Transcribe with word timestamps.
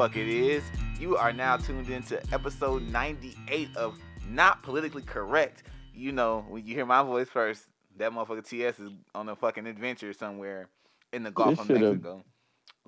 fuck 0.00 0.16
it 0.16 0.28
is. 0.28 0.64
You 0.98 1.18
are 1.18 1.30
now 1.30 1.58
tuned 1.58 1.90
into 1.90 2.18
episode 2.32 2.88
98 2.90 3.76
of 3.76 3.98
Not 4.30 4.62
Politically 4.62 5.02
Correct. 5.02 5.64
You 5.94 6.10
know, 6.12 6.42
when 6.48 6.66
you 6.66 6.74
hear 6.74 6.86
my 6.86 7.02
voice 7.02 7.28
first, 7.28 7.66
that 7.98 8.10
motherfucker 8.10 8.42
TS 8.42 8.80
is 8.80 8.90
on 9.14 9.28
a 9.28 9.36
fucking 9.36 9.66
adventure 9.66 10.14
somewhere 10.14 10.70
in 11.12 11.22
the 11.22 11.30
Gulf 11.30 11.50
This 11.50 11.60
of 11.60 11.68
Mexico. 11.68 12.24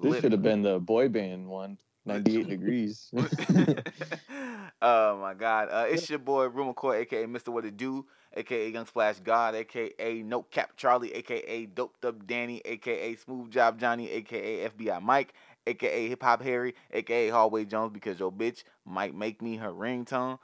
This 0.01 0.23
should 0.23 0.33
have 0.33 0.43
been 0.43 0.63
the 0.63 0.79
boy 0.79 1.11
band 1.11 1.49
one. 1.49 1.77
98 2.07 2.49
degrees. 2.49 3.11
oh 4.81 5.19
my 5.19 5.35
god. 5.35 5.69
Uh, 5.71 5.85
it's 5.89 6.09
your 6.09 6.19
boy 6.19 6.47
Rumor 6.47 6.73
Core, 6.73 6.97
aka 6.97 7.27
Mr. 7.27 7.49
What 7.49 7.67
It 7.67 7.77
Do, 7.77 8.07
aka 8.35 8.71
Young 8.71 8.87
Splash 8.87 9.21
God, 9.21 9.55
aka 9.55 10.23
No 10.23 10.43
Cap 10.45 10.77
Charlie, 10.77 11.13
aka 11.13 11.67
Doped 11.67 12.05
Up 12.07 12.27
Danny, 12.27 12.63
aka 12.65 13.15
Smooth 13.17 13.51
Job 13.51 13.79
Johnny, 13.79 14.11
aka 14.11 14.71
FBI 14.71 15.03
Mike, 15.03 15.35
aka 15.67 16.09
Hip 16.09 16.23
Hop 16.23 16.43
Harry, 16.43 16.75
aka 16.93 17.29
Hallway 17.29 17.65
Jones, 17.65 17.93
because 17.93 18.19
your 18.19 18.33
bitch 18.33 18.65
might 18.85 19.15
make 19.15 19.43
me 19.43 19.57
her 19.57 19.71
ringtone. 19.71 20.39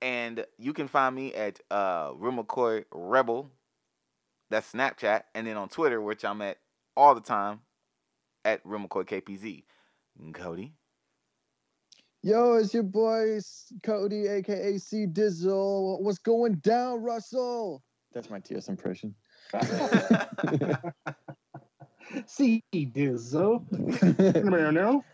And 0.00 0.44
you 0.58 0.72
can 0.72 0.88
find 0.88 1.14
me 1.14 1.32
at 1.34 1.60
uh 1.70 2.12
Rumor 2.16 2.44
Core 2.44 2.84
Rebel. 2.92 3.50
That's 4.50 4.72
Snapchat, 4.72 5.22
and 5.34 5.46
then 5.46 5.56
on 5.56 5.68
Twitter, 5.68 6.00
which 6.00 6.24
I'm 6.24 6.42
at 6.42 6.58
all 6.96 7.14
the 7.14 7.20
time, 7.20 7.60
at 8.44 8.60
Rumor 8.64 8.88
Core 8.88 9.04
KPZ. 9.04 9.64
Cody. 10.34 10.74
Yo, 12.22 12.54
it's 12.54 12.72
your 12.72 12.84
boy 12.84 13.40
Cody, 13.82 14.28
aka 14.28 14.78
C 14.78 15.06
Dizzle. 15.06 16.00
What's 16.02 16.18
going 16.18 16.54
down, 16.56 17.02
Russell? 17.02 17.82
That's 18.12 18.30
my 18.30 18.38
TS 18.38 18.68
impression. 18.68 19.14
See, 22.26 22.62
Dizzle. 22.72 23.64
No, 24.44 24.70
no, 24.70 25.04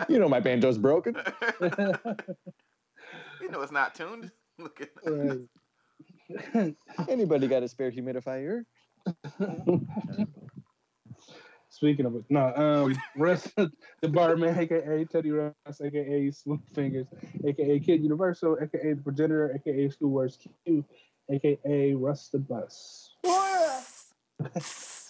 you 0.08 0.20
know 0.20 0.30
my 0.30 0.40
banjo's 0.40 0.78
broken. 0.78 1.16
you 1.62 3.50
know 3.50 3.62
it's 3.62 3.72
not 3.72 3.96
tuned. 3.96 4.32
Look 4.60 4.82
at 4.82 4.90
uh, 5.06 5.36
Anybody 7.08 7.48
got 7.48 7.64
a 7.64 7.68
spare 7.68 7.92
humidifier? 7.92 8.64
Speaking 11.76 12.06
of 12.06 12.16
it, 12.16 12.24
no, 12.30 12.54
um, 12.56 12.96
Russ, 13.18 13.52
the 13.58 14.08
barman, 14.08 14.58
aka 14.58 15.04
Teddy 15.12 15.32
Russ, 15.32 15.82
aka 15.84 16.32
Smooth 16.32 16.62
Fingers, 16.74 17.06
aka 17.46 17.80
Kid 17.82 18.02
Universal, 18.02 18.60
aka 18.62 18.94
the 18.94 19.02
progenitor, 19.02 19.54
aka 19.54 19.90
Schoolworks 19.90 20.38
Q, 20.66 20.86
aka 21.30 21.94
Russ 21.96 22.30
the 22.30 22.40
Bus. 22.40 23.10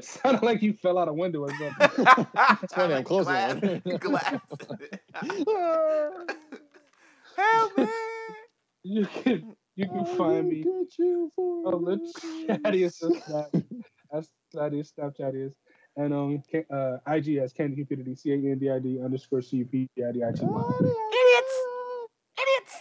Sounded 0.00 0.42
like 0.42 0.62
you 0.62 0.72
fell 0.72 0.96
out 0.96 1.08
a 1.08 1.12
window 1.12 1.40
or 1.40 1.50
something. 1.50 2.06
It's 2.62 2.72
funny, 2.72 2.94
I'm 2.94 3.04
closing 3.04 3.34
glass, 3.34 3.60
one. 3.60 3.98
glass. 3.98 4.40
Help 7.36 7.76
me! 7.76 7.88
You 8.84 9.06
can 9.06 9.54
you 9.76 9.86
can 9.86 10.06
find 10.16 10.48
me 10.48 10.62
Get 10.62 10.98
you 10.98 11.30
for 11.36 11.74
on 11.74 11.84
the 11.84 11.98
chattiest 12.48 13.02
of 13.02 13.12
snap. 14.12 14.26
That's 14.52 14.92
Snapchat 14.92 15.34
is. 15.34 15.54
And 15.96 16.14
um, 16.14 16.42
K- 16.50 16.64
uh, 16.70 16.98
IG 17.06 17.36
as 17.36 17.52
Candy 17.52 17.76
Cupidity, 17.76 18.14
C 18.14 18.32
A 18.32 18.34
N 18.34 18.58
D 18.58 18.70
I 18.70 18.78
D 18.78 19.00
underscore 19.02 19.42
C 19.42 19.58
U 19.58 19.66
P 19.66 19.88
I 19.98 20.12
D 20.12 20.22
I 20.24 20.32
T 20.32 20.40
Y. 20.42 20.72
Idiots! 22.40 22.76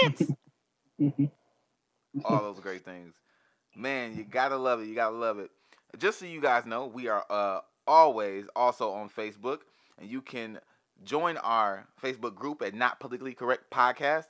Idiots! 0.00 0.32
Idiots! 0.98 1.32
All 2.24 2.42
those 2.42 2.60
great 2.60 2.84
things. 2.84 3.14
Man, 3.74 4.14
you 4.16 4.24
gotta 4.24 4.56
love 4.56 4.82
it. 4.82 4.88
You 4.88 4.94
gotta 4.94 5.16
love 5.16 5.38
it. 5.38 5.50
Just 5.98 6.18
so 6.18 6.26
you 6.26 6.40
guys 6.40 6.66
know, 6.66 6.86
we 6.86 7.08
are 7.08 7.24
uh, 7.30 7.60
always 7.86 8.44
also 8.54 8.90
on 8.90 9.08
Facebook, 9.08 9.60
and 9.98 10.08
you 10.08 10.20
can 10.20 10.58
join 11.04 11.38
our 11.38 11.86
Facebook 12.02 12.34
group 12.34 12.62
at 12.62 12.74
Not 12.74 13.00
Politically 13.00 13.32
Correct 13.32 13.70
Podcast, 13.70 14.26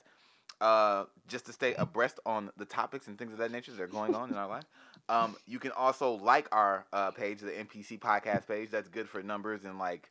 uh, 0.60 1.05
just 1.26 1.47
to 1.47 1.53
stay 1.53 1.75
abreast 1.75 2.21
on 2.25 2.50
the 2.56 2.65
topics 2.65 3.09
and 3.09 3.19
things 3.19 3.32
of 3.32 3.38
that 3.38 3.50
nature 3.50 3.72
that 3.72 3.82
are 3.82 3.88
going 3.88 4.15
on 4.15 4.31
in 4.31 4.37
our 4.37 4.49
life. 4.49 4.65
Um, 5.12 5.37
you 5.47 5.59
can 5.59 5.73
also 5.73 6.12
like 6.12 6.49
our 6.53 6.87
uh, 6.91 7.11
page, 7.11 7.41
the 7.41 7.50
NPC 7.50 8.00
Podcast 8.00 8.49
page. 8.49 8.71
That's 8.71 8.89
good 8.89 9.11
for 9.11 9.23
numbers 9.23 9.65
and 9.65 9.78
like, 9.78 10.11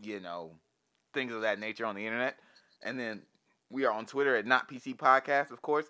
you 0.00 0.18
know, 0.18 0.52
things 1.12 1.34
of 1.34 1.42
that 1.42 1.58
nature 1.58 1.84
on 1.84 1.94
the 1.94 2.06
internet. 2.06 2.36
And 2.82 2.98
then 2.98 3.20
we 3.68 3.84
are 3.84 3.92
on 3.92 4.06
Twitter 4.06 4.34
at 4.34 4.46
Not 4.46 4.66
PC 4.66 4.96
Podcast, 4.96 5.50
of 5.50 5.60
course. 5.60 5.86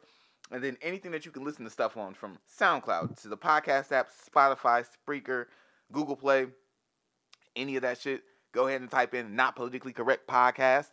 And 0.50 0.64
then 0.64 0.76
anything 0.82 1.12
that 1.12 1.24
you 1.24 1.30
can 1.30 1.44
listen 1.44 1.64
to 1.64 1.70
stuff 1.70 1.96
on 1.96 2.12
from 2.12 2.38
SoundCloud 2.58 3.22
to 3.22 3.28
the 3.28 3.36
podcast 3.36 3.92
app, 3.92 4.08
Spotify, 4.10 4.84
Spreaker, 4.84 5.46
Google 5.92 6.16
Play, 6.16 6.46
any 7.54 7.76
of 7.76 7.82
that 7.82 8.00
shit, 8.00 8.22
go 8.50 8.66
ahead 8.66 8.80
and 8.80 8.90
type 8.90 9.14
in 9.14 9.36
Not 9.36 9.54
Politically 9.54 9.92
Correct 9.92 10.26
Podcast. 10.26 10.88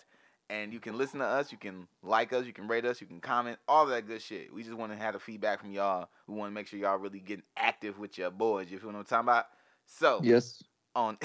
And 0.52 0.74
you 0.74 0.82
can 0.82 0.98
listen 0.98 1.22
to 1.22 1.26
us, 1.26 1.50
you 1.54 1.58
can 1.58 1.88
like 2.04 2.34
us, 2.34 2.46
you 2.46 2.52
can 2.52 2.68
rate 2.68 2.84
us, 2.84 3.00
you 3.00 3.08
can 3.08 3.22
comment, 3.22 3.58
all 3.70 3.86
that 3.86 4.06
good 4.06 4.22
shit. 4.22 4.54
We 4.54 4.64
just 4.64 4.76
want 4.76 4.92
to 4.92 4.98
have 4.98 5.14
the 5.14 5.20
feedback 5.20 5.62
from 5.62 5.72
y'all. 5.72 6.10
We 6.28 6.36
want 6.36 6.52
to 6.52 6.54
make 6.54 6.68
sure 6.68 6.78
y'all 6.78 6.98
really 6.98 7.22
getting 7.22 7.46
active 7.56 7.98
with 7.98 8.18
your 8.18 8.32
boys. 8.32 8.70
You 8.70 8.78
feel 8.78 8.90
what 8.90 8.98
I'm 8.98 9.06
talking 9.06 9.30
about? 9.30 9.46
So 9.86 10.20
Yes. 10.26 10.62
on 10.94 11.18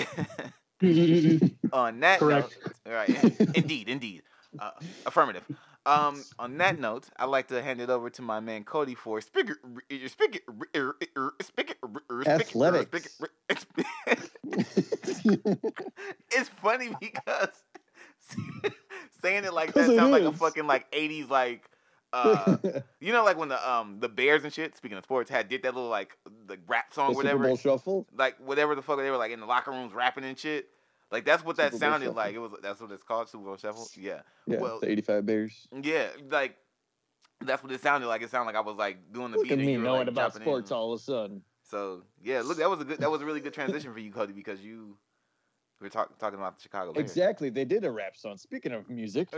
on 1.72 1.98
that 2.00 2.20
Correct. 2.20 2.56
note, 2.86 2.92
right? 2.94 3.32
Indeed, 3.54 3.88
indeed, 3.88 4.22
uh, 4.60 4.70
affirmative. 5.06 5.42
Um, 5.86 6.24
on 6.38 6.56
that 6.58 6.78
note, 6.78 7.08
I'd 7.18 7.24
like 7.24 7.48
to 7.48 7.60
hand 7.60 7.80
it 7.80 7.90
over 7.90 8.08
to 8.10 8.22
my 8.22 8.38
man 8.38 8.62
Cody 8.62 8.94
for 8.94 9.20
spigot, 9.20 9.56
spigot, 10.06 10.42
spigot, 11.42 11.78
Athletics. 12.28 13.18
It's 16.30 16.48
funny 16.62 16.96
because 17.00 17.48
saying 19.22 19.44
it 19.44 19.52
like 19.52 19.72
that 19.74 19.86
sounds 19.86 20.10
like 20.10 20.22
a 20.22 20.32
fucking 20.32 20.66
like 20.66 20.90
'80s 20.92 21.28
like. 21.30 21.68
Uh, 22.12 22.56
you 22.98 23.12
know, 23.12 23.24
like 23.24 23.36
when 23.36 23.48
the 23.50 23.70
um 23.70 23.98
the 24.00 24.08
Bears 24.08 24.42
and 24.44 24.52
shit. 24.52 24.74
Speaking 24.76 24.96
of 24.96 25.04
sports, 25.04 25.28
had 25.28 25.48
did 25.48 25.64
that 25.64 25.74
little 25.74 25.90
like 25.90 26.16
the 26.46 26.56
rap 26.66 26.94
song, 26.94 27.08
the 27.08 27.14
Super 27.14 27.16
whatever 27.24 27.44
Bowl 27.44 27.56
shuffle. 27.58 28.06
like 28.16 28.36
whatever 28.38 28.74
the 28.74 28.80
fuck 28.80 28.96
they 28.98 29.10
were 29.10 29.18
like 29.18 29.32
in 29.32 29.40
the 29.40 29.44
locker 29.44 29.70
rooms 29.72 29.92
rapping 29.92 30.24
and 30.24 30.38
shit. 30.38 30.68
Like 31.10 31.26
that's 31.26 31.44
what 31.44 31.56
that 31.56 31.72
Super 31.72 31.84
sounded 31.84 32.14
like. 32.14 32.34
It 32.34 32.38
was 32.38 32.52
that's 32.62 32.80
what 32.80 32.90
it's 32.92 33.02
called, 33.02 33.28
Super 33.28 33.44
Bowl 33.44 33.56
Shuffle. 33.58 33.86
Yeah, 33.98 34.20
Yeah, 34.46 34.60
Well- 34.60 34.80
the 34.80 34.88
85 34.90 35.26
Bears. 35.26 35.68
yeah, 35.82 36.06
like 36.30 36.56
that's 37.44 37.62
what 37.62 37.72
it 37.72 37.82
sounded 37.82 38.06
like. 38.06 38.22
It 38.22 38.30
sounded 38.30 38.46
like 38.46 38.56
I 38.56 38.60
was 38.66 38.76
like 38.76 39.12
doing 39.12 39.32
the 39.32 39.38
Look 39.38 39.48
beat. 39.48 39.52
at 39.52 39.58
and 39.58 39.66
me 39.66 39.72
you 39.72 39.78
were, 39.80 39.84
knowing 39.84 39.98
like, 40.00 40.08
about 40.08 40.34
sports 40.34 40.70
in. 40.70 40.76
all 40.76 40.94
of 40.94 41.00
a 41.00 41.02
sudden. 41.02 41.42
So 41.68 42.02
yeah, 42.22 42.40
look, 42.42 42.56
that 42.58 42.70
was 42.70 42.80
a 42.80 42.84
good, 42.84 42.98
that 43.00 43.10
was 43.10 43.20
a 43.20 43.26
really 43.26 43.40
good 43.40 43.52
transition 43.52 43.92
for 43.92 43.98
you, 43.98 44.12
Cody, 44.12 44.32
because 44.32 44.60
you 44.60 44.96
were 45.80 45.88
talk, 45.90 46.18
talking 46.18 46.38
about 46.38 46.56
the 46.56 46.62
Chicago 46.62 46.92
Bears. 46.92 47.02
Exactly. 47.10 47.50
They 47.50 47.64
did 47.64 47.84
a 47.84 47.90
rap 47.90 48.16
song. 48.16 48.36
Speaking 48.38 48.72
of 48.72 48.88
music. 48.88 49.28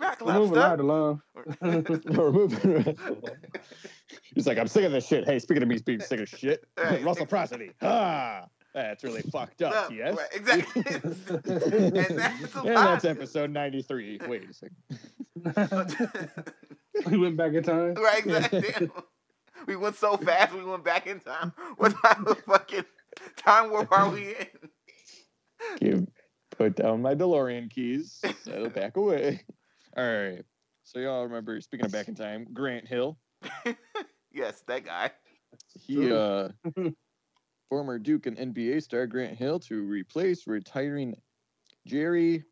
Rock 0.00 0.20
We're 0.20 0.34
moving 0.34 0.58
right 0.58 0.80
along. 0.80 1.22
We're 1.60 2.32
moving. 2.32 2.96
He's 4.34 4.46
like, 4.46 4.58
I'm 4.58 4.66
sick 4.68 4.84
of 4.84 4.92
this 4.92 5.06
shit. 5.06 5.24
Hey, 5.24 5.38
speaking 5.38 5.62
of 5.62 5.68
me 5.68 5.78
being 5.78 6.00
sick 6.00 6.20
of 6.20 6.28
shit, 6.28 6.64
Right. 6.76 7.02
Russell 7.04 7.26
Prosody. 7.26 7.70
Ah, 7.82 8.46
that's 8.74 9.02
really 9.04 9.22
fucked 9.22 9.62
up, 9.62 9.90
Yeah, 9.92 10.12
TS. 10.12 10.16
right, 10.16 10.28
exactly. 10.32 10.82
and 11.02 12.18
that's 12.18 12.54
And 12.56 12.76
that's 12.76 13.04
episode 13.04 13.50
93. 13.50 14.20
Wait 14.26 14.44
a 14.48 14.54
second. 14.54 14.76
we 17.06 17.18
went 17.18 17.36
back 17.36 17.52
in 17.52 17.62
time. 17.62 17.94
Right, 17.94 18.24
exactly. 18.24 18.90
Damn. 19.60 19.66
We 19.66 19.76
went 19.76 19.96
so 19.96 20.16
fast, 20.16 20.54
we 20.54 20.64
went 20.64 20.84
back 20.84 21.06
in 21.06 21.20
time. 21.20 21.52
What 21.76 21.94
type 22.02 22.26
of 22.26 22.38
fucking 22.40 22.84
time 23.36 23.70
warp 23.70 23.92
are 23.92 24.10
we 24.10 24.30
in? 24.30 24.46
Give, 25.80 26.06
put 26.50 26.76
down 26.76 27.02
my 27.02 27.14
DeLorean 27.14 27.70
keys. 27.70 28.20
Settle 28.42 28.68
back 28.70 28.96
away. 28.96 29.42
All 29.96 30.04
right. 30.04 30.44
So 30.84 30.98
y'all 30.98 31.24
remember, 31.24 31.60
speaking 31.60 31.86
of 31.86 31.92
back 31.92 32.08
in 32.08 32.14
time, 32.14 32.46
Grant 32.52 32.86
Hill. 32.86 33.18
yes, 34.32 34.62
that 34.66 34.84
guy. 34.84 35.10
He 35.74 36.12
uh 36.12 36.48
former 37.68 37.98
Duke 37.98 38.26
and 38.26 38.36
NBA 38.36 38.82
star 38.82 39.06
Grant 39.06 39.36
Hill 39.36 39.60
to 39.60 39.82
replace 39.82 40.46
retiring 40.46 41.14
Jerry. 41.86 42.44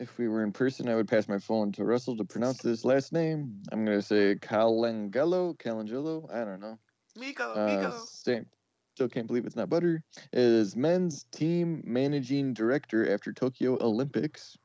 If 0.00 0.16
we 0.16 0.28
were 0.28 0.42
in 0.42 0.50
person, 0.50 0.88
I 0.88 0.94
would 0.94 1.06
pass 1.08 1.28
my 1.28 1.38
phone 1.38 1.72
to 1.72 1.84
Russell 1.84 2.16
to 2.16 2.24
pronounce 2.24 2.62
this 2.62 2.86
last 2.86 3.12
name. 3.12 3.62
I'm 3.70 3.84
gonna 3.84 4.00
say 4.00 4.34
Calangello, 4.34 5.58
Calangello. 5.58 6.32
I 6.32 6.42
don't 6.42 6.58
know. 6.60 6.78
Miko, 7.16 7.52
Uh, 7.52 7.66
Miko. 7.66 7.90
same. 8.06 8.46
Still 8.94 9.10
can't 9.10 9.26
believe 9.26 9.44
it's 9.44 9.56
not 9.56 9.68
butter. 9.68 10.02
Is 10.32 10.74
men's 10.74 11.24
team 11.24 11.82
managing 11.84 12.54
director 12.54 13.12
after 13.12 13.30
Tokyo 13.30 13.76
Olympics. 13.82 14.56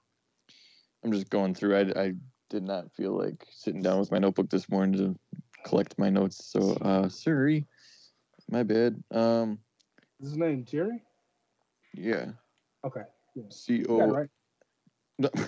I'm 1.03 1.11
just 1.11 1.29
going 1.29 1.53
through. 1.53 1.75
I, 1.75 1.81
I 2.01 2.13
did 2.49 2.63
not 2.63 2.93
feel 2.93 3.11
like 3.11 3.45
sitting 3.51 3.81
down 3.81 3.99
with 3.99 4.11
my 4.11 4.19
notebook 4.19 4.49
this 4.49 4.69
morning 4.69 4.93
to 4.99 5.19
collect 5.65 5.99
my 5.99 6.09
notes. 6.09 6.45
So 6.45 6.77
uh 6.81 7.09
sorry. 7.09 7.67
My 8.49 8.63
bad. 8.63 9.03
Um 9.11 9.59
Is 10.21 10.29
his 10.29 10.37
name 10.37 10.63
Jerry? 10.63 11.03
yeah. 11.93 12.31
Okay. 12.85 13.03
C 13.49 13.79
You 13.79 13.85
got 13.85 14.13
right. 14.13 14.29
No, 15.17 15.29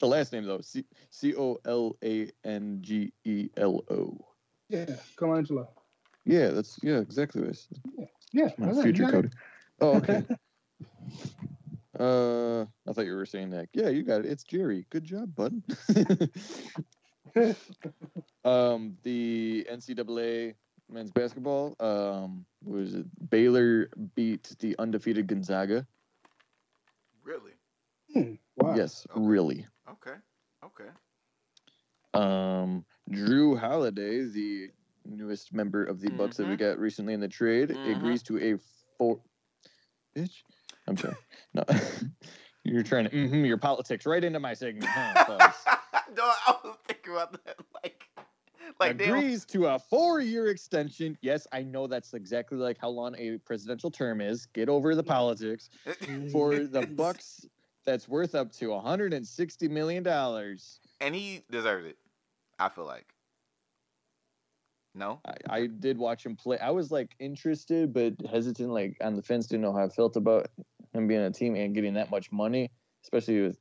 The 0.00 0.06
last 0.06 0.32
name 0.32 0.44
though, 0.44 0.60
C 0.60 0.84
C 1.10 1.34
O 1.34 1.58
L 1.64 1.96
A 2.04 2.30
N 2.44 2.78
G 2.82 3.12
E 3.24 3.48
L 3.56 3.82
O. 3.90 4.16
Yeah, 4.68 4.86
Colangelo. 5.16 5.66
Yeah, 6.24 6.48
that's 6.48 6.78
yeah, 6.82 6.98
exactly 6.98 7.40
what 7.40 7.50
I 7.50 7.54
said. 7.54 7.78
Yeah, 8.32 8.50
My 8.58 8.68
all 8.68 8.74
right, 8.74 8.82
future 8.84 9.04
you 9.04 9.10
got 9.10 9.24
coder. 9.24 9.32
Oh, 9.80 9.96
okay. 9.96 10.22
uh, 11.98 12.62
I 12.88 12.92
thought 12.92 13.06
you 13.06 13.14
were 13.14 13.26
saying 13.26 13.50
that. 13.50 13.68
Yeah, 13.72 13.88
you 13.88 14.04
got 14.04 14.20
it. 14.20 14.26
It's 14.26 14.44
Jerry. 14.44 14.86
Good 14.90 15.04
job, 15.04 15.34
bud. 15.34 15.60
um, 18.44 18.96
the 19.02 19.66
NCAA 19.70 20.54
men's 20.88 21.10
basketball. 21.10 21.74
Um, 21.80 22.44
was 22.62 22.94
it 22.94 23.30
Baylor 23.30 23.90
beat 24.14 24.54
the 24.60 24.76
undefeated 24.78 25.26
Gonzaga? 25.26 25.86
Really? 27.24 27.52
Hmm, 28.12 28.34
wow. 28.58 28.74
Yes, 28.76 29.06
Okay. 29.10 29.20
really. 29.20 29.66
Okay. 29.88 30.14
Okay. 30.64 30.90
Um, 32.14 32.84
Jrue 33.10 33.58
Holiday, 33.58 34.24
the 34.24 34.70
newest 35.04 35.52
member 35.52 35.84
of 35.84 36.00
the 36.00 36.10
Bucks 36.10 36.36
that 36.38 36.46
we 36.48 36.54
Mhm. 36.54 36.58
got 36.58 36.78
recently 36.78 37.14
in 37.14 37.20
the 37.20 37.28
trade, 37.28 37.70
Mhm. 37.70 37.96
agrees 37.96 38.22
to 38.24 38.38
a 38.38 38.58
four. 38.98 39.20
Bitch, 40.16 40.42
I'm 40.86 40.96
sorry. 40.96 41.16
No, 41.54 41.64
you're 42.64 42.82
trying 42.82 43.04
to 43.04 43.10
mm 43.10 43.46
your 43.46 43.56
politics 43.56 44.04
right 44.04 44.22
into 44.22 44.40
my 44.40 44.52
segment. 44.54 44.86
Huh, 44.86 45.14
Buzz? 45.28 45.54
no, 46.14 46.24
I 46.24 46.58
was 46.64 46.76
thinking 46.86 47.12
about 47.12 47.32
that. 47.44 47.56
Like, 47.82 48.04
like 48.80 49.00
agrees 49.00 49.44
to 49.46 49.66
a 49.68 49.78
four-year 49.78 50.48
extension. 50.48 51.16
Yes, 51.22 51.46
I 51.52 51.62
know 51.62 51.86
that's 51.86 52.12
exactly 52.14 52.58
like 52.58 52.76
how 52.78 52.90
long 52.90 53.14
a 53.16 53.38
presidential 53.38 53.90
term 53.90 54.20
is. 54.20 54.46
Get 54.46 54.68
over 54.68 54.94
the 54.94 55.02
politics 55.02 55.70
for 56.32 56.66
the 56.66 56.82
Bucks. 56.82 57.46
That's 57.88 58.06
worth 58.06 58.34
up 58.34 58.52
to 58.56 58.68
160 58.68 59.68
million 59.68 60.02
dollars. 60.02 60.78
and 61.00 61.14
he 61.14 61.42
deserves 61.50 61.86
it. 61.86 61.96
I 62.58 62.68
feel 62.68 62.84
like. 62.84 63.06
No. 64.94 65.20
I, 65.24 65.36
I 65.48 65.66
did 65.68 65.96
watch 65.96 66.26
him 66.26 66.36
play. 66.36 66.58
I 66.58 66.70
was 66.70 66.90
like 66.90 67.14
interested, 67.18 67.94
but 67.94 68.12
hesitant, 68.30 68.68
like 68.68 68.98
on 69.00 69.14
the 69.14 69.22
fence. 69.22 69.46
Didn't 69.46 69.62
know 69.62 69.72
how 69.72 69.84
I 69.84 69.88
felt 69.88 70.16
about 70.16 70.48
him 70.92 71.08
being 71.08 71.22
a 71.22 71.30
team 71.30 71.54
and 71.56 71.74
getting 71.74 71.94
that 71.94 72.10
much 72.10 72.30
money, 72.30 72.70
especially 73.04 73.40
with 73.40 73.56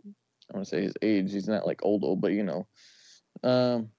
I 0.51 0.57
want 0.57 0.65
to 0.65 0.69
say 0.69 0.81
his 0.81 0.95
age. 1.01 1.31
He's 1.31 1.47
not 1.47 1.65
like 1.65 1.79
old 1.85 2.03
old, 2.03 2.19
but 2.19 2.33
you 2.33 2.43
know. 2.43 2.67
Um, 3.43 3.91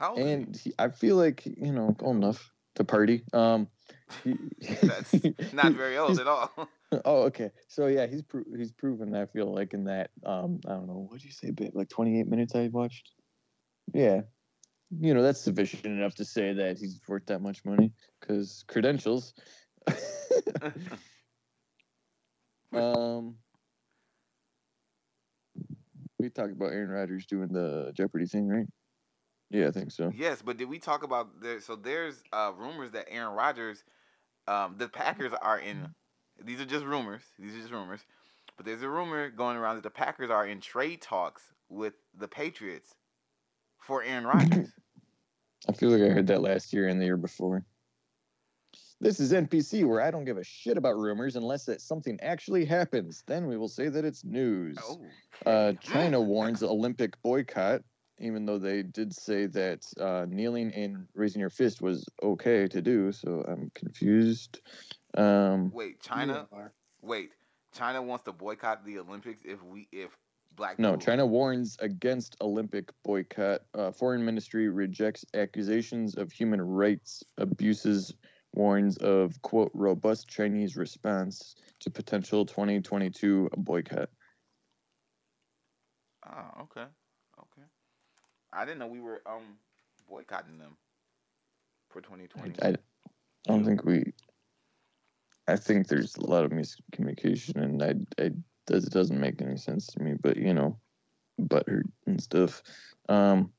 How 0.00 0.16
and 0.16 0.56
he, 0.56 0.74
I 0.80 0.88
feel 0.88 1.14
like 1.14 1.46
you 1.46 1.70
know 1.70 1.94
old 2.00 2.16
enough 2.16 2.52
to 2.74 2.82
party. 2.82 3.22
Um, 3.32 3.68
he- 4.24 4.36
That's 4.82 5.14
not 5.52 5.74
very 5.74 5.96
old 5.96 6.18
at 6.18 6.26
all. 6.26 6.50
Oh, 7.04 7.22
okay. 7.22 7.50
So 7.68 7.88
yeah, 7.88 8.06
he's 8.06 8.22
pro- 8.22 8.44
he's 8.56 8.70
proven. 8.70 9.14
I 9.14 9.26
feel 9.26 9.52
like 9.52 9.74
in 9.74 9.84
that. 9.84 10.10
Um, 10.24 10.60
I 10.66 10.70
don't 10.70 10.86
know. 10.86 11.06
What 11.08 11.20
did 11.20 11.24
you 11.24 11.32
say? 11.32 11.50
Bit 11.50 11.74
like 11.74 11.88
28 11.88 12.28
minutes 12.28 12.54
I 12.54 12.68
watched. 12.68 13.10
Yeah, 13.92 14.20
you 15.00 15.14
know 15.14 15.22
that's 15.22 15.40
sufficient 15.40 15.86
enough 15.86 16.14
to 16.16 16.24
say 16.24 16.52
that 16.52 16.78
he's 16.78 17.00
worth 17.08 17.26
that 17.26 17.42
much 17.42 17.64
money 17.64 17.92
because 18.20 18.64
credentials. 18.68 19.34
um, 22.72 23.36
we 26.18 26.30
talked 26.30 26.52
about 26.52 26.72
Aaron 26.72 26.90
Rodgers 26.90 27.26
doing 27.26 27.48
the 27.48 27.92
Jeopardy 27.94 28.26
thing, 28.26 28.48
right? 28.48 28.66
Yeah, 29.50 29.68
I 29.68 29.70
think 29.70 29.92
so. 29.92 30.10
yes, 30.14 30.42
but 30.42 30.56
did 30.56 30.68
we 30.68 30.78
talk 30.78 31.02
about 31.02 31.40
there? 31.40 31.60
So 31.60 31.76
there's 31.76 32.22
uh, 32.32 32.52
rumors 32.56 32.90
that 32.92 33.06
Aaron 33.08 33.34
Rodgers, 33.34 33.84
um, 34.48 34.76
the 34.78 34.88
Packers 34.88 35.32
are 35.40 35.58
in. 35.58 35.88
These 36.44 36.60
are 36.60 36.66
just 36.66 36.84
rumors. 36.84 37.22
These 37.38 37.54
are 37.54 37.60
just 37.60 37.72
rumors. 37.72 38.00
But 38.56 38.66
there's 38.66 38.82
a 38.82 38.88
rumor 38.88 39.30
going 39.30 39.56
around 39.56 39.76
that 39.76 39.82
the 39.82 39.90
Packers 39.90 40.30
are 40.30 40.46
in 40.46 40.60
trade 40.60 41.02
talks 41.02 41.42
with 41.68 41.94
the 42.18 42.28
Patriots 42.28 42.94
for 43.78 44.02
Aaron 44.02 44.26
Rodgers. 44.26 44.72
I 45.68 45.72
feel 45.72 45.90
like 45.90 46.02
I 46.02 46.12
heard 46.12 46.26
that 46.28 46.42
last 46.42 46.72
year 46.72 46.88
and 46.88 47.00
the 47.00 47.04
year 47.04 47.16
before. 47.16 47.64
This 49.00 49.20
is 49.20 49.32
NPC 49.32 49.86
where 49.86 50.00
I 50.00 50.10
don't 50.10 50.24
give 50.24 50.38
a 50.38 50.44
shit 50.44 50.78
about 50.78 50.96
rumors 50.96 51.36
unless 51.36 51.66
that 51.66 51.82
something 51.82 52.18
actually 52.22 52.64
happens. 52.64 53.24
Then 53.26 53.46
we 53.46 53.58
will 53.58 53.68
say 53.68 53.88
that 53.88 54.04
it's 54.06 54.24
news. 54.24 54.78
oh. 54.82 55.00
Uh, 55.44 55.72
China 55.82 56.18
warns 56.18 56.62
Olympic 56.62 57.20
boycott, 57.22 57.82
even 58.18 58.46
though 58.46 58.58
they 58.58 58.82
did 58.82 59.14
say 59.14 59.46
that 59.48 59.82
uh, 60.00 60.24
kneeling 60.26 60.72
and 60.72 61.06
raising 61.14 61.40
your 61.40 61.50
fist 61.50 61.82
was 61.82 62.06
okay 62.22 62.66
to 62.68 62.80
do. 62.80 63.12
So 63.12 63.44
I'm 63.46 63.70
confused. 63.74 64.60
Um, 65.16 65.70
Wait, 65.72 66.00
China. 66.00 66.46
Wait, 67.02 67.30
China 67.72 68.02
wants 68.02 68.24
to 68.24 68.32
boycott 68.32 68.84
the 68.84 68.98
Olympics 68.98 69.42
if 69.44 69.62
we 69.62 69.88
if 69.92 70.16
black 70.54 70.78
no, 70.78 70.92
people- 70.92 71.04
China 71.04 71.26
warns 71.26 71.76
against 71.80 72.36
Olympic 72.40 72.90
boycott. 73.04 73.62
Uh, 73.74 73.92
Foreign 73.92 74.24
Ministry 74.24 74.68
rejects 74.68 75.24
accusations 75.34 76.16
of 76.16 76.32
human 76.32 76.60
rights 76.60 77.22
abuses. 77.38 78.14
Warns 78.54 78.96
of 78.98 79.40
quote 79.42 79.70
robust 79.74 80.28
Chinese 80.28 80.76
response 80.78 81.56
to 81.80 81.90
potential 81.90 82.46
2022 82.46 83.50
boycott. 83.58 84.08
Oh, 86.26 86.62
okay, 86.62 86.86
okay. 87.38 87.66
I 88.54 88.64
didn't 88.64 88.78
know 88.78 88.86
we 88.86 89.00
were 89.00 89.20
um 89.26 89.58
boycotting 90.08 90.56
them 90.58 90.78
for 91.90 92.00
2020. 92.00 92.54
I, 92.62 92.68
I 92.68 92.74
don't 93.46 93.64
think 93.64 93.84
we. 93.84 94.14
I 95.48 95.56
think 95.56 95.86
there's 95.86 96.16
a 96.16 96.26
lot 96.26 96.44
of 96.44 96.50
miscommunication, 96.50 97.56
and 97.56 97.82
I, 97.82 97.94
I 98.22 98.30
it 98.68 98.90
doesn't 98.90 99.20
make 99.20 99.40
any 99.40 99.56
sense 99.56 99.86
to 99.88 100.02
me. 100.02 100.14
But 100.20 100.36
you 100.36 100.52
know, 100.52 100.78
butthurt 101.40 101.88
and 102.06 102.20
stuff. 102.20 102.62
Um, 103.08 103.52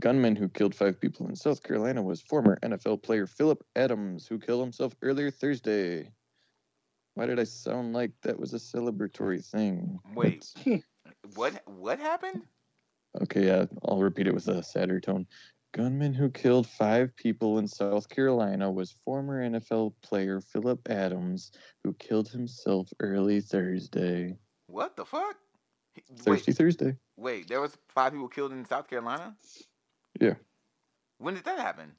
gunman 0.00 0.36
who 0.36 0.48
killed 0.48 0.74
five 0.74 1.00
people 1.00 1.28
in 1.28 1.36
South 1.36 1.62
Carolina 1.62 2.02
was 2.02 2.20
former 2.20 2.58
NFL 2.62 3.02
player 3.02 3.26
Philip 3.26 3.62
Adams, 3.76 4.26
who 4.26 4.38
killed 4.38 4.62
himself 4.62 4.94
earlier 5.02 5.30
Thursday. 5.30 6.10
Why 7.14 7.26
did 7.26 7.38
I 7.38 7.44
sound 7.44 7.92
like 7.92 8.12
that 8.22 8.38
was 8.38 8.54
a 8.54 8.58
celebratory 8.58 9.44
thing? 9.44 9.98
Wait. 10.14 10.52
what 11.34 11.62
what 11.66 11.98
happened? 11.98 12.42
Okay, 13.22 13.46
yeah, 13.46 13.66
I'll 13.84 14.00
repeat 14.00 14.28
it 14.28 14.34
with 14.34 14.48
a 14.48 14.62
sadder 14.62 15.00
tone. 15.00 15.26
Gunman 15.72 16.14
who 16.14 16.30
killed 16.30 16.66
five 16.66 17.14
people 17.14 17.58
in 17.58 17.68
South 17.68 18.08
Carolina 18.08 18.70
was 18.70 18.96
former 19.04 19.48
NFL 19.48 19.94
player 20.02 20.40
Philip 20.40 20.80
Adams, 20.90 21.52
who 21.84 21.92
killed 21.94 22.28
himself 22.28 22.92
early 22.98 23.40
Thursday. 23.40 24.36
What 24.66 24.96
the 24.96 25.04
fuck? 25.04 25.36
Thirsty 26.16 26.50
Wait, 26.50 26.56
Thursday. 26.56 26.96
wait. 27.16 27.48
There 27.48 27.60
was 27.60 27.76
five 27.88 28.12
people 28.12 28.28
killed 28.28 28.52
in 28.52 28.64
South 28.64 28.88
Carolina. 28.88 29.36
Yeah. 30.20 30.34
When 31.18 31.34
did 31.34 31.44
that 31.44 31.58
happen? 31.58 31.92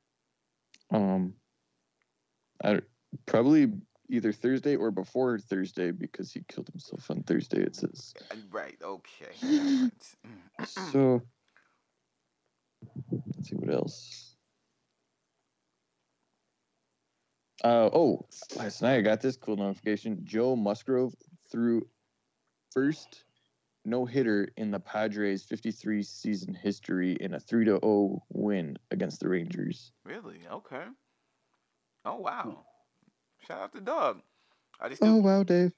Um, 0.89 1.33
I 2.63 2.81
probably 3.25 3.71
either 4.09 4.33
Thursday 4.33 4.75
or 4.75 4.91
before 4.91 5.39
Thursday 5.39 5.91
because 5.91 6.33
he 6.33 6.43
killed 6.49 6.67
himself 6.67 7.09
on 7.09 7.23
Thursday. 7.23 7.61
It 7.61 7.75
says 7.75 8.13
Uh, 8.31 8.35
Right. 8.49 8.77
Okay. 8.83 9.31
So. 10.65 11.21
Let's 13.11 13.49
see 13.49 13.55
what 13.55 13.73
else. 13.73 14.35
Uh, 17.63 17.89
oh, 17.93 18.25
last 18.55 18.81
night 18.81 18.97
I 18.97 19.01
got 19.01 19.21
this 19.21 19.37
cool 19.37 19.55
notification. 19.55 20.21
Joe 20.23 20.55
Musgrove 20.55 21.13
threw 21.51 21.87
first 22.71 23.23
no 23.85 24.05
hitter 24.05 24.47
in 24.57 24.71
the 24.71 24.79
Padres 24.79 25.43
53 25.43 26.01
season 26.03 26.53
history 26.53 27.13
in 27.19 27.33
a 27.33 27.39
3 27.39 27.65
to 27.65 27.79
0 27.83 28.23
win 28.29 28.77
against 28.91 29.19
the 29.19 29.29
Rangers. 29.29 29.91
really? 30.05 30.39
Okay. 30.51 30.83
Oh 32.05 32.17
wow. 32.17 32.65
Shout 33.47 33.59
out 33.61 33.73
to 33.73 33.81
Doug. 33.81 34.21
Are 34.79 34.89
they 34.89 34.95
still 34.95 35.17
Oh, 35.17 35.17
wow, 35.17 35.43
Dave. 35.43 35.71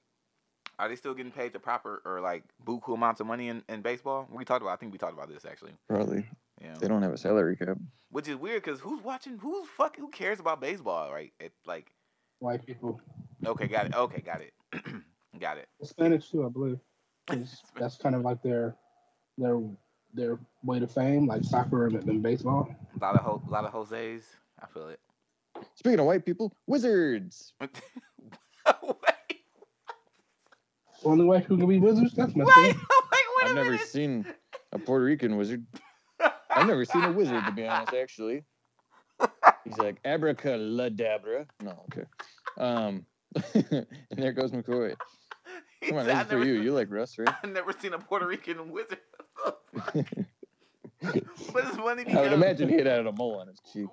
are 0.78 0.88
they 0.88 0.96
still 0.96 1.14
getting 1.14 1.32
paid 1.32 1.52
the 1.52 1.58
proper 1.58 2.00
or 2.04 2.20
like 2.20 2.44
buku 2.66 2.94
amounts 2.94 3.20
of 3.20 3.26
money 3.26 3.48
in, 3.48 3.62
in 3.68 3.82
baseball? 3.82 4.26
We 4.30 4.44
talked 4.44 4.62
about. 4.62 4.72
I 4.72 4.76
think 4.76 4.92
we 4.92 4.98
talked 4.98 5.12
about 5.12 5.28
this 5.28 5.44
actually. 5.44 5.72
Probably. 5.88 6.26
Yeah. 6.64 6.74
They 6.80 6.88
don't 6.88 7.02
have 7.02 7.12
a 7.12 7.18
salary 7.18 7.56
cap. 7.56 7.76
Which 8.10 8.28
is 8.28 8.36
weird 8.36 8.62
because 8.62 8.80
who's 8.80 9.02
watching? 9.02 9.36
Who's 9.38 9.68
fuck? 9.76 9.96
Who 9.96 10.08
cares 10.08 10.40
about 10.40 10.60
baseball? 10.60 11.12
Right? 11.12 11.32
It 11.38 11.52
like 11.66 11.92
White 12.38 12.64
people. 12.66 13.00
okay, 13.46 13.66
got 13.68 13.86
it. 13.86 13.94
Okay, 13.94 14.20
got 14.20 14.40
it. 14.40 14.52
got 15.40 15.58
it. 15.58 15.68
Spanish 15.82 16.30
too, 16.30 16.44
I 16.46 16.48
believe. 16.48 16.78
That's 17.78 17.96
kind 17.96 18.14
of 18.14 18.22
like 18.22 18.42
their 18.42 18.76
their 19.38 19.60
their 20.14 20.38
way 20.62 20.78
to 20.78 20.86
fame, 20.86 21.26
like 21.26 21.44
soccer 21.44 21.86
and, 21.86 21.96
and 22.08 22.22
baseball. 22.22 22.74
A 22.96 22.98
lot 23.04 23.16
of 23.16 23.22
ho- 23.22 23.42
lot 23.48 23.64
of 23.64 23.72
Jose's. 23.72 24.24
I 24.62 24.66
feel 24.66 24.88
it. 24.88 25.00
Speaking 25.74 26.00
of 26.00 26.06
white 26.06 26.24
people, 26.24 26.56
wizards. 26.66 27.52
Wait. 27.60 27.70
Only 31.04 31.24
white 31.24 31.42
people 31.42 31.58
can 31.58 31.68
be 31.68 31.78
wizards. 31.78 32.14
That's 32.14 32.34
my 32.34 32.44
Wait. 32.44 32.54
thing. 32.54 32.64
Wait. 33.12 33.22
Wait 33.36 33.46
a 33.46 33.48
I've 33.48 33.54
never 33.54 33.70
minute. 33.72 33.86
seen 33.88 34.26
a 34.72 34.78
Puerto 34.78 35.04
Rican 35.04 35.36
wizard. 35.36 35.66
I've 36.54 36.66
never 36.66 36.84
seen 36.84 37.02
a 37.02 37.12
wizard, 37.12 37.44
to 37.46 37.52
be 37.52 37.66
honest, 37.66 37.94
actually. 37.94 38.44
He's 39.64 39.78
like, 39.78 39.98
abracadabra. 40.04 41.46
No, 41.62 41.84
okay. 41.92 42.04
Um, 42.58 43.06
and 43.54 43.86
there 44.10 44.32
goes 44.32 44.50
McCoy. 44.52 44.94
Come 45.88 45.98
on, 45.98 46.06
this 46.06 46.20
is 46.20 46.26
for 46.26 46.38
you. 46.44 46.54
You 46.54 46.72
like 46.72 46.90
Russ, 46.90 47.18
right? 47.18 47.28
I've 47.42 47.50
never 47.50 47.72
seen 47.72 47.92
a 47.92 47.98
Puerto 47.98 48.26
Rican 48.26 48.70
wizard. 48.70 48.98
But 51.52 51.64
it's 51.64 51.76
funny 51.76 52.04
I 52.14 52.20
would 52.22 52.32
imagine 52.32 52.68
he 52.68 52.76
had 52.76 52.86
had 52.86 53.06
a 53.06 53.12
mole 53.12 53.38
on 53.40 53.48
his 53.48 53.58
cheek. 53.72 53.86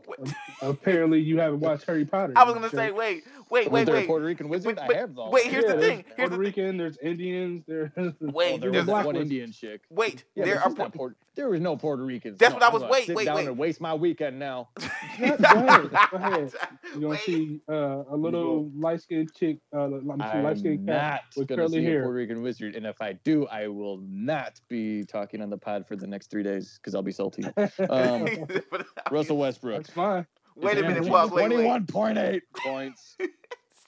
Apparently, 0.62 1.20
you 1.20 1.40
haven't 1.40 1.60
watched 1.60 1.86
Harry 1.86 2.06
Potter. 2.06 2.34
I 2.36 2.44
was 2.44 2.54
gonna 2.54 2.70
say, 2.70 2.92
wait, 2.92 3.24
wait, 3.50 3.72
wait, 3.72 3.88
wait. 3.88 4.08
Puerto 4.08 4.26
Rican 4.26 4.50
wizard? 4.50 4.78
Wait, 4.78 4.96
I 4.96 5.00
have 5.00 5.16
those. 5.16 5.32
wait, 5.32 5.46
here's 5.48 5.66
Yeah, 5.66 5.76
the 5.76 5.82
thing. 5.82 6.06
Here's 6.16 6.30
Puerto 6.30 6.30
the 6.30 6.36
thing. 6.36 6.40
Rican. 6.66 6.78
There's 6.78 6.98
Indians. 6.98 7.64
There's 7.68 7.90
Wait, 8.22 8.54
Oh, 8.54 8.58
there 8.58 8.72
there's 8.72 8.76
was 8.82 8.86
black 8.86 9.06
one 9.06 9.16
ones. 9.16 9.26
Indian 9.30 9.52
chick. 9.52 9.82
Wait, 9.90 10.24
Yeah, 10.36 10.46
there 10.46 10.60
are. 10.60 10.70
she's 10.70 10.78
not 10.78 10.94
Puerto- 10.94 11.16
there 11.34 11.50
was 11.50 11.62
no 11.62 11.78
Puerto 11.78 12.04
Ricans. 12.04 12.38
That's 12.38 12.52
No, 12.52 12.56
what 12.58 12.64
I 12.64 12.68
I'm 12.68 12.74
was- 12.74 12.82
gonna 12.82 12.92
wait, 12.92 13.06
sit 13.08 13.16
wait, 13.16 13.26
down 13.26 13.36
wait. 13.38 13.48
and 13.48 13.58
waste 13.58 13.80
my 13.82 13.94
weekend 13.94 14.38
now. 14.38 14.70
Go 15.20 15.26
ahead, 15.26 15.92
go 16.12 16.18
ahead. 16.18 16.54
You're 16.94 17.02
gonna 17.02 17.18
see 17.20 17.62
uh, 17.70 18.04
a 18.10 18.16
little 18.18 18.70
light 18.76 19.02
skinned 19.02 19.34
chick, 19.34 19.58
uh, 19.74 19.88
light 19.88 20.20
I'm 20.22 20.58
skinned 20.58 20.88
cat 20.88 21.24
not 21.36 21.38
with 21.38 21.48
gonna 21.48 21.62
curly 21.64 21.80
see 21.80 21.86
a 21.86 21.90
hair. 21.90 22.02
Puerto 22.04 22.16
Rican 22.18 22.42
wizard, 22.42 22.76
and 22.76 22.86
if 22.86 23.02
I 23.02 23.14
do, 23.14 23.46
I 23.48 23.68
will 23.68 24.00
not 24.10 24.60
be 24.68 25.04
talking 25.04 25.42
on 25.42 25.50
the 25.50 25.58
pod 25.58 25.88
for 25.88 25.96
the 25.96 26.08
next 26.08 26.32
three 26.32 26.44
days 26.44 26.80
because 26.82 26.96
I'll 26.96 27.01
be 27.04 27.12
salty. 27.12 27.44
Um, 27.90 28.28
Russell 29.12 29.38
Westbrook. 29.38 29.78
That's 29.84 29.90
fine. 29.94 30.26
Wait 30.56 30.78
a 30.78 30.82
minute. 30.82 31.06
Well, 31.06 31.30
wait, 31.30 31.50
wait. 31.50 31.66
21.8 31.88 32.42
points, 32.58 33.16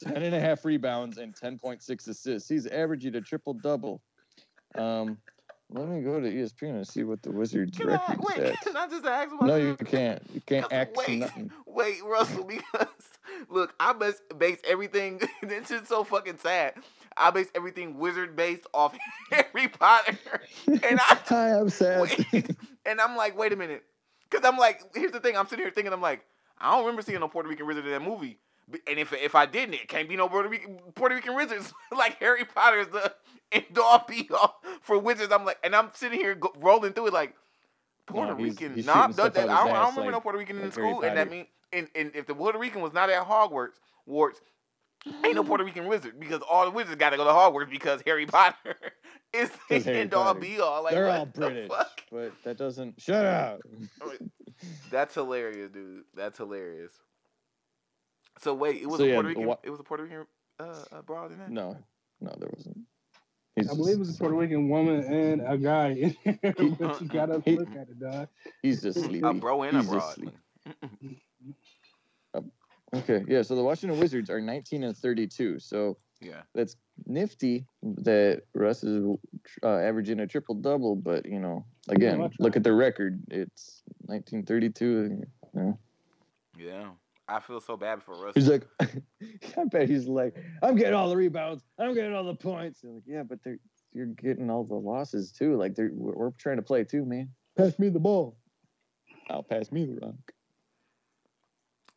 10 0.03 0.17
and 0.17 0.33
a 0.35 0.39
half 0.39 0.63
rebounds, 0.65 1.17
and 1.17 1.35
10.6 1.35 2.07
assists. 2.07 2.49
He's 2.49 2.65
averaging 2.67 3.15
a 3.15 3.21
triple 3.21 3.53
double. 3.53 4.01
Um, 4.75 5.17
let 5.69 5.87
me 5.87 6.01
go 6.01 6.19
to 6.19 6.27
ESPN 6.31 6.75
and 6.75 6.87
see 6.87 7.03
what 7.03 7.21
the 7.23 7.31
Wizards 7.31 7.77
Can 7.77 7.89
I, 7.89 7.93
record 7.93 8.19
wait, 8.19 8.37
stats. 8.37 8.61
can 8.61 8.77
I 8.77 8.87
just 8.87 9.05
ask 9.05 9.31
about 9.33 9.47
No, 9.47 9.55
you 9.55 9.75
can't. 9.75 10.21
You 10.33 10.41
can't 10.45 10.69
Because- 10.69 10.71
act 10.71 10.97
wait. 10.97 11.19
nothing. 11.19 11.51
Wait, 11.65 12.03
Russell, 12.03 12.43
because 12.43 12.87
look, 13.49 13.73
I 13.79 13.93
must 13.93 14.21
base 14.37 14.59
everything. 14.67 15.19
this 15.41 15.71
is 15.71 15.87
so 15.87 16.03
fucking 16.03 16.37
sad. 16.37 16.75
I 17.17 17.31
base 17.31 17.47
everything 17.55 17.97
wizard 17.97 18.35
based 18.35 18.65
off 18.73 18.95
Harry 19.31 19.67
Potter, 19.67 20.17
and 20.67 20.99
I, 21.01 21.17
I 21.29 21.49
am 21.49 21.69
sad. 21.69 22.01
wait, 22.01 22.49
and 22.85 22.99
I'm 23.01 23.15
like, 23.15 23.37
wait 23.37 23.53
a 23.53 23.55
minute, 23.55 23.83
because 24.29 24.45
I'm 24.45 24.57
like, 24.57 24.81
here's 24.95 25.11
the 25.11 25.19
thing. 25.19 25.35
I'm 25.37 25.47
sitting 25.47 25.63
here 25.65 25.71
thinking, 25.71 25.93
I'm 25.93 26.01
like, 26.01 26.25
I 26.59 26.71
don't 26.71 26.81
remember 26.81 27.01
seeing 27.01 27.19
no 27.19 27.27
Puerto 27.27 27.49
Rican 27.49 27.67
wizard 27.67 27.85
in 27.85 27.91
that 27.91 28.01
movie. 28.01 28.39
And 28.87 28.97
if 28.97 29.11
if 29.13 29.35
I 29.35 29.45
didn't, 29.45 29.75
it 29.75 29.87
can't 29.89 30.07
be 30.07 30.15
no 30.15 30.29
Puerto 30.29 30.47
Rican 30.47 30.77
Puerto 30.95 31.13
Rican 31.15 31.35
wizards. 31.35 31.73
like 31.97 32.17
Harry 32.19 32.45
Potter 32.45 32.79
is 32.79 32.87
the 32.87 33.13
end 33.51 33.65
all 33.77 34.05
be 34.07 34.29
all 34.33 34.55
for 34.81 34.97
wizards. 34.97 35.33
I'm 35.33 35.43
like, 35.45 35.59
and 35.63 35.75
I'm 35.75 35.89
sitting 35.93 36.17
here 36.19 36.33
go, 36.35 36.53
rolling 36.57 36.93
through 36.93 37.07
it 37.07 37.13
like 37.13 37.35
Puerto 38.05 38.31
No, 38.31 38.37
he's- 38.37 38.51
Rican. 38.51 38.75
he's 38.75 38.85
no, 38.85 38.93
I'm 38.93 39.11
shooting 39.11 39.15
done. 39.25 39.31
stuff 39.33 39.47
That, 39.47 39.49
I 39.49 39.65
don't, 39.65 39.69
I 39.75 39.79
don't 39.83 39.89
remember 39.89 40.01
like- 40.03 40.11
no 40.11 40.19
Puerto 40.21 40.37
Rican 40.39 40.57
in 40.57 40.63
like 40.63 40.73
school, 40.73 41.01
Harry 41.01 41.07
and 41.09 41.17
that 41.17 41.23
Potter. 41.27 41.29
means 41.35 41.47
and, 41.73 41.87
and 41.95 42.11
if 42.15 42.25
the 42.27 42.35
Puerto 42.35 42.57
Rican 42.59 42.81
was 42.81 42.93
not 42.93 43.09
at 43.09 43.27
Hogwarts, 43.27 43.79
Warts, 44.05 44.39
ain't 45.23 45.35
no 45.35 45.43
Puerto 45.43 45.63
Rican 45.63 45.87
wizard 45.87 46.19
because 46.19 46.41
all 46.41 46.65
the 46.65 46.71
wizards 46.71 46.95
got 46.97 47.11
to 47.11 47.17
go 47.17 47.23
to 47.25 47.29
Hogwarts 47.31 47.69
because 47.69 48.01
Harry 48.05 48.25
Potter 48.27 48.75
is 49.33 49.49
the 49.69 49.79
Harry 49.79 49.99
end 50.01 50.13
all 50.13 50.25
Potter. 50.25 50.39
be 50.39 50.59
all. 50.59 50.83
Like 50.83 50.93
They're 50.93 51.05
what 51.07 51.17
all 51.17 51.25
the 51.25 51.31
British, 51.39 51.69
fuck? 51.69 52.01
but 52.11 52.31
that 52.43 52.57
doesn't. 52.57 53.01
Shut 53.01 53.25
up. 53.25 53.59
That's 54.91 55.13
hilarious, 55.15 55.71
dude. 55.71 56.03
That's 56.15 56.37
hilarious. 56.37 56.93
So 58.39 58.53
wait, 58.53 58.81
it 58.81 58.87
was 58.87 58.99
So, 58.99 59.03
a 59.05 59.07
yeah, 59.07 59.13
Puerto 59.15 59.29
Rican. 59.29 59.45
wha- 59.45 59.57
it 59.63 59.69
was 59.69 59.79
a 59.79 59.83
Puerto 59.83 60.03
Rican 60.03 60.25
uh, 60.59 60.63
uh, 60.91 61.01
broad 61.01 61.31
in 61.31 61.39
that. 61.39 61.49
No, 61.51 61.77
no, 62.21 62.33
there 62.39 62.49
wasn't. 62.55 62.77
He's 63.55 63.69
I 63.69 63.75
believe 63.75 63.95
it 63.97 63.99
was 63.99 64.15
a 64.15 64.17
Puerto 64.17 64.35
Rican 64.35 64.67
woman 64.69 65.03
and 65.03 65.41
a 65.45 65.57
guy 65.57 65.89
in 65.89 66.15
there, 66.41 66.53
but 66.79 67.01
you 67.01 67.07
gotta 67.07 67.41
He- 67.45 67.57
look 67.57 67.69
at 67.75 67.89
it, 67.89 67.99
dog. 67.99 68.27
He's 68.61 68.81
just 68.81 68.99
sleepy. 68.99 69.21
A 69.27 69.33
bro 69.33 69.63
and 69.63 69.77
a 69.77 69.81
He's 69.81 69.91
just 69.91 70.19
broad. 70.19 70.33
Sleepy. 72.93 73.13
Okay, 73.13 73.25
yeah. 73.27 73.41
So 73.41 73.55
the 73.55 73.63
Washington 73.63 73.99
Wizards 73.99 74.29
are 74.29 74.39
19 74.41 74.83
and 74.83 74.95
32. 74.95 75.59
So 75.59 75.97
Yeah. 76.21 76.41
that's 76.53 76.75
nifty 77.05 77.65
that 77.81 78.43
Russ 78.53 78.83
is 78.83 79.05
uh, 79.63 79.67
averaging 79.77 80.19
a 80.19 80.27
triple 80.27 80.55
double. 80.55 80.95
But 80.95 81.25
you 81.25 81.39
know, 81.39 81.65
again, 81.89 82.19
much, 82.19 82.35
look 82.39 82.55
at 82.55 82.63
the 82.63 82.73
record. 82.73 83.21
It's 83.29 83.83
1932. 84.05 84.85
You 84.85 85.25
know. 85.53 85.79
Yeah. 86.57 86.89
I 87.27 87.39
feel 87.39 87.61
so 87.61 87.77
bad 87.77 88.03
for 88.03 88.21
Russ. 88.21 88.33
He's 88.35 88.49
like, 88.49 88.67
I 88.81 89.63
bet 89.71 89.87
he's 89.89 90.07
like, 90.07 90.35
I'm 90.61 90.75
getting 90.75 90.93
all 90.93 91.09
the 91.09 91.15
rebounds. 91.15 91.63
I'm 91.79 91.93
getting 91.93 92.13
all 92.13 92.25
the 92.25 92.35
points. 92.35 92.83
And 92.83 92.95
like, 92.95 93.03
yeah, 93.07 93.23
but 93.23 93.39
they're 93.43 93.59
you're 93.93 94.07
getting 94.07 94.49
all 94.49 94.63
the 94.63 94.75
losses 94.75 95.31
too. 95.31 95.55
Like 95.55 95.77
we're, 95.77 95.91
we're 95.93 96.31
trying 96.31 96.57
to 96.57 96.63
play 96.63 96.83
too, 96.83 97.05
man. 97.05 97.29
Pass 97.57 97.77
me 97.79 97.89
the 97.89 97.99
ball. 97.99 98.37
I'll 99.29 99.43
pass 99.43 99.71
me 99.71 99.85
the 99.85 99.99
rock. 100.05 100.32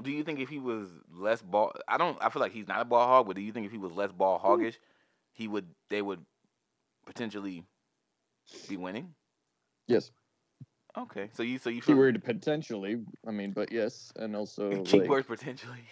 Do 0.03 0.11
you 0.11 0.23
think 0.23 0.41
if 0.41 0.49
he 0.49 0.59
was 0.59 0.88
less 1.11 1.41
ball, 1.41 1.73
I 1.88 1.97
don't. 1.97 2.19
I 2.21 2.29
feel 2.29 2.41
like 2.41 2.53
he's 2.53 2.69
not 2.69 2.81
a 2.81 2.85
ball 2.85 3.07
hog, 3.07 3.26
but 3.26 3.37
do 3.37 3.43
you 3.43 3.53
think 3.53 3.67
if 3.67 3.73
he 3.73 3.79
was 3.79 3.93
less 3.93 4.12
ball 4.12 4.38
hoggish, 4.38 4.76
he 5.33 5.49
would 5.49 5.67
they 5.88 6.03
would 6.03 6.25
potentially 7.07 7.65
be 8.69 8.76
winning? 8.76 9.15
Yes. 9.88 10.11
Okay, 10.99 11.29
so 11.35 11.43
you 11.43 11.59
so 11.59 11.69
you 11.69 11.83
feel 11.83 11.95
Keyword 11.95 12.25
potentially. 12.25 13.05
I 13.26 13.31
mean, 13.31 13.53
but 13.53 13.71
yes, 13.71 14.12
and 14.17 14.35
also 14.35 14.71
like, 14.71 14.87
keyword 14.87 15.26
potentially. 15.26 15.85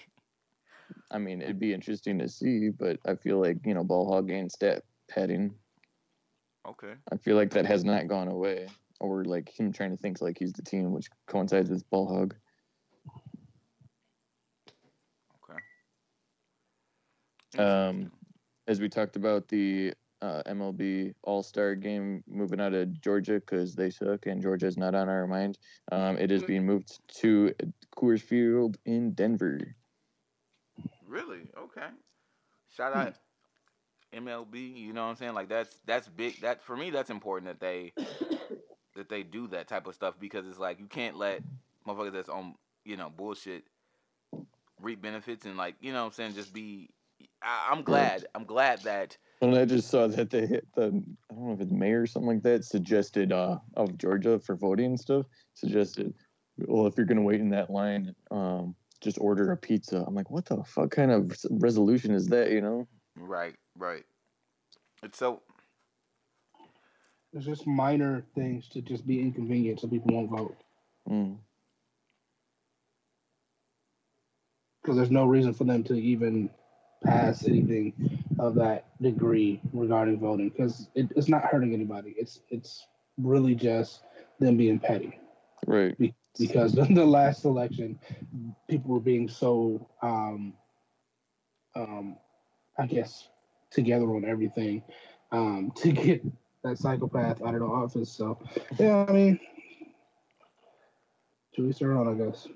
I 1.10 1.18
mean, 1.18 1.42
it'd 1.42 1.58
be 1.60 1.74
interesting 1.74 2.18
to 2.20 2.28
see, 2.28 2.70
but 2.70 2.98
I 3.06 3.14
feel 3.14 3.40
like 3.40 3.58
you 3.64 3.74
know, 3.74 3.84
ball 3.84 4.10
hog 4.10 4.30
and 4.30 4.50
stat 4.50 4.82
padding. 5.10 5.54
Okay, 6.66 6.94
I 7.12 7.16
feel 7.18 7.36
like 7.36 7.50
that 7.50 7.66
has 7.66 7.84
not 7.84 8.08
gone 8.08 8.28
away, 8.28 8.68
or 8.98 9.24
like 9.24 9.48
him 9.48 9.72
trying 9.72 9.90
to 9.90 9.96
think 9.98 10.22
like 10.22 10.38
he's 10.38 10.54
the 10.54 10.62
team, 10.62 10.92
which 10.92 11.08
coincides 11.26 11.68
with 11.68 11.88
ball 11.90 12.08
hog. 12.08 12.34
okay. 15.44 15.58
Um, 17.58 18.10
as 18.66 18.80
we 18.80 18.88
talked 18.88 19.16
about 19.16 19.48
the 19.48 19.92
uh, 20.22 20.42
MLB 20.46 21.14
All 21.22 21.42
Star 21.42 21.74
game 21.74 22.24
moving 22.26 22.60
out 22.60 22.72
of 22.72 23.00
Georgia 23.00 23.34
because 23.34 23.74
they 23.74 23.90
suck 23.90 24.26
and 24.26 24.40
Georgia 24.40 24.66
is 24.66 24.78
not 24.78 24.94
on 24.94 25.08
our 25.08 25.26
mind. 25.26 25.58
Um, 25.92 26.16
it 26.16 26.30
is 26.30 26.42
being 26.42 26.64
moved 26.64 26.98
to 27.20 27.52
Coors 27.96 28.22
Field 28.22 28.78
in 28.86 29.12
Denver. 29.12 29.60
Really? 31.06 31.50
Okay. 31.58 31.86
Shout 32.74 32.94
out 32.96 33.14
MLB. 34.14 34.76
You 34.76 34.92
know 34.92 35.04
what 35.04 35.10
I'm 35.10 35.16
saying? 35.16 35.34
Like 35.34 35.48
that's 35.48 35.76
that's 35.84 36.08
big. 36.08 36.40
That 36.40 36.62
for 36.62 36.76
me, 36.76 36.90
that's 36.90 37.10
important 37.10 37.46
that 37.48 37.60
they 37.60 37.92
that 38.96 39.08
they 39.08 39.22
do 39.22 39.46
that 39.48 39.68
type 39.68 39.86
of 39.86 39.94
stuff 39.94 40.14
because 40.18 40.46
it's 40.46 40.58
like 40.58 40.80
you 40.80 40.86
can't 40.86 41.16
let 41.16 41.42
motherfuckers 41.86 42.12
that's 42.12 42.28
on 42.28 42.54
you 42.84 42.96
know 42.96 43.10
bullshit 43.14 43.64
reap 44.80 45.02
benefits 45.02 45.44
and 45.46 45.56
like 45.56 45.74
you 45.80 45.92
know 45.92 46.00
what 46.00 46.06
I'm 46.06 46.12
saying 46.12 46.34
just 46.34 46.52
be. 46.52 46.88
I, 47.42 47.68
I'm 47.70 47.82
glad. 47.82 48.26
I'm 48.34 48.44
glad 48.44 48.80
that 48.82 49.16
And 49.40 49.54
I 49.56 49.64
just 49.64 49.90
saw 49.90 50.06
that 50.06 50.30
they 50.30 50.46
hit 50.46 50.66
the 50.74 50.86
I 51.30 51.34
don't 51.34 51.46
know 51.46 51.52
if 51.52 51.60
it's 51.60 51.72
mayor 51.72 52.02
or 52.02 52.06
something 52.06 52.28
like 52.28 52.42
that 52.42 52.64
suggested 52.64 53.32
uh 53.32 53.58
of 53.76 53.98
Georgia 53.98 54.38
for 54.38 54.56
voting 54.56 54.86
and 54.86 55.00
stuff 55.00 55.26
suggested 55.54 56.14
well 56.58 56.86
if 56.86 56.96
you're 56.96 57.06
gonna 57.06 57.22
wait 57.22 57.40
in 57.40 57.50
that 57.50 57.70
line 57.70 58.14
um 58.30 58.74
just 59.00 59.18
order 59.20 59.52
a 59.52 59.56
pizza. 59.56 60.02
I'm 60.06 60.14
like 60.14 60.30
what 60.30 60.46
the 60.46 60.62
fuck 60.64 60.90
kind 60.90 61.10
of 61.10 61.36
resolution 61.50 62.14
is 62.14 62.26
that 62.28 62.50
you 62.50 62.60
know? 62.60 62.88
right, 63.16 63.54
right. 63.76 64.04
It's 65.02 65.18
so 65.18 65.42
It's 67.34 67.44
just 67.44 67.66
minor 67.66 68.24
things 68.34 68.68
to 68.68 68.80
just 68.80 69.06
be 69.06 69.20
inconvenient 69.20 69.80
so 69.80 69.88
people 69.88 70.14
won't 70.14 70.30
vote. 70.30 70.56
Mm. 71.10 71.36
Because 74.80 74.96
there's 74.96 75.10
no 75.10 75.24
reason 75.24 75.52
for 75.52 75.64
them 75.64 75.82
to 75.84 75.94
even 75.94 76.50
pass 77.04 77.46
anything 77.46 77.92
of 78.38 78.54
that 78.56 78.86
degree 79.00 79.60
regarding 79.72 80.18
voting. 80.18 80.48
Because 80.48 80.88
it, 80.94 81.08
it's 81.16 81.28
not 81.28 81.44
hurting 81.44 81.74
anybody. 81.74 82.14
It's 82.16 82.40
it's 82.50 82.86
really 83.18 83.54
just 83.54 84.02
them 84.40 84.56
being 84.56 84.78
petty. 84.78 85.18
Right. 85.66 85.96
because 86.38 86.76
in 86.78 86.94
the 86.94 87.04
last 87.04 87.44
election, 87.44 87.98
people 88.68 88.90
were 88.90 89.00
being 89.00 89.28
so, 89.28 89.88
um, 90.02 90.54
um, 91.74 92.16
I 92.78 92.86
guess, 92.86 93.28
together 93.70 94.06
on 94.14 94.24
everything 94.24 94.82
um, 95.32 95.72
to 95.76 95.92
get 95.92 96.24
that 96.62 96.78
psychopath 96.78 97.42
out 97.42 97.54
of 97.54 97.60
the 97.60 97.66
office. 97.66 98.10
So, 98.10 98.38
yeah, 98.78 99.04
I 99.08 99.12
mean, 99.12 99.40
to 101.56 101.68
each 101.68 101.78
their 101.78 101.92
own, 101.92 102.08
I 102.08 102.24
guess. 102.24 102.48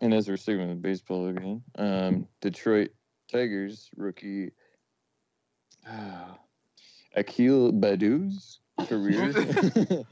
And 0.00 0.14
as 0.14 0.28
we're 0.28 0.36
sticking 0.36 0.68
with 0.68 0.80
baseball 0.80 1.28
again, 1.28 1.62
um, 1.76 2.26
Detroit 2.40 2.90
Tigers 3.30 3.90
rookie 3.96 4.52
uh, 5.86 6.34
Akil 7.16 7.72
Baddoo's 7.72 8.60
career 8.88 9.30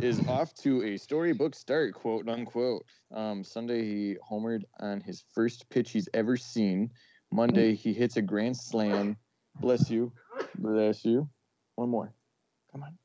is 0.00 0.20
off 0.26 0.54
to 0.54 0.82
a 0.82 0.96
storybook 0.96 1.54
start, 1.54 1.94
quote 1.94 2.28
unquote. 2.28 2.84
Um, 3.14 3.44
Sunday 3.44 3.84
he 3.84 4.16
homered 4.28 4.62
on 4.80 5.00
his 5.00 5.22
first 5.32 5.68
pitch 5.70 5.92
he's 5.92 6.08
ever 6.14 6.36
seen. 6.36 6.90
Monday 7.30 7.74
he 7.74 7.92
hits 7.92 8.16
a 8.16 8.22
grand 8.22 8.56
slam. 8.56 9.16
Bless 9.60 9.90
you, 9.90 10.12
bless 10.58 11.04
you. 11.04 11.28
One 11.76 11.90
more. 11.90 12.12
Come 12.72 12.82
on. 12.82 12.98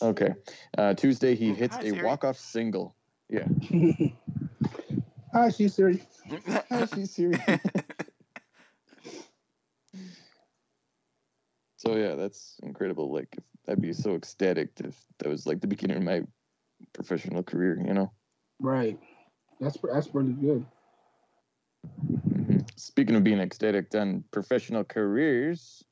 Okay. 0.00 0.34
Uh, 0.76 0.94
Tuesday 0.94 1.34
he 1.34 1.52
hits 1.54 1.76
a 1.82 2.02
walk 2.02 2.24
off 2.24 2.38
single. 2.38 2.96
Hi, 5.32 5.48
she's 5.48 5.74
Siri. 5.74 6.02
Hi, 6.70 6.86
she's 6.86 7.10
serious. 7.10 7.40
so 11.76 11.96
yeah, 11.96 12.16
that's 12.16 12.56
incredible. 12.62 13.10
Like 13.10 13.28
if 13.38 13.44
I'd 13.66 13.80
be 13.80 13.94
so 13.94 14.14
ecstatic 14.14 14.70
if 14.84 14.94
that 15.18 15.28
was 15.28 15.46
like 15.46 15.60
the 15.62 15.66
beginning 15.66 15.96
of 15.96 16.02
my 16.02 16.22
professional 16.92 17.42
career. 17.42 17.80
You 17.82 17.94
know. 17.94 18.12
Right. 18.60 18.98
That's 19.58 19.78
that's 19.82 20.08
pretty 20.08 20.32
good. 20.32 20.66
Mhm. 22.06 22.68
Speaking 22.78 23.16
of 23.16 23.24
being 23.24 23.40
ecstatic 23.40 23.94
on 23.94 24.24
professional 24.32 24.84
careers, 24.84 25.82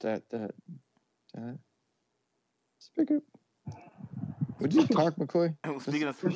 that 0.00 0.28
that 0.30 0.50
that. 1.34 1.58
Speak 2.80 3.12
up. 3.12 3.22
Would 4.64 4.72
you 4.72 4.86
talk, 4.86 5.14
McCoy? 5.16 5.54
speaking 5.82 6.08
of 6.08 6.18
pro- 6.18 6.30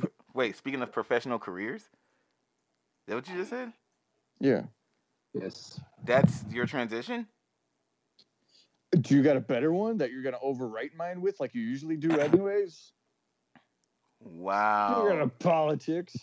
pro- 0.00 0.08
wait, 0.32 0.56
speaking 0.56 0.80
of 0.80 0.90
professional 0.90 1.38
careers, 1.38 1.82
is 1.82 1.88
that 3.08 3.14
what 3.16 3.28
you 3.28 3.36
just 3.36 3.50
said? 3.50 3.72
yeah. 4.40 4.62
Yes. 5.34 5.80
That's 6.04 6.44
your 6.50 6.64
transition. 6.64 7.26
Do 8.98 9.16
you 9.16 9.22
got 9.22 9.36
a 9.36 9.40
better 9.40 9.70
one 9.72 9.98
that 9.98 10.12
you're 10.12 10.22
gonna 10.22 10.38
overwrite 10.42 10.94
mine 10.96 11.20
with, 11.20 11.40
like 11.40 11.54
you 11.54 11.60
usually 11.60 11.96
do, 11.96 12.10
anyways? 12.20 12.92
Wow. 14.20 15.02
You're 15.02 15.10
gonna 15.12 15.28
politics. 15.28 16.16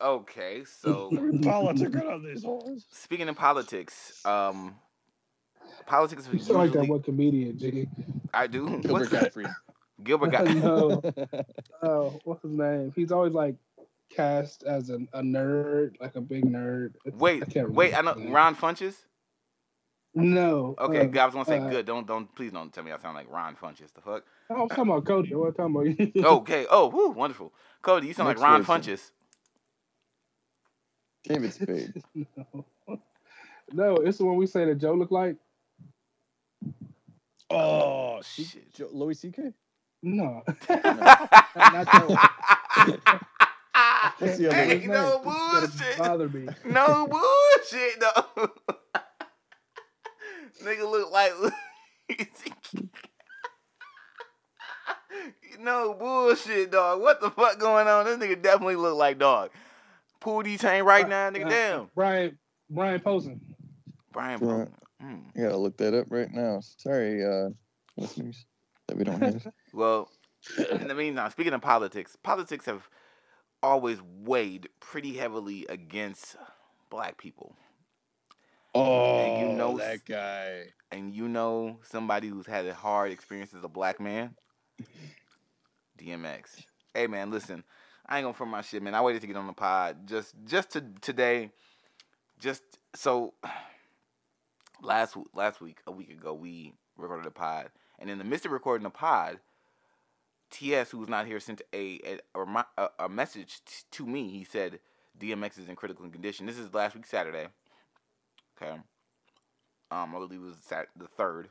Okay, 0.00 0.64
so 0.64 1.08
We're 1.12 1.32
politicking 1.32 2.10
on 2.10 2.24
these 2.24 2.42
hoes. 2.42 2.86
speaking 2.90 3.28
of 3.28 3.36
politics, 3.36 4.24
um, 4.24 4.76
politics 5.86 6.26
You 6.32 6.38
is 6.38 6.46
sound 6.46 6.58
like 6.58 6.72
that 6.72 6.88
one 6.88 7.02
comedian, 7.02 7.58
Jiggy. 7.58 7.86
I 8.32 8.46
do. 8.46 8.66
Gilbert 8.78 8.92
What's 8.92 9.10
that? 9.10 9.22
Gottfried. 9.24 9.48
Gilbert 10.04 10.32
got 10.32 10.44
no. 10.54 11.02
Oh, 11.82 12.18
what's 12.24 12.42
his 12.42 12.52
name? 12.52 12.92
He's 12.94 13.10
always 13.12 13.32
like 13.32 13.54
cast 14.10 14.64
as 14.64 14.90
a, 14.90 14.96
a 15.12 15.22
nerd, 15.22 16.00
like 16.00 16.16
a 16.16 16.20
big 16.20 16.44
nerd. 16.44 16.94
It's- 17.06 17.20
Wait, 17.20 17.42
I 17.56 17.64
wait. 17.64 17.94
I 17.94 18.00
know 18.02 18.10
remember 18.14 18.20
his 18.20 18.24
name. 18.24 18.34
Ron 18.34 18.56
Funches. 18.56 18.94
No. 20.14 20.74
Okay, 20.78 21.08
uh, 21.08 21.22
I 21.22 21.26
was 21.26 21.34
gonna 21.34 21.44
say 21.44 21.58
uh, 21.58 21.68
good. 21.70 21.86
Don't 21.86 22.06
don't 22.06 22.34
please 22.34 22.50
don't 22.52 22.72
tell 22.72 22.82
me 22.82 22.90
I 22.90 22.98
sound 22.98 23.14
like 23.16 23.30
Ron 23.30 23.54
Funches. 23.56 23.92
The 23.94 24.00
fuck. 24.00 24.24
I 24.50 24.54
was 24.54 24.68
talking 24.70 24.90
about 24.90 25.04
Cody. 25.06 25.34
What 25.34 25.54
I'm 25.60 25.72
talking 25.72 26.12
about? 26.14 26.24
Okay. 26.40 26.66
Oh, 26.68 26.88
whoo, 26.88 27.10
wonderful. 27.10 27.52
Cody, 27.82 28.08
you 28.08 28.14
sound 28.14 28.28
Next 28.28 28.40
like 28.40 28.50
Ron 28.50 28.64
person. 28.64 28.94
Funches. 28.94 29.10
David 31.24 31.52
Spade. 31.52 32.02
no. 32.14 32.64
no, 33.72 33.94
it's 33.96 34.18
the 34.18 34.24
one 34.24 34.36
we 34.36 34.46
say 34.46 34.64
that 34.64 34.76
Joe 34.78 34.94
looked 34.94 35.12
like. 35.12 35.36
Oh, 37.50 38.20
shit. 38.22 38.46
shit. 38.46 38.74
Joe, 38.74 38.88
Louis 38.92 39.14
C.K. 39.14 39.52
No. 40.02 40.42
What's 44.18 44.38
the 44.38 44.48
other 44.48 44.56
Ain't 44.56 44.86
no 44.86 45.16
It's 45.16 45.24
bullshit. 45.76 45.98
Bother 45.98 46.28
me. 46.28 46.48
No 46.64 47.06
bullshit, 47.06 48.00
though. 48.00 48.50
Nigga 50.64 50.90
look 50.90 51.10
like. 51.10 51.32
no 55.60 55.94
bullshit, 55.94 56.70
dog. 56.70 57.00
What 57.00 57.20
the 57.20 57.30
fuck 57.30 57.58
going 57.58 57.88
on? 57.88 58.04
This 58.06 58.18
nigga 58.18 58.40
definitely 58.40 58.76
look 58.76 58.96
like 58.96 59.18
dog. 59.18 59.50
Pull 60.20 60.42
these 60.42 60.60
chain 60.60 60.82
right 60.84 61.08
now, 61.08 61.30
nigga. 61.30 61.46
Uh, 61.46 61.50
Damn. 61.50 61.90
Brian 61.94 62.38
Brian 62.68 63.00
Posehn. 63.00 63.40
Brian. 64.12 64.38
Right. 64.40 64.66
Bro- 64.66 64.74
Mm. 65.02 65.22
I 65.34 65.40
gotta 65.40 65.56
look 65.56 65.78
that 65.78 65.94
up 65.94 66.08
right 66.10 66.30
now. 66.30 66.60
Sorry, 66.60 67.24
uh, 67.24 67.48
listeners, 67.96 68.44
that 68.86 68.98
we 68.98 69.04
don't 69.04 69.18
have. 69.22 69.46
Well, 69.72 70.08
in 70.70 70.88
the 70.88 70.94
meantime, 70.94 71.30
speaking 71.30 71.52
of 71.52 71.60
politics, 71.60 72.16
politics 72.22 72.66
have 72.66 72.88
always 73.62 73.98
weighed 74.02 74.68
pretty 74.80 75.14
heavily 75.14 75.66
against 75.68 76.36
black 76.88 77.18
people. 77.18 77.54
Oh, 78.74 79.40
you 79.40 79.56
know- 79.56 79.78
that 79.78 80.04
guy. 80.04 80.64
And 80.92 81.14
you 81.14 81.28
know 81.28 81.78
somebody 81.82 82.28
who's 82.28 82.46
had 82.46 82.66
a 82.66 82.74
hard 82.74 83.12
experience 83.12 83.54
as 83.54 83.62
a 83.62 83.68
black 83.68 84.00
man? 84.00 84.34
DMX. 85.98 86.64
Hey 86.94 87.06
man, 87.06 87.30
listen, 87.30 87.62
I 88.06 88.18
ain't 88.18 88.24
gonna 88.24 88.34
front 88.34 88.50
my 88.50 88.62
shit, 88.62 88.82
man. 88.82 88.94
I 88.94 89.00
waited 89.02 89.20
to 89.20 89.28
get 89.28 89.36
on 89.36 89.46
the 89.46 89.52
pod 89.52 90.08
just 90.08 90.34
just 90.46 90.70
to 90.70 90.84
today, 91.00 91.50
just 92.40 92.62
so 92.94 93.34
last 94.82 95.16
last 95.34 95.60
week, 95.60 95.78
a 95.86 95.92
week 95.92 96.10
ago, 96.10 96.34
we 96.34 96.74
recorded 96.96 97.26
a 97.26 97.30
pod, 97.30 97.70
and 97.98 98.10
in 98.10 98.18
the 98.18 98.24
midst 98.24 98.46
of 98.46 98.52
recording 98.52 98.82
the 98.82 98.90
pod, 98.90 99.38
TS, 100.50 100.90
who's 100.90 101.08
not 101.08 101.26
here, 101.26 101.40
sent 101.40 101.62
a 101.72 102.00
a, 102.34 102.40
a, 102.40 102.66
a, 102.78 102.90
a 103.00 103.08
message 103.08 103.60
t- 103.64 103.84
to 103.92 104.06
me. 104.06 104.30
He 104.30 104.44
said 104.44 104.80
DMX 105.20 105.58
is 105.58 105.68
in 105.68 105.76
critical 105.76 106.08
condition. 106.08 106.46
This 106.46 106.58
is 106.58 106.74
last 106.74 106.94
week 106.94 107.06
Saturday. 107.06 107.48
Okay. 108.60 108.72
Um, 109.90 110.14
I 110.14 110.18
believe 110.18 110.40
it 110.40 110.46
was 110.46 110.56
Sat- 110.64 110.88
the 110.96 111.08
third. 111.08 111.48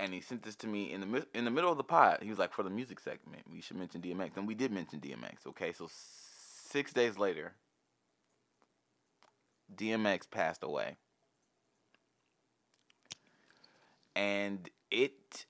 And 0.00 0.12
he 0.14 0.20
sent 0.20 0.42
this 0.42 0.56
to 0.56 0.66
me 0.66 0.92
in 0.92 1.00
the 1.00 1.06
mi- 1.06 1.26
in 1.34 1.44
the 1.44 1.50
middle 1.50 1.70
of 1.70 1.78
the 1.78 1.84
pod. 1.84 2.18
He 2.22 2.30
was 2.30 2.38
like, 2.38 2.52
"For 2.52 2.62
the 2.64 2.70
music 2.70 3.00
segment, 3.00 3.44
we 3.50 3.60
should 3.60 3.76
mention 3.76 4.02
DMX," 4.02 4.36
and 4.36 4.48
we 4.48 4.54
did 4.54 4.72
mention 4.72 5.00
DMX. 5.00 5.46
Okay, 5.48 5.72
so 5.72 5.88
six 5.90 6.92
days 6.92 7.18
later, 7.18 7.54
DMX 9.76 10.30
passed 10.30 10.64
away, 10.64 10.96
and 14.16 14.68
it, 14.90 15.46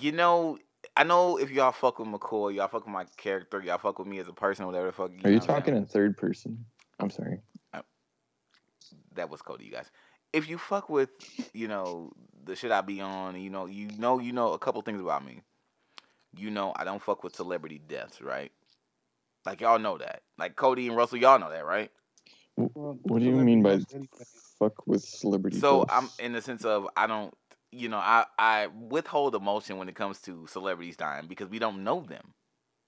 you 0.00 0.12
know, 0.12 0.58
I 0.96 1.04
know 1.04 1.36
if 1.38 1.50
y'all 1.50 1.72
fuck 1.72 1.98
with 1.98 2.08
McCoy, 2.08 2.54
y'all 2.54 2.68
fuck 2.68 2.86
with 2.86 2.92
my 2.92 3.04
character, 3.16 3.60
y'all 3.62 3.78
fuck 3.78 3.98
with 3.98 4.08
me 4.08 4.18
as 4.18 4.28
a 4.28 4.32
person, 4.32 4.66
whatever 4.66 4.86
the 4.86 4.92
fuck. 4.92 5.10
Are 5.24 5.30
you 5.30 5.38
what 5.38 5.42
I'm 5.42 5.56
talking 5.56 5.74
saying? 5.74 5.76
in 5.76 5.86
third 5.86 6.16
person? 6.16 6.64
I'm 7.00 7.10
sorry. 7.10 7.40
Uh, 7.72 7.82
that 9.14 9.30
was 9.30 9.42
Cody, 9.42 9.64
you 9.64 9.72
guys. 9.72 9.90
If 10.32 10.48
you 10.48 10.58
fuck 10.58 10.88
with, 10.88 11.10
you 11.52 11.68
know, 11.68 12.12
the 12.44 12.56
shit 12.56 12.72
I 12.72 12.80
be 12.80 13.00
on, 13.00 13.40
you 13.40 13.50
know, 13.50 13.66
you 13.66 13.88
know, 13.98 14.18
you 14.18 14.32
know 14.32 14.52
a 14.52 14.58
couple 14.58 14.82
things 14.82 15.00
about 15.00 15.24
me. 15.24 15.40
You 16.36 16.50
know, 16.50 16.72
I 16.76 16.84
don't 16.84 17.02
fuck 17.02 17.22
with 17.22 17.36
celebrity 17.36 17.80
deaths, 17.86 18.20
right? 18.20 18.50
Like 19.46 19.60
y'all 19.60 19.78
know 19.78 19.98
that. 19.98 20.22
Like 20.38 20.56
Cody 20.56 20.88
and 20.88 20.96
Russell, 20.96 21.18
y'all 21.18 21.38
know 21.38 21.50
that, 21.50 21.64
right? 21.64 21.90
What 22.56 23.18
do 23.20 23.24
you 23.24 23.32
mean 23.32 23.62
by 23.62 23.80
fuck 24.58 24.86
with 24.86 25.02
celebrity? 25.02 25.58
So 25.58 25.84
deaths? 25.84 25.92
I'm 26.18 26.24
in 26.24 26.32
the 26.32 26.42
sense 26.42 26.64
of 26.64 26.88
I 26.96 27.06
don't, 27.06 27.32
you 27.74 27.88
know, 27.88 27.98
I 27.98 28.24
I 28.38 28.68
withhold 28.68 29.34
emotion 29.34 29.78
when 29.78 29.88
it 29.88 29.94
comes 29.94 30.20
to 30.22 30.46
celebrities 30.46 30.96
dying 30.96 31.26
because 31.26 31.48
we 31.48 31.58
don't 31.58 31.84
know 31.84 32.00
them. 32.02 32.32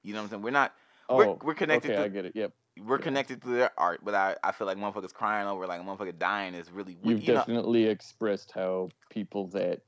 You 0.02 0.12
know 0.12 0.20
what 0.20 0.24
I'm 0.24 0.30
saying? 0.30 0.42
We're 0.42 0.50
not. 0.50 0.72
oh, 1.08 1.16
we're, 1.16 1.36
we're 1.42 1.54
connected. 1.54 1.90
okay, 1.90 2.00
to, 2.00 2.04
I 2.04 2.08
get 2.08 2.24
it. 2.26 2.32
Yep. 2.36 2.52
we're 2.84 2.98
yeah. 2.98 3.02
connected 3.02 3.42
to 3.42 3.48
their 3.48 3.70
art, 3.76 4.00
but 4.04 4.14
I, 4.14 4.36
I 4.44 4.52
feel 4.52 4.66
like 4.66 4.78
motherfuckers 4.78 5.12
crying 5.12 5.48
over 5.48 5.66
like 5.66 5.80
motherfucker 5.80 6.18
dying 6.18 6.54
is 6.54 6.70
really. 6.70 6.96
You've 7.02 7.22
you 7.22 7.34
know, 7.34 7.40
definitely 7.40 7.86
expressed 7.86 8.52
how 8.52 8.90
people 9.10 9.48
that 9.48 9.80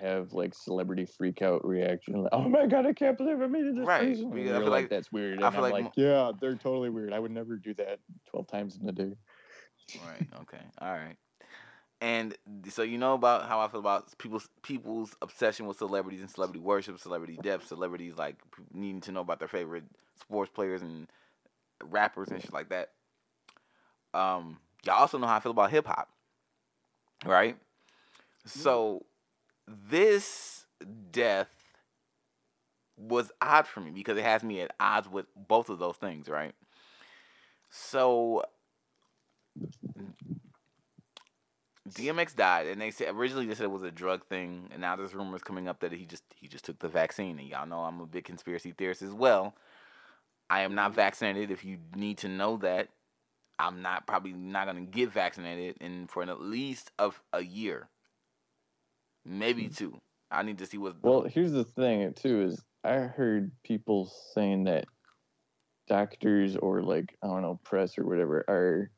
have 0.00 0.32
like 0.32 0.54
celebrity 0.54 1.06
freak 1.06 1.40
out 1.40 1.64
reaction. 1.64 2.22
Like, 2.22 2.32
oh 2.32 2.48
my 2.48 2.66
god, 2.66 2.86
I 2.86 2.92
can't 2.92 3.16
believe 3.16 3.40
I 3.40 3.46
made 3.46 3.64
it 3.64 3.76
this 3.76 3.86
Right, 3.86 4.08
person," 4.08 4.32
I 4.32 4.34
feel 4.34 4.60
like, 4.62 4.70
like- 4.70 4.90
that's 4.90 5.12
weird. 5.12 5.42
I 5.42 5.46
And 5.46 5.54
feel 5.54 5.64
I'm 5.64 5.70
like 5.70 5.84
like, 5.84 5.92
yeah, 5.96 6.32
they're 6.40 6.56
totally 6.56 6.90
weird. 6.90 7.12
I 7.12 7.18
would 7.18 7.30
never 7.30 7.56
do 7.56 7.74
that 7.74 8.00
twelve 8.28 8.48
times 8.48 8.78
in 8.80 8.88
a 8.88 8.92
day. 8.92 9.12
Right. 10.06 10.26
Okay. 10.42 10.62
All 10.80 10.92
right. 10.92 11.16
And 12.00 12.36
so 12.68 12.82
you 12.82 12.98
know 12.98 13.14
about 13.14 13.48
how 13.48 13.60
I 13.60 13.68
feel 13.68 13.80
about 13.80 14.16
people's 14.18 14.48
people's 14.62 15.16
obsession 15.22 15.66
with 15.66 15.78
celebrities 15.78 16.20
and 16.20 16.30
celebrity 16.30 16.60
worship, 16.60 16.98
celebrity 16.98 17.38
depth, 17.42 17.66
celebrities 17.66 18.14
like 18.16 18.36
needing 18.72 19.00
to 19.02 19.12
know 19.12 19.20
about 19.20 19.38
their 19.38 19.48
favorite 19.48 19.84
sports 20.20 20.50
players 20.54 20.82
and 20.82 21.06
rappers 21.82 22.28
and 22.28 22.42
shit 22.42 22.52
like 22.52 22.68
that. 22.68 22.90
Um, 24.12 24.58
y'all 24.84 24.96
also 24.96 25.18
know 25.18 25.26
how 25.26 25.36
I 25.36 25.40
feel 25.40 25.52
about 25.52 25.70
hip 25.70 25.86
hop, 25.86 26.08
right? 27.24 27.56
So 28.44 29.06
this 29.66 30.66
death 31.10 31.48
was 32.96 33.32
odd 33.40 33.66
for 33.66 33.80
me 33.80 33.90
because 33.90 34.18
it 34.18 34.24
has 34.24 34.42
me 34.44 34.60
at 34.60 34.74
odds 34.78 35.08
with 35.08 35.26
both 35.34 35.68
of 35.68 35.78
those 35.78 35.96
things, 35.96 36.28
right? 36.28 36.54
So 37.70 38.44
DMX 41.94 42.34
died, 42.34 42.66
and 42.66 42.80
they 42.80 42.90
said 42.90 43.14
originally 43.14 43.46
they 43.46 43.54
said 43.54 43.64
it 43.64 43.70
was 43.70 43.82
a 43.82 43.90
drug 43.90 44.26
thing, 44.26 44.68
and 44.70 44.80
now 44.80 44.96
there's 44.96 45.14
rumors 45.14 45.42
coming 45.42 45.68
up 45.68 45.80
that 45.80 45.92
he 45.92 46.06
just 46.06 46.24
he 46.36 46.48
just 46.48 46.64
took 46.64 46.78
the 46.78 46.88
vaccine. 46.88 47.38
And 47.38 47.48
y'all 47.48 47.66
know 47.66 47.80
I'm 47.80 48.00
a 48.00 48.06
big 48.06 48.24
conspiracy 48.24 48.72
theorist 48.72 49.02
as 49.02 49.12
well. 49.12 49.54
I 50.50 50.62
am 50.62 50.74
not 50.74 50.90
mm-hmm. 50.90 50.96
vaccinated. 50.96 51.50
If 51.50 51.64
you 51.64 51.78
need 51.94 52.18
to 52.18 52.28
know 52.28 52.56
that, 52.58 52.88
I'm 53.58 53.82
not 53.82 54.06
probably 54.06 54.32
not 54.32 54.66
gonna 54.66 54.82
get 54.82 55.12
vaccinated, 55.12 55.76
and 55.80 56.10
for 56.10 56.22
at 56.22 56.40
least 56.40 56.90
of 56.98 57.20
a 57.32 57.42
year, 57.42 57.88
maybe 59.24 59.64
mm-hmm. 59.64 59.74
two. 59.74 59.98
I 60.30 60.42
need 60.42 60.58
to 60.58 60.66
see 60.66 60.78
what's 60.78 60.96
Well, 61.02 61.22
here's 61.22 61.52
the 61.52 61.64
thing 61.64 62.12
too 62.14 62.42
is 62.42 62.62
I 62.82 62.94
heard 62.94 63.52
people 63.62 64.12
saying 64.34 64.64
that 64.64 64.86
doctors 65.86 66.56
or 66.56 66.82
like 66.82 67.16
I 67.22 67.28
don't 67.28 67.42
know 67.42 67.60
press 67.62 67.98
or 67.98 68.04
whatever 68.04 68.44
are 68.48 68.90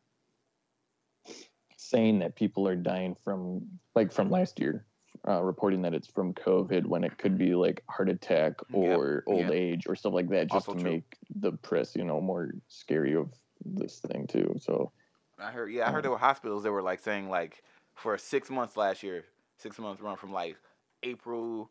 saying 1.88 2.18
that 2.20 2.36
people 2.36 2.66
are 2.68 2.76
dying 2.76 3.16
from 3.24 3.66
like 3.94 4.12
from 4.12 4.30
last 4.30 4.60
year, 4.60 4.86
uh, 5.26 5.42
reporting 5.42 5.82
that 5.82 5.94
it's 5.94 6.08
from 6.08 6.34
COVID 6.34 6.86
when 6.86 7.04
it 7.04 7.18
could 7.18 7.38
be 7.38 7.54
like 7.54 7.82
heart 7.88 8.08
attack 8.08 8.54
Yep, 8.70 8.98
or 8.98 9.24
old 9.26 9.40
yep. 9.40 9.52
age 9.52 9.86
or 9.86 9.96
stuff 9.96 10.12
like 10.12 10.28
that, 10.30 10.50
just 10.50 10.66
to 10.66 10.72
true. 10.74 10.82
make 10.82 11.16
the 11.36 11.52
press 11.52 11.96
you 11.96 12.04
know 12.04 12.20
more 12.20 12.52
scary 12.68 13.14
of 13.14 13.32
this 13.64 14.00
thing 14.00 14.26
too. 14.26 14.56
So 14.60 14.92
I 15.38 15.50
heard, 15.50 15.70
yeah, 15.72 15.88
I 15.88 15.92
heard 15.92 16.04
there 16.04 16.10
were 16.10 16.18
hospitals 16.18 16.62
that 16.62 16.72
were 16.72 16.82
like 16.82 17.00
saying 17.00 17.28
like 17.28 17.62
for 17.94 18.16
six 18.18 18.50
months 18.50 18.76
last 18.76 19.02
year, 19.02 19.24
Six 19.58 19.78
months 19.78 20.02
run 20.02 20.16
from 20.16 20.32
like 20.32 20.56
April 21.02 21.70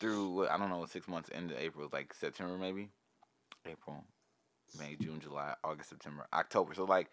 through 0.00 0.48
I 0.48 0.58
don't 0.58 0.70
know 0.70 0.84
six 0.86 1.06
months 1.06 1.28
into 1.28 1.60
April, 1.60 1.88
like 1.92 2.12
September 2.12 2.58
maybe, 2.58 2.90
April, 3.64 4.04
May, 4.78 4.96
June, 5.00 5.20
July, 5.20 5.54
August, 5.62 5.90
September, 5.90 6.26
October. 6.32 6.74
So 6.74 6.84
like 6.84 7.10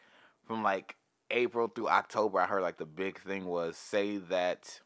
from 0.48 0.64
like 0.64 0.96
April 1.32 1.68
through 1.68 1.90
October, 1.90 2.40
I 2.40 2.46
heard 2.46 2.62
like 2.62 2.78
the 2.78 2.86
big 2.86 3.20
thing 3.20 3.46
was 3.46 3.78
say 3.78 4.18
that 4.18 4.80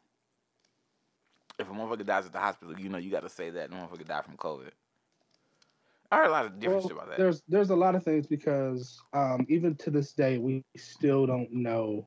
if 1.58 1.68
a 1.68 1.72
motherfucker 1.72 2.06
dies 2.06 2.26
at 2.26 2.32
the 2.32 2.38
hospital, 2.38 2.78
you 2.78 2.88
know 2.88 2.98
you 2.98 3.10
got 3.10 3.22
to 3.22 3.28
say 3.28 3.50
that 3.50 3.70
no 3.70 3.76
motherfucker 3.76 4.06
died 4.06 4.24
from 4.24 4.36
COVID. 4.36 4.70
I 6.10 6.16
heard 6.16 6.26
a 6.26 6.30
lot 6.30 6.46
of 6.46 6.58
different 6.58 6.82
Well, 6.82 6.88
shit 6.88 6.96
about 6.96 7.08
that. 7.10 7.18
There's 7.18 7.42
there's 7.48 7.70
a 7.70 7.76
lot 7.76 7.94
of 7.94 8.02
things 8.02 8.26
because 8.26 9.00
um, 9.12 9.46
even 9.48 9.76
to 9.76 9.90
this 9.90 10.12
day 10.12 10.38
we 10.38 10.64
still 10.76 11.26
don't 11.26 11.52
know 11.52 12.06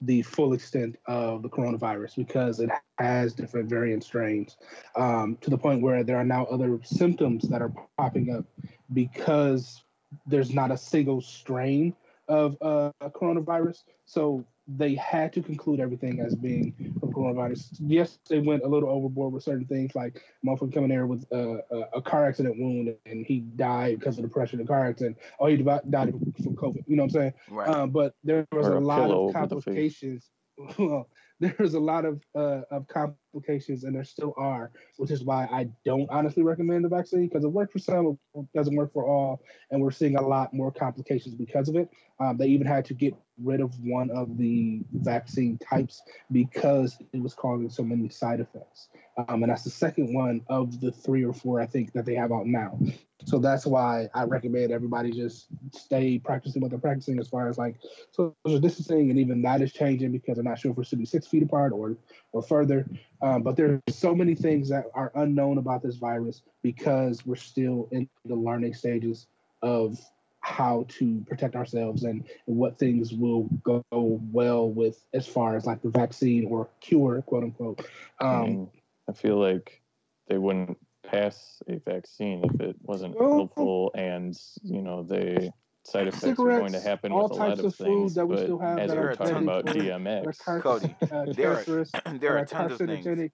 the 0.00 0.22
full 0.22 0.52
extent 0.52 0.96
of 1.06 1.42
the 1.42 1.48
coronavirus 1.48 2.16
because 2.16 2.60
it 2.60 2.68
has 2.98 3.32
different 3.32 3.68
variant 3.68 4.04
strains 4.04 4.56
um, 4.96 5.38
to 5.40 5.50
the 5.50 5.56
point 5.56 5.80
where 5.82 6.02
there 6.02 6.16
are 6.16 6.24
now 6.24 6.44
other 6.46 6.78
symptoms 6.84 7.48
that 7.48 7.62
are 7.62 7.72
popping 7.96 8.34
up 8.34 8.44
because 8.92 9.82
there's 10.26 10.52
not 10.52 10.70
a 10.70 10.76
single 10.76 11.20
strain 11.20 11.94
of 12.28 12.56
uh, 12.60 12.90
coronavirus. 13.00 13.82
So 14.04 14.44
they 14.66 14.94
had 14.94 15.32
to 15.34 15.42
conclude 15.42 15.78
everything 15.78 16.20
as 16.20 16.34
being 16.34 16.94
from 16.98 17.12
coronavirus. 17.12 17.76
Yes, 17.80 18.18
they 18.28 18.38
went 18.38 18.62
a 18.62 18.68
little 18.68 18.88
overboard 18.88 19.32
with 19.32 19.42
certain 19.42 19.66
things, 19.66 19.94
like 19.94 20.22
motherfucker 20.44 20.72
coming 20.72 20.88
there 20.88 21.06
with 21.06 21.26
uh, 21.32 21.58
a, 21.70 21.80
a 21.96 22.02
car 22.02 22.26
accident 22.26 22.58
wound 22.58 22.94
and 23.04 23.26
he 23.26 23.40
died 23.40 23.98
because 23.98 24.16
of 24.16 24.22
the 24.22 24.28
pressure 24.28 24.56
of 24.56 24.66
the 24.66 24.66
car 24.66 24.86
accident. 24.86 25.18
Oh, 25.38 25.46
he 25.46 25.56
died 25.56 26.14
from 26.42 26.56
COVID. 26.56 26.84
You 26.86 26.96
know 26.96 27.02
what 27.02 27.08
I'm 27.08 27.10
saying? 27.10 27.34
right. 27.50 27.68
Um, 27.68 27.90
but 27.90 28.14
there 28.24 28.46
was 28.52 28.66
a 28.66 28.78
a 28.78 28.80
lot 28.80 29.10
of 29.10 29.30
a 29.30 29.32
complications. 29.32 30.30
well, 30.78 31.08
there 31.40 31.56
was 31.58 31.74
a 31.74 31.80
lot 31.80 32.04
of 32.04 32.22
uh, 32.34 32.62
of 32.70 32.86
complications, 32.88 33.18
and 33.34 33.94
there 33.94 34.04
still 34.04 34.34
are, 34.36 34.70
which 34.96 35.10
is 35.10 35.24
why 35.24 35.46
I 35.50 35.68
don't 35.84 36.08
honestly 36.10 36.42
recommend 36.42 36.84
the 36.84 36.88
vaccine 36.88 37.26
because 37.28 37.44
it 37.44 37.48
worked 37.48 37.72
for 37.72 37.78
some, 37.78 38.18
it 38.34 38.46
doesn't 38.54 38.76
work 38.76 38.92
for 38.92 39.06
all, 39.06 39.42
and 39.70 39.80
we're 39.80 39.90
seeing 39.90 40.16
a 40.16 40.22
lot 40.22 40.54
more 40.54 40.70
complications 40.70 41.34
because 41.34 41.68
of 41.68 41.76
it. 41.76 41.88
Um, 42.20 42.36
they 42.36 42.46
even 42.46 42.66
had 42.66 42.84
to 42.86 42.94
get 42.94 43.14
rid 43.42 43.60
of 43.60 43.74
one 43.80 44.10
of 44.10 44.38
the 44.38 44.82
vaccine 44.92 45.58
types 45.58 46.00
because 46.30 46.96
it 47.12 47.20
was 47.20 47.34
causing 47.34 47.68
so 47.68 47.82
many 47.82 48.08
side 48.08 48.40
effects, 48.40 48.88
um, 49.28 49.42
and 49.42 49.50
that's 49.50 49.64
the 49.64 49.70
second 49.70 50.14
one 50.14 50.40
of 50.48 50.80
the 50.80 50.92
three 50.92 51.24
or 51.24 51.32
four 51.32 51.60
I 51.60 51.66
think 51.66 51.92
that 51.92 52.04
they 52.04 52.14
have 52.14 52.30
out 52.30 52.46
now. 52.46 52.78
So 53.26 53.38
that's 53.38 53.64
why 53.64 54.08
I 54.14 54.24
recommend 54.24 54.70
everybody 54.70 55.10
just 55.10 55.46
stay 55.72 56.18
practicing 56.18 56.60
what 56.60 56.70
they're 56.70 56.78
practicing 56.78 57.18
as 57.18 57.28
far 57.28 57.48
as 57.48 57.56
like 57.56 57.76
social 58.12 58.60
distancing, 58.60 59.10
and 59.10 59.18
even 59.18 59.42
that 59.42 59.62
is 59.62 59.72
changing 59.72 60.12
because 60.12 60.36
they're 60.36 60.44
not 60.44 60.58
sure 60.58 60.70
if 60.70 60.76
we're 60.76 60.84
sitting 60.84 61.06
six 61.06 61.26
feet 61.26 61.42
apart 61.42 61.72
or 61.72 61.96
or 62.34 62.42
further. 62.42 62.86
Um, 63.22 63.42
but 63.42 63.56
there's 63.56 63.80
so 63.88 64.14
many 64.14 64.34
things 64.34 64.68
that 64.68 64.86
are 64.92 65.10
unknown 65.14 65.56
about 65.58 65.82
this 65.82 65.96
virus 65.96 66.42
because 66.62 67.24
we're 67.24 67.36
still 67.36 67.88
in 67.92 68.08
the 68.26 68.34
learning 68.34 68.74
stages 68.74 69.26
of 69.62 69.98
how 70.40 70.84
to 70.88 71.24
protect 71.26 71.56
ourselves 71.56 72.02
and, 72.04 72.24
what 72.44 72.78
things 72.78 73.14
will 73.14 73.44
go 73.62 73.82
well 73.90 74.68
with 74.68 75.06
as 75.14 75.26
far 75.26 75.56
as 75.56 75.64
like 75.64 75.80
the 75.80 75.88
vaccine 75.88 76.44
or 76.46 76.68
cure, 76.80 77.22
quote 77.22 77.44
unquote. 77.44 77.86
I 78.20 78.34
Um, 78.34 78.42
mean, 78.42 78.70
I 79.08 79.12
feel 79.12 79.38
like 79.38 79.80
they 80.28 80.36
wouldn't 80.36 80.76
pass 81.02 81.62
a 81.68 81.78
vaccine 81.78 82.44
if 82.44 82.60
it 82.60 82.76
wasn't 82.82 83.16
helpful 83.18 83.92
and 83.94 84.38
you 84.62 84.82
know 84.82 85.02
the 85.02 85.50
side 85.84 86.08
effects 86.08 86.24
are 86.24 86.34
going 86.34 86.72
to 86.72 86.80
happen 86.80 87.12
all 87.12 87.24
with 87.24 87.32
a 87.32 87.34
lot 87.34 87.48
types 87.48 87.60
of 87.60 87.66
of 87.66 87.74
food 87.76 87.84
things. 87.86 88.14
that 88.14 88.26
we 88.26 88.36
but 88.36 88.42
still 88.44 88.58
have 88.58 88.78
as 88.78 88.90
that 88.90 88.96
we're 88.98 89.10
are 89.10 89.14
talking 89.16 89.36
about 89.42 89.66
for- 89.68 89.74
they're 89.74 89.82
DMX, 89.98 90.38
car- 90.38 90.60
Cody, 90.60 90.96
uh, 91.12 91.26
there 91.32 91.52
are- 91.52 92.18
there 92.18 92.38
are 92.38 92.44
tons 92.44 92.72
of 92.72 92.78
things, 92.78 93.30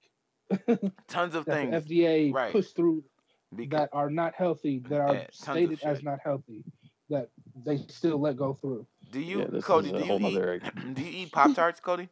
tons 1.08 1.34
of 1.34 1.44
things. 1.46 1.74
FDA 1.74 2.32
Right. 2.34 2.52
pushed 2.52 2.74
through 2.76 3.04
Because 3.54 3.80
that 3.80 3.90
are 3.92 4.10
not 4.10 4.34
healthy, 4.34 4.80
that 4.88 5.00
are 5.00 5.14
Yeah, 5.14 5.26
stated 5.32 5.80
as 5.84 6.02
not 6.02 6.18
healthy, 6.22 6.64
that 7.08 7.28
they 7.64 7.78
still 7.88 8.18
let 8.20 8.36
go 8.36 8.54
through. 8.54 8.86
do 9.12 9.20
you, 9.20 9.40
Yeah, 9.52 9.60
Cody? 9.60 9.92
Do 9.92 10.04
you 10.04 10.18
eat? 10.20 10.62
Do 10.94 11.02
you 11.02 11.22
eat 11.22 11.32
Pop 11.32 11.54
Tarts, 11.54 11.80
Cody? 11.80 12.08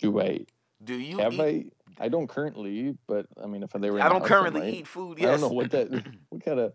do 0.00 0.20
I 0.20 0.46
Do 0.84 0.94
you 0.94 1.18
have 1.18 1.34
eat? 1.34 1.40
I? 1.98 2.04
I 2.04 2.08
don't 2.08 2.28
currently, 2.28 2.96
but 3.08 3.26
I 3.42 3.46
mean, 3.46 3.64
if 3.64 3.70
they 3.72 3.90
were, 3.90 3.96
in 3.98 4.02
I 4.02 4.08
don't 4.08 4.24
currently 4.24 4.60
might. 4.60 4.74
eat 4.74 4.86
food. 4.86 5.18
Yes. 5.18 5.26
I 5.28 5.30
don't 5.32 5.40
know 5.40 5.48
what 5.56 5.70
that. 5.72 5.88
What 6.28 6.44
kind 6.44 6.60
of 6.60 6.72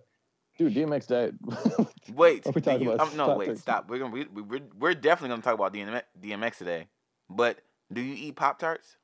dude 0.57 0.73
DMX 0.73 1.07
died? 1.07 1.35
Wait, 2.15 2.45
Are 2.45 2.51
we 2.51 2.61
talking 2.61 2.81
you, 2.83 2.91
about 2.91 3.11
um, 3.11 3.17
no, 3.17 3.37
wait, 3.37 3.57
stop. 3.57 3.89
We're 3.89 3.99
gonna 3.99 4.11
we, 4.11 4.25
we, 4.25 4.41
we're 4.41 4.61
we're 4.77 4.93
definitely 4.93 5.29
gonna 5.29 5.41
talk 5.41 5.53
about 5.55 5.73
DMX, 5.73 6.03
DMX 6.21 6.57
today. 6.57 6.87
But 7.29 7.59
do 7.91 8.01
you 8.01 8.13
eat 8.13 8.35
Pop 8.35 8.59
Tarts? 8.59 8.97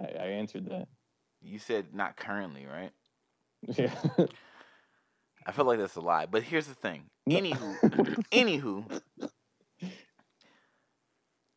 I, 0.00 0.04
I 0.04 0.26
answered 0.26 0.66
that. 0.70 0.88
You 1.40 1.58
said 1.58 1.94
not 1.94 2.16
currently, 2.16 2.66
right? 2.66 2.90
Yeah. 3.78 3.94
I 5.46 5.52
feel 5.52 5.64
like 5.64 5.78
that's 5.78 5.96
a 5.96 6.00
lie. 6.00 6.26
But 6.26 6.42
here's 6.42 6.66
the 6.66 6.74
thing. 6.74 7.04
Anywho, 7.28 8.24
anywho, 8.32 9.00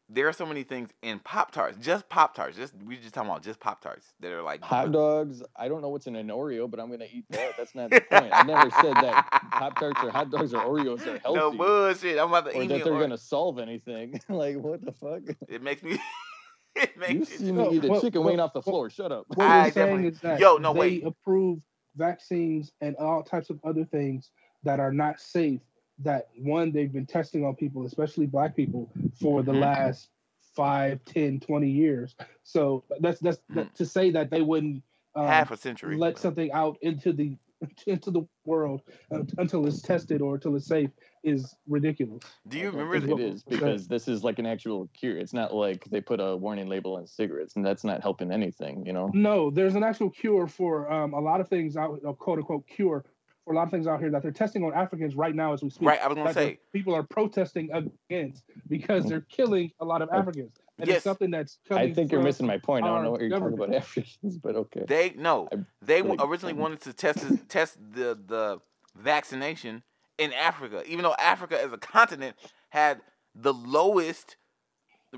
there 0.09 0.27
are 0.27 0.33
so 0.33 0.45
many 0.45 0.63
things 0.63 0.89
in 1.01 1.19
Pop 1.19 1.51
Tarts, 1.51 1.77
just 1.79 2.07
Pop 2.09 2.33
Tarts. 2.35 2.55
Just 2.57 2.73
we 2.85 2.97
just 2.97 3.13
talking 3.13 3.29
about 3.29 3.43
just 3.43 3.59
Pop 3.59 3.81
Tarts 3.81 4.05
that 4.21 4.31
are 4.31 4.41
like 4.41 4.61
Hot 4.63 4.91
dogs. 4.91 5.43
I 5.55 5.67
don't 5.67 5.81
know 5.81 5.89
what's 5.89 6.07
in 6.07 6.15
an 6.15 6.27
Oreo, 6.29 6.69
but 6.69 6.79
I'm 6.79 6.89
gonna 6.89 7.07
eat 7.11 7.25
that. 7.31 7.57
That's 7.57 7.75
not 7.75 7.89
the 7.89 8.01
point. 8.01 8.29
I 8.31 8.43
never 8.43 8.69
said 8.71 8.95
that 8.95 9.27
Pop 9.51 9.77
Tarts 9.79 10.01
or 10.03 10.09
hot 10.11 10.31
dogs 10.31 10.53
or 10.53 10.61
Oreos 10.63 11.05
are 11.07 11.17
healthy, 11.23 11.39
No 11.39 11.51
bullshit. 11.51 12.17
I'm 12.19 12.29
about 12.29 12.45
to 12.45 12.55
or 12.57 12.63
eat 12.63 12.67
that 12.69 12.77
me. 12.77 12.83
they're 12.83 12.93
Or, 12.93 13.01
gonna 13.01 13.17
solve 13.17 13.59
anything. 13.59 14.19
like 14.29 14.57
what 14.57 14.83
the 14.85 14.93
fuck? 14.93 15.23
it 15.49 15.61
makes 15.61 15.83
me. 15.83 15.99
it 16.75 16.97
makes 16.97 17.13
You 17.13 17.25
see 17.25 17.51
me 17.51 17.69
eat 17.75 17.83
a 17.85 18.01
chicken 18.01 18.23
wing 18.23 18.39
off 18.39 18.53
the 18.53 18.59
well, 18.59 18.73
floor. 18.73 18.89
Shut 18.89 19.11
up. 19.11 19.25
What 19.35 19.45
I 19.45 19.63
we're 19.65 19.71
saying 19.71 20.05
is 20.05 20.19
that 20.21 20.39
Yo, 20.39 20.57
no, 20.57 20.73
they 20.73 20.79
wait. 20.79 21.05
approve 21.05 21.59
vaccines 21.97 22.71
and 22.81 22.95
all 22.97 23.23
types 23.23 23.49
of 23.49 23.59
other 23.65 23.83
things 23.85 24.29
that 24.63 24.79
are 24.79 24.93
not 24.93 25.19
safe. 25.19 25.61
That 25.99 26.29
one, 26.37 26.71
they've 26.71 26.91
been 26.91 27.05
testing 27.07 27.43
on 27.45 27.55
people, 27.55 27.85
especially 27.85 28.27
black 28.27 28.55
people, 28.55 28.91
for 29.19 29.41
the 29.41 29.51
Mhm. 29.53 29.61
last 29.61 30.09
five, 30.53 31.03
10, 31.05 31.39
20 31.39 31.69
years. 31.69 32.15
So 32.43 32.83
that's 32.99 33.19
that's 33.19 33.39
that, 33.49 33.73
to 33.75 33.85
say 33.85 34.11
that 34.11 34.29
they 34.29 34.41
wouldn't 34.41 34.83
um, 35.15 35.25
Half 35.25 35.51
a 35.51 35.57
century. 35.57 35.97
let 35.97 36.19
something 36.19 36.51
out 36.51 36.77
into 36.81 37.11
the 37.13 37.35
into 37.87 38.11
the 38.11 38.21
world 38.45 38.83
uh, 39.11 39.23
until 39.39 39.65
it's 39.65 39.81
tested 39.81 40.21
or 40.21 40.35
until 40.35 40.55
it's 40.55 40.67
safe 40.67 40.91
is 41.23 41.55
ridiculous. 41.67 42.21
Do 42.47 42.59
you 42.59 42.69
remember? 42.69 42.95
it 42.97 43.19
is 43.19 43.43
because 43.43 43.87
this 43.87 44.07
is 44.07 44.23
like 44.23 44.37
an 44.37 44.45
actual 44.45 44.87
cure. 44.93 45.17
It's 45.17 45.33
not 45.33 45.55
like 45.55 45.83
they 45.85 45.99
put 45.99 46.19
a 46.19 46.37
warning 46.37 46.67
label 46.67 46.97
on 46.97 47.07
cigarettes, 47.07 47.55
and 47.55 47.65
that's 47.65 47.83
not 47.83 48.03
helping 48.03 48.31
anything. 48.31 48.85
You 48.85 48.93
know. 48.93 49.09
No, 49.13 49.49
there's 49.49 49.73
an 49.73 49.83
actual 49.83 50.11
cure 50.11 50.45
for 50.47 50.91
um, 50.91 51.13
a 51.13 51.19
lot 51.19 51.41
of 51.41 51.49
things 51.49 51.75
out, 51.75 51.99
a 52.05 52.13
quote 52.13 52.37
unquote 52.37 52.67
cure 52.67 53.03
for 53.47 53.53
a 53.53 53.55
lot 53.55 53.63
of 53.63 53.71
things 53.71 53.87
out 53.87 54.01
here 54.01 54.11
that 54.11 54.21
they're 54.21 54.29
testing 54.31 54.61
on 54.65 54.73
Africans 54.73 55.15
right 55.15 55.33
now 55.33 55.53
as 55.53 55.63
we 55.63 55.69
speak. 55.69 55.87
right, 55.87 56.01
I 56.03 56.07
was 56.09 56.15
gonna 56.17 56.33
say. 56.33 56.59
people 56.73 56.93
are 56.93 57.01
protesting 57.03 57.69
against 57.71 58.43
because 58.67 59.05
they're 59.05 59.21
killing 59.21 59.71
a 59.79 59.85
lot 59.85 60.01
of 60.01 60.09
Africans, 60.11 60.51
and 60.77 60.87
Yes. 60.89 60.97
it's 60.97 61.03
something 61.05 61.31
that's 61.31 61.57
coming. 61.65 61.89
I 61.91 61.93
think 61.93 62.11
you're 62.11 62.21
missing 62.21 62.45
my 62.45 62.57
point. 62.57 62.83
I 62.83 62.89
don't 62.89 63.03
know 63.05 63.11
what 63.11 63.21
you're 63.21 63.29
talking 63.29 63.53
about 63.53 63.73
Africans, 63.73 64.37
but 64.37 64.57
okay. 64.57 64.83
They 64.85 65.13
no, 65.15 65.47
I 65.49 65.59
they 65.81 66.01
like- 66.01 66.21
originally 66.21 66.53
wanted 66.55 66.81
to 66.81 66.93
test 66.93 67.25
test 67.47 67.77
the 67.93 68.19
the 68.25 68.59
vaccination 68.97 69.81
in 70.17 70.33
Africa, 70.33 70.83
even 70.85 71.03
though 71.03 71.15
Africa 71.17 71.61
as 71.63 71.71
a 71.71 71.77
continent 71.77 72.35
had 72.71 72.99
the 73.33 73.53
lowest 73.53 74.35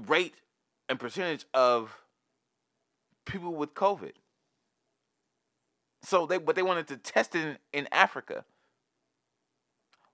rate 0.07 0.35
and 0.87 0.99
percentage 0.99 1.45
of 1.55 1.97
people 3.25 3.55
with 3.55 3.73
COVID. 3.73 4.11
So 6.01 6.25
they 6.25 6.37
but 6.37 6.55
they 6.55 6.63
wanted 6.63 6.87
to 6.87 6.97
test 6.97 7.35
it 7.35 7.45
in, 7.45 7.57
in 7.73 7.87
Africa. 7.91 8.45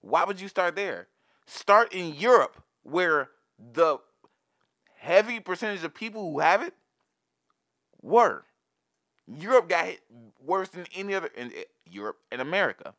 Why 0.02 0.24
would 0.24 0.40
you 0.40 0.48
start 0.48 0.76
there? 0.76 1.08
Start 1.48 1.94
in 1.94 2.16
Europe 2.16 2.62
where 2.84 3.30
the 3.60 3.98
heavy 4.98 5.40
percentage 5.40 5.84
of 5.84 5.94
people 5.94 6.32
who 6.32 6.40
have 6.40 6.62
it 6.62 6.74
were. 8.02 8.46
Europe 9.28 9.70
got 9.70 9.86
hit 9.86 10.02
worse 10.44 10.70
than 10.70 10.86
any 10.96 11.16
other 11.16 11.30
in 11.36 11.52
eh, 11.56 11.64
Europe 11.86 12.18
and 12.32 12.42
America. 12.42 12.94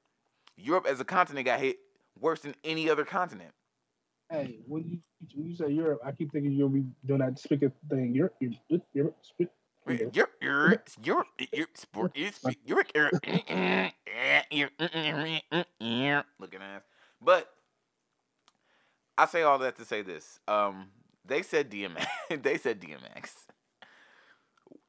Europe 0.57 0.87
as 0.89 0.99
a 1.01 1.05
continent 1.05 1.47
got 1.47 1.61
hit 1.61 1.79
worse 2.19 2.41
than 2.41 2.55
any 2.65 2.91
other 2.91 3.05
continent. 3.05 3.53
Hey, 4.31 4.59
when 4.67 4.85
you 4.85 4.99
when 5.35 5.47
you 5.47 5.55
say 5.55 5.71
Europe, 5.71 6.01
I 6.05 6.11
keep 6.11 6.33
thinking 6.33 6.53
you'll 6.53 6.69
be 6.69 6.85
doing 7.07 7.21
that 7.21 7.39
speaking 7.39 7.71
thing. 7.89 8.15
Europe, 8.15 8.35
Europe, 8.41 8.85
Europe. 8.93 9.17
Europe, 9.87 10.89
sport, 11.75 12.17
Europe, 12.17 12.89
Europe, 12.91 13.25
Europe, 15.81 16.27
looking 16.39 16.61
ass. 16.61 16.83
But 17.21 17.49
I 19.17 19.27
say 19.27 19.43
all 19.43 19.59
that 19.59 19.77
to 19.77 19.85
say 19.85 20.03
this. 20.03 20.41
Um, 20.49 20.89
they 21.25 21.43
said 21.43 21.71
DMX. 21.71 22.07
they 22.43 22.59
said 22.59 22.81
DMX 22.81 23.31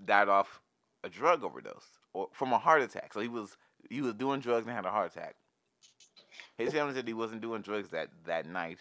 died 0.04 0.30
off 0.30 0.62
a 1.04 1.10
drug 1.10 1.44
overdose 1.44 2.00
or 2.14 2.30
from 2.34 2.54
a 2.54 2.58
heart 2.58 2.82
attack. 2.82 3.14
So 3.14 3.20
he 3.20 3.28
was 3.28 3.58
he 3.90 4.02
was 4.02 4.14
doing 4.14 4.40
drugs 4.40 4.68
and 4.68 4.76
had 4.76 4.86
a 4.86 4.92
heart 4.92 5.12
attack. 5.12 5.36
His 6.58 6.74
family 6.74 6.94
said 6.94 7.08
he 7.08 7.14
wasn't 7.14 7.42
doing 7.42 7.62
drugs 7.62 7.90
that 7.90 8.10
that 8.26 8.46
night. 8.48 8.80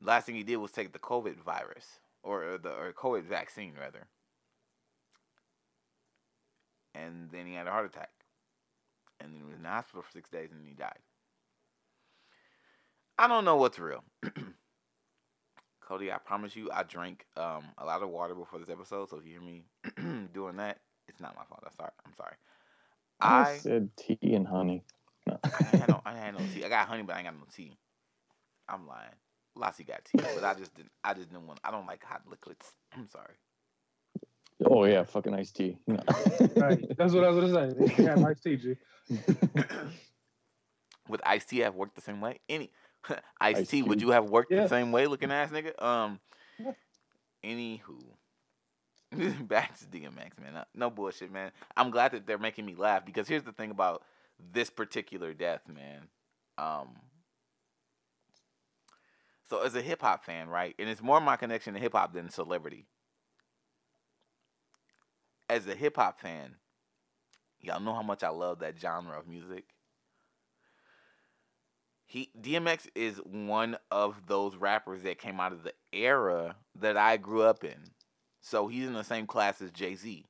Last 0.00 0.26
thing 0.26 0.34
he 0.34 0.42
did 0.42 0.56
was 0.56 0.72
take 0.72 0.92
the 0.92 0.98
COVID 0.98 1.36
virus 1.36 1.86
or 2.22 2.58
the 2.58 2.70
or 2.70 2.92
COVID 2.92 3.24
vaccine 3.24 3.74
rather, 3.78 4.06
and 6.94 7.30
then 7.30 7.46
he 7.46 7.54
had 7.54 7.66
a 7.66 7.70
heart 7.70 7.86
attack, 7.86 8.10
and 9.20 9.32
then 9.32 9.40
he 9.40 9.44
was 9.44 9.56
in 9.56 9.62
the 9.62 9.68
hospital 9.68 10.02
for 10.02 10.10
six 10.12 10.28
days, 10.30 10.50
and 10.50 10.60
then 10.60 10.66
he 10.68 10.74
died. 10.74 10.98
I 13.18 13.28
don't 13.28 13.44
know 13.44 13.56
what's 13.56 13.78
real. 13.78 14.04
Cody, 15.80 16.10
I 16.10 16.18
promise 16.18 16.56
you, 16.56 16.70
I 16.72 16.84
drank 16.84 17.26
um, 17.36 17.64
a 17.78 17.84
lot 17.84 18.02
of 18.02 18.08
water 18.08 18.34
before 18.34 18.58
this 18.58 18.70
episode. 18.70 19.10
So 19.10 19.18
if 19.18 19.26
you 19.26 19.32
hear 19.32 19.42
me 19.42 19.64
doing 20.32 20.56
that, 20.56 20.78
it's 21.08 21.20
not 21.20 21.36
my 21.36 21.44
fault. 21.44 21.62
I'm 21.64 21.74
sorry. 21.76 21.90
I'm 22.06 22.14
sorry. 22.16 22.34
I, 23.20 23.40
I 23.40 23.56
said 23.58 23.90
tea 23.96 24.34
and 24.34 24.46
honey. 24.46 24.84
No. 25.26 25.38
I 25.44 25.76
had 25.76 25.88
no, 25.88 26.00
I 26.04 26.14
had 26.14 26.34
no 26.34 26.40
tea. 26.54 26.64
I 26.64 26.68
got 26.68 26.88
honey, 26.88 27.02
but 27.02 27.14
I 27.14 27.18
ain't 27.18 27.26
got 27.26 27.34
no 27.34 27.44
tea. 27.54 27.76
I'm 28.68 28.86
lying. 28.86 29.10
Lassie 29.54 29.84
got 29.84 30.04
tea, 30.04 30.18
but 30.34 30.42
I 30.42 30.54
just 30.54 30.74
didn't. 30.74 30.90
I 31.04 31.14
just 31.14 31.30
didn't 31.30 31.46
want. 31.46 31.60
I 31.62 31.70
don't 31.70 31.86
like 31.86 32.02
hot 32.02 32.22
liquids. 32.28 32.72
I'm 32.96 33.06
sorry. 33.06 33.34
Oh 34.66 34.84
yeah, 34.84 35.04
fucking 35.04 35.34
iced 35.34 35.56
tea. 35.56 35.78
No. 35.86 35.98
Right. 36.56 36.84
That's 36.98 37.12
what 37.12 37.24
I 37.24 37.30
was 37.30 37.50
gonna 37.52 37.74
say. 37.74 37.94
They 37.96 38.02
have 38.04 38.18
nice 38.18 38.40
tea, 38.40 38.56
G. 38.56 38.76
Would 41.08 41.20
iced 41.24 41.48
tea 41.50 41.58
have 41.60 41.74
worked 41.74 41.94
the 41.96 42.00
same 42.00 42.20
way? 42.20 42.40
Any 42.48 42.70
iced 43.40 43.60
Ice 43.60 43.68
tea? 43.68 43.82
Would 43.82 44.00
you 44.00 44.10
have 44.10 44.30
worked 44.30 44.52
Yeah. 44.52 44.62
the 44.62 44.68
same 44.68 44.92
way, 44.92 45.06
looking 45.06 45.30
ass 45.30 45.50
nigga? 45.50 45.80
Um. 45.82 46.20
Yeah. 46.58 46.72
Anywho, 47.44 47.98
back 49.48 49.76
to 49.78 49.84
DMX, 49.86 50.38
man. 50.40 50.56
Uh, 50.56 50.64
No 50.74 50.90
bullshit, 50.90 51.32
man. 51.32 51.50
I'm 51.76 51.90
glad 51.90 52.12
that 52.12 52.26
they're 52.26 52.38
making 52.38 52.64
me 52.66 52.74
laugh 52.76 53.04
because 53.04 53.26
here's 53.26 53.42
the 53.42 53.52
thing 53.52 53.70
about 53.72 54.02
this 54.52 54.70
particular 54.70 55.34
death, 55.34 55.62
man. 55.68 56.02
Um. 56.58 56.88
So 59.50 59.60
as 59.62 59.74
a 59.74 59.82
hip 59.82 60.00
hop 60.00 60.24
fan, 60.24 60.48
right, 60.48 60.74
and 60.78 60.88
it's 60.88 61.02
more 61.02 61.20
my 61.20 61.36
connection 61.36 61.74
to 61.74 61.80
hip 61.80 61.92
hop 61.92 62.14
than 62.14 62.30
celebrity. 62.30 62.86
As 65.48 65.66
a 65.66 65.74
hip 65.74 65.96
hop 65.96 66.20
fan, 66.20 66.56
y'all 67.60 67.80
know 67.80 67.94
how 67.94 68.02
much 68.02 68.22
I 68.22 68.30
love 68.30 68.60
that 68.60 68.80
genre 68.80 69.18
of 69.18 69.26
music. 69.26 69.64
He 72.06 72.30
DMX 72.38 72.88
is 72.94 73.16
one 73.24 73.78
of 73.90 74.26
those 74.26 74.56
rappers 74.56 75.02
that 75.02 75.18
came 75.18 75.40
out 75.40 75.52
of 75.52 75.62
the 75.62 75.72
era 75.92 76.56
that 76.78 76.96
I 76.96 77.16
grew 77.16 77.42
up 77.42 77.64
in. 77.64 77.92
So 78.40 78.66
he's 78.66 78.86
in 78.86 78.92
the 78.92 79.04
same 79.04 79.26
class 79.26 79.62
as 79.62 79.70
Jay 79.70 79.94
Z, 79.94 80.26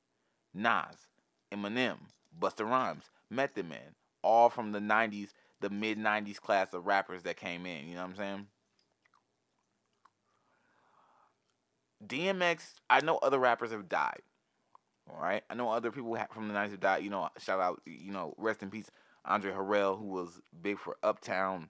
Nas, 0.55 1.09
Eminem, 1.53 1.99
Busta 2.39 2.65
Rhymes, 2.65 3.11
Method 3.31 3.69
Man, 3.69 3.97
all 4.23 4.49
from 4.49 4.71
the 4.71 4.79
'90s, 4.79 5.31
the 5.61 5.71
mid 5.71 5.99
'90s 5.99 6.41
class 6.41 6.73
of 6.73 6.87
rappers 6.87 7.23
that 7.25 7.37
came 7.37 7.67
in. 7.67 7.89
You 7.89 7.95
know 7.95 8.03
what 8.03 8.11
I'm 8.11 8.17
saying? 8.17 8.47
DMX, 12.07 12.75
I 12.91 13.01
know 13.01 13.19
other 13.19 13.39
rappers 13.39 13.73
have 13.73 13.89
died. 13.89 14.23
All 15.11 15.21
right, 15.21 15.43
I 15.51 15.55
know 15.55 15.71
other 15.71 15.91
people 15.91 16.17
from 16.33 16.49
the 16.49 16.55
'90s 16.55 16.71
have 16.71 16.81
died. 16.81 17.05
You 17.05 17.11
know, 17.11 17.29
shout 17.39 17.61
out, 17.61 17.83
you 17.85 18.13
know, 18.13 18.35
rest 18.39 18.63
in 18.63 18.71
peace, 18.71 18.91
Andre 19.25 19.53
Harrell, 19.53 19.99
who 19.99 20.07
was 20.07 20.41
big 20.63 20.79
for 20.79 20.97
Uptown 21.03 21.69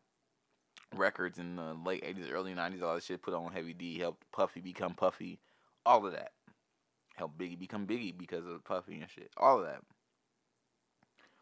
Records 0.94 1.38
in 1.38 1.56
the 1.56 1.74
late 1.74 2.04
'80s, 2.04 2.30
early 2.30 2.54
'90s. 2.54 2.82
All 2.82 2.94
that 2.94 3.02
shit 3.02 3.22
put 3.22 3.34
on 3.34 3.52
Heavy 3.52 3.72
D, 3.72 3.98
helped 3.98 4.30
Puffy 4.32 4.60
become 4.60 4.94
Puffy, 4.94 5.40
all 5.86 6.06
of 6.06 6.12
that. 6.12 6.32
Helped 7.16 7.38
Biggie 7.38 7.58
become 7.58 7.86
Biggie 7.86 8.16
because 8.16 8.46
of 8.46 8.64
Puffy 8.64 9.00
and 9.00 9.10
shit. 9.10 9.30
All 9.36 9.58
of 9.58 9.66
that. 9.66 9.82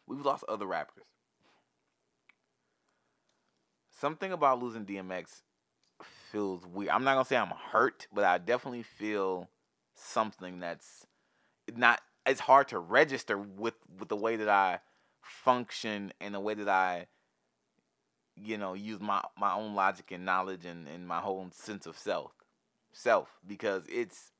We've 0.07 0.25
lost 0.25 0.43
other 0.49 0.65
rappers. 0.65 1.05
Something 3.89 4.31
about 4.31 4.61
losing 4.61 4.85
DMX 4.85 5.43
feels 6.31 6.65
weird. 6.65 6.89
I'm 6.89 7.03
not 7.03 7.13
gonna 7.13 7.25
say 7.25 7.37
I'm 7.37 7.53
hurt, 7.71 8.07
but 8.13 8.23
I 8.23 8.37
definitely 8.37 8.83
feel 8.83 9.49
something 9.95 10.59
that's 10.59 11.05
not. 11.77 12.01
It's 12.25 12.39
hard 12.39 12.67
to 12.69 12.79
register 12.79 13.37
with 13.37 13.75
with 13.99 14.09
the 14.09 14.15
way 14.15 14.35
that 14.35 14.49
I 14.49 14.79
function 15.21 16.13
and 16.21 16.33
the 16.33 16.39
way 16.39 16.53
that 16.53 16.69
I, 16.69 17.07
you 18.35 18.57
know, 18.57 18.73
use 18.73 18.99
my 18.99 19.21
my 19.37 19.53
own 19.53 19.75
logic 19.75 20.11
and 20.11 20.25
knowledge 20.25 20.65
and 20.65 20.87
and 20.87 21.07
my 21.07 21.19
whole 21.19 21.47
sense 21.51 21.85
of 21.85 21.97
self, 21.97 22.31
self 22.91 23.39
because 23.45 23.83
it's. 23.91 24.31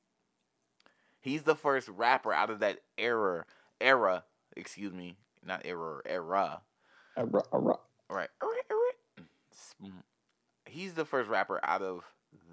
He's 1.23 1.43
the 1.43 1.55
first 1.55 1.87
rapper 1.87 2.33
out 2.33 2.49
of 2.49 2.59
that 2.59 2.79
era 2.97 3.45
era. 3.79 4.23
Excuse 4.55 4.91
me, 4.91 5.17
not 5.45 5.61
era 5.65 6.01
era. 6.05 6.61
Arra. 7.17 7.43
Right. 8.09 8.29
He's 10.65 10.93
the 10.93 11.05
first 11.05 11.29
rapper 11.29 11.59
out 11.63 11.81
of 11.81 12.03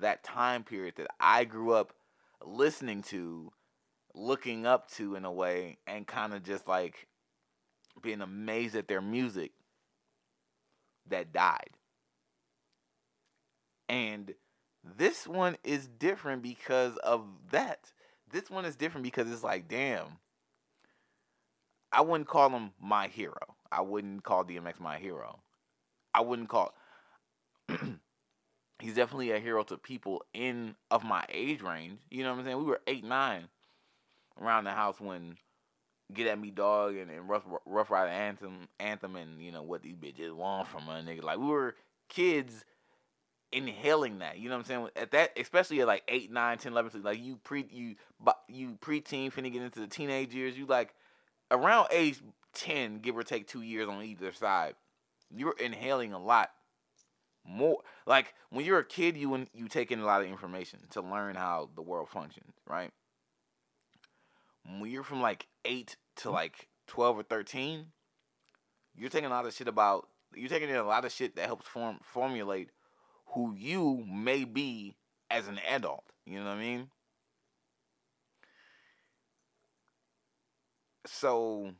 that 0.00 0.22
time 0.24 0.64
period 0.64 0.94
that 0.96 1.08
I 1.20 1.44
grew 1.44 1.72
up 1.72 1.92
listening 2.44 3.02
to, 3.04 3.52
looking 4.14 4.66
up 4.66 4.90
to 4.92 5.14
in 5.14 5.24
a 5.24 5.32
way, 5.32 5.78
and 5.86 6.06
kind 6.06 6.34
of 6.34 6.42
just 6.42 6.66
like 6.68 7.08
being 8.02 8.20
amazed 8.20 8.76
at 8.76 8.88
their 8.88 9.00
music 9.00 9.52
that 11.08 11.32
died. 11.32 11.70
And 13.88 14.34
this 14.84 15.26
one 15.26 15.56
is 15.64 15.88
different 15.88 16.42
because 16.42 16.96
of 16.98 17.24
that. 17.50 17.92
This 18.30 18.50
one 18.50 18.64
is 18.64 18.76
different 18.76 19.04
because 19.04 19.30
it's 19.30 19.42
like, 19.42 19.68
damn, 19.68 20.18
I 21.90 22.02
wouldn't 22.02 22.28
call 22.28 22.50
him 22.50 22.72
my 22.80 23.08
hero. 23.08 23.56
I 23.72 23.80
wouldn't 23.80 24.24
call 24.24 24.44
DMX 24.44 24.80
my 24.80 24.98
hero. 24.98 25.40
I 26.14 26.20
wouldn't 26.20 26.48
call. 26.48 26.74
he's 28.78 28.94
definitely 28.94 29.32
a 29.32 29.38
hero 29.38 29.62
to 29.64 29.76
people 29.76 30.24
in 30.34 30.74
of 30.90 31.04
my 31.04 31.24
age 31.30 31.62
range. 31.62 32.00
You 32.10 32.24
know 32.24 32.32
what 32.32 32.40
I'm 32.40 32.44
saying? 32.44 32.58
We 32.58 32.64
were 32.64 32.80
eight, 32.86 33.04
nine 33.04 33.48
around 34.40 34.64
the 34.64 34.70
house 34.70 35.01
when 35.01 35.37
Get 36.12 36.27
at 36.27 36.38
Me 36.38 36.51
Dog 36.51 36.96
and, 36.96 37.11
and 37.11 37.29
Rough 37.29 37.44
Rough 37.66 37.90
Rider 37.90 38.11
Anthem 38.11 38.68
Anthem 38.81 39.16
and 39.16 39.42
you 39.42 39.53
know 39.53 39.62
what 39.62 39.83
these 39.83 39.96
bitches 39.96 40.35
want 40.35 40.68
from 40.68 40.88
a 40.88 41.03
nigga. 41.03 41.22
Like 41.22 41.38
we 41.38 41.46
were 41.46 41.74
kids 42.09 42.64
inhaling 43.53 44.18
that. 44.18 44.38
You 44.38 44.48
know 44.48 44.57
what 44.57 44.61
I'm 44.61 44.66
saying? 44.66 44.88
At 44.96 45.11
that, 45.12 45.38
especially 45.38 45.81
at 45.81 45.87
like 45.87 46.03
8, 46.09 46.31
9, 46.31 46.59
10, 46.59 46.72
11, 46.72 47.03
like 47.03 47.22
you 47.22 47.37
pre 47.37 47.66
you 47.70 47.96
you 48.48 48.79
preteen 48.81 49.33
finna 49.33 49.53
get 49.53 49.62
into 49.62 49.81
the 49.81 49.87
teenage 49.87 50.35
years. 50.35 50.57
You 50.57 50.66
like 50.66 50.94
around 51.51 51.88
age 51.90 52.20
10, 52.55 52.98
give 52.98 53.16
or 53.16 53.22
take 53.22 53.46
two 53.46 53.62
years 53.62 53.88
on 53.88 54.03
either 54.03 54.33
side. 54.33 54.74
You're 55.35 55.57
inhaling 55.59 56.12
a 56.12 56.18
lot 56.18 56.51
more. 57.44 57.79
Like 58.07 58.35
when 58.51 58.64
you're 58.64 58.79
a 58.79 58.85
kid, 58.85 59.16
you 59.16 59.46
you 59.53 59.68
take 59.68 59.90
in 59.90 60.01
a 60.01 60.07
lot 60.07 60.22
of 60.22 60.29
information 60.29 60.81
to 60.90 61.03
learn 61.03 61.35
how 61.35 61.70
the 61.74 61.83
world 61.83 62.09
functions, 62.09 62.55
right? 62.66 62.90
When 64.68 64.90
you're 64.90 65.02
from 65.02 65.22
like 65.22 65.46
eight 65.64 65.96
to 66.16 66.31
like 66.31 66.68
twelve 66.87 67.18
or 67.18 67.22
thirteen, 67.22 67.87
you're 68.94 69.09
taking 69.09 69.26
a 69.26 69.33
lot 69.33 69.46
of 69.46 69.54
shit 69.54 69.68
about. 69.68 70.09
You're 70.35 70.50
taking 70.50 70.68
in 70.68 70.76
a 70.76 70.85
lot 70.85 71.07
of 71.07 71.12
shit 71.12 71.37
that 71.37 71.46
helps 71.46 71.66
form 71.66 71.98
formulate 72.02 72.70
who 73.28 73.54
you 73.54 74.04
may 74.07 74.44
be 74.44 74.94
as 75.31 75.48
an 75.48 75.59
adult. 75.68 76.04
You 76.26 76.38
know 76.40 76.46
what 76.46 76.57
I 76.57 76.61
mean? 76.61 76.90
So 81.07 81.72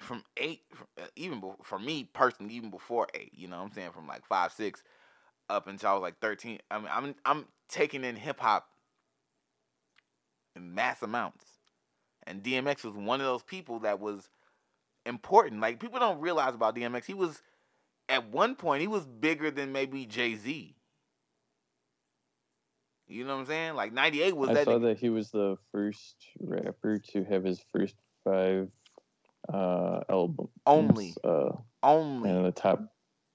from 0.00 0.22
eight, 0.36 0.62
uh, 0.96 1.06
even 1.16 1.40
be- 1.40 1.48
for 1.62 1.78
me 1.78 2.04
personally, 2.04 2.54
even 2.54 2.70
before 2.70 3.08
eight, 3.14 3.32
you 3.34 3.48
know, 3.48 3.58
what 3.58 3.64
I'm 3.64 3.72
saying 3.72 3.90
from 3.90 4.06
like 4.06 4.24
five, 4.24 4.52
six, 4.52 4.82
up 5.48 5.66
until 5.66 5.90
I 5.90 5.92
was 5.94 6.02
like 6.02 6.20
thirteen. 6.20 6.60
I 6.70 6.78
mean, 6.78 6.88
I'm 6.92 7.14
I'm 7.24 7.46
taking 7.68 8.04
in 8.04 8.14
hip 8.14 8.38
hop 8.38 8.68
in 10.60 10.74
mass 10.74 11.02
amounts, 11.02 11.44
and 12.26 12.42
DMX 12.42 12.84
was 12.84 12.94
one 12.94 13.20
of 13.20 13.26
those 13.26 13.42
people 13.42 13.80
that 13.80 13.98
was 14.00 14.28
important. 15.06 15.60
Like 15.60 15.80
people 15.80 15.98
don't 15.98 16.20
realize 16.20 16.54
about 16.54 16.76
DMX, 16.76 17.04
he 17.06 17.14
was 17.14 17.42
at 18.08 18.30
one 18.30 18.54
point 18.54 18.80
he 18.82 18.88
was 18.88 19.06
bigger 19.06 19.50
than 19.50 19.72
maybe 19.72 20.06
Jay 20.06 20.34
Z. 20.34 20.74
You 23.08 23.24
know 23.24 23.34
what 23.34 23.40
I'm 23.40 23.46
saying? 23.46 23.74
Like 23.74 23.92
'98 23.92 24.36
was 24.36 24.50
I 24.50 24.54
that. 24.54 24.64
saw 24.66 24.72
nigga- 24.78 24.82
that 24.82 24.98
he 24.98 25.08
was 25.10 25.30
the 25.30 25.56
first 25.72 26.14
rapper 26.40 26.98
to 27.12 27.24
have 27.24 27.42
his 27.44 27.60
first 27.72 27.96
five 28.24 28.68
uh 29.52 30.00
albums 30.08 30.50
Only. 30.66 31.14
uh 31.24 31.48
only 31.82 32.28
and 32.30 32.44
the 32.44 32.52
top 32.52 32.82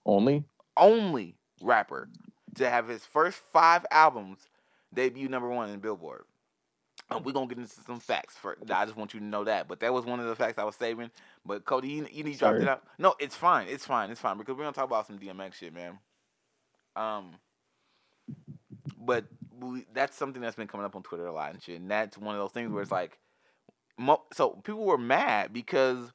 only. 0.05 0.43
only 0.77 1.35
rapper 1.61 2.07
to 2.55 2.69
have 2.69 2.87
his 2.87 3.03
first 3.03 3.39
five 3.51 3.85
albums 3.91 4.37
debut 4.93 5.27
number 5.27 5.49
one 5.49 5.71
in 5.71 5.79
Billboard. 5.79 6.23
Um, 7.11 7.23
we're 7.23 7.33
gonna 7.33 7.47
get 7.47 7.59
into 7.59 7.81
some 7.85 7.99
facts. 7.99 8.35
For 8.35 8.57
I 8.73 8.85
just 8.85 8.97
want 8.97 9.13
you 9.13 9.19
to 9.19 9.25
know 9.25 9.43
that. 9.43 9.67
But 9.67 9.79
that 9.81 9.93
was 9.93 10.05
one 10.05 10.19
of 10.19 10.25
the 10.25 10.35
facts 10.35 10.57
I 10.57 10.63
was 10.63 10.75
saving. 10.75 11.11
But 11.45 11.63
Cody, 11.65 11.89
you, 11.89 12.07
you 12.11 12.23
need 12.23 12.33
to 12.33 12.39
drop 12.39 12.55
it 12.63 12.67
out. 12.67 12.83
No, 12.97 13.15
it's 13.19 13.35
fine. 13.35 13.67
It's 13.67 13.85
fine. 13.85 14.09
It's 14.09 14.21
fine 14.21 14.37
because 14.37 14.55
we're 14.55 14.63
gonna 14.63 14.73
talk 14.73 14.85
about 14.85 15.05
some 15.07 15.19
DMX 15.19 15.53
shit, 15.53 15.73
man. 15.73 15.99
Um, 16.95 17.35
but 18.97 19.25
we, 19.59 19.85
that's 19.93 20.17
something 20.17 20.41
that's 20.41 20.55
been 20.55 20.67
coming 20.67 20.85
up 20.85 20.95
on 20.95 21.03
Twitter 21.03 21.27
a 21.27 21.31
lot 21.31 21.53
and 21.53 21.61
shit. 21.61 21.79
And 21.79 21.91
that's 21.91 22.17
one 22.17 22.33
of 22.33 22.41
those 22.41 22.51
things 22.51 22.71
where 22.71 22.81
it's 22.81 22.91
like, 22.91 23.19
mo- 23.97 24.23
so 24.33 24.49
people 24.63 24.85
were 24.85 24.97
mad 24.97 25.53
because 25.53 26.11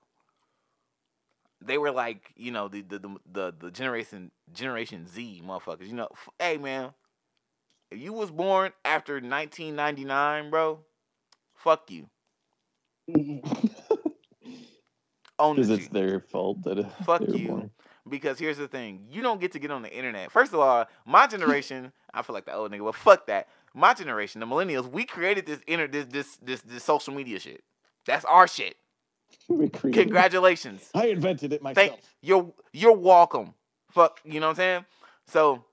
they 1.61 1.79
were 1.79 1.93
like, 1.93 2.33
you 2.37 2.51
know, 2.51 2.69
the 2.69 2.83
the 2.83 2.99
the 2.99 3.17
the, 3.33 3.55
the 3.61 3.71
generation 3.71 4.31
Generation 4.53 5.07
Z 5.07 5.43
motherfuckers. 5.47 5.87
You 5.87 5.95
know, 5.95 6.09
f- 6.11 6.29
hey 6.39 6.57
man, 6.57 6.91
if 7.91 7.99
you 8.01 8.13
was 8.13 8.31
born 8.31 8.73
after 8.85 9.15
1999, 9.15 10.51
bro, 10.51 10.81
fuck 11.55 11.91
you. 11.91 12.09
Because 15.49 15.71
it's 15.71 15.89
their 15.89 16.21
fault 16.21 16.63
that 16.65 16.79
uh, 16.79 16.89
Fuck 17.05 17.23
you. 17.29 17.49
born. 17.49 17.71
Because 18.09 18.39
here's 18.39 18.59
the 18.59 18.69
thing, 18.69 19.07
you 19.11 19.23
don't 19.23 19.41
get 19.41 19.53
to 19.53 19.59
get 19.59 19.71
on 19.71 19.83
the 19.83 19.91
internet. 19.91 20.31
First 20.31 20.53
of 20.53 20.61
all, 20.61 20.87
my 21.07 21.27
generation, 21.27 21.93
I 22.15 22.23
feel 22.23 22.35
like 22.35 22.45
the 22.45 22.55
old 22.55 22.73
nigga, 22.73 22.85
but 22.85 22.95
fuck 22.95 23.27
that. 23.27 23.49
My 23.73 23.95
generation, 23.95 24.41
the 24.41 24.47
millennials, 24.47 24.91
we 24.91 25.05
created 25.05 25.47
this 25.47 25.61
inner 25.67 25.87
this 25.87 26.07
this 26.07 26.37
this, 26.43 26.61
this 26.63 26.85
social 26.85 27.15
media 27.15 27.39
shit. 27.39 27.63
That's 28.05 28.25
our 28.25 28.49
shit. 28.49 28.77
Congratulations. 29.49 30.91
I 30.95 31.07
invented 31.07 31.53
it 31.53 31.63
myself. 31.63 31.89
Thank 31.89 32.01
you're 32.21 32.53
you're 32.73 32.97
welcome. 32.97 33.55
Fuck, 33.91 34.21
you 34.25 34.41
know 34.41 34.47
what 34.47 34.51
I'm 34.51 34.57
saying? 34.57 34.85
So 35.27 35.65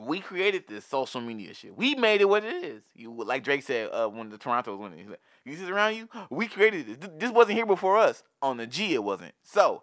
we 0.00 0.20
created 0.20 0.64
this 0.68 0.84
social 0.84 1.20
media 1.20 1.54
shit. 1.54 1.76
We 1.76 1.94
made 1.94 2.20
it 2.20 2.28
what 2.28 2.44
it 2.44 2.64
is. 2.64 2.82
You 2.94 3.12
like 3.12 3.44
Drake 3.44 3.62
said 3.62 3.90
uh, 3.92 4.08
when 4.08 4.30
the 4.30 4.38
Toronto 4.38 4.76
was 4.76 4.90
winning. 4.90 5.10
Like, 5.10 5.20
"You 5.44 5.56
see 5.56 5.70
around 5.70 5.96
you? 5.96 6.08
We 6.30 6.46
created 6.46 6.86
this. 6.86 7.10
This 7.18 7.30
wasn't 7.30 7.56
here 7.56 7.66
before 7.66 7.98
us. 7.98 8.22
On 8.40 8.56
the 8.56 8.66
G, 8.66 8.94
it 8.94 9.02
wasn't. 9.02 9.34
So 9.42 9.82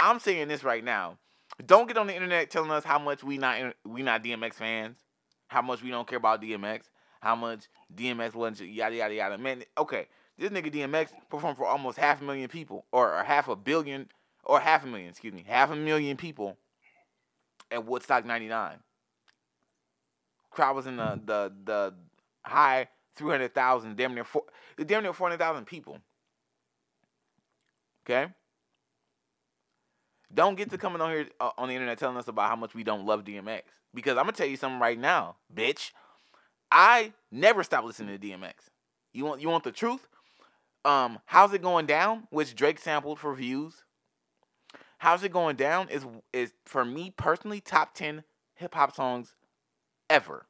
I'm 0.00 0.18
saying 0.20 0.48
this 0.48 0.64
right 0.64 0.84
now. 0.84 1.18
Don't 1.64 1.88
get 1.88 1.96
on 1.96 2.06
the 2.06 2.14
internet 2.14 2.50
telling 2.50 2.70
us 2.70 2.84
how 2.84 2.98
much 2.98 3.24
we 3.24 3.38
not 3.38 3.74
we 3.84 4.02
not 4.02 4.22
DMX 4.22 4.54
fans, 4.54 4.98
how 5.48 5.62
much 5.62 5.82
we 5.82 5.90
don't 5.90 6.06
care 6.06 6.18
about 6.18 6.42
DMX, 6.42 6.82
how 7.20 7.34
much 7.34 7.68
DMX 7.94 8.34
wasn't 8.34 8.70
yada 8.70 8.96
yada 8.96 9.14
yada. 9.14 9.38
Man, 9.38 9.64
okay, 9.76 10.06
this 10.38 10.50
nigga 10.50 10.72
DMX 10.72 11.08
performed 11.30 11.56
for 11.56 11.66
almost 11.66 11.98
half 11.98 12.20
a 12.20 12.24
million 12.24 12.48
people, 12.48 12.84
or, 12.92 13.18
or 13.18 13.24
half 13.24 13.48
a 13.48 13.56
billion, 13.56 14.08
or 14.44 14.60
half 14.60 14.84
a 14.84 14.86
million, 14.86 15.08
excuse 15.08 15.32
me, 15.32 15.44
half 15.46 15.70
a 15.70 15.76
million 15.76 16.16
people 16.16 16.56
at 17.70 17.84
Woodstock 17.84 18.24
'99. 18.24 18.78
Crowd 20.50 20.76
was 20.76 20.86
in 20.86 20.96
the 20.96 21.20
the 21.24 21.52
the 21.64 21.94
high 22.44 22.88
three 23.16 23.30
hundred 23.30 23.54
thousand, 23.54 23.96
damn 23.96 24.14
near 24.14 24.24
four, 24.24 24.44
damn 24.84 25.02
near 25.02 25.12
four 25.12 25.28
hundred 25.28 25.38
thousand 25.38 25.66
people. 25.66 25.98
Okay. 28.08 28.32
Don't 30.32 30.56
get 30.56 30.70
to 30.70 30.78
coming 30.78 31.00
on 31.00 31.10
here 31.10 31.26
uh, 31.40 31.50
on 31.56 31.68
the 31.68 31.74
internet 31.74 31.98
telling 31.98 32.16
us 32.16 32.28
about 32.28 32.48
how 32.50 32.56
much 32.56 32.74
we 32.74 32.84
don't 32.84 33.06
love 33.06 33.24
DMX 33.24 33.62
because 33.94 34.12
I'm 34.18 34.24
gonna 34.24 34.32
tell 34.32 34.46
you 34.46 34.56
something 34.56 34.80
right 34.80 34.98
now, 34.98 35.36
bitch. 35.54 35.92
I 36.70 37.12
never 37.30 37.62
stopped 37.62 37.86
listening 37.86 38.18
to 38.18 38.26
DMX. 38.26 38.52
You 39.12 39.24
want 39.24 39.40
you 39.40 39.48
want 39.48 39.64
the 39.64 39.72
truth? 39.72 40.06
Um, 40.84 41.18
how's 41.26 41.52
it 41.52 41.62
going 41.62 41.86
down? 41.86 42.28
Which 42.30 42.54
Drake 42.54 42.78
sampled 42.78 43.18
for 43.18 43.34
views. 43.34 43.84
How's 44.98 45.22
it 45.22 45.32
going 45.32 45.56
down? 45.56 45.88
Is 45.88 46.04
is 46.32 46.52
for 46.64 46.84
me 46.84 47.12
personally 47.16 47.60
top 47.60 47.94
ten 47.94 48.24
hip 48.54 48.74
hop 48.74 48.94
songs 48.94 49.34
ever. 50.10 50.46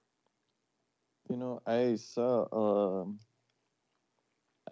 You 1.29 1.37
know, 1.37 1.61
I 1.67 1.97
saw. 1.97 2.47
Um, 3.03 3.19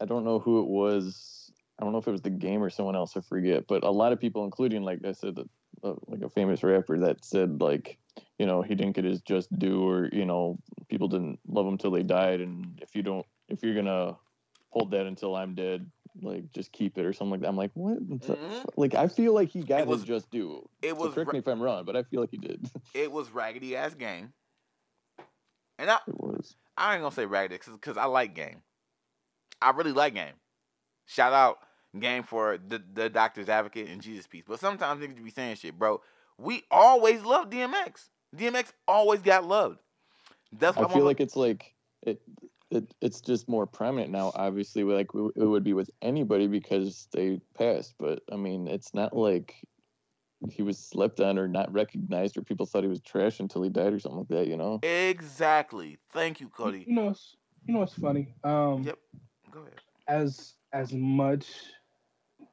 I 0.00 0.04
don't 0.04 0.24
know 0.24 0.38
who 0.38 0.60
it 0.60 0.66
was. 0.68 1.50
I 1.78 1.84
don't 1.84 1.92
know 1.92 1.98
if 1.98 2.08
it 2.08 2.12
was 2.12 2.22
the 2.22 2.30
game 2.30 2.62
or 2.62 2.70
someone 2.70 2.96
else. 2.96 3.16
I 3.16 3.20
forget. 3.20 3.66
But 3.66 3.84
a 3.84 3.90
lot 3.90 4.12
of 4.12 4.20
people, 4.20 4.44
including 4.44 4.82
like 4.82 5.04
I 5.04 5.12
said, 5.12 5.38
uh, 5.84 5.94
like 6.06 6.22
a 6.22 6.30
famous 6.30 6.62
rapper 6.62 6.98
that 7.00 7.24
said 7.24 7.60
like, 7.60 7.98
you 8.38 8.46
know, 8.46 8.62
he 8.62 8.74
didn't 8.74 8.94
get 8.96 9.04
his 9.04 9.20
just 9.20 9.56
due, 9.58 9.86
or 9.86 10.08
you 10.12 10.24
know, 10.24 10.58
people 10.88 11.08
didn't 11.08 11.38
love 11.46 11.66
him 11.66 11.76
till 11.78 11.90
they 11.90 12.02
died, 12.02 12.40
and 12.40 12.78
if 12.82 12.94
you 12.94 13.02
don't, 13.02 13.26
if 13.48 13.62
you're 13.62 13.74
gonna 13.74 14.16
hold 14.70 14.90
that 14.92 15.06
until 15.06 15.36
I'm 15.36 15.54
dead, 15.54 15.90
like 16.22 16.50
just 16.52 16.72
keep 16.72 16.96
it 16.96 17.04
or 17.04 17.12
something 17.12 17.32
like 17.32 17.40
that. 17.40 17.48
I'm 17.48 17.56
like, 17.56 17.72
what? 17.74 17.98
Mhm. 18.08 18.64
Like 18.76 18.94
I 18.94 19.08
feel 19.08 19.34
like 19.34 19.50
he 19.50 19.62
got 19.62 19.80
It 19.80 19.86
was- 19.86 20.00
his 20.00 20.08
just 20.08 20.30
due. 20.30 20.66
It 20.82 20.90
So 20.90 20.94
was 21.06 21.14
correct 21.14 21.28
ra- 21.28 21.32
me 21.34 21.38
if 21.40 21.46
I'm 21.48 21.60
wrong, 21.62 21.84
but 21.84 21.96
I 21.96 22.02
feel 22.02 22.20
like 22.22 22.30
he 22.30 22.38
did. 22.38 22.70
it 22.94 23.12
was 23.12 23.30
raggedy 23.30 23.76
ass 23.76 23.94
game. 23.94 24.32
And 25.78 25.90
I. 25.90 25.98
I 26.76 26.94
ain't 26.94 27.02
gonna 27.02 27.14
say 27.14 27.26
raggedy 27.26 27.58
because 27.72 27.96
I 27.96 28.04
like 28.04 28.34
game. 28.34 28.62
I 29.60 29.70
really 29.70 29.92
like 29.92 30.14
game. 30.14 30.34
Shout 31.06 31.32
out 31.32 31.58
game 31.98 32.22
for 32.22 32.58
the 32.58 32.82
the 32.92 33.08
Doctor's 33.08 33.48
Advocate 33.48 33.88
and 33.88 34.02
Jesus 34.02 34.26
Piece. 34.26 34.44
But 34.46 34.60
sometimes 34.60 35.02
niggas 35.02 35.22
be 35.22 35.30
saying 35.30 35.56
shit, 35.56 35.78
bro. 35.78 36.02
We 36.38 36.64
always 36.70 37.22
love 37.22 37.48
DMX. 37.48 38.10
DMX 38.36 38.72
always 38.86 39.22
got 39.22 39.46
loved. 39.46 39.78
That's 40.52 40.76
I 40.76 40.82
what 40.82 40.92
feel 40.92 41.04
like 41.04 41.20
it's 41.20 41.36
like 41.36 41.74
it, 42.02 42.20
it 42.70 42.92
it's 43.00 43.22
just 43.22 43.48
more 43.48 43.66
prominent 43.66 44.10
now. 44.10 44.32
Obviously, 44.34 44.84
like 44.84 45.08
it 45.14 45.46
would 45.46 45.64
be 45.64 45.72
with 45.72 45.90
anybody 46.02 46.46
because 46.46 47.08
they 47.12 47.40
passed. 47.56 47.94
But 47.98 48.20
I 48.30 48.36
mean, 48.36 48.68
it's 48.68 48.92
not 48.92 49.16
like 49.16 49.54
he 50.52 50.62
was 50.62 50.78
slept 50.78 51.20
on 51.20 51.38
or 51.38 51.48
not 51.48 51.72
recognized 51.72 52.36
or 52.36 52.42
people 52.42 52.66
thought 52.66 52.82
he 52.82 52.88
was 52.88 53.00
trash 53.00 53.40
until 53.40 53.62
he 53.62 53.70
died 53.70 53.92
or 53.92 53.98
something 53.98 54.20
like 54.20 54.28
that. 54.28 54.46
You 54.46 54.56
know? 54.56 54.80
exactly. 54.82 55.98
Thank 56.12 56.40
you, 56.40 56.48
Cody. 56.48 56.84
You 56.86 56.94
know, 56.94 57.08
it's, 57.10 57.36
you 57.66 57.74
know 57.74 57.80
what's 57.80 57.94
funny? 57.94 58.34
Um, 58.44 58.82
Yep. 58.84 58.98
Go 59.50 59.60
ahead. 59.60 59.80
as 60.08 60.54
as 60.72 60.92
much 60.92 61.46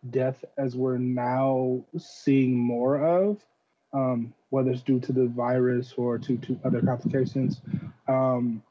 death 0.09 0.43
as 0.57 0.75
we're 0.75 0.97
now 0.97 1.83
seeing 1.97 2.57
more 2.57 2.97
of, 3.03 3.43
um, 3.93 4.33
whether 4.49 4.71
it's 4.71 4.81
due 4.81 4.99
to 4.99 5.13
the 5.13 5.27
virus 5.27 5.93
or 5.97 6.17
to, 6.17 6.37
to 6.37 6.59
other 6.63 6.81
complications, 6.81 7.61
um, 8.07 8.61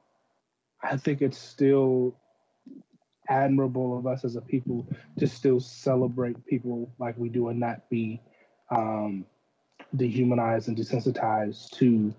I 0.82 0.96
think 0.96 1.22
it's 1.22 1.38
still 1.38 2.14
admirable 3.28 3.96
of 3.96 4.06
us 4.06 4.24
as 4.24 4.36
a 4.36 4.40
people 4.40 4.86
to 5.18 5.26
still 5.26 5.60
celebrate 5.60 6.44
people 6.46 6.92
like 6.98 7.16
we 7.16 7.28
do 7.28 7.48
and 7.48 7.60
not 7.60 7.88
be 7.88 8.20
um, 8.72 9.26
dehumanized 9.94 10.68
and 10.68 10.76
desensitized 10.76 11.70
to 11.72 12.14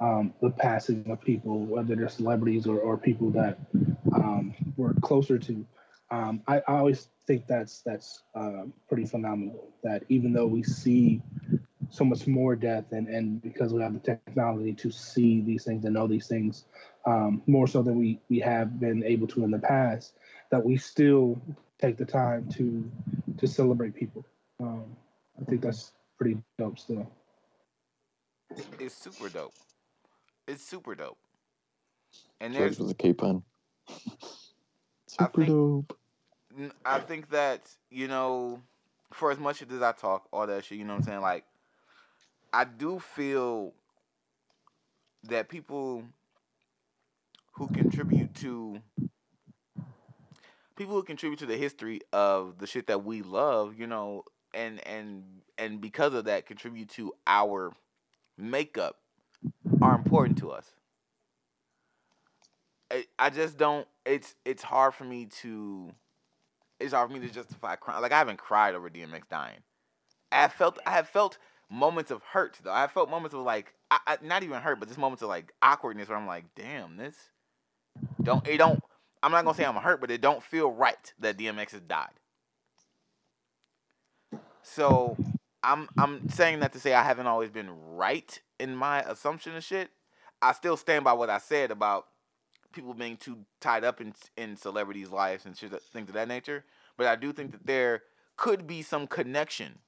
um, 0.00 0.32
the 0.40 0.50
passing 0.50 1.04
of 1.10 1.20
people, 1.20 1.66
whether 1.66 1.94
they're 1.94 2.08
celebrities 2.08 2.66
or, 2.66 2.78
or 2.78 2.96
people 2.96 3.30
that 3.30 3.58
um, 4.14 4.54
we're 4.76 4.94
closer 4.94 5.38
to. 5.38 5.66
Um, 6.10 6.42
I, 6.48 6.56
I 6.66 6.78
always 6.78 7.08
think 7.26 7.46
that's 7.46 7.82
that's 7.82 8.22
uh, 8.34 8.64
pretty 8.88 9.04
phenomenal. 9.04 9.68
That 9.84 10.04
even 10.08 10.32
though 10.32 10.46
we 10.46 10.62
see 10.62 11.22
so 11.90 12.04
much 12.04 12.26
more 12.26 12.56
death, 12.56 12.92
and, 12.92 13.08
and 13.08 13.42
because 13.42 13.72
we 13.74 13.82
have 13.82 13.92
the 13.92 14.00
technology 14.00 14.72
to 14.72 14.90
see 14.90 15.42
these 15.42 15.64
things 15.64 15.84
and 15.84 15.94
know 15.94 16.06
these 16.06 16.26
things 16.26 16.64
um, 17.06 17.42
more 17.46 17.68
so 17.68 17.82
than 17.82 17.98
we 17.98 18.20
we 18.30 18.38
have 18.40 18.80
been 18.80 19.04
able 19.04 19.26
to 19.28 19.44
in 19.44 19.50
the 19.50 19.58
past, 19.58 20.14
that 20.50 20.64
we 20.64 20.78
still 20.78 21.40
take 21.78 21.98
the 21.98 22.06
time 22.06 22.48
to 22.52 22.90
to 23.36 23.46
celebrate 23.46 23.94
people. 23.94 24.24
Um, 24.58 24.96
I 25.40 25.44
think 25.44 25.62
that's 25.62 25.92
pretty 26.18 26.38
dope 26.58 26.78
still. 26.78 27.10
It's 28.78 28.94
super 28.94 29.28
dope. 29.28 29.54
It's 30.46 30.62
super 30.62 30.94
dope. 30.94 31.18
And 32.40 32.52
George 32.52 32.62
there's 32.62 32.80
was 32.80 32.90
a 32.90 32.94
capon. 32.94 33.42
Super 35.06 35.44
think- 35.44 35.48
dope. 35.48 35.96
I 36.84 36.98
think 36.98 37.30
that 37.30 37.70
you 37.90 38.08
know, 38.08 38.60
for 39.12 39.30
as 39.30 39.38
much 39.38 39.62
as 39.62 39.82
I 39.82 39.92
talk 39.92 40.28
all 40.32 40.46
that 40.46 40.64
shit, 40.64 40.78
you 40.78 40.84
know 40.84 40.94
what 40.94 41.00
I'm 41.00 41.04
saying. 41.04 41.20
Like, 41.20 41.44
I 42.52 42.64
do 42.64 42.98
feel 42.98 43.72
that 45.24 45.48
people 45.48 46.02
who 47.52 47.68
contribute 47.68 48.34
to 48.36 48.80
people 50.76 50.94
who 50.94 51.02
contribute 51.02 51.38
to 51.38 51.46
the 51.46 51.56
history 51.56 52.00
of 52.12 52.58
the 52.58 52.66
shit 52.66 52.86
that 52.86 53.04
we 53.04 53.22
love, 53.22 53.78
you 53.78 53.86
know, 53.86 54.24
and 54.54 54.86
and 54.86 55.24
and 55.58 55.80
because 55.80 56.14
of 56.14 56.24
that, 56.24 56.46
contribute 56.46 56.88
to 56.90 57.12
our 57.26 57.72
makeup 58.36 58.96
are 59.82 59.94
important 59.94 60.38
to 60.38 60.50
us. 60.50 60.66
I, 62.90 63.04
I 63.18 63.30
just 63.30 63.56
don't. 63.56 63.86
It's 64.04 64.34
it's 64.44 64.62
hard 64.62 64.94
for 64.94 65.04
me 65.04 65.26
to. 65.42 65.92
It's 66.78 66.92
hard 66.92 67.10
for 67.10 67.16
me 67.16 67.26
to 67.26 67.32
justify 67.32 67.76
crying. 67.76 68.02
Like 68.02 68.12
I 68.12 68.18
haven't 68.18 68.38
cried 68.38 68.74
over 68.74 68.88
DMX 68.90 69.22
dying. 69.30 69.58
I 70.32 70.42
have 70.42 70.52
felt. 70.52 70.78
I 70.86 70.92
have 70.92 71.08
felt 71.08 71.38
moments 71.70 72.10
of 72.10 72.22
hurt 72.22 72.58
though. 72.62 72.72
I 72.72 72.80
have 72.80 72.92
felt 72.92 73.10
moments 73.10 73.34
of 73.34 73.42
like, 73.42 73.74
I, 73.90 73.98
I, 74.06 74.18
not 74.22 74.42
even 74.42 74.60
hurt, 74.60 74.80
but 74.80 74.88
just 74.88 74.98
moments 74.98 75.22
of 75.22 75.28
like 75.28 75.52
awkwardness 75.62 76.08
where 76.08 76.18
I'm 76.18 76.26
like, 76.26 76.46
damn, 76.56 76.96
this 76.96 77.14
don't. 78.22 78.46
It 78.46 78.58
don't. 78.58 78.82
I'm 79.22 79.32
not 79.32 79.44
gonna 79.44 79.56
say 79.56 79.64
I'm 79.64 79.76
hurt, 79.76 80.00
but 80.00 80.10
it 80.10 80.20
don't 80.20 80.42
feel 80.42 80.70
right 80.70 81.12
that 81.20 81.36
DMX 81.36 81.72
has 81.72 81.82
died. 81.82 82.08
So 84.74 85.16
I'm 85.64 85.88
I'm 85.98 86.28
saying 86.30 86.60
that 86.60 86.72
to 86.74 86.80
say 86.80 86.94
I 86.94 87.02
haven't 87.02 87.26
always 87.26 87.50
been 87.50 87.70
right 87.70 88.40
in 88.60 88.76
my 88.76 89.00
assumption 89.02 89.56
of 89.56 89.64
shit. 89.64 89.90
I 90.40 90.52
still 90.52 90.76
stand 90.76 91.04
by 91.04 91.12
what 91.12 91.28
I 91.28 91.38
said 91.38 91.70
about 91.70 92.06
people 92.72 92.94
being 92.94 93.16
too 93.16 93.38
tied 93.60 93.82
up 93.82 94.00
in 94.00 94.14
in 94.36 94.56
celebrities' 94.56 95.10
lives 95.10 95.44
and 95.44 95.56
shit, 95.56 95.72
things 95.92 96.08
of 96.08 96.14
that 96.14 96.28
nature. 96.28 96.64
But 96.96 97.08
I 97.08 97.16
do 97.16 97.32
think 97.32 97.50
that 97.50 97.66
there 97.66 98.02
could 98.36 98.68
be 98.68 98.82
some 98.82 99.08
connection 99.08 99.80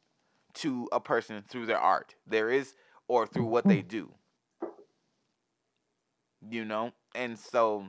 to 0.55 0.89
a 0.91 0.99
person 0.99 1.45
through 1.49 1.66
their 1.66 1.78
art. 1.78 2.16
There 2.26 2.51
is, 2.51 2.74
or 3.07 3.26
through 3.26 3.47
what 3.47 3.66
they 3.66 3.83
do. 3.83 4.12
You 6.51 6.64
know, 6.64 6.93
and 7.14 7.39
so, 7.39 7.87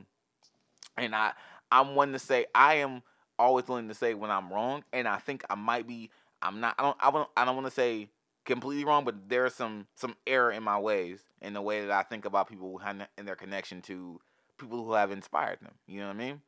and 0.96 1.12
I 1.14 1.32
I'm 1.72 1.96
one 1.96 2.12
to 2.12 2.20
say 2.20 2.46
I 2.54 2.74
am 2.74 3.02
always 3.36 3.66
willing 3.66 3.88
to 3.88 3.94
say 3.94 4.14
when 4.14 4.30
I'm 4.30 4.52
wrong, 4.52 4.84
and 4.92 5.08
I 5.08 5.16
think 5.16 5.44
I 5.50 5.56
might 5.56 5.88
be 5.88 6.10
I'm 6.44 6.60
not. 6.60 6.74
I 6.78 6.82
don't. 6.82 6.96
I 7.00 7.10
don't. 7.10 7.28
I 7.36 7.44
don't 7.44 7.56
want 7.56 7.66
to 7.66 7.72
say 7.72 8.08
completely 8.44 8.84
wrong, 8.84 9.04
but 9.04 9.28
there's 9.28 9.54
some 9.54 9.86
some 9.96 10.14
error 10.26 10.52
in 10.52 10.62
my 10.62 10.78
ways 10.78 11.20
in 11.40 11.54
the 11.54 11.62
way 11.62 11.80
that 11.80 11.90
I 11.90 12.02
think 12.02 12.24
about 12.24 12.48
people 12.48 12.80
and 12.84 13.06
their 13.26 13.36
connection 13.36 13.80
to 13.82 14.20
people 14.58 14.84
who 14.84 14.92
have 14.92 15.10
inspired 15.10 15.60
them. 15.60 15.72
You 15.86 16.00
know 16.00 16.08
what 16.08 16.16
I 16.16 16.18
mean? 16.18 16.42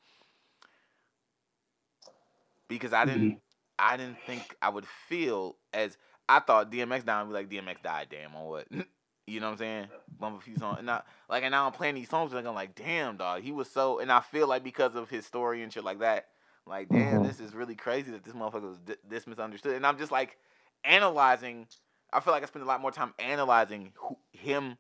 Because 2.68 2.92
I 2.92 3.04
didn't. 3.04 3.22
Mm-hmm. 3.22 3.38
I 3.78 3.96
didn't 3.96 4.18
think 4.26 4.56
I 4.62 4.70
would 4.70 4.86
feel 5.08 5.56
as 5.72 5.98
I 6.28 6.40
thought 6.40 6.72
DMX 6.72 7.04
down 7.04 7.28
be 7.28 7.34
like 7.34 7.50
DMX 7.50 7.82
died. 7.82 8.08
Damn 8.10 8.34
on 8.36 8.44
what? 8.44 8.66
You 9.28 9.40
know 9.40 9.46
what 9.46 9.52
I'm 9.54 9.58
saying? 9.58 9.86
Bump 10.20 10.38
a 10.38 10.40
few 10.40 10.56
songs, 10.56 10.78
and 10.78 10.88
I, 10.88 11.02
like, 11.28 11.42
and 11.42 11.50
now 11.50 11.66
I'm 11.66 11.72
playing 11.72 11.96
these 11.96 12.08
songs, 12.08 12.32
and 12.32 12.46
I'm 12.46 12.54
like, 12.54 12.76
damn, 12.76 13.16
dog, 13.16 13.42
he 13.42 13.50
was 13.50 13.68
so, 13.68 13.98
and 13.98 14.12
I 14.12 14.20
feel 14.20 14.46
like 14.46 14.62
because 14.62 14.94
of 14.94 15.10
his 15.10 15.26
story 15.26 15.64
and 15.64 15.72
shit 15.72 15.82
like 15.82 15.98
that, 15.98 16.28
like, 16.66 16.88
damn, 16.88 17.20
mm-hmm. 17.20 17.26
this 17.26 17.40
is 17.40 17.54
really 17.54 17.74
crazy 17.74 18.10
that 18.10 18.24
this 18.24 18.34
motherfucker 18.34 18.62
was 18.62 18.78
this 19.08 19.26
misunderstood, 19.26 19.76
and 19.76 19.86
I'm 19.86 19.98
just 19.98 20.12
like 20.12 20.36
analyzing. 20.84 21.66
I 22.12 22.20
feel 22.20 22.32
like 22.32 22.42
I 22.42 22.46
spend 22.46 22.64
a 22.64 22.68
lot 22.68 22.80
more 22.80 22.90
time 22.90 23.14
analyzing 23.18 23.92
who, 23.96 24.16
him 24.32 24.76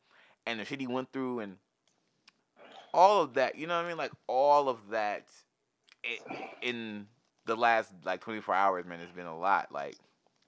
and 0.46 0.60
the 0.60 0.64
shit 0.64 0.80
he 0.80 0.86
went 0.86 1.12
through, 1.12 1.40
and 1.40 1.56
all 2.92 3.22
of 3.22 3.34
that. 3.34 3.56
You 3.56 3.66
know 3.66 3.76
what 3.76 3.84
I 3.84 3.88
mean? 3.88 3.98
Like 3.98 4.12
all 4.26 4.68
of 4.68 4.78
that 4.90 5.26
in 6.62 7.06
the 7.46 7.56
last 7.56 7.92
like 8.04 8.20
24 8.20 8.54
hours, 8.54 8.84
man, 8.84 9.00
it's 9.00 9.12
been 9.12 9.26
a 9.26 9.38
lot. 9.38 9.70
Like 9.72 9.96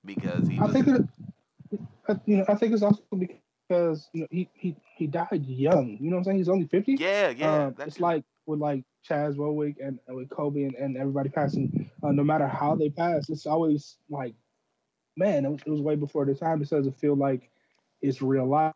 because 0.05 0.49
he. 0.49 0.59
Was, 0.59 0.73
think 0.73 0.87
that, 0.87 2.21
you 2.27 2.39
know, 2.39 2.45
I 2.49 2.55
think 2.55 2.73
it's 2.73 2.83
also 2.83 3.03
because 3.17 3.37
because 3.69 4.09
you 4.13 4.23
know 4.23 4.29
he 4.31 4.49
he 4.55 4.77
he 4.97 5.07
died 5.07 5.45
young. 5.47 5.99
You 6.01 6.11
know 6.11 6.17
what 6.17 6.21
I'm 6.21 6.25
saying? 6.25 6.39
He's 6.39 6.49
only 6.49 6.67
fifty. 6.67 6.97
Yeah, 6.99 7.31
yeah. 7.31 7.67
Um, 7.67 7.75
it's 7.81 8.01
like 8.01 8.25
with 8.47 8.61
like 8.61 8.85
Chaz 9.09 9.37
Warwick 9.37 9.77
and, 9.83 9.99
and 10.07 10.17
with 10.17 10.31
Kobe 10.31 10.63
and, 10.63 10.75
and 10.75 10.97
everybody 10.97 11.29
passing. 11.29 11.91
Uh, 12.03 12.13
no 12.13 12.25
matter 12.25 12.47
how 12.47 12.75
they 12.75 12.89
pass, 12.89 13.29
it's 13.29 13.47
always 13.47 13.97
like, 14.09 14.35
man, 15.17 15.45
it 15.45 15.51
was, 15.51 15.61
it 15.67 15.71
was 15.71 15.81
way 15.81 15.97
before 15.97 16.25
the 16.25 16.35
time. 16.35 16.63
It 16.63 16.71
doesn't 16.71 16.99
feel 16.99 17.15
like 17.15 17.51
it's 18.01 18.23
real 18.23 18.47
life. 18.47 18.75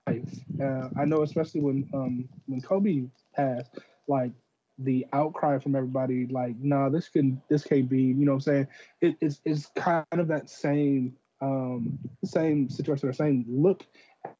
Uh, 0.61 0.88
I 0.99 1.05
know, 1.05 1.22
especially 1.22 1.61
when 1.61 1.88
um 1.95 2.28
when 2.47 2.61
Kobe 2.61 3.05
passed, 3.34 3.78
like 4.09 4.32
the 4.78 5.07
outcry 5.12 5.59
from 5.59 5.76
everybody, 5.76 6.26
like, 6.26 6.57
nah, 6.59 6.88
this 6.88 7.09
can 7.09 7.40
this 7.49 7.64
can't 7.64 7.88
be. 7.88 8.03
You 8.03 8.26
know 8.26 8.32
what 8.32 8.36
I'm 8.36 8.40
saying? 8.40 8.68
It, 9.01 9.16
it's 9.20 9.40
it's 9.45 9.66
kind 9.76 10.07
of 10.12 10.28
that 10.28 10.51
same 10.51 11.16
um 11.40 11.99
same 12.24 12.68
situation 12.68 13.09
or 13.09 13.12
same 13.12 13.45
look 13.49 13.84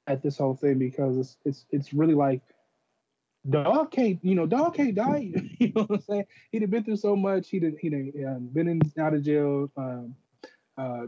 at 0.07 0.22
this 0.22 0.39
whole 0.39 0.55
thing 0.55 0.78
because 0.78 1.16
it's 1.16 1.37
it's 1.45 1.66
it's 1.70 1.93
really 1.93 2.14
like 2.14 2.41
dog 3.49 3.91
can't 3.91 4.18
you 4.22 4.35
know 4.35 4.47
dog 4.47 4.74
can't 4.74 4.95
die. 4.95 5.33
You 5.59 5.72
know 5.74 5.83
what 5.83 5.99
i'm 5.99 6.03
saying? 6.03 6.26
He'd 6.51 6.62
have 6.62 6.70
been 6.70 6.85
through 6.85 6.97
so 6.97 7.14
much. 7.14 7.49
He'd 7.51 7.62
have, 7.62 7.78
he'd 7.78 7.93
have 7.93 8.37
um, 8.37 8.49
been 8.53 8.68
in 8.68 8.80
out 8.99 9.14
of 9.14 9.22
jail 9.22 9.70
um, 9.76 10.14
uh, 10.76 11.07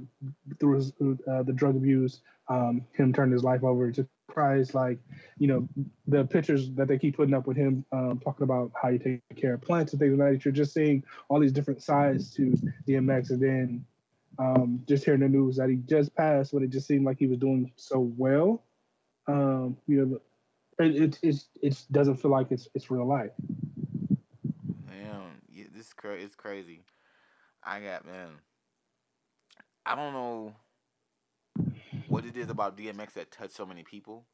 through 0.61 0.77
his, 0.77 0.93
uh, 1.29 1.43
the 1.43 1.53
drug 1.53 1.77
abuse 1.77 2.21
um, 2.49 2.85
him 2.93 3.13
turning 3.13 3.33
his 3.33 3.45
life 3.45 3.65
over 3.65 3.91
to 3.91 4.07
christ. 4.29 4.75
Like 4.75 4.99
you 5.39 5.49
know 5.49 5.69
the 6.07 6.25
pictures 6.25 6.71
that 6.73 6.89
they 6.89 6.99
keep 6.99 7.17
putting 7.17 7.35
up 7.35 7.47
with 7.47 7.57
him 7.57 7.85
um, 7.93 8.21
talking 8.23 8.45
about 8.45 8.73
how 8.81 8.89
you 8.89 8.99
take 8.99 9.23
care 9.37 9.55
of 9.55 9.63
plants 9.63 9.93
and 9.93 10.01
things 10.01 10.17
like 10.19 10.33
that 10.33 10.45
you're 10.45 10.53
just 10.53 10.75
seeing 10.75 11.03
all 11.29 11.41
these 11.41 11.53
different 11.53 11.83
sides 11.83 12.33
to 12.35 12.55
dmx 12.89 13.31
and 13.31 13.43
then 13.43 13.85
um, 14.39 14.83
just 14.87 15.05
hearing 15.05 15.21
the 15.21 15.29
news 15.29 15.57
that 15.57 15.69
he 15.69 15.77
just 15.77 16.15
passed 16.15 16.53
when 16.53 16.63
it 16.63 16.71
just 16.71 16.87
seemed 16.87 17.05
like 17.05 17.19
he 17.19 17.27
was 17.27 17.39
doing 17.39 17.71
so 17.77 18.01
well 18.17 18.63
um, 19.27 19.77
you 19.87 20.05
know, 20.05 20.21
it, 20.85 21.19
it 21.23 21.45
it 21.63 21.85
doesn't 21.91 22.17
feel 22.17 22.31
like 22.31 22.51
it's 22.51 22.69
it's 22.75 22.91
real 22.91 23.07
life. 23.07 23.31
Man, 24.87 25.41
yeah, 25.53 25.65
this 25.75 25.93
cra- 25.93 26.19
it's 26.19 26.35
crazy. 26.35 26.83
I 27.63 27.81
got 27.81 28.05
man. 28.05 28.29
I 29.87 29.95
don't 29.95 30.13
know 30.13 30.55
what 32.09 32.25
it 32.25 32.37
is 32.37 32.51
about 32.51 32.77
DMX 32.77 33.15
that 33.15 33.31
touched 33.31 33.55
so 33.55 33.67
many 33.67 33.83
people, 33.83 34.25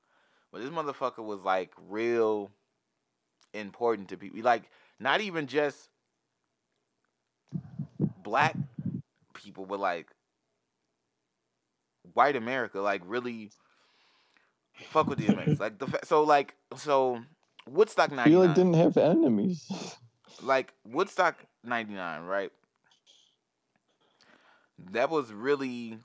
but 0.53 0.61
this 0.61 0.71
motherfucker 0.71 1.25
was 1.25 1.43
like 1.43 1.73
real 1.89 2.51
important 3.53 4.09
to 4.09 4.17
people. 4.17 4.41
Like 4.43 4.71
not 4.99 5.21
even 5.21 5.47
just 5.47 5.91
black 8.23 8.57
people, 9.43 9.67
but 9.67 9.81
like 9.81 10.09
white 12.15 12.37
America. 12.37 12.81
Like 12.81 13.03
really 13.05 13.51
Fuck 14.89 15.09
with 15.09 15.19
DMX. 15.19 15.61
like 15.61 15.79
the 15.79 16.01
so 16.05 16.23
like 16.23 16.55
so 16.77 17.21
Woodstock 17.69 18.11
ninety 18.11 18.31
nine. 18.31 18.41
Feel 18.41 18.47
like 18.47 18.55
didn't 18.55 18.75
have 18.75 18.97
enemies. 18.97 19.71
Like 20.43 20.73
Woodstock 20.87 21.37
ninety 21.65 21.93
nine, 21.93 22.23
right? 22.23 22.51
That 24.93 25.11
was 25.11 25.31
really 25.33 25.99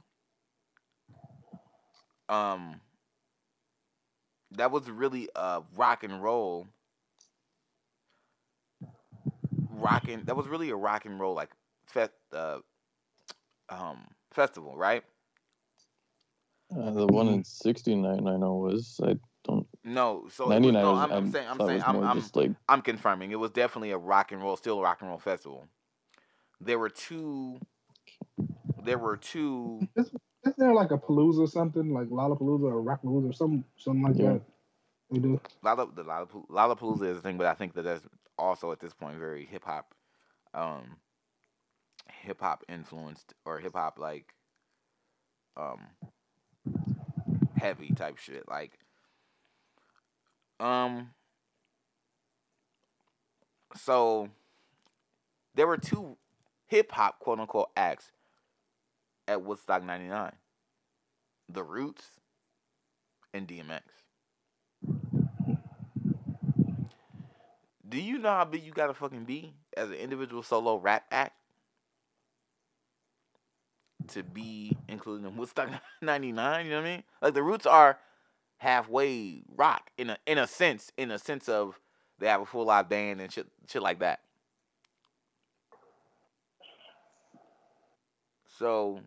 um 2.27 2.81
that 4.51 4.71
was 4.71 4.89
really 4.89 5.29
a 5.35 5.61
rock 5.77 6.03
and 6.03 6.21
roll 6.21 6.67
rocking 9.69 10.23
that 10.25 10.35
was 10.35 10.47
really 10.47 10.69
a 10.71 10.75
rock 10.75 11.05
and 11.05 11.19
roll 11.19 11.35
like 11.35 11.51
fest 11.85 12.11
uh, 12.33 12.57
um 13.69 14.05
festival, 14.31 14.75
right? 14.75 15.03
Uh, 16.75 16.91
the 16.91 17.07
one 17.07 17.27
in 17.27 17.43
'69 17.43 18.27
I 18.27 18.37
know 18.37 18.55
was 18.55 18.99
I 19.03 19.15
don't. 19.43 19.67
No, 19.83 20.27
so 20.31 20.45
99 20.45 20.73
was, 20.73 20.83
no, 20.83 20.95
I'm, 20.95 21.11
I'm, 21.11 21.31
saying 21.31 21.47
I'm 21.47 21.67
saying 21.67 21.83
I'm 21.85 22.03
I'm, 22.03 22.23
like... 22.33 22.51
I'm 22.67 22.81
confirming 22.81 23.31
it 23.31 23.39
was 23.39 23.51
definitely 23.51 23.91
a 23.91 23.97
rock 23.97 24.31
and 24.31 24.41
roll, 24.41 24.57
still 24.57 24.79
a 24.79 24.83
rock 24.83 25.01
and 25.01 25.09
roll 25.09 25.19
festival. 25.19 25.67
There 26.59 26.79
were 26.79 26.89
two. 26.89 27.59
There 28.83 28.97
were 28.97 29.17
two. 29.17 29.87
Isn't 29.95 30.57
there 30.57 30.73
like 30.73 30.91
a 30.91 30.97
palooza 30.97 31.39
or 31.39 31.47
something 31.47 31.91
like 31.91 32.07
Lollapalooza 32.07 32.71
or 32.71 32.83
Rockpalooza 32.83 33.29
or 33.29 33.33
some 33.33 33.65
something 33.77 34.03
like 34.03 34.17
yeah. 34.17 34.33
that? 34.33 34.41
We 35.09 35.19
do. 35.19 35.39
Lolla, 35.63 35.87
the 35.93 36.03
Lollapalooza, 36.03 36.49
Lollapalooza 36.49 37.11
is 37.11 37.17
a 37.17 37.21
thing, 37.21 37.37
but 37.37 37.47
I 37.47 37.53
think 37.53 37.73
that 37.73 37.83
that's 37.83 38.03
also 38.37 38.71
at 38.71 38.79
this 38.79 38.93
point 38.93 39.17
very 39.17 39.45
hip 39.45 39.63
hop, 39.65 39.93
um, 40.53 40.97
hip 42.25 42.41
hop 42.41 42.63
influenced 42.67 43.33
or 43.45 43.59
hip 43.59 43.75
hop 43.75 43.97
like, 43.99 44.33
um, 45.55 45.87
heavy 47.55 47.89
type 47.95 48.17
shit. 48.17 48.47
Like, 48.49 48.79
um, 50.59 51.11
so 53.75 54.29
there 55.53 55.67
were 55.67 55.77
two 55.77 56.17
hip 56.65 56.91
hop 56.91 57.19
quote 57.19 57.39
unquote 57.39 57.69
acts 57.77 58.11
at 59.27 59.41
Woodstock 59.41 59.83
'99: 59.83 60.33
The 61.47 61.63
Roots 61.63 62.19
and 63.33 63.47
DMX. 63.47 63.81
Do 67.87 68.01
you 68.01 68.17
know 68.17 68.29
how 68.29 68.45
big 68.45 68.63
you 68.63 68.73
gotta 68.73 68.93
fucking 68.93 69.25
be 69.25 69.53
as 69.77 69.89
an 69.89 69.95
individual 69.95 70.43
solo 70.43 70.77
rap 70.77 71.05
act 71.11 71.35
to 74.09 74.23
be 74.23 74.77
included 74.87 75.27
in 75.27 75.37
Woodstock 75.37 75.69
'99. 76.01 76.65
You 76.65 76.71
know 76.71 76.77
what 76.77 76.85
I 76.85 76.89
mean? 76.89 77.03
Like 77.21 77.33
the 77.33 77.43
Roots 77.43 77.65
are 77.65 77.99
halfway 78.57 79.43
rock 79.55 79.89
in 79.97 80.11
a 80.11 80.17
in 80.25 80.37
a 80.37 80.47
sense, 80.47 80.91
in 80.97 81.11
a 81.11 81.19
sense 81.19 81.49
of 81.49 81.79
they 82.19 82.27
have 82.27 82.41
a 82.41 82.45
full 82.45 82.65
live 82.65 82.89
band 82.89 83.21
and 83.21 83.31
shit 83.31 83.47
shit 83.67 83.81
like 83.81 83.99
that. 83.99 84.21
So 88.57 89.01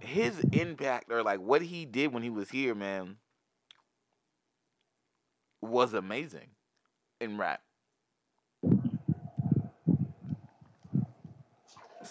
his 0.00 0.38
impact 0.52 1.10
or 1.10 1.22
like 1.22 1.40
what 1.40 1.62
he 1.62 1.84
did 1.84 2.12
when 2.12 2.22
he 2.22 2.30
was 2.30 2.50
here, 2.50 2.74
man, 2.74 3.16
was 5.60 5.94
amazing 5.94 6.48
in 7.20 7.38
rap. 7.38 7.60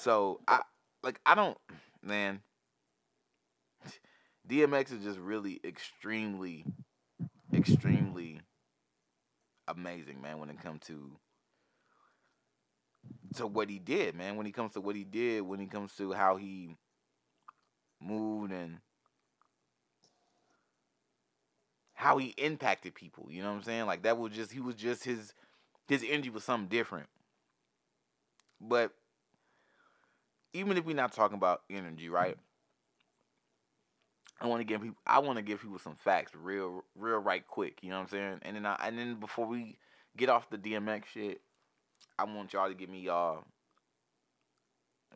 So 0.05 0.39
I 0.47 0.61
like 1.01 1.19
I 1.25 1.33
don't 1.33 1.57
man. 2.03 2.41
DMX 4.47 4.93
is 4.93 5.03
just 5.03 5.17
really 5.17 5.59
extremely, 5.63 6.63
extremely 7.51 8.41
amazing, 9.67 10.21
man, 10.21 10.37
when 10.37 10.51
it 10.51 10.61
comes 10.61 10.81
to 10.85 11.17
to 13.37 13.47
what 13.47 13.67
he 13.67 13.79
did, 13.79 14.13
man. 14.13 14.35
When 14.35 14.45
he 14.45 14.51
comes 14.51 14.73
to 14.73 14.79
what 14.79 14.95
he 14.95 15.03
did, 15.03 15.41
when 15.41 15.59
he 15.59 15.65
comes 15.65 15.95
to 15.95 16.13
how 16.13 16.35
he 16.35 16.75
moved 17.99 18.51
and 18.51 18.77
how 21.95 22.19
he 22.19 22.27
impacted 22.37 22.93
people. 22.93 23.29
You 23.31 23.41
know 23.41 23.49
what 23.49 23.57
I'm 23.57 23.63
saying? 23.63 23.87
Like 23.87 24.03
that 24.03 24.19
was 24.19 24.33
just 24.33 24.51
he 24.51 24.59
was 24.59 24.75
just 24.75 25.03
his 25.03 25.33
his 25.87 26.05
energy 26.07 26.29
was 26.29 26.43
something 26.43 26.69
different. 26.69 27.07
But 28.61 28.91
even 30.55 30.77
if 30.77 30.85
we're 30.85 30.95
not 30.97 31.13
talking 31.13 31.37
about 31.37 31.63
energy, 31.69 32.09
right? 32.09 32.37
I 34.41 34.47
want 34.47 34.61
to 34.61 34.65
give 34.65 34.81
people 34.81 34.97
I 35.07 35.19
want 35.19 35.37
to 35.37 35.43
give 35.43 35.61
people 35.61 35.79
some 35.79 35.95
facts 35.95 36.33
real 36.35 36.85
real 36.95 37.19
right 37.19 37.47
quick, 37.47 37.79
you 37.83 37.89
know 37.91 37.97
what 37.97 38.03
I'm 38.03 38.09
saying? 38.09 38.39
And 38.43 38.57
then 38.57 38.67
I, 38.67 38.77
and 38.83 38.97
then 38.99 39.15
before 39.15 39.47
we 39.47 39.77
get 40.17 40.29
off 40.29 40.49
the 40.49 40.57
DMX 40.57 41.05
shit, 41.13 41.41
I 42.19 42.25
want 42.25 42.53
y'all 42.53 42.69
to 42.69 42.75
give 42.75 42.89
me 42.89 43.01
y'all 43.01 43.45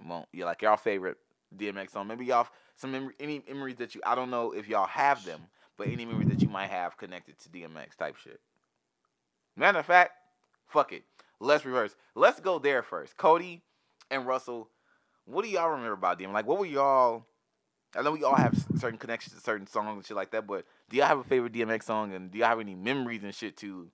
Well, 0.07 0.27
yeah, 0.33 0.45
like 0.45 0.61
y'all 0.63 0.77
favorite 0.77 1.17
DMX 1.57 1.91
song. 1.91 2.07
Maybe 2.07 2.25
y'all 2.25 2.47
some 2.77 2.91
mem- 2.93 3.13
any 3.19 3.43
memories 3.47 3.77
that 3.77 3.95
you 3.95 4.01
I 4.05 4.15
don't 4.15 4.31
know 4.31 4.53
if 4.53 4.67
y'all 4.69 4.87
have 4.87 5.25
them, 5.25 5.41
but 5.77 5.89
any 5.89 6.05
memories 6.05 6.29
that 6.29 6.43
you 6.43 6.49
might 6.49 6.69
have 6.69 6.97
connected 6.97 7.39
to 7.39 7.49
DMX 7.49 7.97
type 7.97 8.17
shit. 8.17 8.41
Matter 9.57 9.79
of 9.79 9.85
fact, 9.85 10.13
fuck 10.67 10.93
it. 10.93 11.03
Let's 11.39 11.65
reverse. 11.65 11.95
Let's 12.15 12.39
go 12.39 12.59
there 12.59 12.83
first. 12.83 13.17
Cody 13.17 13.63
and 14.11 14.25
Russell, 14.27 14.69
what 15.29 15.45
do 15.45 15.51
y'all 15.51 15.69
remember 15.69 15.93
about 15.93 16.19
DMX? 16.19 16.33
Like, 16.33 16.47
what 16.47 16.59
were 16.59 16.65
y'all? 16.65 17.25
I 17.95 18.01
know 18.01 18.11
we 18.11 18.23
all 18.23 18.35
have 18.35 18.55
certain 18.77 18.99
connections 18.99 19.35
to 19.35 19.41
certain 19.41 19.67
songs 19.67 19.97
and 19.97 20.05
shit 20.05 20.17
like 20.17 20.31
that, 20.31 20.45
but 20.45 20.65
do 20.89 20.97
y'all 20.97 21.07
have 21.07 21.19
a 21.19 21.23
favorite 21.23 21.53
DMX 21.53 21.83
song 21.83 22.13
and 22.13 22.29
do 22.31 22.37
y'all 22.37 22.49
have 22.49 22.59
any 22.59 22.75
memories 22.75 23.23
and 23.23 23.33
shit 23.33 23.57
to 23.57 23.89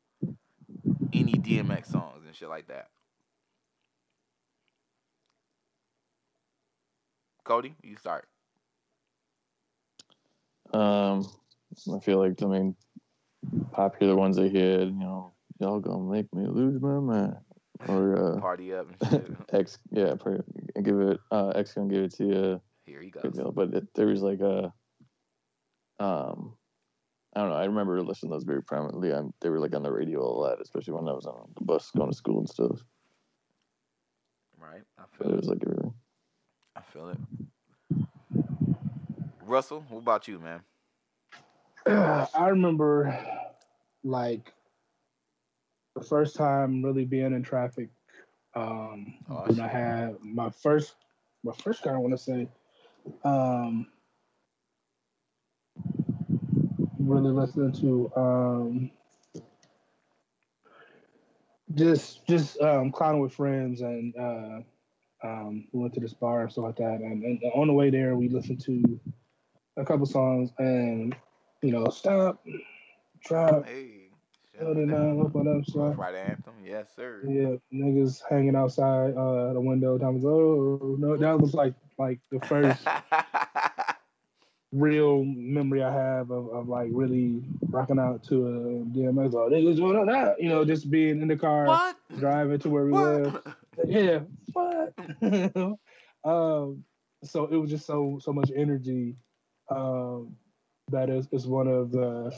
any 1.14 1.34
DMX 1.34 1.88
songs 1.88 2.26
and 2.26 2.36
shit 2.36 2.50
like 2.50 2.68
that? 2.68 2.90
Cody, 7.46 7.76
you 7.84 7.96
start. 7.96 8.28
Um, 10.74 11.26
I 11.94 12.00
feel 12.00 12.20
like 12.20 12.38
the 12.38 12.48
main 12.48 12.76
popular 13.72 14.16
ones 14.16 14.40
I 14.40 14.44
had, 14.44 14.88
you 14.88 14.92
know, 14.92 15.34
y'all 15.60 15.80
gonna 15.80 16.12
make 16.12 16.34
me 16.34 16.48
lose 16.48 16.82
my 16.82 17.00
mind, 17.00 17.36
or 17.88 18.18
uh, 18.38 18.40
Party 18.40 18.74
up 18.74 18.88
and 19.02 19.12
shit. 19.12 19.32
X, 19.54 19.78
yeah, 19.92 20.14
probably 20.20 20.42
give 20.84 21.00
it. 21.00 21.20
Uh, 21.32 21.50
X 21.50 21.74
gonna 21.74 21.94
give 21.94 22.04
it 22.04 22.14
to 22.16 22.26
you. 22.26 22.62
Here 22.86 23.02
he 23.02 23.10
Good 23.10 23.24
goes. 23.24 23.34
deal. 23.34 23.52
But 23.52 23.74
it, 23.74 23.88
there 23.96 24.08
was 24.08 24.22
like 24.22 24.40
a, 24.42 24.72
um, 26.00 26.56
I 27.36 27.42
don't 27.42 27.50
know. 27.50 27.56
I 27.56 27.66
remember 27.66 28.02
listening 28.02 28.32
to 28.32 28.36
those 28.36 28.44
very 28.44 28.62
prominently 28.64 29.12
on. 29.12 29.34
They 29.42 29.50
were 29.50 29.60
like 29.60 29.76
on 29.76 29.84
the 29.84 29.92
radio 29.92 30.22
a 30.22 30.30
lot, 30.30 30.62
especially 30.62 30.94
when 30.94 31.08
I 31.10 31.14
was 31.14 31.26
on 31.26 31.50
the 31.58 31.66
bus 31.66 31.92
going 31.96 32.12
to 32.12 32.16
school 32.16 32.40
and 32.40 32.50
stuff. 32.50 32.80
Right. 34.58 34.82
I 34.98 35.04
feel 35.18 35.28
it 35.30 35.34
it. 35.34 35.38
was 35.38 35.48
like 35.48 35.64
everything. 35.64 35.94
I 36.76 36.82
feel 36.82 37.10
it. 37.10 37.18
Russell, 39.46 39.86
what 39.90 40.00
about 40.00 40.28
you, 40.28 40.40
man? 40.40 40.62
I 41.88 42.48
remember 42.50 43.18
like 44.04 44.52
the 45.96 46.04
first 46.04 46.36
time 46.36 46.84
really 46.84 47.06
being 47.06 47.34
in 47.34 47.44
traffic. 47.44 47.90
Um, 48.56 49.16
Oh, 49.30 49.44
when 49.46 49.60
I 49.60 49.68
had 49.68 50.18
my 50.22 50.50
first, 50.50 50.96
my 51.44 51.54
first 51.54 51.82
car, 51.84 51.96
I 51.96 52.00
want 52.00 52.14
to 52.14 52.18
say, 52.18 52.48
um, 53.24 53.88
really 57.00 57.32
listening 57.32 57.74
to 57.74 58.12
um, 58.16 58.92
just 61.74 62.26
just 62.28 62.60
um, 62.62 62.92
clowning 62.92 63.22
with 63.22 63.34
friends 63.34 63.82
and 63.82 64.16
uh, 64.18 64.60
um, 65.24 65.68
we 65.72 65.82
went 65.82 65.94
to 65.96 66.00
this 66.00 66.14
bar 66.14 66.44
and 66.44 66.52
stuff 66.52 66.66
like 66.66 66.78
that. 66.78 67.00
And, 67.02 67.24
and 67.24 67.42
on 67.54 67.68
the 67.68 67.74
way 67.74 67.90
there, 67.90 68.16
we 68.16 68.30
listened 68.30 68.62
to 68.62 69.00
a 69.78 69.86
couple 69.86 70.06
songs 70.06 70.52
and 70.60 71.16
you 71.62 71.72
know, 71.72 71.86
stop, 71.90 72.46
drop, 73.26 73.66
Hey. 73.66 74.05
Held 74.60 74.78
it 74.78 74.86
down, 74.86 75.20
up 75.22 75.36
on 75.36 75.48
up, 75.48 75.98
Rider 75.98 76.18
anthem, 76.18 76.54
yes 76.64 76.88
sir. 76.96 77.22
yeah, 77.28 77.56
niggas 77.74 78.22
hanging 78.30 78.56
outside 78.56 79.14
uh 79.16 79.54
the 79.54 79.60
window. 79.60 79.98
Time 79.98 80.16
was 80.16 80.26
oh 80.26 80.96
no, 80.98 81.18
that 81.18 81.40
was 81.40 81.54
like 81.54 81.74
like 81.98 82.20
the 82.32 82.40
first 82.42 82.82
real 84.72 85.24
memory 85.24 85.84
I 85.84 85.92
have 85.92 86.32
of, 86.32 86.50
of 86.50 86.68
like 86.68 86.90
really 86.92 87.44
rocking 87.70 88.00
out 88.00 88.24
to 88.26 88.48
a 88.48 88.50
DMX. 88.98 89.34
Oh, 89.34 89.50
niggas 89.50 89.78
doing 89.78 89.98
all 89.98 90.06
that, 90.06 90.42
you 90.42 90.50
know, 90.50 90.66
just 90.66 90.90
being 90.90 91.22
in 91.22 91.28
the 91.28 91.38
car, 91.38 91.66
what? 91.66 91.96
driving 92.18 92.60
to 92.60 92.70
where 92.70 92.86
we 92.86 92.94
live. 92.94 93.34
What? 93.34 93.46
Yeah, 93.88 94.20
what? 94.54 94.94
um, 96.24 96.86
so 97.26 97.46
it 97.48 97.58
was 97.58 97.70
just 97.70 97.86
so 97.86 98.20
so 98.22 98.32
much 98.32 98.50
energy. 98.56 99.18
Um, 99.70 100.38
that 100.92 101.10
is 101.10 101.28
is 101.34 101.46
one 101.46 101.68
of 101.68 101.92
the 101.92 102.34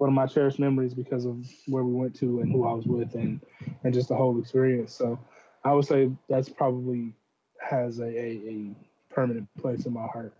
one 0.00 0.08
of 0.08 0.14
my 0.14 0.26
cherished 0.26 0.58
memories 0.58 0.94
because 0.94 1.26
of 1.26 1.46
where 1.66 1.84
we 1.84 1.92
went 1.92 2.14
to 2.16 2.40
and 2.40 2.50
who 2.50 2.66
I 2.66 2.72
was 2.72 2.86
with 2.86 3.14
and 3.14 3.38
and 3.84 3.92
just 3.92 4.08
the 4.08 4.16
whole 4.16 4.38
experience. 4.40 4.94
So 4.94 5.18
I 5.62 5.74
would 5.74 5.84
say 5.84 6.10
that's 6.28 6.48
probably 6.48 7.12
has 7.60 8.00
a, 8.00 8.06
a, 8.06 8.40
a 8.48 8.74
permanent 9.10 9.46
place 9.58 9.84
in 9.84 9.92
my 9.92 10.06
heart. 10.06 10.32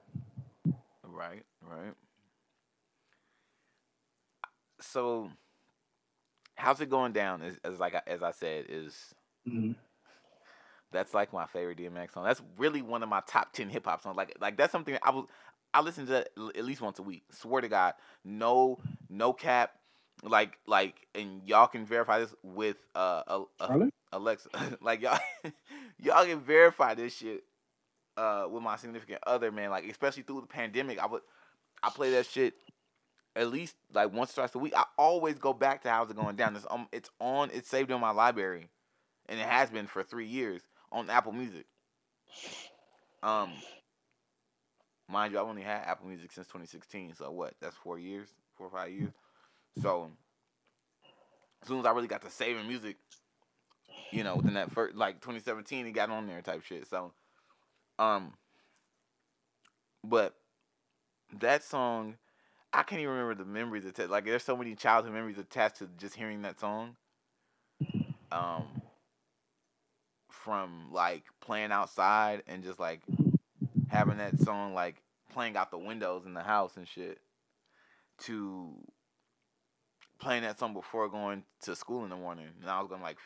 Right, 1.04 1.42
right. 1.60 1.92
So, 4.80 5.30
how's 6.56 6.80
it 6.80 6.88
going 6.88 7.12
down? 7.12 7.42
As, 7.42 7.58
as 7.62 7.78
like 7.78 7.94
I- 7.94 8.02
as 8.06 8.22
I 8.22 8.30
said, 8.30 8.66
is 8.70 9.14
Mhm. 9.46 9.76
that's 10.90 11.12
like 11.12 11.34
my 11.34 11.44
favorite 11.46 11.76
DMX 11.76 12.14
song. 12.14 12.24
That's 12.24 12.42
really 12.56 12.80
one 12.80 13.02
of 13.02 13.10
my 13.10 13.20
top 13.26 13.52
ten 13.52 13.68
hip 13.68 13.84
hop 13.84 14.00
songs. 14.00 14.16
Like 14.16 14.36
like 14.40 14.56
that's 14.56 14.72
something 14.72 14.96
I 15.02 15.10
was 15.10 15.26
I 15.72 15.80
listen 15.82 16.06
to 16.06 16.12
that 16.12 16.28
at 16.56 16.64
least 16.64 16.80
once 16.80 16.98
a 16.98 17.02
week. 17.02 17.24
Swear 17.30 17.60
to 17.60 17.68
God, 17.68 17.94
no 18.24 18.78
no 19.08 19.32
cap. 19.32 19.72
Like 20.22 20.58
like 20.66 21.06
and 21.14 21.42
y'all 21.46 21.66
can 21.66 21.86
verify 21.86 22.18
this 22.18 22.34
with 22.42 22.76
uh, 22.94 23.22
uh, 23.26 23.88
Alexa. 24.12 24.48
like 24.80 25.00
y'all 25.00 25.18
y'all 25.98 26.24
can 26.24 26.40
verify 26.40 26.94
this 26.94 27.16
shit 27.16 27.44
uh 28.16 28.46
with 28.50 28.62
my 28.62 28.76
significant 28.76 29.20
other, 29.26 29.50
man. 29.50 29.70
Like 29.70 29.88
especially 29.88 30.24
through 30.24 30.42
the 30.42 30.46
pandemic, 30.46 30.98
I 30.98 31.06
would 31.06 31.22
I 31.82 31.90
play 31.90 32.10
that 32.12 32.26
shit 32.26 32.54
at 33.36 33.50
least 33.50 33.76
like 33.92 34.12
once 34.12 34.32
or 34.32 34.42
twice 34.42 34.54
a 34.54 34.58
week. 34.58 34.74
I 34.76 34.84
always 34.98 35.38
go 35.38 35.52
back 35.52 35.82
to 35.82 35.90
how's 35.90 36.10
it 36.10 36.16
going 36.16 36.36
down. 36.36 36.56
It's 36.56 36.66
um 36.70 36.88
it's 36.92 37.10
on 37.20 37.50
it's 37.52 37.68
saved 37.68 37.90
in 37.90 38.00
my 38.00 38.10
library. 38.10 38.68
And 39.28 39.38
it 39.38 39.46
has 39.46 39.70
been 39.70 39.86
for 39.86 40.02
three 40.02 40.26
years 40.26 40.62
on 40.90 41.08
Apple 41.08 41.32
Music. 41.32 41.66
Um 43.22 43.52
mind 45.10 45.32
you, 45.32 45.40
I've 45.40 45.46
only 45.46 45.62
had 45.62 45.82
Apple 45.84 46.08
Music 46.08 46.32
since 46.32 46.46
twenty 46.46 46.66
sixteen, 46.66 47.14
so 47.14 47.30
what? 47.30 47.54
That's 47.60 47.76
four 47.76 47.98
years, 47.98 48.28
four 48.56 48.68
or 48.68 48.70
five 48.70 48.90
years. 48.90 49.12
So 49.80 50.10
as 51.62 51.68
soon 51.68 51.80
as 51.80 51.86
I 51.86 51.92
really 51.92 52.08
got 52.08 52.22
to 52.22 52.30
saving 52.30 52.66
music, 52.66 52.96
you 54.10 54.24
know, 54.24 54.36
within 54.36 54.54
that 54.54 54.72
first 54.72 54.96
like 54.96 55.16
2017, 55.16 55.86
it 55.86 55.92
got 55.92 56.10
on 56.10 56.26
there 56.26 56.42
type 56.42 56.62
shit. 56.62 56.86
So, 56.88 57.12
um, 57.98 58.32
but 60.02 60.34
that 61.38 61.62
song, 61.62 62.16
I 62.72 62.82
can't 62.82 63.00
even 63.00 63.12
remember 63.12 63.34
the 63.34 63.48
memories 63.48 63.84
attached. 63.84 64.10
Like, 64.10 64.24
there's 64.24 64.44
so 64.44 64.56
many 64.56 64.74
childhood 64.74 65.12
memories 65.12 65.38
attached 65.38 65.76
to 65.76 65.88
just 65.98 66.14
hearing 66.14 66.42
that 66.42 66.58
song. 66.60 66.96
Um, 68.32 68.82
from 70.28 70.92
like 70.92 71.24
playing 71.40 71.72
outside 71.72 72.42
and 72.46 72.62
just 72.62 72.78
like 72.78 73.00
having 73.90 74.18
that 74.18 74.38
song 74.38 74.72
like 74.72 75.02
playing 75.32 75.56
out 75.56 75.70
the 75.70 75.78
windows 75.78 76.24
in 76.24 76.34
the 76.34 76.42
house 76.42 76.76
and 76.76 76.86
shit 76.86 77.18
to 78.18 78.70
playing 80.20 80.42
that 80.42 80.58
song 80.58 80.72
before 80.74 81.08
going 81.08 81.42
to 81.62 81.74
school 81.74 82.04
in 82.04 82.10
the 82.10 82.16
morning. 82.16 82.46
And 82.60 82.70
I 82.70 82.78
was 82.80 82.88
going 82.88 83.02
like 83.02 83.18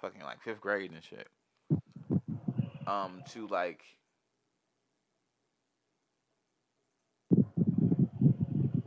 fucking 0.00 0.22
like 0.22 0.42
fifth 0.42 0.60
grade 0.60 0.90
and 0.90 1.02
shit. 1.02 1.28
Um, 2.86 3.22
to 3.30 3.46
like 3.46 3.82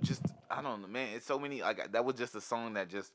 just 0.01 0.21
I 0.51 0.61
don't 0.61 0.81
know, 0.81 0.87
man. 0.87 1.09
It's 1.15 1.25
so 1.25 1.39
many 1.39 1.61
like 1.61 1.93
that 1.93 2.03
was 2.03 2.15
just 2.15 2.35
a 2.35 2.41
song 2.41 2.73
that 2.73 2.89
just 2.89 3.13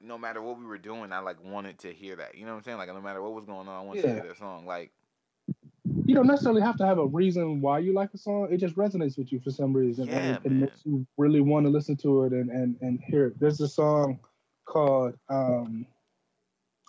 no 0.00 0.18
matter 0.18 0.42
what 0.42 0.58
we 0.58 0.66
were 0.66 0.78
doing, 0.78 1.12
I 1.12 1.20
like 1.20 1.42
wanted 1.42 1.78
to 1.80 1.92
hear 1.92 2.16
that. 2.16 2.34
You 2.34 2.44
know 2.44 2.52
what 2.52 2.58
I'm 2.58 2.64
saying? 2.64 2.78
Like 2.78 2.88
no 2.88 3.00
matter 3.00 3.22
what 3.22 3.32
was 3.32 3.46
going 3.46 3.68
on, 3.68 3.74
I 3.74 3.80
wanted 3.80 4.02
to 4.02 4.08
hear 4.08 4.24
that 4.28 4.36
song. 4.36 4.66
Like 4.66 4.90
You 6.12 6.18
don't 6.18 6.26
necessarily 6.26 6.60
have 6.60 6.76
to 6.76 6.84
have 6.84 6.98
a 6.98 7.06
reason 7.06 7.62
why 7.62 7.78
you 7.78 7.94
like 7.94 8.10
a 8.12 8.18
song. 8.18 8.48
It 8.50 8.58
just 8.58 8.76
resonates 8.76 9.16
with 9.16 9.32
you 9.32 9.40
for 9.40 9.50
some 9.50 9.72
reason, 9.72 10.08
Yeah, 10.08 10.18
and 10.18 10.36
it, 10.36 10.42
it 10.44 10.52
makes 10.52 10.80
you 10.84 11.06
really 11.16 11.40
want 11.40 11.64
to 11.64 11.70
listen 11.70 11.96
to 11.98 12.24
it 12.24 12.32
and 12.32 12.50
and 12.50 12.76
and 12.82 13.00
hear 13.00 13.28
it. 13.28 13.40
There's 13.40 13.58
a 13.62 13.68
song 13.68 14.20
called 14.66 15.14
um, 15.30 15.86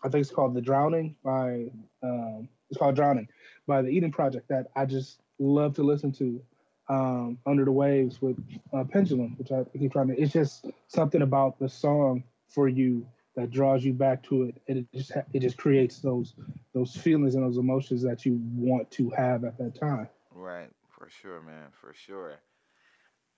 I 0.03 0.09
think 0.09 0.23
it's 0.23 0.29
called 0.29 0.53
"The 0.55 0.61
Drowning" 0.61 1.15
by 1.23 1.69
um, 2.03 2.49
it's 2.69 2.77
called 2.77 2.95
"Drowning" 2.97 3.29
by 3.65 3.81
the 3.81 3.87
Eden 3.87 4.11
Project 4.11 4.49
that 4.49 4.67
I 4.75 4.85
just 4.85 5.21
love 5.39 5.73
to 5.75 5.83
listen 5.83 6.11
to. 6.13 6.41
Um, 6.89 7.37
Under 7.45 7.63
the 7.63 7.71
Waves 7.71 8.21
with 8.21 8.37
uh, 8.73 8.83
Pendulum, 8.83 9.35
which 9.37 9.53
I 9.53 9.63
keep 9.79 9.93
trying 9.93 10.09
to. 10.09 10.21
It's 10.21 10.33
just 10.33 10.65
something 10.87 11.21
about 11.21 11.57
the 11.59 11.69
song 11.69 12.25
for 12.49 12.67
you 12.67 13.07
that 13.35 13.51
draws 13.51 13.83
you 13.83 13.93
back 13.93 14.23
to 14.23 14.43
it, 14.43 14.61
and 14.67 14.79
it 14.79 14.87
just 14.93 15.11
it 15.33 15.39
just 15.39 15.57
creates 15.57 15.99
those 15.99 16.33
those 16.73 16.95
feelings 16.95 17.35
and 17.35 17.43
those 17.43 17.57
emotions 17.57 18.01
that 18.03 18.25
you 18.25 18.39
want 18.55 18.89
to 18.91 19.09
have 19.11 19.43
at 19.43 19.57
that 19.57 19.75
time. 19.75 20.07
Right, 20.31 20.69
for 20.89 21.09
sure, 21.09 21.41
man, 21.41 21.69
for 21.71 21.93
sure. 21.93 22.39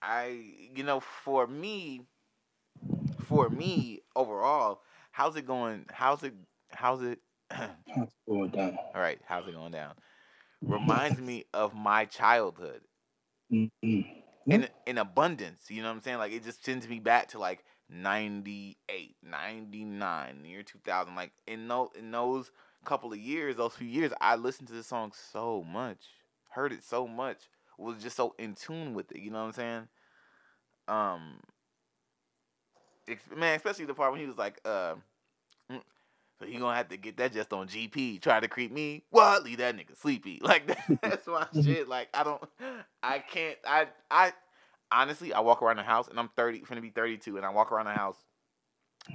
I, 0.02 0.28
you 0.76 0.84
know, 0.84 1.00
for 1.00 1.48
me, 1.48 2.02
for 3.18 3.50
me 3.50 4.02
overall, 4.16 4.82
how's 5.12 5.36
it 5.36 5.46
going? 5.46 5.86
How's 5.92 6.24
it? 6.24 6.34
How's 6.72 7.02
it? 7.02 7.20
Go 8.28 8.44
it 8.44 8.52
down. 8.52 8.78
all 8.94 9.02
right, 9.02 9.20
how's 9.26 9.48
it 9.48 9.54
going 9.54 9.72
down? 9.72 9.94
Reminds 10.68 11.20
me 11.20 11.46
of 11.54 11.74
my 11.74 12.06
childhood 12.06 12.82
Mhm. 13.52 14.24
in 14.50 14.68
in 14.86 14.98
abundance. 14.98 15.70
You 15.70 15.82
know 15.82 15.90
what 15.90 15.96
I'm 15.96 16.02
saying? 16.02 16.18
Like 16.18 16.32
it 16.34 16.44
just 16.44 16.64
sends 16.64 16.88
me 16.88 17.00
back 17.00 17.30
to 17.30 17.40
like 17.40 17.64
98, 17.90 19.16
99, 19.24 20.46
year 20.46 20.64
2000. 20.64 21.16
Like 21.16 21.32
in 21.48 21.68
those 21.68 21.90
in 21.98 22.12
those 22.12 22.52
couple 22.86 23.12
of 23.12 23.20
years, 23.20 23.56
those 23.58 23.74
few 23.74 23.88
years, 23.88 24.12
I 24.22 24.36
listened 24.36 24.68
to 24.70 24.74
this 24.74 24.88
song 24.88 25.12
so 25.32 25.64
much, 25.64 26.00
heard 26.50 26.72
it 26.72 26.84
so 26.84 27.08
much, 27.08 27.38
was 27.78 28.02
just 28.02 28.16
so 28.16 28.36
in 28.38 28.56
tune 28.56 28.94
with 28.94 29.12
it. 29.12 29.20
You 29.20 29.32
know 29.32 29.40
what 29.42 29.46
I'm 29.46 29.54
saying? 29.54 29.88
Um, 30.88 31.40
man, 33.36 33.56
especially 33.56 33.86
the 33.86 33.94
part 33.94 34.12
when 34.12 34.22
he 34.22 34.28
was 34.28 34.38
like, 34.38 34.60
uh, 34.66 34.96
mm, 35.72 35.82
so 36.40 36.46
he 36.46 36.58
gonna 36.58 36.76
have 36.76 36.90
to 36.90 36.98
get 36.98 37.18
that 37.18 37.34
just 37.34 37.54
on 37.54 37.68
GP. 37.68 38.22
Try 38.22 38.40
to 38.40 38.48
creep 38.48 38.72
me. 38.72 39.04
What? 39.10 39.44
Leave 39.44 39.58
that 39.60 39.76
nigga 39.76 40.00
sleepy. 40.00 40.42
Like 40.46 40.68
that, 40.68 41.00
that's 41.02 41.28
my 41.28 41.48
shit. 41.64 41.88
Like 41.88 42.10
I 42.14 42.24
don't, 42.24 42.42
I 43.02 43.20
can't. 43.20 43.58
I 43.66 43.88
I 44.10 44.34
honestly, 44.92 45.34
I 45.34 45.40
walk 45.42 45.62
around 45.62 45.78
the 45.78 45.84
house 45.84 46.08
and 46.08 46.20
I'm 46.20 46.30
thirty, 46.36 46.60
gonna 46.60 46.82
be 46.82 46.90
thirty 46.90 47.18
two, 47.18 47.38
and 47.38 47.46
I 47.46 47.50
walk 47.50 47.72
around 47.72 47.86
the 47.86 47.94
house 47.94 48.18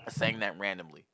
saying 0.09 0.41
that 0.41 0.59
randomly, 0.59 1.05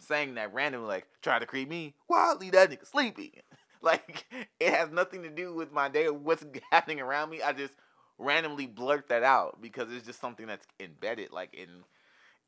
saying 0.00 0.34
that 0.34 0.52
randomly, 0.52 0.88
like 0.88 1.06
try 1.22 1.38
to 1.38 1.46
creep 1.46 1.68
me. 1.68 1.94
Leave 2.38 2.52
that 2.52 2.70
nigga 2.70 2.86
sleepy. 2.86 3.34
Like 3.82 4.26
it 4.60 4.74
has 4.74 4.90
nothing 4.90 5.22
to 5.22 5.30
do 5.30 5.54
with 5.54 5.72
my 5.72 5.88
day 5.88 6.04
or 6.04 6.12
what's 6.12 6.44
happening 6.70 7.00
around 7.00 7.30
me. 7.30 7.40
I 7.40 7.54
just 7.54 7.72
randomly 8.18 8.66
blurt 8.66 9.08
that 9.08 9.22
out 9.22 9.62
because 9.62 9.90
it's 9.90 10.04
just 10.04 10.20
something 10.20 10.46
that's 10.46 10.66
embedded, 10.78 11.32
like 11.32 11.54
in 11.54 11.68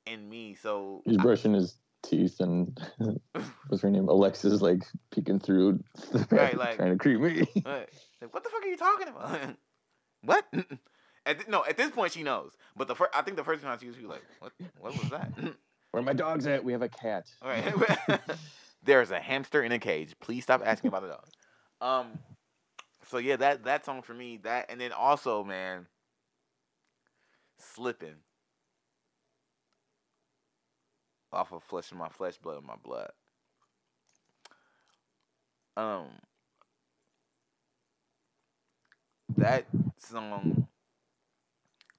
in 0.05 0.29
me. 0.29 0.55
So 0.61 1.01
He's 1.07 1.17
I- 1.17 1.23
brushing 1.23 1.55
his 1.55 1.77
teeth, 2.03 2.39
and 2.41 2.79
what's 3.69 3.83
her 3.83 3.89
name? 3.91 4.09
Alexa's 4.09 4.61
like 4.61 4.83
peeking 5.11 5.41
through 5.41 5.83
the 6.13 6.27
Right, 6.31 6.55
like- 6.55 6.77
trying 6.77 6.91
to 6.93 6.99
creep 6.99 7.19
me. 7.19 7.47
Like, 7.65 7.91
what 8.31 8.45
the 8.45 8.51
fuck 8.51 8.63
are 8.63 8.69
you 8.69 8.77
talking 8.77 9.09
about? 9.09 9.57
what? 10.21 10.45
At 11.25 11.39
th- 11.39 11.49
no, 11.49 11.65
at 11.65 11.77
this 11.77 11.91
point 11.91 12.13
she 12.13 12.23
knows. 12.23 12.53
But 12.77 12.89
the 12.89 12.97
first, 12.97 13.13
I 13.15 13.23
think 13.23 13.37
the 13.37 13.45
first 13.45 13.63
time 13.63 13.79
she 13.79 13.87
was, 13.87 13.97
she 13.97 14.03
was 14.03 14.11
like, 14.11 14.23
"What? 14.41 14.53
What 14.81 14.99
was 14.99 15.11
that?" 15.11 15.33
Where 15.93 16.01
are 16.01 16.03
my 16.03 16.15
dogs 16.15 16.47
at? 16.47 16.65
We 16.65 16.73
have 16.73 16.83
a 16.83 16.89
cat. 16.89 17.27
All 17.43 17.49
right. 17.49 18.21
There's 18.83 19.11
a 19.11 19.21
hamster 19.21 19.63
in 19.63 19.71
a 19.73 19.79
cage. 19.79 20.15
Please 20.21 20.43
stop 20.43 20.63
asking 20.65 20.89
about 20.89 21.03
the 21.03 21.09
dog. 21.09 21.27
Um. 21.81 22.19
So 23.09 23.19
yeah, 23.19 23.37
that 23.37 23.65
that 23.65 23.85
song 23.85 24.03
for 24.03 24.15
me. 24.15 24.39
That 24.43 24.67
and 24.69 24.81
then 24.81 24.93
also, 24.93 25.45
man, 25.45 25.87
slipping 27.59 28.17
off 31.33 31.53
of 31.53 31.63
flesh 31.63 31.93
of 31.93 31.99
my 31.99 32.09
flesh, 32.09 32.37
blood 32.39 32.57
of 32.57 32.65
my 32.65 32.77
blood. 32.83 33.11
Um. 35.77 36.07
That 39.37 39.67
song 39.99 40.62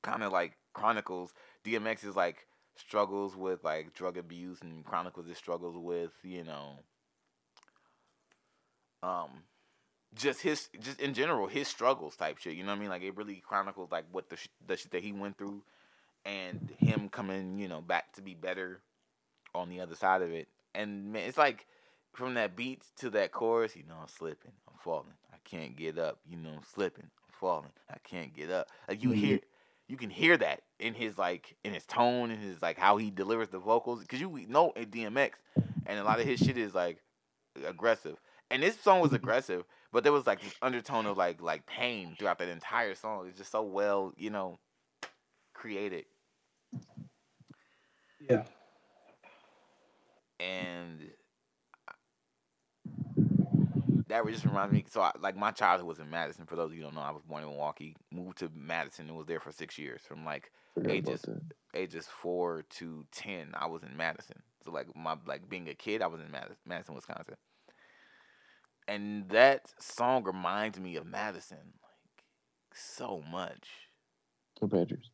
kind 0.04 0.22
of 0.22 0.32
like 0.32 0.54
chronicles 0.74 1.34
DMX 1.66 2.06
is 2.06 2.16
like 2.16 2.46
struggles 2.76 3.36
with 3.36 3.64
like 3.64 3.94
drug 3.94 4.18
abuse 4.18 4.62
and 4.62 4.86
chronicles 4.86 5.28
his 5.28 5.38
struggles 5.38 5.78
with 5.78 6.12
you 6.24 6.44
know 6.44 6.80
um 9.02 9.30
just 10.16 10.42
his 10.42 10.70
just 10.80 11.00
in 11.00 11.14
general 11.14 11.48
his 11.48 11.68
struggles 11.68 12.16
type 12.16 12.38
shit 12.38 12.54
you 12.56 12.64
know 12.64 12.72
what 12.72 12.78
I 12.78 12.82
mean? 12.82 12.90
Like 12.90 13.02
it 13.02 13.16
really 13.18 13.42
chronicles 13.46 13.92
like 13.92 14.06
what 14.12 14.30
the 14.30 14.38
sh- 14.38 14.48
the 14.66 14.78
shit 14.78 14.92
that 14.92 15.04
he 15.04 15.12
went 15.12 15.38
through 15.38 15.64
and 16.26 16.70
him 16.78 17.10
coming 17.10 17.58
you 17.58 17.68
know 17.68 17.82
back 17.82 18.14
to 18.14 18.22
be 18.22 18.34
better 18.34 18.82
on 19.56 19.70
the 19.70 19.82
other 19.82 19.96
side 19.96 20.22
of 20.22 20.32
it. 20.32 20.48
And 20.76 21.14
man 21.14 21.28
it's 21.28 21.38
like 21.38 21.66
from 22.14 22.36
that 22.36 22.56
beat 22.56 22.84
to 22.98 23.10
that 23.12 23.32
chorus 23.32 23.76
you 23.76 23.84
know 23.88 23.96
I'm 24.02 24.08
slipping 24.08 24.52
I'm 24.68 24.78
falling 24.84 25.14
I 25.32 25.38
can't 25.44 25.76
get 25.76 25.98
up 25.98 26.20
you 26.30 26.38
know 26.38 26.50
I'm 26.50 26.64
slipping 26.74 27.06
I'm 27.06 27.34
falling 27.40 27.72
I 27.90 27.98
can't 28.04 28.34
get 28.34 28.52
up. 28.52 28.68
Like 28.88 29.04
you 29.04 29.12
hear 29.12 29.40
you 29.88 29.98
can 29.98 30.10
hear 30.10 30.38
that 30.38 30.62
in 30.80 30.94
his 30.94 31.18
like 31.18 31.56
in 31.64 31.74
his 31.74 31.86
tone 31.86 32.32
and 32.32 32.42
his 32.42 32.62
like 32.62 32.78
how 32.78 32.98
he 32.98 33.12
delivers 33.12 33.50
the 33.50 33.60
vocals 33.60 34.02
because 34.02 34.20
you 34.20 34.46
know 34.48 34.72
in 34.76 34.86
DMX 34.86 35.32
and 35.86 36.00
a 36.00 36.04
lot 36.04 36.20
of 36.20 36.26
his 36.26 36.40
shit 36.40 36.58
is 36.58 36.74
like 36.74 37.00
aggressive. 37.66 38.18
And 38.50 38.62
this 38.62 38.80
song 38.80 39.00
was 39.00 39.10
mm-hmm. 39.10 39.16
aggressive 39.16 39.66
but 39.92 40.04
there 40.04 40.12
was 40.12 40.26
like 40.26 40.42
this 40.42 40.56
undertone 40.62 41.06
of 41.06 41.18
like 41.18 41.42
like 41.42 41.66
pain 41.68 42.16
throughout 42.18 42.40
that 42.40 42.50
entire 42.50 42.96
song. 42.96 43.28
It's 43.28 43.38
just 43.38 43.52
so 43.52 43.62
well 43.62 44.14
you 44.18 44.30
know 44.30 44.58
created. 45.54 46.06
Yeah. 48.30 48.44
and 50.40 51.00
that 54.14 54.28
just 54.28 54.46
reminds 54.46 54.72
me. 54.72 54.86
So, 54.90 55.02
I, 55.02 55.12
like, 55.20 55.36
my 55.36 55.52
childhood 55.52 55.88
was 55.88 56.00
in 56.00 56.10
Madison. 56.10 56.46
For 56.46 56.56
those 56.56 56.72
of 56.72 56.78
you 56.78 56.84
who 56.84 56.88
don't 56.88 56.96
know, 56.96 57.02
I 57.02 57.12
was 57.12 57.24
born 57.24 57.42
in 57.42 57.50
Milwaukee, 57.50 57.96
moved 58.12 58.38
to 58.40 58.52
Madison, 58.56 59.08
and 59.08 59.18
was 59.18 59.26
there 59.26 59.40
for 59.40 59.52
six 59.52 59.78
years. 59.78 60.02
From 60.08 60.24
like 60.24 60.52
Ages. 60.88 61.26
ages 61.74 62.08
four 62.22 62.64
to 62.78 63.06
ten, 63.12 63.50
I 63.56 63.68
was 63.68 63.82
in 63.82 63.98
Madison. 63.98 64.42
So, 64.64 64.72
like, 64.72 64.96
my 64.96 65.16
like 65.26 65.50
being 65.50 65.68
a 65.68 65.74
kid, 65.74 66.02
I 66.04 66.08
was 66.08 66.22
in 66.22 66.30
Madison, 66.32 66.58
Madison, 66.66 66.96
Wisconsin. 66.96 67.36
And 68.88 69.30
that 69.30 69.74
song 69.80 70.24
reminds 70.24 70.80
me 70.80 70.96
of 70.96 71.08
Madison, 71.08 71.58
like 71.58 72.24
so 72.74 73.24
much. 73.32 73.68
Go 74.60 74.68
Badgers. 74.68 75.10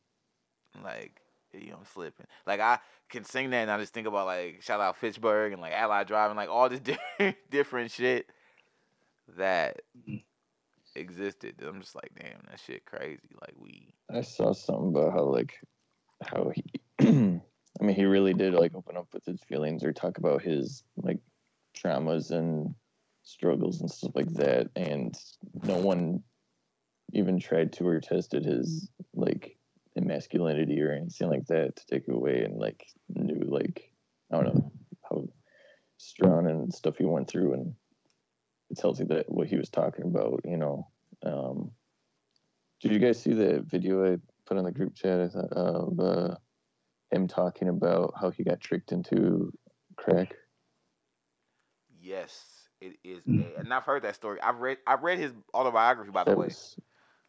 Like, 0.84 1.22
you 1.54 1.70
know, 1.72 1.78
I'm 1.80 1.86
slipping. 1.86 2.26
Like 2.46 2.60
I 2.60 2.80
can 3.10 3.24
sing 3.24 3.52
that 3.52 3.62
and 3.62 3.72
I 3.72 3.78
just 3.80 3.94
think 3.94 4.08
about 4.08 4.26
like 4.26 4.62
shout 4.62 4.82
out 4.82 4.98
Fitchburg 4.98 5.54
and 5.54 5.62
like 5.62 5.74
Allied 5.74 6.08
Drive 6.08 6.32
and 6.32 6.38
like 6.38 6.50
all 6.50 6.68
this 6.68 6.80
different 6.80 7.38
different 7.50 7.92
shit 7.92 8.30
that 9.38 9.82
Mhm. 9.98 10.24
existed. 10.96 11.62
I'm 11.62 11.82
just 11.82 11.96
like, 11.96 12.12
damn, 12.16 12.42
that 12.50 12.60
shit 12.60 12.86
crazy. 12.86 13.30
Like 13.40 13.56
we 13.58 13.94
I 14.10 14.22
saw 14.22 14.54
something 14.54 14.90
about 14.90 15.14
how 15.14 15.24
like 15.24 15.54
how 16.24 16.52
he 16.54 16.64
I 17.00 17.84
mean 17.84 17.96
he 17.96 18.06
really 18.06 18.34
did 18.34 18.54
like 18.54 18.76
open 18.76 18.98
up 18.98 19.08
with 19.14 19.26
his 19.26 19.42
feelings 19.44 19.84
or 19.84 19.94
talk 19.94 20.18
about 20.18 20.42
his 20.42 20.84
like 20.98 21.20
traumas 21.78 22.32
and 22.32 22.76
struggles 23.24 23.82
and 23.82 23.90
stuff 23.92 24.12
like 24.16 24.34
that 24.34 24.68
and 24.76 25.16
no 25.64 25.78
one 25.78 26.24
even 27.14 27.40
tried 27.40 27.72
to 27.74 27.88
or 27.88 28.00
tested 28.00 28.44
his 28.44 28.90
like 29.14 29.58
masculinity 29.96 30.82
or 30.82 30.92
anything 30.92 31.30
like 31.30 31.46
that 31.48 31.76
to 31.76 31.86
take 31.86 32.08
it 32.08 32.14
away 32.14 32.44
and 32.44 32.58
like 32.58 32.88
knew 33.10 33.44
like 33.48 33.92
I 34.32 34.38
don't 34.38 34.56
know 34.56 34.72
how 35.10 35.28
strong 35.98 36.48
and 36.50 36.74
stuff 36.74 36.98
he 36.98 37.06
went 37.06 37.28
through 37.28 37.54
and 37.54 37.74
it 38.70 38.78
tells 38.78 39.00
you 39.00 39.06
that 39.08 39.32
what 39.32 39.48
he 39.48 39.58
was 39.58 39.70
talking 39.70 40.06
about, 40.06 40.42
you 40.46 40.58
know. 40.58 40.88
Um 41.24 41.72
did 42.82 42.92
you 42.92 43.00
guys 43.00 43.22
see 43.22 43.34
the 43.34 43.62
video 43.62 44.14
I 44.14 44.18
put 44.46 44.58
on 44.58 44.64
the 44.64 44.72
group 44.72 44.96
chat 44.96 45.20
I 45.20 45.28
thought, 45.28 45.52
of 45.54 46.00
uh, 46.00 46.36
him 47.12 47.28
talking 47.28 47.70
about 47.70 48.14
how 48.20 48.32
he 48.32 48.44
got 48.44 48.62
tricked 48.62 48.92
into 48.92 49.52
crack? 49.98 50.36
yes, 52.00 52.70
it 52.82 52.98
is 53.04 53.24
a, 53.38 53.58
and 53.60 53.74
I've 53.74 53.84
heard 53.84 54.04
that 54.04 54.16
story. 54.16 54.40
I've 54.42 54.60
read 54.60 54.78
I've 54.88 55.04
read 55.04 55.20
his 55.20 55.34
autobiography 55.54 56.12
by 56.12 56.24
the 56.24 56.32
That 56.32 56.38
way. 56.38 56.48
was. 56.48 56.80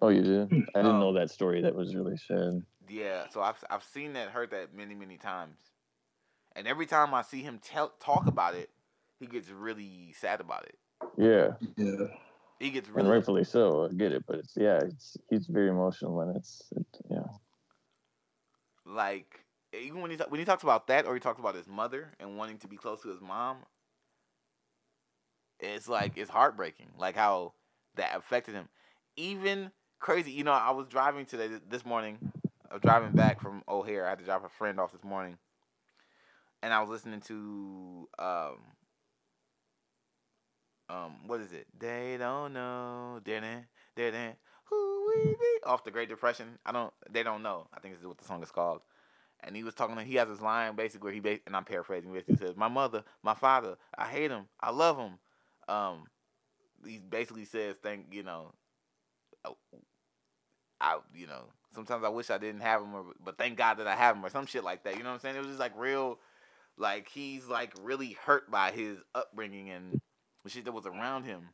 Oh, 0.01 0.09
you 0.09 0.23
did? 0.23 0.53
I 0.75 0.83
didn't 0.83 0.99
Um, 0.99 1.01
know 1.01 1.13
that 1.15 1.31
story. 1.31 1.63
That 1.63 1.75
was 1.75 1.95
really 1.95 2.17
sad. 2.17 2.63
Yeah, 2.89 3.29
so 3.29 3.43
I've 3.43 3.63
I've 3.71 3.85
seen 3.85 4.15
that, 4.15 4.31
heard 4.31 4.51
that 4.51 4.75
many 4.75 4.95
many 4.95 5.17
times, 5.17 5.61
and 6.57 6.67
every 6.67 6.87
time 6.87 7.15
I 7.15 7.23
see 7.23 7.43
him 7.43 7.59
tell 7.61 7.91
talk 8.01 8.27
about 8.27 8.55
it, 8.55 8.71
he 9.19 9.27
gets 9.27 9.51
really 9.51 10.13
sad 10.13 10.41
about 10.41 10.67
it. 10.67 10.79
Yeah, 11.17 11.53
Yeah. 11.77 12.07
He 12.59 12.71
gets 12.71 12.89
and 12.95 13.09
rightfully 13.09 13.45
so. 13.45 13.87
I 13.87 13.95
get 13.95 14.13
it, 14.13 14.25
but 14.27 14.37
it's 14.39 14.55
yeah, 14.57 14.81
it's 14.83 15.17
he's 15.31 15.47
very 15.47 15.69
emotional 15.69 16.21
and 16.21 16.37
it's 16.37 16.63
it, 16.77 16.87
yeah. 17.11 17.25
like 18.85 19.45
even 19.73 20.01
when 20.03 20.11
he 20.11 20.17
when 20.29 20.39
he 20.39 20.45
talks 20.45 20.63
about 20.63 20.87
that 20.89 21.07
or 21.07 21.15
he 21.15 21.21
talks 21.21 21.39
about 21.39 21.55
his 21.55 21.69
mother 21.69 22.13
and 22.19 22.37
wanting 22.37 22.59
to 22.59 22.69
be 22.69 22.77
close 22.77 23.01
to 23.03 23.09
his 23.09 23.21
mom 23.21 23.59
it's 25.61 25.89
like 25.89 26.13
it's 26.17 26.31
heartbreaking 26.31 26.89
like 26.99 27.15
how 27.15 27.53
that 27.97 28.17
affected 28.17 28.55
him 28.55 28.69
even 29.17 29.71
crazy 29.99 30.33
you 30.33 30.45
know 30.45 30.53
i 30.53 30.71
was 30.71 30.87
driving 30.87 31.27
today 31.27 31.49
this 31.69 31.85
morning 31.85 32.19
i 32.71 32.75
was 32.75 32.83
driving 32.83 33.13
back 33.13 33.41
from 33.41 33.63
o'hare 33.69 34.07
i 34.07 34.11
had 34.11 34.19
to 34.19 34.25
drop 34.25 34.45
a 34.45 34.49
friend 34.49 34.81
off 34.81 34.93
this 34.93 35.05
morning 35.05 35.37
and 36.63 36.73
i 36.73 36.81
was 36.81 36.89
listening 36.89 37.21
to 37.21 38.09
um 38.19 38.57
um 40.91 41.15
what 41.27 41.41
is 41.41 41.53
it 41.53 41.67
they 41.79 42.17
don't 42.19 42.53
know 42.53 43.21
didn't 43.25 43.67
didn't 43.97 44.37
who 44.65 45.07
we 45.09 45.35
be 45.35 45.65
off 45.65 45.85
the 45.85 45.91
great 45.91 46.09
depression 46.09 46.59
i 46.67 46.73
don't 46.73 46.93
they 47.11 47.23
don't 47.23 47.43
know 47.43 47.67
i 47.75 47.81
think 47.81 47.95
this 47.95 48.01
is 48.01 48.07
what 48.07 48.19
the 48.19 48.25
song 48.25 48.43
is 48.43 48.51
called 48.51 48.81
and 49.43 49.57
he 49.57 49.65
was 49.65 49.75
talking. 49.75 49.97
He 50.05 50.17
has 50.17 50.29
this 50.29 50.41
line 50.41 50.77
basically 50.77 51.21
where 51.21 51.33
he, 51.35 51.41
and 51.47 51.57
I'm 51.57 51.65
paraphrasing. 51.65 52.13
Basically 52.13 52.37
says, 52.37 52.57
"My 52.57 52.69
mother, 52.69 53.05
my 53.23 53.35
father, 53.35 53.77
I 53.97 54.07
hate 54.07 54.31
him, 54.31 54.47
I 54.61 54.71
love 54.71 54.99
him." 54.99 55.19
Um, 55.69 56.05
he 56.85 56.99
basically 56.99 57.45
says, 57.45 57.77
"Thank 57.83 58.13
you 58.13 58.23
know, 58.23 58.53
uh, 59.45 59.53
I 60.81 60.99
you 61.15 61.27
know 61.27 61.45
sometimes 61.75 62.05
I 62.05 62.09
wish 62.09 62.31
I 62.31 62.39
didn't 62.39 62.61
have 62.61 62.83
him, 62.83 62.95
or, 62.95 63.05
but 63.25 63.39
thank 63.39 63.57
God 63.57 63.75
that 63.79 63.87
I 63.87 63.97
have 63.97 64.17
him, 64.17 64.25
or 64.25 64.31
some 64.31 64.47
shit 64.47 64.65
like 64.65 64.85
that." 64.85 64.97
You 64.97 65.03
know 65.03 65.11
what 65.11 65.15
I'm 65.15 65.21
saying? 65.21 65.37
It 65.37 65.41
was 65.41 65.49
just 65.49 65.61
like 65.61 65.79
real, 65.79 66.19
like 66.77 67.09
he's 67.09 67.47
like 67.47 67.75
really 67.83 68.17
hurt 68.25 68.51
by 68.51 68.73
his 68.73 68.99
upbringing 69.15 69.71
and 69.71 70.01
the 70.45 70.51
shit 70.51 70.65
that 70.65 70.73
was 70.73 70.87
around 70.87 71.25
him, 71.25 71.51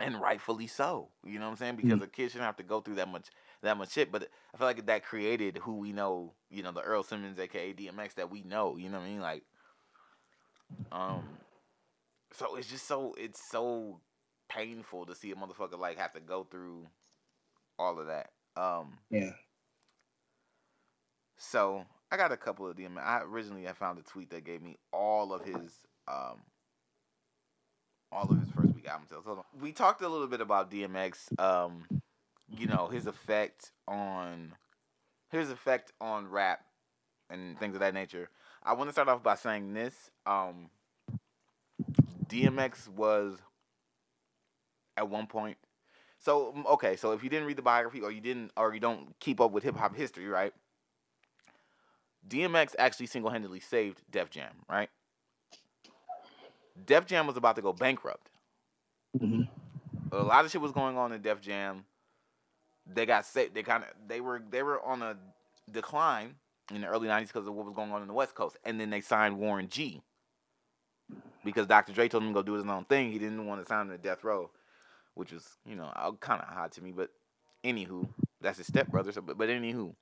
and 0.00 0.20
rightfully 0.20 0.66
so. 0.66 1.08
You 1.24 1.38
know 1.38 1.46
what 1.46 1.52
I'm 1.52 1.56
saying? 1.56 1.76
Because 1.76 2.00
a 2.02 2.06
kid 2.06 2.30
shouldn't 2.30 2.46
have 2.46 2.56
to 2.56 2.62
go 2.62 2.80
through 2.80 2.96
that 2.96 3.08
much 3.08 3.26
that 3.62 3.76
much 3.76 3.92
shit. 3.92 4.12
But 4.12 4.28
I 4.54 4.58
feel 4.58 4.66
like 4.66 4.86
that 4.86 5.04
created 5.04 5.58
who 5.58 5.78
we 5.78 5.92
know, 5.92 6.34
you 6.50 6.62
know, 6.62 6.72
the 6.72 6.82
Earl 6.82 7.02
Simmons, 7.02 7.38
aka 7.38 7.72
DMX, 7.72 8.14
that 8.14 8.30
we 8.30 8.42
know. 8.42 8.76
You 8.76 8.88
know 8.88 8.98
what 8.98 9.06
I 9.06 9.08
mean? 9.08 9.20
Like, 9.20 9.42
um, 10.92 11.24
so 12.32 12.56
it's 12.56 12.68
just 12.68 12.86
so 12.86 13.14
it's 13.18 13.40
so 13.50 14.00
painful 14.48 15.06
to 15.06 15.14
see 15.14 15.30
a 15.30 15.34
motherfucker 15.34 15.78
like 15.78 15.98
have 15.98 16.12
to 16.12 16.20
go 16.20 16.44
through 16.44 16.86
all 17.78 17.98
of 17.98 18.06
that. 18.06 18.30
Um, 18.56 18.98
Yeah. 19.10 19.32
so 21.36 21.84
I 22.12 22.16
got 22.16 22.32
a 22.32 22.36
couple 22.36 22.68
of 22.68 22.76
them. 22.76 22.98
I 23.00 23.20
originally 23.22 23.66
I 23.68 23.72
found 23.72 23.98
a 23.98 24.02
tweet 24.02 24.30
that 24.30 24.44
gave 24.44 24.62
me 24.62 24.76
all 24.92 25.32
of 25.32 25.44
his 25.44 25.86
um 26.06 26.42
all 28.14 28.30
of 28.30 28.40
his 28.40 28.50
first 28.50 28.74
week 28.74 28.86
album 28.86 29.06
sales. 29.08 29.26
On. 29.26 29.38
We 29.60 29.72
talked 29.72 30.02
a 30.02 30.08
little 30.08 30.26
bit 30.26 30.40
about 30.40 30.70
DMX, 30.70 31.38
um, 31.38 31.84
you 32.48 32.66
know, 32.66 32.88
his 32.88 33.06
effect 33.06 33.72
on 33.88 34.54
his 35.30 35.50
effect 35.50 35.92
on 36.00 36.28
rap 36.28 36.60
and 37.28 37.58
things 37.58 37.74
of 37.74 37.80
that 37.80 37.94
nature. 37.94 38.30
I 38.62 38.74
want 38.74 38.88
to 38.88 38.92
start 38.92 39.08
off 39.08 39.22
by 39.22 39.34
saying 39.34 39.74
this. 39.74 40.10
Um 40.26 40.70
DMX 42.28 42.88
was 42.88 43.38
at 44.96 45.08
one 45.08 45.26
point 45.26 45.58
so 46.24 46.54
mm, 46.56 46.66
okay, 46.72 46.96
so 46.96 47.12
if 47.12 47.22
you 47.22 47.28
didn't 47.28 47.46
read 47.46 47.58
the 47.58 47.62
biography 47.62 48.00
or 48.00 48.10
you 48.10 48.20
didn't 48.20 48.50
or 48.56 48.72
you 48.72 48.80
don't 48.80 49.14
keep 49.20 49.40
up 49.40 49.52
with 49.52 49.62
hip 49.62 49.76
hop 49.76 49.94
history, 49.94 50.26
right? 50.26 50.54
DMX 52.26 52.74
actually 52.78 53.06
single 53.06 53.30
handedly 53.30 53.60
saved 53.60 54.00
Def 54.10 54.30
Jam, 54.30 54.52
right? 54.68 54.88
Def 56.86 57.06
Jam 57.06 57.26
was 57.26 57.36
about 57.36 57.56
to 57.56 57.62
go 57.62 57.72
bankrupt. 57.72 58.30
hmm 59.18 59.42
A 60.12 60.16
lot 60.16 60.44
of 60.44 60.50
shit 60.50 60.60
was 60.60 60.72
going 60.72 60.96
on 60.96 61.12
in 61.12 61.22
Def 61.22 61.40
Jam. 61.40 61.84
They 62.86 63.06
got 63.06 63.26
saved. 63.26 63.54
They 63.54 63.62
kind 63.62 63.84
of 63.84 63.90
they 64.06 64.20
were 64.20 64.42
they 64.50 64.62
were 64.62 64.82
on 64.82 65.02
a 65.02 65.16
decline 65.70 66.34
in 66.74 66.82
the 66.82 66.86
early 66.88 67.08
'90s 67.08 67.28
because 67.28 67.46
of 67.46 67.54
what 67.54 67.66
was 67.66 67.74
going 67.74 67.92
on 67.92 68.02
in 68.02 68.08
the 68.08 68.14
West 68.14 68.34
Coast, 68.34 68.56
and 68.64 68.80
then 68.80 68.90
they 68.90 69.00
signed 69.00 69.38
Warren 69.38 69.68
G. 69.68 70.02
Because 71.44 71.66
Dr. 71.66 71.92
Dre 71.92 72.08
told 72.08 72.22
him 72.22 72.30
to 72.30 72.34
go 72.34 72.42
do 72.42 72.54
his 72.54 72.64
own 72.66 72.84
thing. 72.86 73.12
He 73.12 73.18
didn't 73.18 73.46
want 73.46 73.60
to 73.62 73.66
sign 73.66 73.82
him 73.82 73.90
to 73.90 73.98
Death 73.98 74.24
Row, 74.24 74.50
which 75.14 75.32
was 75.32 75.46
you 75.66 75.76
know 75.76 75.92
kind 76.20 76.42
of 76.42 76.48
hot 76.48 76.72
to 76.72 76.82
me. 76.82 76.92
But 76.92 77.10
anywho, 77.64 78.08
that's 78.40 78.58
his 78.58 78.66
stepbrother. 78.66 79.12
So 79.12 79.20
but, 79.22 79.38
but 79.38 79.48
anywho, 79.48 79.94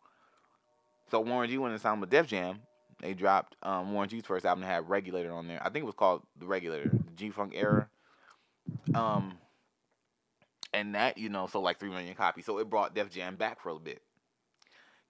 so 1.10 1.20
Warren 1.20 1.50
G 1.50 1.58
went 1.58 1.72
and 1.72 1.82
signed 1.82 2.00
with 2.00 2.10
Def 2.10 2.26
Jam. 2.26 2.60
They 3.02 3.14
dropped 3.14 3.56
um, 3.64 3.92
Warren 3.92 4.08
G's 4.08 4.24
first 4.24 4.46
album 4.46 4.62
that 4.62 4.68
had 4.68 4.88
Regulator 4.88 5.32
on 5.32 5.48
there. 5.48 5.60
I 5.60 5.70
think 5.70 5.82
it 5.82 5.86
was 5.86 5.96
called 5.96 6.22
The 6.38 6.46
Regulator, 6.46 6.88
the 6.88 7.12
G 7.16 7.30
Funk 7.30 7.52
era. 7.54 7.88
Um, 8.94 9.38
and 10.72 10.94
that 10.94 11.18
you 11.18 11.28
know 11.28 11.46
sold 11.48 11.64
like 11.64 11.80
three 11.80 11.90
million 11.90 12.14
copies. 12.14 12.46
So 12.46 12.58
it 12.58 12.70
brought 12.70 12.94
Def 12.94 13.10
Jam 13.10 13.34
back 13.36 13.60
for 13.60 13.70
a 13.70 13.78
bit. 13.78 14.02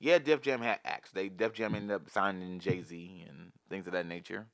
Yeah, 0.01 0.19
Def 0.19 0.41
Jam 0.41 0.63
had 0.63 0.81
acts. 0.85 1.11
They 1.13 1.29
Def 1.29 1.53
Jam 1.53 1.75
ended 1.75 1.95
up 1.95 2.11
signing 2.11 2.59
Jay 2.59 2.83
Z 2.83 3.27
and 3.29 3.53
things 3.69 3.87
of 3.87 3.93
that 3.93 4.07
nature. 4.07 4.47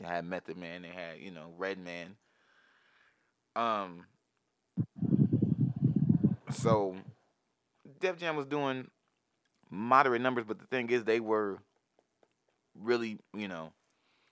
They 0.00 0.06
had 0.06 0.24
Method 0.24 0.56
Man. 0.56 0.82
They 0.82 0.88
had 0.88 1.20
you 1.20 1.30
know 1.30 1.52
Redman. 1.56 2.16
Um. 3.54 4.06
So, 6.50 6.96
Def 8.00 8.18
Jam 8.18 8.36
was 8.36 8.46
doing 8.46 8.88
moderate 9.70 10.20
numbers, 10.22 10.44
but 10.46 10.58
the 10.58 10.66
thing 10.66 10.90
is, 10.90 11.04
they 11.04 11.20
were 11.20 11.58
really, 12.78 13.18
you 13.34 13.48
know, 13.48 13.72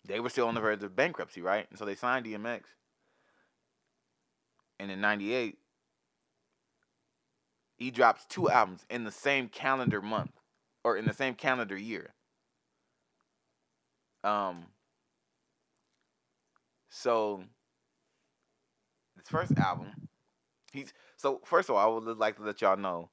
they 0.06 0.20
were 0.20 0.30
still 0.30 0.48
on 0.48 0.54
the 0.54 0.60
verge 0.60 0.82
of 0.82 0.96
bankruptcy, 0.96 1.40
right? 1.40 1.66
And 1.70 1.78
so 1.78 1.84
they 1.84 1.94
signed 1.94 2.26
DMX. 2.26 2.62
And 4.80 4.90
in 4.90 5.00
'98, 5.00 5.58
he 7.76 7.90
drops 7.90 8.26
two 8.26 8.50
albums 8.50 8.84
in 8.90 9.04
the 9.04 9.12
same 9.12 9.48
calendar 9.48 10.02
month, 10.02 10.32
or 10.82 10.96
in 10.96 11.04
the 11.04 11.12
same 11.12 11.34
calendar 11.34 11.76
year. 11.76 12.14
Um. 14.24 14.66
So, 16.88 17.44
his 19.16 19.28
first 19.28 19.56
album, 19.56 20.08
he's 20.72 20.92
so 21.16 21.40
first 21.44 21.68
of 21.70 21.76
all, 21.76 22.00
I 22.00 22.04
would 22.04 22.18
like 22.18 22.36
to 22.36 22.42
let 22.42 22.60
y'all 22.60 22.76
know 22.76 23.10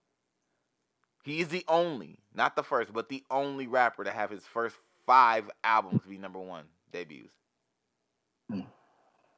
he 1.23 1.41
is 1.41 1.49
the 1.49 1.65
only, 1.67 2.19
not 2.33 2.55
the 2.55 2.63
first, 2.63 2.93
but 2.93 3.09
the 3.09 3.23
only 3.29 3.67
rapper 3.67 4.03
to 4.03 4.11
have 4.11 4.31
his 4.31 4.45
first 4.45 4.75
five 5.09 5.49
albums 5.63 6.03
be 6.07 6.19
number 6.19 6.39
one 6.39 6.65
debuts. 6.91 7.33
Hmm. 8.51 8.61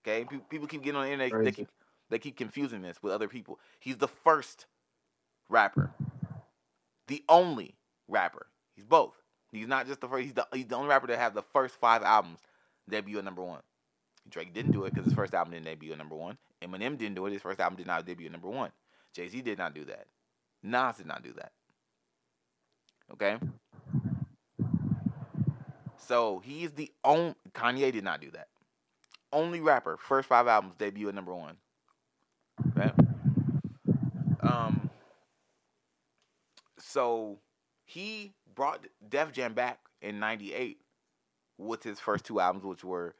Okay, 0.05 0.25
Pe- 0.25 0.39
people 0.49 0.67
keep 0.67 0.83
getting 0.83 0.97
on 0.97 1.05
the 1.05 1.13
internet. 1.13 1.45
They 1.45 1.51
keep, 1.53 1.69
they 2.09 2.19
keep 2.19 2.35
confusing 2.35 2.81
this 2.81 3.01
with 3.01 3.13
other 3.13 3.29
people. 3.29 3.57
He's 3.79 3.95
the 3.97 4.09
first 4.09 4.65
rapper, 5.47 5.91
the 7.07 7.23
only 7.29 7.77
rapper. 8.09 8.47
He's 8.75 8.83
both. 8.83 9.13
He's 9.53 9.67
not 9.67 9.87
just 9.87 10.01
the 10.01 10.09
first. 10.09 10.25
He's 10.25 10.33
the 10.33 10.45
he's 10.53 10.67
the 10.67 10.75
only 10.75 10.89
rapper 10.89 11.07
to 11.07 11.17
have 11.17 11.33
the 11.33 11.43
first 11.53 11.75
five 11.75 12.03
albums 12.03 12.39
debut 12.89 13.17
at 13.17 13.23
number 13.23 13.43
one. 13.43 13.61
Drake 14.29 14.53
didn't 14.53 14.73
do 14.73 14.83
it 14.83 14.93
because 14.93 15.05
his 15.05 15.13
first 15.13 15.33
album 15.33 15.53
didn't 15.53 15.65
debut 15.65 15.93
at 15.93 15.97
number 15.97 16.15
one. 16.15 16.37
Eminem 16.61 16.97
didn't 16.97 17.15
do 17.15 17.25
it. 17.27 17.33
His 17.33 17.41
first 17.41 17.61
album 17.61 17.77
did 17.77 17.87
not 17.87 18.05
debut 18.05 18.25
at 18.25 18.33
number 18.33 18.49
one. 18.49 18.71
Jay 19.13 19.29
Z 19.29 19.41
did 19.41 19.57
not 19.57 19.73
do 19.73 19.85
that. 19.85 20.07
Nas 20.63 20.97
did 20.97 21.07
not 21.07 21.23
do 21.23 21.31
that. 21.33 21.53
Okay. 23.13 23.37
So 26.11 26.41
he's 26.43 26.71
the 26.73 26.91
only 27.05 27.35
Kanye 27.53 27.89
did 27.89 28.03
not 28.03 28.19
do 28.19 28.29
that. 28.31 28.49
Only 29.31 29.61
rapper, 29.61 29.95
first 29.95 30.27
five 30.27 30.45
albums 30.45 30.75
debut 30.77 31.07
at 31.07 31.15
number 31.15 31.33
one. 31.33 31.55
Okay. 32.77 32.91
Um. 34.41 34.89
So 36.79 37.39
he 37.85 38.33
brought 38.55 38.85
Def 39.07 39.31
Jam 39.31 39.53
back 39.53 39.79
in 40.01 40.19
'98 40.19 40.81
with 41.57 41.81
his 41.81 41.97
first 41.97 42.25
two 42.25 42.41
albums, 42.41 42.65
which 42.65 42.83
were 42.83 43.15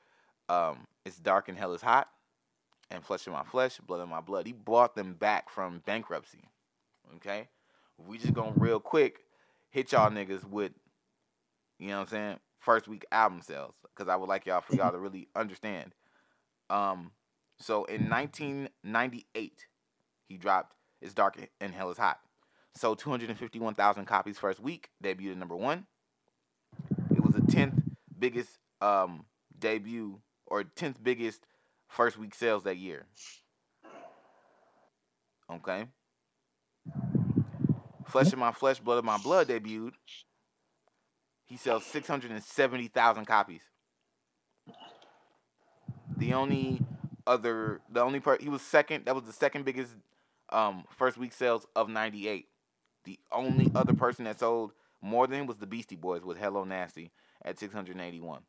um, 0.50 0.86
"It's 1.06 1.18
Dark 1.18 1.48
and 1.48 1.58
Hell 1.58 1.72
Is 1.72 1.82
Hot" 1.82 2.10
and 2.90 3.06
"Flesh 3.06 3.26
in 3.26 3.32
My 3.32 3.44
Flesh, 3.44 3.78
Blood 3.78 4.04
in 4.04 4.10
My 4.10 4.20
Blood." 4.20 4.46
He 4.46 4.52
brought 4.52 4.96
them 4.96 5.14
back 5.14 5.50
from 5.50 5.82
bankruptcy. 5.86 6.44
Okay, 7.16 7.48
we 7.98 8.18
just 8.18 8.34
gonna 8.34 8.52
real 8.58 8.82
quick 8.82 9.24
hit 9.70 9.94
y'all 9.94 10.10
niggas 10.10 10.44
with, 10.44 10.74
you 11.80 11.88
know 11.88 12.00
what 12.00 12.02
I'm 12.02 12.08
saying, 12.10 12.40
first 12.62 12.88
week 12.88 13.06
album 13.12 13.42
sales 13.42 13.74
because 13.82 14.08
I 14.08 14.16
would 14.16 14.30
like 14.30 14.46
y'all 14.46 14.62
for 14.62 14.76
y'all 14.76 14.92
to 14.94 15.00
really 15.00 15.28
understand. 15.36 15.94
Um, 16.70 17.12
so 17.60 17.84
in 17.86 18.10
1998, 18.10 19.66
he 20.30 20.38
dropped 20.38 20.76
"It's 21.02 21.14
Dark 21.14 21.38
and 21.60 21.74
Hell 21.74 21.92
Is 21.92 21.98
Hot." 21.98 22.20
Sold 22.74 23.00
251,000 23.00 24.06
copies 24.06 24.40
first 24.40 24.62
week, 24.62 24.90
debuted 25.04 25.32
at 25.32 25.38
number 25.38 25.58
one. 25.58 25.88
It 27.14 27.22
was 27.22 27.34
the 27.34 27.42
10th 27.42 27.84
biggest 28.18 28.60
um, 28.80 29.26
debut 29.60 30.22
or 30.48 30.64
10th 30.64 30.96
biggest 31.04 31.42
first 31.90 32.18
week 32.18 32.34
sales 32.34 32.64
that 32.64 32.78
year. 32.78 33.08
Okay. 35.52 35.86
Flesh 38.06 38.32
of 38.32 38.40
My 38.40 38.54
Flesh, 38.54 38.80
Blood 38.80 39.00
of 39.00 39.06
My 39.06 39.18
Blood 39.18 39.50
debuted. 39.50 39.92
He 41.52 41.58
sells 41.58 41.86
670,000 41.88 43.26
copies. 43.26 43.60
The 46.16 46.34
only 46.34 46.80
other, 47.28 47.82
the 47.92 48.00
only 48.00 48.22
part, 48.22 48.42
he 48.42 48.48
was 48.48 48.62
second, 48.62 49.04
that 49.04 49.14
was 49.14 49.26
the 49.26 49.34
second 49.34 49.66
biggest 49.66 49.92
um, 50.54 50.86
first 50.98 51.18
week 51.18 51.34
sales 51.34 51.68
of 51.76 51.90
98. 51.90 52.46
The 53.04 53.20
only 53.34 53.70
other 53.76 53.94
person 53.94 54.24
that 54.24 54.40
sold 54.40 54.72
more 55.02 55.28
than 55.28 55.46
was 55.46 55.58
the 55.58 55.68
Beastie 55.68 55.98
Boys 55.98 56.24
with 56.24 56.38
Hello 56.38 56.64
Nasty 56.64 57.12
at 57.44 57.60
681. 57.60 58.44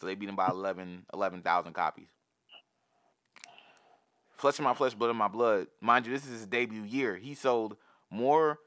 So 0.00 0.06
they 0.06 0.14
beat 0.14 0.30
him 0.30 0.36
by 0.36 0.48
11 0.48 1.04
11,000 1.12 1.74
copies. 1.74 2.08
Flesh 4.38 4.58
of 4.58 4.64
My 4.64 4.72
Flesh, 4.72 4.94
Blood 4.94 5.10
of 5.10 5.16
My 5.16 5.28
Blood. 5.28 5.66
Mind 5.82 6.06
you, 6.06 6.14
this 6.14 6.24
is 6.24 6.30
his 6.30 6.46
debut 6.46 6.84
year. 6.84 7.14
He 7.14 7.34
sold 7.34 7.76
more 8.10 8.58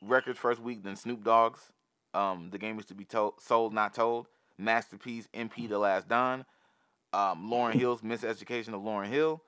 records 0.00 0.40
first 0.40 0.60
week 0.60 0.82
than 0.82 0.96
Snoop 0.96 1.22
Dogg's. 1.22 1.70
Um, 2.14 2.50
the 2.50 2.58
game 2.58 2.78
is 2.78 2.86
to 2.86 2.94
be 2.94 3.04
told, 3.04 3.40
sold, 3.40 3.72
not 3.72 3.94
told. 3.94 4.26
Master 4.58 4.96
P's, 4.96 5.28
MP, 5.34 5.68
The 5.68 5.78
Last 5.78 6.08
Don. 6.08 6.44
Um, 7.12 7.50
Lauryn 7.50 7.74
Hill's 7.74 8.02
Miseducation 8.02 8.68
of 8.68 8.82
Lauryn 8.82 9.08
Hill. 9.08 9.42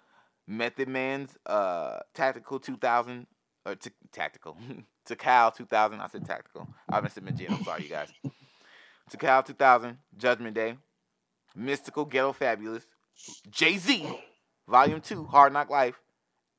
Method 0.47 0.89
Man's 0.89 1.37
uh, 1.47 2.01
Tactical 2.15 2.59
2000 2.59 3.27
or 3.67 3.75
t- 3.75 3.91
Tactical 4.13 4.57
Tical 5.09 5.55
2000. 5.55 6.01
I 6.01 6.07
said 6.09 6.27
Tactical. 6.27 6.69
I 6.89 6.97
haven't 6.97 7.13
said 7.13 7.37
Jim. 7.37 7.55
I'm 7.55 7.65
sorry, 7.65 7.85
you 7.85 7.89
guys. 7.89 8.09
Tical 9.11 9.45
2000, 9.45 9.99
Judgment 10.17 10.55
Day, 10.55 10.77
Mystikal 11.59 12.09
Ghetto 12.09 12.33
Fabulous, 12.33 12.87
Jay 13.51 13.77
Z, 13.77 14.09
Volume 14.69 15.01
2, 15.01 15.25
Hard 15.25 15.53
Knock 15.53 15.69
Life, 15.69 16.01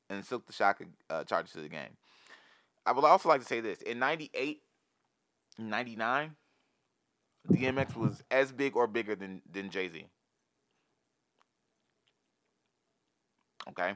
and 0.08 0.24
Silkk 0.24 0.46
the 0.46 0.52
Shock 0.52 0.82
uh, 1.10 1.24
Charges 1.24 1.52
to 1.52 1.60
the 1.60 1.68
Game. 1.68 1.96
I 2.84 2.92
would 2.92 3.04
also 3.04 3.28
like 3.28 3.40
to 3.40 3.46
say 3.46 3.60
this 3.60 3.82
in 3.82 3.98
98, 3.98 4.60
99, 5.58 6.36
DMX 7.50 7.96
was 7.96 8.22
as 8.30 8.52
big 8.52 8.76
or 8.76 8.86
bigger 8.86 9.14
than, 9.14 9.42
than 9.50 9.70
Jay 9.70 9.88
Z. 9.88 10.06
Okay? 13.68 13.94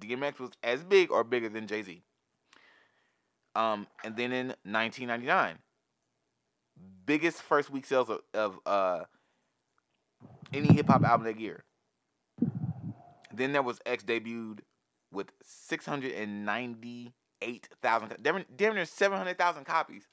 DMX 0.00 0.38
was 0.38 0.50
as 0.62 0.82
big 0.82 1.10
or 1.10 1.24
bigger 1.24 1.48
than 1.48 1.66
Jay 1.66 1.82
Z. 1.82 2.02
Um, 3.56 3.86
and 4.02 4.16
then 4.16 4.32
in 4.32 4.46
1999, 4.64 5.58
biggest 7.06 7.42
first 7.42 7.70
week 7.70 7.86
sales 7.86 8.10
of, 8.10 8.20
of 8.32 8.58
uh, 8.66 9.04
any 10.52 10.72
hip 10.72 10.88
hop 10.88 11.04
album 11.04 11.26
that 11.26 11.38
year. 11.38 11.64
Then 13.32 13.52
there 13.52 13.62
was 13.62 13.80
X 13.86 14.04
debuted 14.04 14.60
with 15.12 15.30
698,000, 17.42 18.22
damn 18.22 18.44
damn 18.56 18.74
near 18.74 18.84
700,000 18.84 19.64
copies 19.64 20.04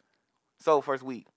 sold 0.59 0.85
first 0.85 1.03
week. 1.03 1.27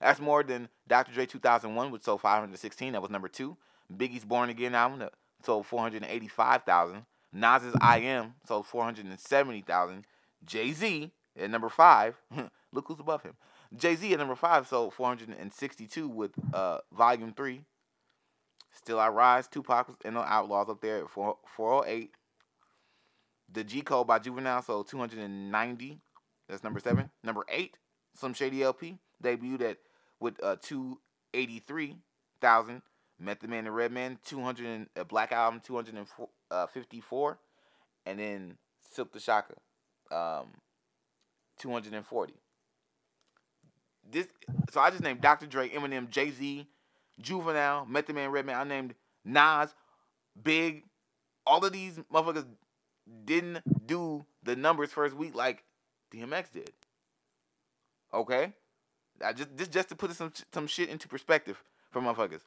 That's 0.00 0.20
more 0.20 0.42
than 0.42 0.68
Dr. 0.88 1.12
Dre 1.12 1.26
2001, 1.26 1.90
which 1.90 2.02
sold 2.02 2.20
516. 2.20 2.92
That 2.92 3.02
was 3.02 3.10
number 3.10 3.28
two. 3.28 3.56
Biggie's 3.94 4.24
Born 4.24 4.48
Again 4.48 4.74
album 4.74 5.08
sold 5.44 5.66
485,000. 5.66 7.04
Nas's 7.32 7.74
I 7.80 7.98
Am 7.98 8.34
sold 8.46 8.66
470,000. 8.66 10.04
Jay 10.44 10.72
Z 10.72 11.12
at 11.38 11.50
number 11.50 11.68
five. 11.68 12.16
look 12.72 12.86
who's 12.88 13.00
above 13.00 13.22
him. 13.22 13.34
Jay 13.76 13.94
Z 13.94 14.12
at 14.12 14.18
number 14.18 14.34
five 14.34 14.66
sold 14.66 14.94
462 14.94 16.08
with 16.08 16.32
uh, 16.52 16.78
Volume 16.92 17.32
Three. 17.32 17.62
Still 18.72 19.00
I 19.00 19.08
Rise, 19.08 19.48
Tupac 19.48 19.88
and 20.04 20.16
the 20.16 20.20
Outlaws 20.20 20.68
up 20.68 20.80
there 20.80 20.98
at 20.98 21.10
4, 21.10 21.36
408. 21.56 22.14
The 23.52 23.64
G 23.64 23.82
Code 23.82 24.06
by 24.06 24.18
Juvenile 24.18 24.62
sold 24.62 24.88
290. 24.88 26.00
That's 26.48 26.64
number 26.64 26.80
seven. 26.80 27.10
Number 27.22 27.44
eight, 27.48 27.76
Slim 28.14 28.34
Shady 28.34 28.62
LP 28.62 28.98
debuted 29.22 29.62
at 29.62 29.78
with 30.20 30.42
uh, 30.42 30.56
283,000. 30.62 32.82
Method 33.20 33.50
Man 33.50 33.66
and 33.66 33.76
Redman 33.76 34.18
200 34.24 34.66
and, 34.66 34.86
uh, 34.96 35.04
Black 35.04 35.30
Album 35.30 35.60
254, 35.62 36.28
uh, 36.50 37.34
and 38.06 38.18
then 38.18 38.56
Silkk 38.96 39.12
the 39.12 39.20
Shocker 39.20 39.56
um, 40.10 40.46
240. 41.58 42.32
This 44.10 44.26
so 44.70 44.80
I 44.80 44.90
just 44.90 45.02
named 45.02 45.20
Dr. 45.20 45.46
Dre, 45.46 45.68
Eminem, 45.68 46.08
Jay 46.08 46.30
Z, 46.30 46.66
Juvenile, 47.20 47.86
Method 47.86 48.14
Man, 48.14 48.30
Redman. 48.30 48.56
I 48.56 48.64
named 48.64 48.94
Nas, 49.24 49.74
Big. 50.42 50.84
All 51.46 51.64
of 51.64 51.72
these 51.72 51.98
motherfuckers 52.12 52.46
didn't 53.24 53.86
do 53.86 54.24
the 54.42 54.56
numbers 54.56 54.90
first 54.90 55.14
week 55.14 55.34
like 55.34 55.64
DMX 56.12 56.52
did. 56.52 56.72
Okay, 58.12 58.52
I 59.24 59.32
just 59.32 59.48
just 59.56 59.70
just 59.70 59.88
to 59.90 59.96
put 59.96 60.12
some 60.12 60.32
some 60.52 60.66
shit 60.66 60.88
into 60.88 61.08
perspective 61.08 61.62
for 61.90 62.00
motherfuckers. 62.00 62.42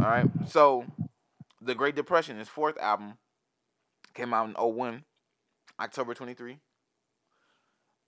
All 0.00 0.06
right, 0.06 0.26
so 0.46 0.84
the 1.60 1.74
Great 1.74 1.94
Depression, 1.94 2.38
his 2.38 2.48
fourth 2.48 2.78
album, 2.78 3.18
came 4.14 4.32
out 4.32 4.48
in 4.48 4.54
01, 4.54 5.04
October 5.80 6.14
23. 6.14 6.58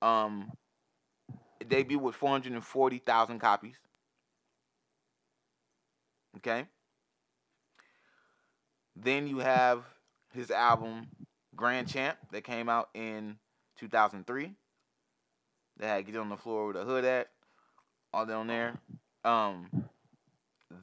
Um, 0.02 0.52
it 1.60 1.68
debuted 1.68 2.00
with 2.00 2.14
440,000 2.14 3.38
copies. 3.38 3.76
Okay. 6.36 6.66
Then 8.96 9.26
you 9.26 9.38
have 9.38 9.84
his 10.32 10.50
album 10.50 11.08
Grand 11.56 11.88
Champ 11.88 12.16
that 12.32 12.44
came 12.44 12.68
out 12.68 12.88
in 12.94 13.36
2003. 13.78 14.52
That 15.78 15.86
had 15.86 16.06
Get 16.06 16.16
on 16.16 16.28
the 16.28 16.36
Floor 16.36 16.68
with 16.68 16.76
a 16.76 16.84
Hood 16.84 17.04
at. 17.04 17.28
All 18.12 18.26
down 18.26 18.46
there. 18.46 18.78
Um, 19.24 19.68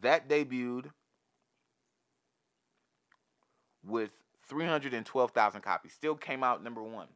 that 0.01 0.29
debuted 0.29 0.85
with 3.85 4.11
312,000 4.47 5.61
copies. 5.61 5.93
Still 5.93 6.15
came 6.15 6.43
out 6.43 6.63
number 6.63 6.81
one 6.81 7.07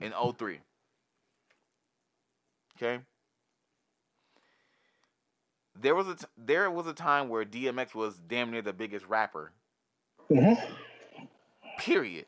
in 0.00 0.12
03. 0.12 0.58
Okay. 2.76 3.00
There 5.80 5.94
was 5.94 6.08
a 6.08 6.14
t- 6.14 6.26
there 6.36 6.70
was 6.70 6.86
a 6.86 6.92
time 6.92 7.28
where 7.28 7.44
DMX 7.44 7.94
was 7.94 8.18
damn 8.18 8.50
near 8.50 8.62
the 8.62 8.72
biggest 8.72 9.06
rapper. 9.06 9.52
Mm-hmm. 10.30 10.62
Period. 11.78 12.26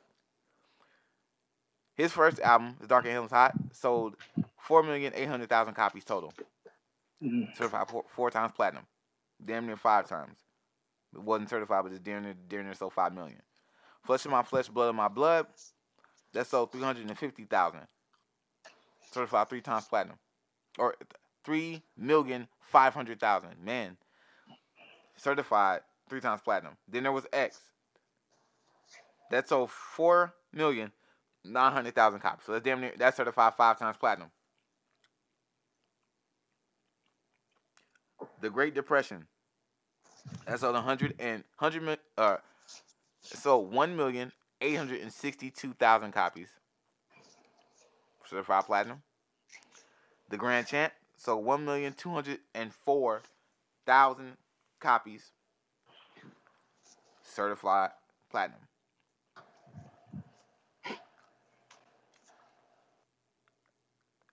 His 1.95 2.13
first 2.13 2.39
album, 2.41 2.77
The 2.81 2.87
Dark 2.87 3.05
and 3.05 3.13
Hell 3.13 3.29
Hot, 3.29 3.55
sold 3.73 4.17
four 4.59 4.83
million 4.83 5.13
eight 5.17 5.29
hundred 5.29 5.49
thousand 5.49 5.75
copies 5.75 6.05
total. 6.05 6.33
Mm-hmm. 7.23 7.53
Certified 7.57 7.89
four, 7.89 8.05
four, 8.15 8.31
times 8.31 8.53
platinum, 8.55 8.85
damn 9.45 9.67
near 9.67 9.77
five 9.77 10.09
times. 10.09 10.37
It 11.15 11.23
wasn't 11.23 11.51
certified, 11.51 11.83
but 11.83 11.93
it's 11.93 12.01
damn 12.01 12.23
near 12.23 12.35
damn 12.49 12.65
near 12.65 12.75
sold 12.75 12.93
five 12.93 13.13
million. 13.13 13.41
Flesh 14.05 14.25
of 14.25 14.31
my 14.31 14.43
flesh, 14.43 14.69
blood 14.69 14.91
of 14.91 14.95
my 14.95 15.09
blood, 15.09 15.47
that 16.33 16.47
sold 16.47 16.71
three 16.71 16.83
hundred 16.83 17.09
and 17.09 17.19
fifty 17.19 17.45
thousand. 17.45 17.81
Certified 19.11 19.49
three 19.49 19.63
times 19.63 19.87
platinum, 19.87 20.19
or 20.79 20.95
three 21.49 21.83
million 21.97 22.47
five 22.61 22.93
hundred 22.93 23.19
thousand. 23.19 23.53
Man, 23.65 23.97
certified 25.17 25.81
three 26.11 26.21
times 26.21 26.43
platinum. 26.43 26.75
Then 26.87 27.05
there 27.05 27.13
was 27.13 27.27
X. 27.33 27.59
That 29.31 29.49
sold 29.49 29.71
four 29.71 30.35
million 30.53 30.93
nine 31.43 31.73
hundred 31.73 31.95
thousand 31.95 32.21
copies. 32.21 32.45
So 32.45 32.53
that's 32.53 32.65
damn 32.67 32.83
near 32.83 32.93
that's 32.99 33.17
certified 33.17 33.55
five 33.57 33.79
times 33.79 33.97
platinum. 33.97 34.29
The 38.43 38.51
Great 38.51 38.75
Depression. 38.75 39.27
That 40.47 40.61
sold 40.61 40.75
100 40.75 41.15
and 41.19 41.45
100 41.59 41.99
uh 42.19 42.37
sold 43.23 43.73
1 43.73 43.97
million 43.97 44.31
862,000 44.61 46.13
copies. 46.13 46.49
Certified 48.29 48.65
platinum. 48.67 49.03
The 50.29 50.37
Grand 50.37 50.67
Champ 50.67 50.93
sold 51.19 51.45
1,204,000 51.45 54.37
copies. 54.81 55.33
Certified 57.23 57.91
platinum. 58.31 58.61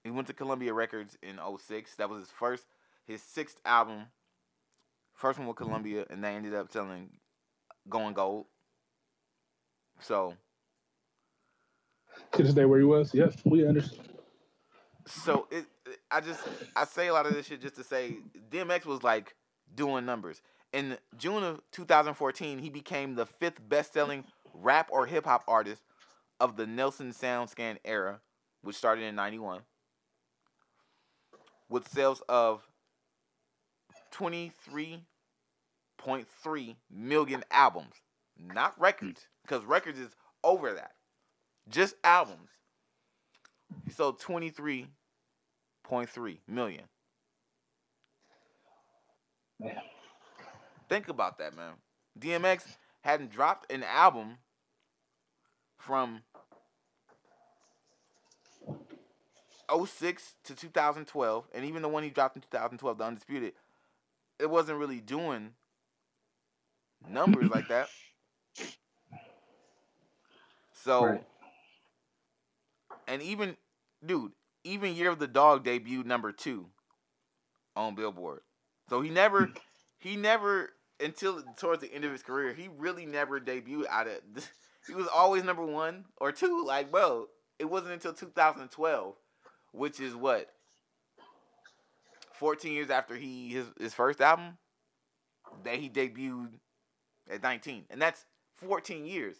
He 0.03 0.11
went 0.11 0.27
to 0.27 0.33
Columbia 0.33 0.73
Records 0.73 1.17
in 1.23 1.39
06. 1.57 1.95
That 1.95 2.09
was 2.09 2.19
his 2.19 2.29
first, 2.29 2.65
his 3.05 3.23
sixth 3.23 3.59
album. 3.65 4.07
First 5.13 5.39
one 5.39 5.47
with 5.47 5.57
Columbia, 5.57 6.05
and 6.09 6.23
they 6.23 6.35
ended 6.35 6.53
up 6.53 6.71
selling 6.71 7.09
going 7.89 8.13
gold. 8.13 8.45
So 9.99 10.35
to 12.33 12.51
stay 12.51 12.65
where 12.65 12.79
he 12.79 12.85
was. 12.85 13.13
Yes, 13.13 13.35
we 13.45 13.67
understand. 13.67 14.09
So 15.07 15.47
it, 15.51 15.65
I 16.15 16.21
just 16.21 16.39
I 16.77 16.85
say 16.85 17.07
a 17.07 17.13
lot 17.13 17.25
of 17.25 17.33
this 17.33 17.47
shit 17.47 17.61
just 17.61 17.75
to 17.75 17.83
say 17.83 18.15
DMX 18.49 18.85
was 18.85 19.03
like 19.03 19.35
doing 19.75 20.05
numbers. 20.05 20.41
In 20.71 20.97
June 21.17 21.43
of 21.43 21.59
2014, 21.73 22.59
he 22.59 22.69
became 22.69 23.15
the 23.15 23.25
fifth 23.25 23.59
best-selling 23.67 24.23
rap 24.53 24.87
or 24.93 25.05
hip 25.05 25.25
hop 25.25 25.43
artist 25.45 25.81
of 26.39 26.55
the 26.55 26.65
Nielsen 26.65 27.11
SoundScan 27.11 27.79
era, 27.83 28.21
which 28.61 28.77
started 28.77 29.03
in 29.03 29.13
'91, 29.15 29.63
with 31.67 31.89
sales 31.89 32.23
of 32.29 32.65
23.3 34.13 36.75
million 36.89 37.43
albums, 37.51 37.95
not 38.39 38.79
records 38.79 39.19
hmm. 39.19 39.25
because 39.43 39.65
records 39.65 39.99
is 39.99 40.15
over 40.45 40.71
that. 40.75 40.93
Just 41.67 41.95
albums. 42.05 42.51
He 43.85 43.91
sold 43.91 44.21
23.3 45.89 46.37
million. 46.47 46.83
Man. 49.59 49.75
Think 50.89 51.07
about 51.07 51.37
that, 51.39 51.55
man. 51.55 51.73
DMX 52.19 52.63
hadn't 53.01 53.31
dropped 53.31 53.71
an 53.71 53.83
album 53.83 54.37
from 55.77 56.21
06 59.69 60.33
to 60.45 60.55
2012, 60.55 61.47
and 61.53 61.65
even 61.65 61.81
the 61.81 61.89
one 61.89 62.03
he 62.03 62.09
dropped 62.09 62.35
in 62.35 62.41
2012, 62.41 62.97
The 62.97 63.03
Undisputed, 63.03 63.53
it 64.39 64.49
wasn't 64.49 64.79
really 64.79 64.99
doing 64.99 65.51
numbers 67.09 67.49
like 67.49 67.67
that. 67.69 67.87
So, 70.83 71.05
right. 71.05 71.23
and 73.07 73.21
even, 73.21 73.57
dude, 74.05 74.33
even 74.65 74.95
Year 74.95 75.11
of 75.11 75.19
the 75.19 75.27
Dog 75.27 75.63
debuted 75.63 76.05
number 76.05 76.31
two 76.31 76.67
on 77.75 77.95
Billboard. 77.95 78.41
So 78.89 79.01
he 79.01 79.09
never, 79.09 79.45
hmm. 79.45 79.51
he 79.97 80.15
never 80.15 80.71
until 80.99 81.41
towards 81.57 81.81
the 81.81 81.93
end 81.93 82.05
of 82.05 82.11
his 82.11 82.23
career, 82.23 82.53
he 82.53 82.69
really 82.77 83.05
never 83.05 83.39
debuted 83.39 83.87
out 83.89 84.07
of. 84.07 84.49
He 84.87 84.93
was 84.93 85.07
always 85.07 85.43
number 85.43 85.65
one 85.65 86.05
or 86.17 86.31
two. 86.31 86.63
Like, 86.63 86.91
bro, 86.91 87.25
it 87.57 87.65
wasn't 87.65 87.93
until 87.93 88.13
2012, 88.13 89.15
which 89.71 89.99
is 89.99 90.15
what 90.15 90.47
14 92.33 92.71
years 92.71 92.91
after 92.91 93.15
he 93.15 93.49
his 93.49 93.65
his 93.79 93.95
first 93.95 94.21
album, 94.21 94.59
that 95.63 95.77
he 95.79 95.89
debuted 95.89 96.49
at 97.31 97.41
19, 97.41 97.85
and 97.89 97.99
that's 97.99 98.25
14 98.57 99.07
years 99.07 99.37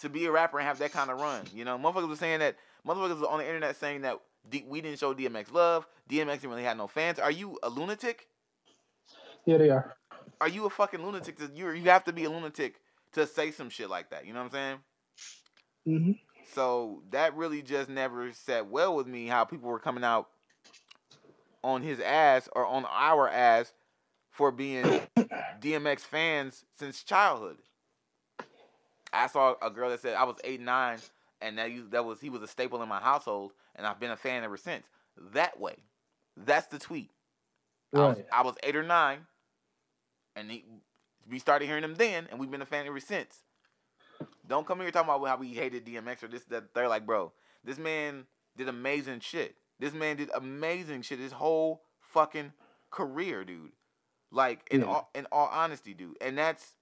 to 0.00 0.08
be 0.08 0.26
a 0.26 0.32
rapper 0.32 0.58
and 0.58 0.66
have 0.66 0.78
that 0.80 0.90
kind 0.92 1.10
of 1.10 1.20
run. 1.20 1.44
You 1.54 1.64
know, 1.64 1.78
motherfuckers 1.78 2.08
were 2.08 2.16
saying 2.16 2.40
that 2.40 2.56
motherfuckers 2.86 3.20
were 3.20 3.28
on 3.28 3.38
the 3.38 3.46
internet 3.46 3.76
saying 3.76 4.02
that 4.02 4.18
D- 4.48 4.64
we 4.68 4.80
didn't 4.80 4.98
show 4.98 5.14
DMX 5.14 5.52
love. 5.52 5.86
DMX 6.10 6.34
didn't 6.40 6.50
really 6.50 6.64
have 6.64 6.76
no 6.76 6.86
fans. 6.86 7.18
Are 7.18 7.30
you 7.30 7.58
a 7.62 7.68
lunatic? 7.70 8.28
Yeah, 9.46 9.58
they 9.58 9.70
are. 9.70 9.96
Are 10.40 10.48
you 10.48 10.66
a 10.66 10.70
fucking 10.70 11.04
lunatic? 11.04 11.38
You 11.54 11.70
you 11.72 11.90
have 11.90 12.04
to 12.04 12.12
be 12.12 12.24
a 12.24 12.30
lunatic 12.30 12.80
to 13.12 13.26
say 13.26 13.50
some 13.50 13.70
shit 13.70 13.90
like 13.90 14.10
that. 14.10 14.26
You 14.26 14.32
know 14.32 14.40
what 14.40 14.46
I'm 14.46 14.52
saying? 14.52 14.78
hmm 15.86 16.12
So 16.54 17.02
that 17.10 17.34
really 17.36 17.62
just 17.62 17.88
never 17.90 18.32
sat 18.32 18.68
well 18.68 18.94
with 18.96 19.06
me. 19.06 19.26
How 19.26 19.44
people 19.44 19.68
were 19.70 19.78
coming 19.80 20.04
out 20.04 20.28
on 21.64 21.82
his 21.82 22.00
ass 22.00 22.48
or 22.54 22.66
on 22.66 22.86
our 22.90 23.28
ass 23.28 23.72
for 24.30 24.52
being 24.52 25.00
DMX 25.60 26.00
fans 26.00 26.64
since 26.78 27.02
childhood. 27.02 27.58
I 29.12 29.28
saw 29.28 29.54
a 29.62 29.70
girl 29.70 29.90
that 29.90 30.00
said 30.00 30.14
I 30.16 30.24
was 30.24 30.36
eight 30.44 30.60
nine, 30.60 30.98
and 31.44 31.58
that 31.58 31.70
you, 31.70 31.86
that 31.90 32.04
was 32.04 32.20
he 32.20 32.30
was 32.30 32.42
a 32.42 32.48
staple 32.48 32.82
in 32.82 32.88
my 32.88 32.98
household, 33.00 33.52
and 33.76 33.86
I've 33.86 34.00
been 34.00 34.10
a 34.10 34.16
fan 34.16 34.42
ever 34.42 34.56
since. 34.56 34.86
That 35.32 35.60
way, 35.60 35.76
that's 36.36 36.66
the 36.66 36.78
tweet. 36.78 37.10
I 37.94 37.98
was, 37.98 38.18
I 38.32 38.42
was 38.42 38.56
eight 38.64 38.74
or 38.74 38.82
nine, 38.82 39.20
and 40.34 40.50
he, 40.50 40.64
we 41.30 41.38
started 41.38 41.66
hearing 41.66 41.84
him 41.84 41.94
then, 41.94 42.26
and 42.30 42.40
we've 42.40 42.50
been 42.50 42.62
a 42.62 42.66
fan 42.66 42.86
ever 42.86 42.98
since. 42.98 43.42
Don't 44.48 44.66
come 44.66 44.80
here 44.80 44.90
talking 44.90 45.08
about 45.08 45.26
how 45.28 45.36
we 45.36 45.48
hated 45.48 45.86
DMX 45.86 46.22
or 46.22 46.28
this 46.28 46.44
that. 46.44 46.74
They're 46.74 46.88
like, 46.88 47.06
bro, 47.06 47.32
this 47.62 47.78
man 47.78 48.24
did 48.56 48.68
amazing 48.68 49.20
shit. 49.20 49.56
This 49.78 49.92
man 49.94 50.16
did 50.16 50.30
amazing 50.34 51.02
shit. 51.02 51.18
His 51.18 51.32
whole 51.32 51.82
fucking 52.00 52.52
career, 52.90 53.44
dude. 53.44 53.72
Like 54.30 54.66
in 54.70 54.80
Yeah. 54.80 54.86
all 54.86 55.10
in 55.14 55.26
all 55.30 55.48
honesty, 55.52 55.94
dude, 55.94 56.16
and 56.20 56.36
that's 56.36 56.74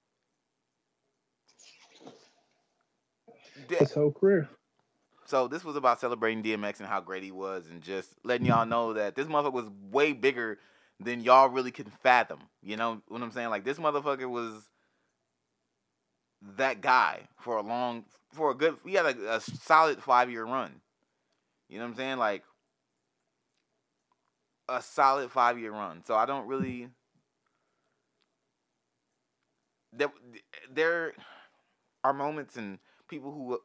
His 3.68 3.92
whole 3.92 4.12
career. 4.12 4.48
so 5.26 5.48
this 5.48 5.64
was 5.64 5.76
about 5.76 6.00
celebrating 6.00 6.42
DMX 6.42 6.80
and 6.80 6.88
how 6.88 7.00
great 7.00 7.22
he 7.22 7.30
was, 7.30 7.66
and 7.70 7.82
just 7.82 8.14
letting 8.24 8.46
y'all 8.46 8.66
know 8.66 8.94
that 8.94 9.14
this 9.14 9.26
motherfucker 9.26 9.52
was 9.52 9.70
way 9.90 10.12
bigger 10.12 10.58
than 11.00 11.22
y'all 11.22 11.48
really 11.48 11.70
can 11.70 11.86
fathom. 12.02 12.40
You 12.62 12.76
know 12.76 13.02
what 13.08 13.22
I'm 13.22 13.32
saying? 13.32 13.50
Like 13.50 13.64
this 13.64 13.78
motherfucker 13.78 14.28
was 14.28 14.68
that 16.56 16.80
guy 16.80 17.20
for 17.38 17.56
a 17.56 17.62
long, 17.62 18.04
for 18.32 18.50
a 18.50 18.54
good. 18.54 18.76
He 18.84 18.94
had 18.94 19.06
a, 19.06 19.36
a 19.36 19.40
solid 19.40 20.02
five 20.02 20.30
year 20.30 20.44
run. 20.44 20.72
You 21.68 21.78
know 21.78 21.84
what 21.84 21.90
I'm 21.90 21.96
saying? 21.96 22.18
Like 22.18 22.44
a 24.68 24.82
solid 24.82 25.30
five 25.30 25.58
year 25.58 25.72
run. 25.72 26.04
So 26.04 26.14
I 26.14 26.26
don't 26.26 26.46
really. 26.46 26.88
There, 29.94 30.10
there 30.72 31.12
are 32.02 32.14
moments 32.14 32.56
and 32.56 32.78
people 33.12 33.30
who 33.30 33.60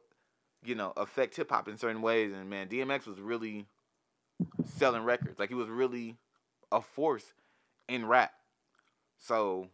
you 0.64 0.74
know, 0.74 0.92
affect 0.96 1.36
hip 1.36 1.50
hop 1.50 1.68
in 1.68 1.78
certain 1.78 2.02
ways. 2.02 2.32
And 2.32 2.50
man, 2.50 2.68
DMX 2.68 3.06
was 3.06 3.20
really 3.20 3.66
selling 4.76 5.02
records. 5.02 5.38
Like 5.38 5.48
he 5.48 5.54
was 5.54 5.68
really 5.68 6.16
a 6.70 6.80
force 6.80 7.24
in 7.88 8.06
rap. 8.06 8.32
So 9.18 9.68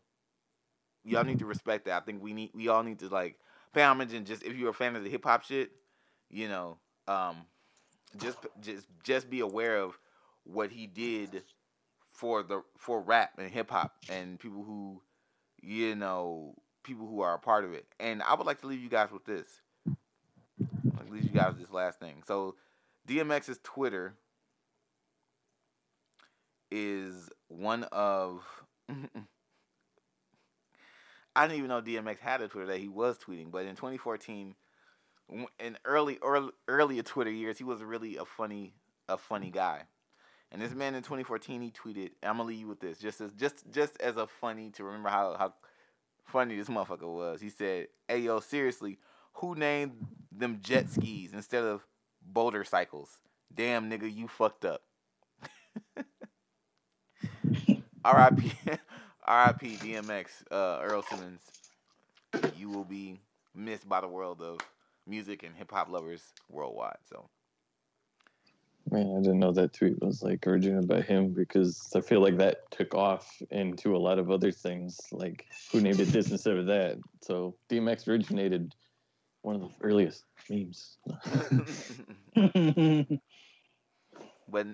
y'all 1.05 1.25
need 1.25 1.41
to 1.41 1.47
respect 1.47 1.87
that. 1.87 2.03
I 2.03 2.05
think 2.05 2.23
we 2.23 2.33
need 2.33 2.51
we 2.55 2.69
all 2.69 2.83
need 2.83 3.01
to 3.01 3.09
like 3.09 3.37
pay 3.73 3.83
homage 3.83 4.13
and 4.13 4.27
just 4.27 4.43
if 4.43 4.57
you're 4.57 4.71
a 4.71 4.75
fan 4.75 4.97
of 4.97 5.05
the 5.05 5.11
hip 5.11 5.25
hop 5.25 5.45
shit, 5.45 5.71
you 6.31 6.49
know, 6.49 6.79
um, 7.09 7.37
just 8.17 8.39
just 8.61 8.87
just 9.03 9.29
be 9.29 9.41
aware 9.41 9.79
of 9.79 9.99
what 10.45 10.71
he 10.71 10.87
did 10.87 11.43
for 12.11 12.43
the 12.43 12.63
for 12.77 13.01
rap 13.01 13.33
and 13.39 13.51
hip 13.51 13.71
hop 13.71 13.97
and 14.09 14.39
people 14.39 14.63
who 14.63 15.03
you 15.61 15.95
know 15.97 16.55
people 16.85 17.07
who 17.07 17.21
are 17.21 17.35
a 17.35 17.39
part 17.39 17.65
of 17.65 17.73
it. 17.73 17.87
And 17.99 18.23
I 18.23 18.35
would 18.35 18.47
like 18.47 18.61
to 18.61 18.67
leave 18.67 18.83
you 18.83 18.91
guys 18.91 19.11
with 19.11 19.25
this. 19.25 19.49
Leave 21.11 21.25
you 21.25 21.31
guys 21.31 21.55
this 21.59 21.71
last 21.71 21.99
thing. 21.99 22.23
So 22.27 22.57
DMX's 23.09 23.61
Twitter 23.63 24.15
is 26.71 27.31
one 27.49 27.85
of 27.85 28.45
I 31.37 31.47
didn't 31.47 31.59
even 31.59 31.69
know 31.69 31.83
DMX 31.83 32.19
had 32.21 32.41
a 32.43 32.49
Twitter 32.49 32.67
that 32.69 32.79
he 32.79 32.89
was 32.89 33.19
tweeting, 33.19 33.51
but 33.51 33.65
in 33.65 33.75
2014, 33.75 34.55
in 35.59 35.79
early 35.85 36.19
early 36.23 36.51
earlier 36.69 37.03
Twitter 37.03 37.31
years, 37.31 37.59
he 37.59 37.65
was 37.65 37.83
really 37.83 38.17
a 38.17 38.25
funny 38.25 38.75
a 39.09 39.17
funny 39.17 39.51
guy. 39.51 39.83
And 40.53 40.63
this 40.63 40.73
man 40.73 40.95
in 40.95 41.03
2014, 41.03 41.63
he 41.63 41.73
tweeted, 41.73 42.11
I'm 42.23 42.37
gonna 42.37 42.45
leave 42.45 42.61
you 42.61 42.69
with 42.69 42.79
this, 42.79 42.99
just 42.99 43.21
as 43.21 43.33
just 43.33 43.65
just 43.73 44.01
as 44.01 44.17
a 44.17 44.27
funny 44.27 44.71
to 44.71 44.85
remember 44.85 45.09
how 45.09 45.35
how 45.37 45.55
funny 46.27 46.57
this 46.57 46.69
motherfucker 46.69 47.13
was. 47.13 47.41
He 47.41 47.51
said, 47.51 47.89
"Hey 48.07 48.19
yo, 48.19 48.39
seriously, 48.41 48.99
who 49.35 49.55
named 49.55 50.07
them 50.33 50.61
jet 50.63 50.91
skis 50.91 51.33
instead 51.33 51.65
of 51.65 51.87
boatercycles? 52.33 53.09
Damn 53.55 53.91
nigga, 53.91 54.13
you 54.13 54.29
fucked 54.29 54.65
up." 54.65 54.83
R.I.P. 58.05 58.53
R.I.P. 59.27 59.77
DMX, 59.77 60.27
uh, 60.51 60.81
Earl 60.83 61.03
Simmons. 61.03 61.41
You 62.57 62.69
will 62.69 62.85
be 62.85 63.21
missed 63.55 63.89
by 63.89 64.01
the 64.01 64.09
world 64.09 64.43
of 64.43 64.59
music 65.07 65.43
and 65.43 65.55
hip 65.55 65.71
hop 65.71 65.89
lovers 65.89 66.23
worldwide. 66.51 66.99
So 67.09 67.29
Man, 68.91 69.17
I 69.17 69.23
didn't 69.23 69.39
know 69.39 69.53
that 69.53 69.73
tweet 69.73 70.03
was 70.03 70.23
like 70.23 70.47
originated 70.47 70.87
by 70.87 71.01
him 71.01 71.33
because 71.33 71.91
I 71.97 72.01
feel 72.01 72.21
like 72.21 72.37
that 72.37 72.71
took 72.71 72.95
off 72.95 73.41
into 73.51 73.97
a 73.97 73.99
lot 73.99 74.19
of 74.19 74.31
other 74.31 74.53
things, 74.53 75.01
like 75.11 75.47
who 75.73 75.81
named 75.81 76.01
it 76.01 76.09
this 76.09 76.31
instead 76.31 76.59
of 76.59 76.67
that. 76.67 76.99
So 77.23 77.57
DMX 77.71 78.07
originated 78.09 78.75
one 79.45 79.57
of 79.57 79.63
the 79.63 79.69
earliest 79.83 80.25
memes. 80.49 80.97
but 84.49 84.67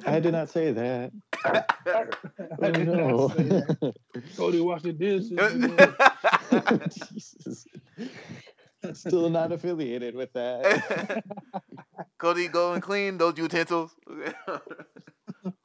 I 0.05 0.19
did 0.21 0.33
not 0.33 0.49
say 0.49 0.71
that. 0.73 1.13
Oh, 1.88 2.05
I 2.61 2.71
Oh 2.71 2.71
did 2.71 2.91
not 2.93 3.21
no. 3.21 3.29
say 3.31 3.43
that. 3.43 3.95
Cody 4.38 4.59
wash 4.61 4.83
the 4.83 4.93
dishes. 4.93 5.49
Jesus. 6.89 7.67
Still 8.93 9.29
not 9.29 9.51
affiliated 9.51 10.15
with 10.15 10.31
that. 10.33 11.23
Cody, 12.17 12.47
go 12.47 12.73
and 12.73 12.81
clean 12.81 13.17
those 13.17 13.38
utensils. 13.38 13.95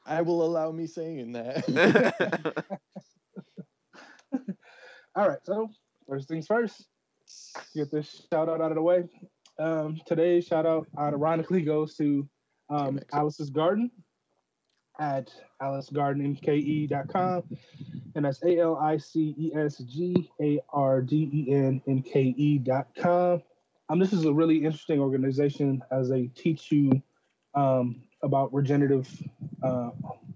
I 0.06 0.22
will 0.22 0.42
allow 0.42 0.70
me 0.72 0.86
saying 0.86 1.32
that. 1.32 2.64
All 5.16 5.28
right, 5.28 5.38
so 5.44 5.68
first 6.08 6.28
things 6.28 6.46
first, 6.46 6.86
get 7.74 7.90
this 7.90 8.26
shout 8.32 8.48
out 8.48 8.60
out 8.60 8.70
of 8.70 8.76
the 8.76 8.82
way. 8.82 9.04
Um, 9.58 10.00
today's 10.06 10.46
shout 10.46 10.66
out 10.66 10.86
ironically 10.98 11.62
goes 11.62 11.96
to 11.96 12.28
um, 12.70 13.00
Garden 13.52 13.90
at 15.00 15.32
alicesgardenmke.com. 15.62 17.42
And 18.14 18.24
that's 18.24 18.42
A 18.42 18.58
L 18.58 18.76
I 18.76 18.98
C 18.98 19.34
E 19.38 19.52
S 19.56 19.78
G 19.78 20.30
A 20.40 20.60
R 20.72 21.00
D 21.00 21.30
E 21.32 21.52
N 21.52 21.82
M 21.88 22.02
K 22.02 22.34
E.com. 22.36 23.42
Um, 23.88 23.98
this 23.98 24.12
is 24.12 24.24
a 24.24 24.32
really 24.32 24.58
interesting 24.58 25.00
organization 25.00 25.82
as 25.90 26.08
they 26.08 26.28
teach 26.36 26.70
you 26.70 27.02
um, 27.54 28.02
about 28.22 28.54
regenerative 28.54 29.08
uh, 29.62 29.90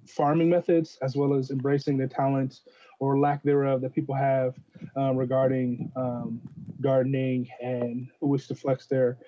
farming 0.06 0.50
methods 0.50 0.98
as 1.02 1.14
well 1.14 1.34
as 1.34 1.50
embracing 1.50 1.96
the 1.96 2.08
talents 2.08 2.62
or 2.98 3.18
lack 3.18 3.42
thereof 3.42 3.80
that 3.82 3.94
people 3.94 4.14
have 4.14 4.54
um, 4.96 5.16
regarding 5.16 5.90
um, 5.96 6.40
gardening 6.80 7.48
and 7.60 8.08
wish 8.20 8.46
to 8.48 8.54
flex 8.54 8.86
their 8.86 9.18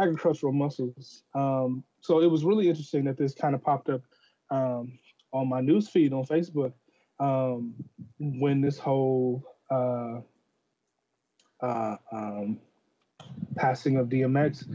agricultural 0.00 0.52
muscles. 0.52 1.24
Um, 1.34 1.84
so 2.00 2.20
it 2.20 2.26
was 2.26 2.44
really 2.44 2.68
interesting 2.68 3.04
that 3.04 3.16
this 3.16 3.34
kind 3.34 3.54
of 3.54 3.62
popped 3.62 3.88
up 3.88 4.02
um, 4.54 4.98
on 5.32 5.48
my 5.48 5.60
news 5.60 5.88
feed 5.88 6.12
on 6.12 6.24
Facebook 6.24 6.72
um, 7.18 7.74
when 8.18 8.60
this 8.60 8.78
whole 8.78 9.42
uh, 9.70 10.20
uh, 11.60 11.96
um, 12.12 12.58
passing 13.56 13.96
of 13.96 14.08
DMX 14.08 14.68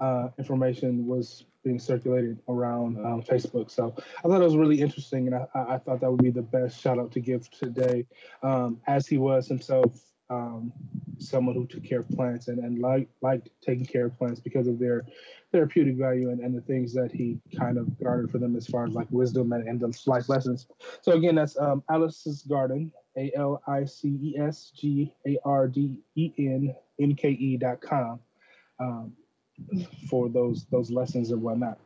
uh, 0.00 0.28
information 0.38 1.06
was 1.06 1.44
being 1.64 1.78
circulated 1.80 2.38
around 2.48 2.96
um, 3.04 3.22
Facebook. 3.22 3.70
So 3.70 3.94
I 4.18 4.22
thought 4.28 4.40
it 4.40 4.44
was 4.44 4.56
really 4.56 4.80
interesting, 4.80 5.26
and 5.26 5.34
I, 5.34 5.74
I 5.74 5.78
thought 5.78 6.00
that 6.00 6.10
would 6.10 6.22
be 6.22 6.30
the 6.30 6.42
best 6.42 6.80
shout 6.80 6.98
out 6.98 7.10
to 7.12 7.20
give 7.20 7.50
today, 7.50 8.06
um, 8.42 8.80
as 8.86 9.06
he 9.06 9.18
was 9.18 9.48
himself 9.48 10.00
um, 10.30 10.72
someone 11.18 11.54
who 11.54 11.66
took 11.66 11.84
care 11.84 12.00
of 12.00 12.08
plants 12.10 12.48
and, 12.48 12.58
and 12.58 12.80
liked, 12.80 13.10
liked 13.22 13.48
taking 13.64 13.86
care 13.86 14.06
of 14.06 14.18
plants 14.18 14.40
because 14.40 14.66
of 14.66 14.78
their 14.78 15.04
therapeutic 15.52 15.96
value 15.96 16.30
and, 16.30 16.40
and 16.40 16.56
the 16.56 16.60
things 16.60 16.92
that 16.92 17.12
he 17.12 17.38
kind 17.56 17.78
of 17.78 17.98
garnered 18.02 18.30
for 18.30 18.38
them 18.38 18.56
as 18.56 18.66
far 18.66 18.84
as 18.84 18.92
like 18.92 19.06
wisdom 19.10 19.52
and, 19.52 19.66
and 19.68 19.80
the 19.80 19.98
life 20.06 20.28
lessons. 20.28 20.66
So 21.00 21.12
again, 21.12 21.34
that's 21.34 21.58
um, 21.58 21.82
Alice's 21.90 22.42
Garden, 22.42 22.92
A 23.16 23.32
L 23.36 23.62
I 23.66 23.84
C 23.84 24.18
E 24.20 24.38
S 24.38 24.72
G 24.74 25.12
A 25.26 25.38
R 25.44 25.68
D 25.68 26.00
E 26.16 26.32
N 26.38 26.74
M 27.00 27.14
K 27.14 27.30
E 27.30 27.56
dot 27.56 27.80
com 27.80 28.20
um, 28.80 29.12
for 30.10 30.28
those 30.28 30.66
those 30.66 30.90
lessons 30.90 31.30
and 31.30 31.40
whatnot. 31.40 31.78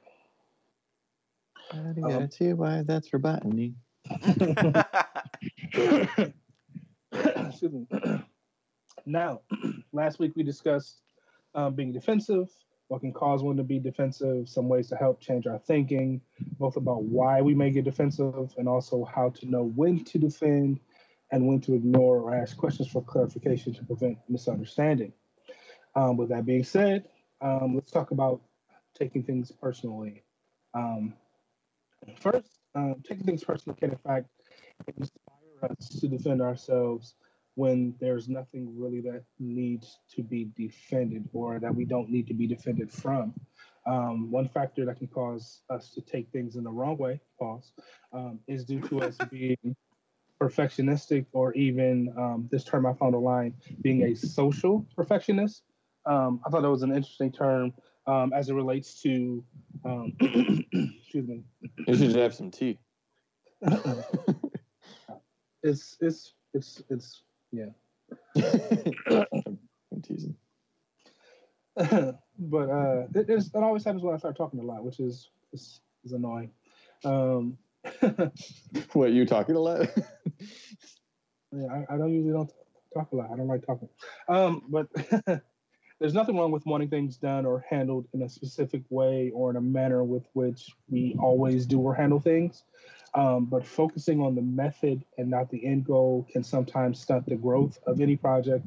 I 1.73 2.01
gotta 2.01 2.31
see 2.31 2.53
why 2.53 2.83
that's 2.85 3.09
for 3.09 3.19
botany. 3.19 3.75
Excuse 7.13 7.73
me. 7.73 7.87
Now, 9.07 9.41
last 9.93 10.19
week 10.19 10.33
we 10.37 10.43
discussed 10.43 11.03
um, 11.55 11.75
being 11.75 11.93
defensive, 11.93 12.49
what 12.89 13.03
can 13.03 13.13
cause 13.13 13.43
one 13.43 13.57
to 13.57 13.63
be 13.63 13.79
defensive, 13.79 14.49
some 14.49 14.69
ways 14.69 14.89
to 14.89 14.97
help 14.97 15.21
change 15.21 15.47
our 15.47 15.59
thinking, 15.59 16.21
both 16.59 16.77
about 16.77 17.05
why 17.05 17.41
we 17.41 17.55
may 17.55 17.71
get 17.71 17.85
defensive 17.85 18.53
and 18.59 18.69
also 18.69 19.05
how 19.05 19.31
to 19.31 19.47
know 19.47 19.63
when 19.63 20.05
to 20.05 20.19
defend 20.19 20.81
and 21.31 21.47
when 21.47 21.61
to 21.61 21.75
ignore 21.75 22.19
or 22.19 22.35
ask 22.35 22.57
questions 22.57 22.89
for 22.89 23.03
clarification 23.05 23.73
to 23.75 23.85
prevent 23.85 24.19
misunderstanding. 24.29 25.13
Um, 25.95 26.17
with 26.17 26.31
that 26.31 26.45
being 26.45 26.65
said, 26.65 27.05
um, 27.41 27.75
let's 27.75 27.93
talk 27.93 28.11
about 28.11 28.41
taking 28.95 29.23
things 29.23 29.53
personally. 29.53 30.25
Um, 30.75 31.15
first, 32.19 32.59
um, 32.75 32.97
taking 33.07 33.25
things 33.25 33.45
personally 33.45 33.79
can, 33.79 33.91
in 33.91 33.99
fact, 33.99 34.27
inspire 34.97 35.71
us 35.71 35.89
to 36.01 36.09
defend 36.09 36.43
ourselves 36.43 37.15
when 37.61 37.95
there's 38.01 38.27
nothing 38.27 38.73
really 38.75 39.03
that 39.03 39.23
needs 39.39 39.99
to 40.11 40.23
be 40.23 40.49
defended 40.57 41.29
or 41.35 41.59
that 41.59 41.75
we 41.75 41.85
don't 41.85 42.09
need 42.09 42.27
to 42.27 42.33
be 42.33 42.47
defended 42.47 42.91
from. 42.91 43.35
Um, 43.87 44.31
one 44.31 44.49
factor 44.49 44.87
that 44.87 44.97
can 44.97 45.09
cause 45.09 45.61
us 45.69 45.91
to 45.91 46.01
take 46.01 46.31
things 46.33 46.57
in 46.57 46.65
the 46.65 46.71
wrong 46.71 46.97
way, 46.97 47.21
pause, 47.39 47.73
um, 48.15 48.41
is 48.49 48.65
due 48.65 48.81
to 48.89 49.03
us 49.03 49.19
being 49.31 49.77
perfectionistic 50.41 51.27
or 51.33 51.53
even 51.53 52.11
um, 52.17 52.49
this 52.51 52.65
term 52.65 52.87
I 52.87 52.95
found 52.95 53.15
online, 53.15 53.53
being 53.83 54.05
a 54.05 54.15
social 54.15 54.87
perfectionist. 54.97 55.63
Um, 56.07 56.41
I 56.47 56.51
thought 56.51 56.63
that 56.63 56.71
was 56.71 56.83
an 56.83 56.97
interesting 56.97 57.31
term 57.31 57.75
um, 58.07 58.33
as 58.33 58.49
it 58.49 58.55
relates 58.55 59.03
to, 59.03 59.45
um, 59.85 60.15
excuse 60.21 61.29
me. 61.29 61.45
You 61.87 61.95
should 61.95 62.17
have 62.17 62.35
some 62.35 62.51
tea. 62.51 62.79
it's, 65.63 65.99
it's, 66.01 66.33
it's, 66.55 66.83
it's, 66.89 67.23
yeah. 67.53 67.71
I'm 69.93 70.03
teasing. 70.03 70.37
but 71.77 72.71
uh, 72.71 73.07
it, 73.15 73.27
it's, 73.29 73.47
it 73.47 73.57
always 73.57 73.85
happens 73.85 74.03
when 74.03 74.15
I 74.15 74.19
start 74.19 74.37
talking 74.37 74.61
a 74.61 74.65
lot, 74.65 74.85
which 74.85 75.01
is 75.01 75.31
is, 75.53 75.81
is 76.05 76.13
annoying. 76.13 76.51
Um, 77.05 77.59
what 78.93 79.13
you 79.13 79.25
talking 79.25 79.57
a 79.57 79.61
lot? 79.61 79.89
yeah, 81.53 81.67
I, 81.67 81.95
I 81.95 81.99
don't 81.99 82.13
usually 82.13 82.33
don't 82.33 82.53
talk 82.95 83.13
a 83.13 83.17
lot. 83.17 83.31
I 83.33 83.37
don't 83.37 83.49
like 83.49 83.65
talking. 83.65 83.89
Um, 84.29 84.63
but 84.69 84.89
there's 86.01 86.15
nothing 86.15 86.37
wrong 86.37 86.51
with 86.51 86.67
wanting 86.67 86.89
things 86.89 87.17
done 87.17 87.47
or 87.47 87.65
handled 87.69 88.07
in 88.13 88.23
a 88.23 88.29
specific 88.29 88.83
way 88.91 89.31
or 89.35 89.51
in 89.51 89.57
a 89.57 89.61
manner 89.61 90.03
with 90.03 90.25
which 90.33 90.71
we 90.89 91.17
always 91.21 91.67
do 91.67 91.81
or 91.81 91.95
handle 91.95 92.21
things. 92.21 92.65
Um, 93.15 93.47
but 93.47 93.67
focusing 93.67 94.21
on 94.21 94.37
the 94.37 94.43
method 94.43 95.05
and 95.19 95.29
not 95.29 95.51
the 95.51 95.65
end 95.67 95.85
goal 95.85 96.29
can 96.31 96.45
sometimes 96.45 97.01
stunt 97.01 97.27
the 97.27 97.35
growth 97.35 97.79
of 97.87 98.01
any 98.01 98.17
project 98.17 98.65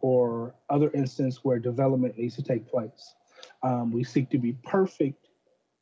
or 0.00 0.54
other 0.68 0.90
instance 0.92 1.42
where 1.42 1.58
development 1.58 2.18
needs 2.18 2.36
to 2.36 2.42
take 2.42 2.68
place. 2.68 3.14
Um, 3.62 3.90
we 3.90 4.04
seek 4.04 4.28
to 4.30 4.38
be 4.38 4.52
perfect 4.64 5.28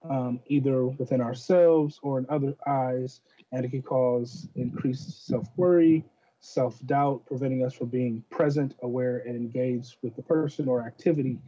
um, 0.09 0.41
either 0.47 0.87
within 0.87 1.21
ourselves 1.21 1.99
or 2.03 2.19
in 2.19 2.27
other 2.29 2.55
eyes, 2.67 3.21
and 3.53 3.65
it 3.65 3.71
can 3.71 3.83
cause 3.83 4.49
increased 4.55 5.27
self 5.27 5.49
worry, 5.57 6.05
self 6.39 6.85
doubt, 6.87 7.27
preventing 7.27 7.65
us 7.65 7.75
from 7.75 7.89
being 7.89 8.23
present, 8.31 8.75
aware, 8.83 9.19
and 9.27 9.37
engaged 9.37 9.97
with 10.03 10.15
the 10.15 10.23
person 10.23 10.69
or 10.69 10.87
activity. 10.87 11.39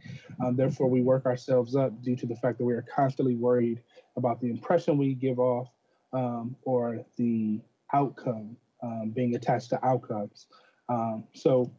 Um, 0.43 0.55
therefore, 0.55 0.89
we 0.89 1.01
work 1.01 1.25
ourselves 1.25 1.75
up 1.75 2.01
due 2.01 2.15
to 2.17 2.25
the 2.25 2.35
fact 2.35 2.57
that 2.57 2.65
we 2.65 2.73
are 2.73 2.85
constantly 2.93 3.35
worried 3.35 3.81
about 4.17 4.41
the 4.41 4.49
impression 4.49 4.97
we 4.97 5.13
give 5.13 5.39
off 5.39 5.69
um, 6.13 6.55
or 6.63 7.05
the 7.17 7.59
outcome 7.93 8.55
um, 8.81 9.11
being 9.13 9.35
attached 9.35 9.69
to 9.69 9.85
outcomes. 9.85 10.47
Um, 10.87 11.25
so, 11.33 11.71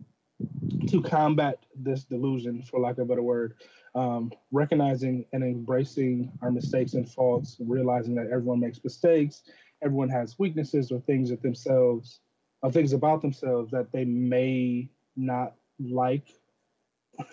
to 0.88 1.02
combat 1.02 1.58
this 1.74 2.04
delusion, 2.04 2.62
for 2.62 2.80
lack 2.80 2.98
of 2.98 3.00
a 3.00 3.04
better 3.04 3.22
word, 3.22 3.54
um, 3.94 4.32
recognizing 4.52 5.24
and 5.32 5.42
embracing 5.42 6.32
our 6.42 6.50
mistakes 6.50 6.94
and 6.94 7.10
faults, 7.10 7.56
realizing 7.60 8.14
that 8.14 8.26
everyone 8.26 8.60
makes 8.60 8.82
mistakes, 8.82 9.42
everyone 9.82 10.08
has 10.08 10.38
weaknesses 10.38 10.90
or 10.92 11.00
things 11.00 11.30
that 11.30 11.42
themselves, 11.42 12.20
or 12.62 12.72
things 12.72 12.92
about 12.92 13.20
themselves 13.20 13.70
that 13.72 13.92
they 13.92 14.04
may 14.04 14.88
not 15.16 15.54
like, 15.78 16.28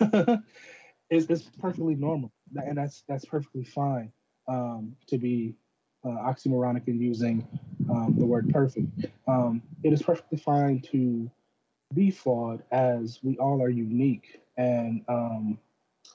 is, 1.10 1.26
is 1.26 1.42
perfectly 1.58 1.94
normal, 1.94 2.32
and 2.56 2.76
that's 2.76 3.04
that's 3.08 3.24
perfectly 3.24 3.64
fine 3.64 4.12
um, 4.48 4.94
to 5.06 5.16
be 5.16 5.54
uh, 6.08 6.22
oxymoronic 6.22 6.88
in 6.88 7.00
using 7.00 7.46
um, 7.90 8.14
the 8.18 8.24
word 8.26 8.48
perfect. 8.50 9.06
Um, 9.26 9.62
it 9.82 9.92
is 9.92 10.02
perfectly 10.02 10.38
fine 10.38 10.80
to 10.92 11.30
be 11.94 12.10
flawed 12.10 12.62
as 12.70 13.20
we 13.22 13.36
all 13.38 13.62
are 13.62 13.70
unique 13.70 14.40
and 14.56 15.02
um, 15.08 15.58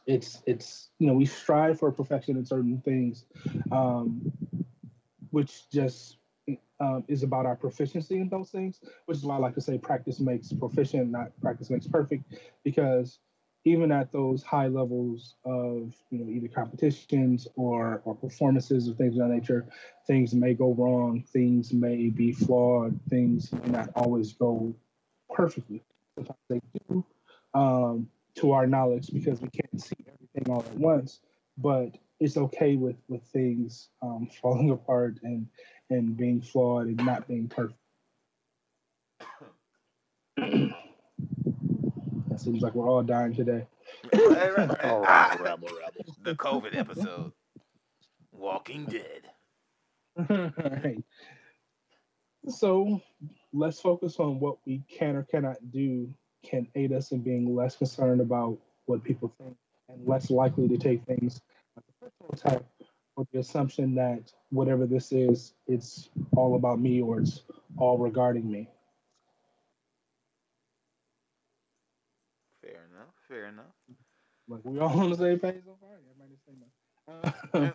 it's 0.05 0.41
it's 0.45 0.89
you 0.99 1.07
know 1.07 1.13
we 1.13 1.25
strive 1.25 1.79
for 1.79 1.91
perfection 1.91 2.37
in 2.37 2.45
certain 2.45 2.81
things 2.83 3.25
um, 3.71 4.31
which 5.31 5.69
just 5.71 6.17
um, 6.79 7.03
is 7.07 7.23
about 7.23 7.45
our 7.45 7.55
proficiency 7.55 8.17
in 8.17 8.29
those 8.29 8.49
things 8.49 8.81
which 9.05 9.17
is 9.17 9.23
why 9.23 9.35
i 9.35 9.39
like 9.39 9.55
to 9.55 9.61
say 9.61 9.77
practice 9.77 10.19
makes 10.19 10.51
proficient 10.51 11.09
not 11.09 11.31
practice 11.41 11.69
makes 11.69 11.87
perfect 11.87 12.23
because 12.63 13.19
even 13.65 13.91
at 13.91 14.11
those 14.11 14.43
high 14.43 14.67
levels 14.67 15.35
of 15.45 15.93
you 16.09 16.19
know 16.19 16.29
either 16.29 16.47
competitions 16.47 17.47
or 17.55 18.01
or 18.05 18.15
performances 18.15 18.89
or 18.89 18.93
things 18.93 19.15
of 19.15 19.27
that 19.27 19.33
nature 19.33 19.65
things 20.05 20.33
may 20.33 20.53
go 20.53 20.73
wrong 20.73 21.23
things 21.31 21.73
may 21.73 22.09
be 22.09 22.31
flawed 22.31 22.99
things 23.09 23.51
may 23.53 23.71
not 23.71 23.89
always 23.95 24.33
go 24.33 24.73
perfectly. 25.29 25.83
Sometimes 26.15 26.39
they 26.49 26.61
do 26.89 27.05
um, 27.53 28.07
to 28.35 28.51
our 28.51 28.67
knowledge 28.67 29.09
because 29.11 29.41
we 29.41 29.49
can't 29.49 29.81
see 29.81 29.95
everything 30.07 30.53
all 30.53 30.63
at 30.63 30.77
once 30.77 31.21
but 31.57 31.97
it's 32.19 32.37
okay 32.37 32.75
with 32.75 32.97
with 33.07 33.23
things 33.23 33.89
um, 34.01 34.27
falling 34.41 34.71
apart 34.71 35.19
and 35.23 35.47
and 35.89 36.17
being 36.17 36.41
flawed 36.41 36.87
and 36.87 36.97
not 36.97 37.27
being 37.27 37.47
perfect 37.47 37.79
seems 42.43 42.61
like 42.61 42.73
we're 42.75 42.89
all 42.89 43.03
dying 43.03 43.33
today 43.33 43.65
Right, 44.13 44.55
right, 44.57 44.67
right. 44.69 44.85
All 44.85 45.01
rabble, 45.01 45.69
rabble. 45.69 46.15
the 46.23 46.35
COVID 46.35 46.75
episode. 46.75 47.31
Walking 48.31 48.85
Dead. 48.85 49.21
right. 50.29 51.03
So 52.47 53.01
let's 53.53 53.79
focus 53.79 54.17
on 54.19 54.39
what 54.39 54.57
we 54.65 54.83
can 54.89 55.15
or 55.15 55.23
cannot 55.23 55.57
do 55.71 56.13
can 56.43 56.67
aid 56.75 56.91
us 56.91 57.11
in 57.11 57.21
being 57.21 57.55
less 57.55 57.75
concerned 57.77 58.19
about 58.19 58.57
what 58.85 59.03
people 59.03 59.33
think 59.37 59.55
and 59.87 60.05
less 60.05 60.29
likely 60.29 60.67
to 60.67 60.77
take 60.77 61.03
things 61.05 61.39
like 61.77 61.85
a 61.87 62.05
personal 62.05 62.31
attack 62.33 62.65
or 63.15 63.25
the 63.31 63.39
assumption 63.39 63.95
that 63.95 64.33
whatever 64.49 64.85
this 64.85 65.11
is, 65.13 65.53
it's 65.67 66.09
all 66.35 66.55
about 66.55 66.81
me 66.81 67.01
or 67.01 67.19
it's 67.19 67.43
all 67.77 67.97
regarding 67.97 68.51
me. 68.51 68.67
Fair 73.33 73.47
enough. 73.47 73.65
Like 74.47 74.61
we 74.63 74.77
all 74.77 74.99
on 74.99 75.09
the 75.09 75.17
same 75.17 75.39
page 75.39 75.63
so 75.65 75.75
far? 75.81 75.89
Everybody 75.97 76.35
the 76.35 77.31
same. 77.57 77.65
Uh, 77.65 77.71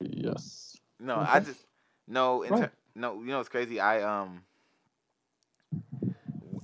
Yes. 0.00 0.78
No, 0.98 1.16
I 1.16 1.40
just 1.40 1.60
no. 2.08 2.42
In 2.42 2.52
Right. 2.52 2.62
ter- 2.62 2.72
no, 2.94 3.20
you 3.20 3.26
know 3.26 3.40
it's 3.40 3.50
crazy? 3.50 3.78
I 3.78 4.00
um, 4.02 4.42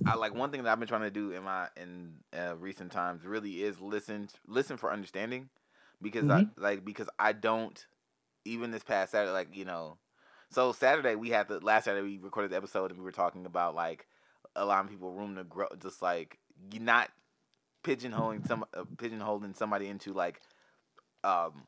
I 0.05 0.15
like 0.15 0.33
one 0.33 0.49
thing 0.49 0.63
that 0.63 0.71
I've 0.71 0.79
been 0.79 0.87
trying 0.87 1.01
to 1.01 1.11
do 1.11 1.31
in 1.31 1.43
my 1.43 1.67
in 1.77 2.15
uh, 2.35 2.55
recent 2.57 2.91
times 2.91 3.23
really 3.23 3.61
is 3.61 3.79
listen 3.79 4.29
listen 4.47 4.77
for 4.77 4.91
understanding, 4.91 5.49
because 6.01 6.27
I 6.27 6.47
like 6.57 6.83
because 6.83 7.09
I 7.19 7.33
don't 7.33 7.85
even 8.45 8.71
this 8.71 8.83
past 8.83 9.11
Saturday 9.11 9.31
like 9.31 9.55
you 9.55 9.65
know, 9.65 9.97
so 10.49 10.71
Saturday 10.71 11.13
we 11.15 11.29
had 11.29 11.47
the 11.47 11.59
last 11.59 11.85
Saturday 11.85 12.03
we 12.03 12.17
recorded 12.17 12.51
the 12.51 12.57
episode 12.57 12.89
and 12.89 12.99
we 12.99 13.05
were 13.05 13.11
talking 13.11 13.45
about 13.45 13.75
like 13.75 14.07
allowing 14.55 14.87
people 14.87 15.11
room 15.11 15.35
to 15.35 15.43
grow, 15.43 15.67
just 15.79 16.01
like 16.01 16.39
you 16.71 16.79
not 16.79 17.11
pigeonholing 17.83 18.45
some 18.45 18.65
uh, 18.75 18.83
pigeonholing 18.97 19.55
somebody 19.55 19.87
into 19.87 20.13
like 20.13 20.41
um 21.23 21.63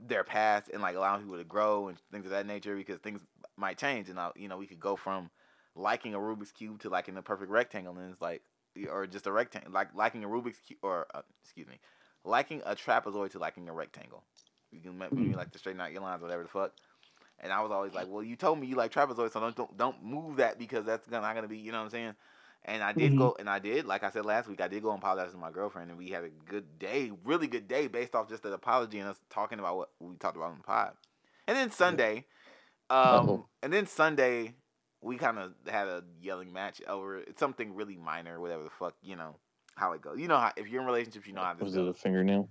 their 0.00 0.24
past 0.24 0.70
and 0.72 0.82
like 0.82 0.96
allowing 0.96 1.22
people 1.22 1.36
to 1.38 1.44
grow 1.44 1.88
and 1.88 1.98
things 2.10 2.24
of 2.26 2.30
that 2.30 2.46
nature 2.46 2.76
because 2.76 2.98
things 2.98 3.20
might 3.56 3.78
change 3.78 4.08
and 4.08 4.18
I, 4.18 4.30
you 4.36 4.48
know 4.48 4.56
we 4.56 4.66
could 4.66 4.80
go 4.80 4.96
from 4.96 5.30
liking 5.74 6.14
a 6.14 6.18
Rubik's 6.18 6.52
cube 6.52 6.80
to 6.80 6.88
liking 6.88 7.16
a 7.16 7.22
perfect 7.22 7.50
rectangle 7.50 7.96
and 7.96 8.10
it's 8.10 8.20
like 8.20 8.42
or 8.90 9.06
just 9.06 9.26
a 9.26 9.32
rectangle, 9.32 9.72
like 9.72 9.94
liking 9.94 10.24
a 10.24 10.28
Rubik's 10.28 10.60
cube, 10.60 10.78
or 10.82 11.06
uh, 11.14 11.22
excuse 11.42 11.66
me, 11.66 11.78
liking 12.24 12.62
a 12.66 12.74
trapezoid 12.74 13.30
to 13.30 13.38
liking 13.38 13.68
a 13.68 13.72
rectangle. 13.72 14.22
You 14.70 14.80
can 14.80 14.98
maybe 14.98 15.34
Mhm. 15.34 15.34
like 15.34 15.50
to 15.52 15.58
straighten 15.58 15.80
out 15.80 15.92
your 15.92 16.02
lines, 16.02 16.22
whatever 16.22 16.42
the 16.42 16.48
fuck. 16.48 16.72
And 17.40 17.52
I 17.52 17.60
was 17.62 17.70
always 17.70 17.92
like, 17.92 18.06
well, 18.08 18.22
you 18.22 18.36
told 18.36 18.58
me 18.58 18.66
you 18.66 18.76
like 18.76 18.92
trapezoids, 18.92 19.32
so 19.32 19.40
don't 19.40 19.56
don't, 19.56 19.76
don't 19.76 20.04
move 20.04 20.36
that 20.36 20.58
because 20.58 20.84
that's 20.84 21.06
gonna, 21.08 21.26
not 21.26 21.34
gonna 21.34 21.48
be, 21.48 21.58
you 21.58 21.72
know 21.72 21.78
what 21.78 21.84
I'm 21.84 21.90
saying? 21.90 22.14
And 22.68 22.82
I 22.82 22.92
did 22.92 23.12
Mhm. 23.12 23.18
go, 23.18 23.36
and 23.38 23.48
I 23.48 23.60
did, 23.60 23.86
like 23.86 24.02
I 24.02 24.10
said 24.10 24.26
last 24.26 24.48
week, 24.48 24.60
I 24.60 24.66
did 24.66 24.82
go 24.82 24.90
and 24.90 24.98
apologize 24.98 25.30
to 25.30 25.38
my 25.38 25.52
girlfriend, 25.52 25.88
and 25.90 25.96
we 25.98 26.10
had 26.10 26.24
a 26.24 26.28
good 26.28 26.80
day, 26.80 27.12
really 27.24 27.46
good 27.46 27.68
day, 27.68 27.86
based 27.86 28.14
off 28.16 28.28
just 28.28 28.44
an 28.44 28.52
apology 28.52 28.98
and 28.98 29.08
us 29.08 29.20
talking 29.30 29.60
about 29.60 29.76
what 29.76 29.90
we 30.00 30.16
talked 30.16 30.36
about 30.36 30.50
on 30.50 30.58
the 30.58 30.64
pod. 30.64 30.96
And 31.46 31.56
then 31.56 31.70
Sunday, 31.70 32.26
um, 32.90 33.14
Uh-oh. 33.14 33.46
and 33.62 33.72
then 33.72 33.86
Sunday, 33.86 34.56
we 35.00 35.16
kind 35.16 35.38
of 35.38 35.54
had 35.68 35.86
a 35.86 36.02
yelling 36.20 36.52
match 36.52 36.82
over 36.88 37.22
something 37.36 37.72
really 37.76 37.96
minor, 37.96 38.40
whatever 38.40 38.64
the 38.64 38.70
fuck, 38.70 38.94
you 39.00 39.14
know 39.14 39.36
how 39.76 39.92
it 39.92 40.02
goes. 40.02 40.18
You 40.18 40.26
know 40.26 40.38
how 40.38 40.52
if 40.56 40.66
you're 40.66 40.80
in 40.80 40.86
relationships, 40.88 41.26
you 41.28 41.34
know 41.34 41.42
how 41.42 41.54
this 41.54 41.62
Was 41.62 41.76
it 41.76 41.86
a 41.86 41.94
fingernail? 41.94 42.48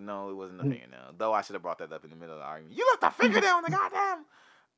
No, 0.00 0.30
it 0.30 0.34
wasn't 0.34 0.60
a 0.60 0.64
Mm. 0.64 0.70
fingernail. 0.72 1.14
Though 1.16 1.32
I 1.32 1.40
should 1.40 1.54
have 1.54 1.62
brought 1.62 1.78
that 1.78 1.92
up 1.92 2.04
in 2.04 2.10
the 2.10 2.16
middle 2.16 2.34
of 2.34 2.40
the 2.40 2.44
argument. 2.46 2.76
You 2.76 2.86
left 2.92 3.12
a 3.12 3.20
fingernail 3.22 3.58
in 3.58 3.64
the 3.64 3.70
goddamn. 3.76 4.24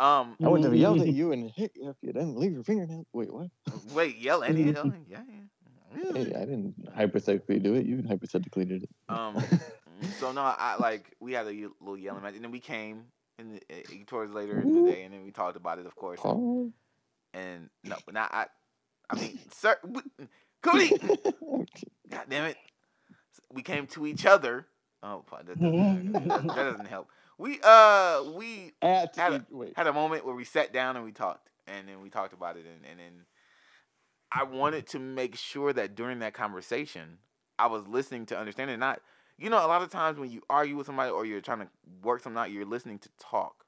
Um, 0.00 0.36
I 0.42 0.48
would 0.48 0.64
have 0.64 0.74
yelled 0.74 1.00
at 1.02 1.08
you 1.12 1.32
and 1.32 1.50
hit 1.50 1.72
you 1.74 1.90
if 1.90 1.96
you 2.00 2.12
didn't 2.12 2.36
leave 2.38 2.52
your 2.52 2.64
fingernail. 2.64 3.06
Wait, 3.12 3.32
what? 3.32 3.48
wait, 3.92 4.16
yell 4.16 4.42
at 4.42 4.54
you? 4.56 4.72
Yeah, 5.06 5.20
yeah. 5.28 6.02
Hey, 6.12 6.34
I 6.34 6.40
didn't 6.46 6.74
hypothetically 6.94 7.58
do 7.58 7.74
it. 7.74 7.84
You 7.84 8.02
hypothetically 8.08 8.64
did 8.64 8.84
it. 8.84 8.90
Um, 9.10 9.36
so 10.18 10.32
no, 10.32 10.40
I 10.40 10.76
like 10.80 11.14
we 11.20 11.32
had 11.34 11.46
a 11.46 11.50
little 11.80 11.98
yelling 11.98 12.22
match, 12.22 12.34
and 12.34 12.42
then 12.44 12.50
we 12.50 12.60
came 12.60 13.04
in 13.38 13.54
the, 13.54 13.60
uh, 13.70 13.82
towards 14.06 14.32
later 14.32 14.58
in 14.60 14.72
the 14.84 14.90
day, 14.90 15.02
and 15.02 15.12
then 15.12 15.22
we 15.24 15.32
talked 15.32 15.56
about 15.56 15.78
it, 15.78 15.86
of 15.86 15.94
course. 15.96 16.20
And, 16.24 16.32
Oh. 16.32 16.72
and 17.34 17.68
no, 17.84 17.96
but 18.06 18.14
not 18.14 18.32
I. 18.32 18.46
I 19.10 19.16
mean, 19.20 19.38
sir, 19.52 19.76
w- 19.82 20.06
Cody, 20.62 20.90
God 22.10 22.24
damn 22.28 22.46
it, 22.46 22.56
we 23.52 23.60
came 23.62 23.86
to 23.88 24.06
each 24.06 24.24
other. 24.24 24.66
Oh, 25.02 25.24
fuck, 25.28 25.44
that 25.46 25.58
doesn't, 25.60 26.12
that 26.12 26.22
doesn't- 26.26 26.46
that 26.46 26.56
doesn't 26.56 26.86
help. 26.88 27.08
We 27.40 27.58
uh 27.62 28.22
we 28.36 28.72
Had 28.82 29.32
a- 29.32 29.46
wait. 29.50 29.72
had 29.74 29.86
a 29.86 29.94
moment 29.94 30.26
where 30.26 30.34
we 30.34 30.44
sat 30.44 30.74
down 30.74 30.96
and 30.96 31.04
we 31.06 31.12
talked, 31.12 31.48
and 31.66 31.88
then 31.88 32.02
we 32.02 32.10
talked 32.10 32.34
about 32.34 32.58
it, 32.58 32.66
and, 32.66 32.84
and 32.84 33.00
then 33.00 33.24
I 34.30 34.44
wanted 34.44 34.86
to 34.88 34.98
make 34.98 35.36
sure 35.36 35.72
that 35.72 35.94
during 35.94 36.18
that 36.18 36.34
conversation, 36.34 37.18
I 37.58 37.66
was 37.66 37.86
listening 37.88 38.26
to 38.26 38.38
understand 38.38 38.70
and 38.70 38.78
not, 38.78 39.00
you 39.38 39.48
know, 39.48 39.56
a 39.56 39.66
lot 39.66 39.80
of 39.82 39.90
times 39.90 40.18
when 40.18 40.30
you 40.30 40.42
argue 40.50 40.76
with 40.76 40.86
somebody 40.86 41.10
or 41.10 41.24
you're 41.24 41.40
trying 41.40 41.60
to 41.60 41.68
work 42.02 42.22
something 42.22 42.38
out, 42.38 42.50
you're 42.50 42.66
listening 42.66 42.98
to 43.00 43.08
talk. 43.18 43.64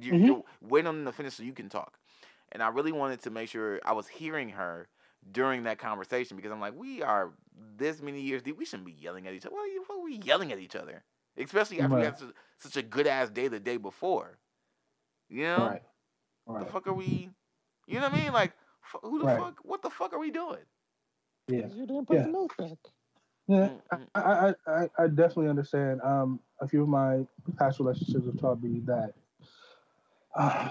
You're, 0.00 0.16
Mhm. 0.16 0.26
you're 0.26 0.44
waiting 0.62 0.88
on 0.88 0.96
them 0.96 1.04
to 1.04 1.12
finish 1.12 1.34
so 1.34 1.42
you 1.42 1.52
can 1.52 1.68
talk. 1.68 1.98
And 2.50 2.62
I 2.62 2.68
really 2.68 2.92
wanted 2.92 3.20
to 3.22 3.30
make 3.30 3.50
sure 3.50 3.78
I 3.84 3.92
was 3.92 4.08
hearing 4.08 4.48
her 4.50 4.88
during 5.30 5.64
that 5.64 5.78
conversation 5.78 6.36
because 6.36 6.50
I'm 6.50 6.60
like, 6.60 6.74
we 6.74 7.02
are 7.02 7.30
this 7.76 8.00
many 8.02 8.22
years 8.22 8.42
deep. 8.42 8.56
We 8.56 8.64
shouldn't 8.64 8.86
be 8.86 8.92
yelling 8.92 9.26
at 9.26 9.34
each 9.34 9.44
other. 9.46 9.54
Why 9.54 9.78
are 9.90 10.02
we 10.02 10.16
yelling 10.16 10.50
at 10.50 10.58
each 10.58 10.74
other? 10.74 11.04
Especially 11.36 11.80
after 11.80 11.96
we 11.96 12.02
had 12.02 12.18
such, 12.18 12.28
such 12.58 12.76
a 12.76 12.82
good 12.82 13.06
ass 13.06 13.30
day 13.30 13.48
the 13.48 13.60
day 13.60 13.76
before. 13.76 14.38
You 15.28 15.44
know? 15.44 15.78
Right. 16.46 16.60
The 16.66 16.66
fuck 16.72 16.86
are 16.86 16.92
we? 16.92 17.30
You 17.86 17.94
know 18.00 18.08
what 18.08 18.12
I 18.18 18.22
mean? 18.24 18.32
Like, 18.32 18.52
f- 18.84 19.00
who 19.02 19.18
the 19.18 19.24
Right. 19.26 19.38
fuck? 19.38 19.58
What 19.62 19.82
the 19.82 19.90
fuck 19.90 20.12
are 20.12 20.18
we 20.18 20.30
doing? 20.30 20.64
Yeah. 21.48 21.68
You 21.68 21.86
didn't 21.86 22.08
Yeah. 22.10 22.22
the 22.24 22.28
milk 22.28 22.56
back. 22.56 22.78
Yeah, 23.48 23.70
I, 24.14 24.20
I, 24.20 24.54
I, 24.68 24.88
I 24.98 25.06
definitely 25.08 25.48
understand. 25.48 26.00
Um, 26.02 26.38
a 26.60 26.68
few 26.68 26.82
of 26.82 26.88
my 26.88 27.26
past 27.58 27.80
relationships 27.80 28.24
have 28.26 28.38
taught 28.38 28.62
me 28.62 28.80
that 28.86 29.14
uh, 30.36 30.68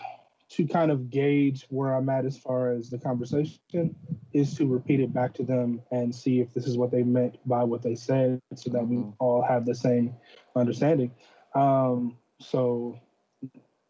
to 0.52 0.68
kind 0.68 0.92
of 0.92 1.10
gauge 1.10 1.66
where 1.70 1.94
I'm 1.94 2.10
at 2.10 2.26
as 2.26 2.38
far 2.38 2.72
as 2.72 2.90
the 2.90 2.98
conversation 2.98 3.96
is 4.34 4.54
to 4.56 4.68
repeat 4.68 5.00
it 5.00 5.14
back 5.14 5.34
to 5.36 5.44
them 5.44 5.82
and 5.92 6.14
see 6.14 6.42
if 6.42 6.54
this 6.54 6.68
is 6.68 6.78
what 6.78 6.92
they 6.92 7.04
meant 7.04 7.38
by 7.48 7.64
what 7.64 7.82
they 7.82 7.96
said, 7.96 8.40
so 8.56 8.70
that 8.72 8.86
we 8.86 8.98
Mhm. 8.98 9.14
all 9.20 9.42
have 9.42 9.66
the 9.66 9.76
same 9.76 10.14
understanding. 10.56 11.12
Um, 11.56 12.18
so 12.40 12.98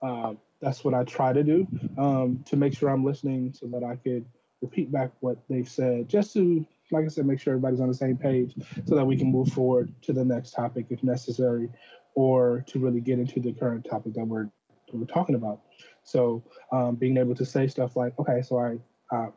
uh, 0.01 0.35
that's 0.59 0.83
what 0.83 0.93
I 0.93 1.03
try 1.03 1.33
to 1.33 1.43
do 1.43 1.67
um, 1.97 2.43
to 2.45 2.55
make 2.55 2.73
sure 2.73 2.89
I'm 2.89 3.03
listening, 3.03 3.53
so 3.53 3.67
that 3.67 3.83
I 3.83 3.95
could 3.95 4.25
repeat 4.61 4.91
back 4.91 5.11
what 5.21 5.37
they've 5.47 5.69
said, 5.69 6.07
just 6.07 6.33
to 6.33 6.65
like 6.91 7.05
I 7.05 7.07
said, 7.07 7.25
make 7.25 7.39
sure 7.39 7.53
everybody's 7.53 7.79
on 7.79 7.87
the 7.87 7.93
same 7.93 8.17
page 8.17 8.53
so 8.85 8.95
that 8.95 9.05
we 9.05 9.15
can 9.15 9.31
move 9.31 9.47
forward 9.47 9.93
to 10.01 10.11
the 10.11 10.25
next 10.25 10.51
topic 10.51 10.87
if 10.89 11.01
necessary, 11.03 11.69
or 12.15 12.63
to 12.67 12.79
really 12.79 12.99
get 12.99 13.17
into 13.17 13.39
the 13.39 13.53
current 13.53 13.85
topic 13.89 14.13
that 14.13 14.27
we're 14.27 14.43
that 14.43 14.97
we're 14.97 15.05
talking 15.05 15.35
about. 15.35 15.61
So 16.03 16.43
um, 16.71 16.95
being 16.95 17.17
able 17.17 17.35
to 17.35 17.45
say 17.45 17.67
stuff 17.67 17.95
like, 17.95 18.17
okay, 18.19 18.41
so 18.41 18.59
I, 18.59 19.15
uh, 19.15 19.29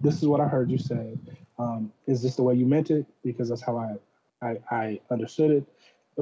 this 0.00 0.16
is 0.16 0.26
what 0.26 0.40
I 0.40 0.48
heard 0.48 0.70
you 0.70 0.78
say. 0.78 1.18
Um, 1.58 1.92
is 2.06 2.22
this 2.22 2.36
the 2.36 2.42
way 2.42 2.54
you 2.54 2.66
meant 2.66 2.90
it? 2.90 3.06
Because 3.22 3.48
that's 3.48 3.62
how 3.62 3.76
I, 3.76 3.96
I, 4.46 4.58
I 4.70 5.00
understood 5.10 5.50
it. 5.50 5.64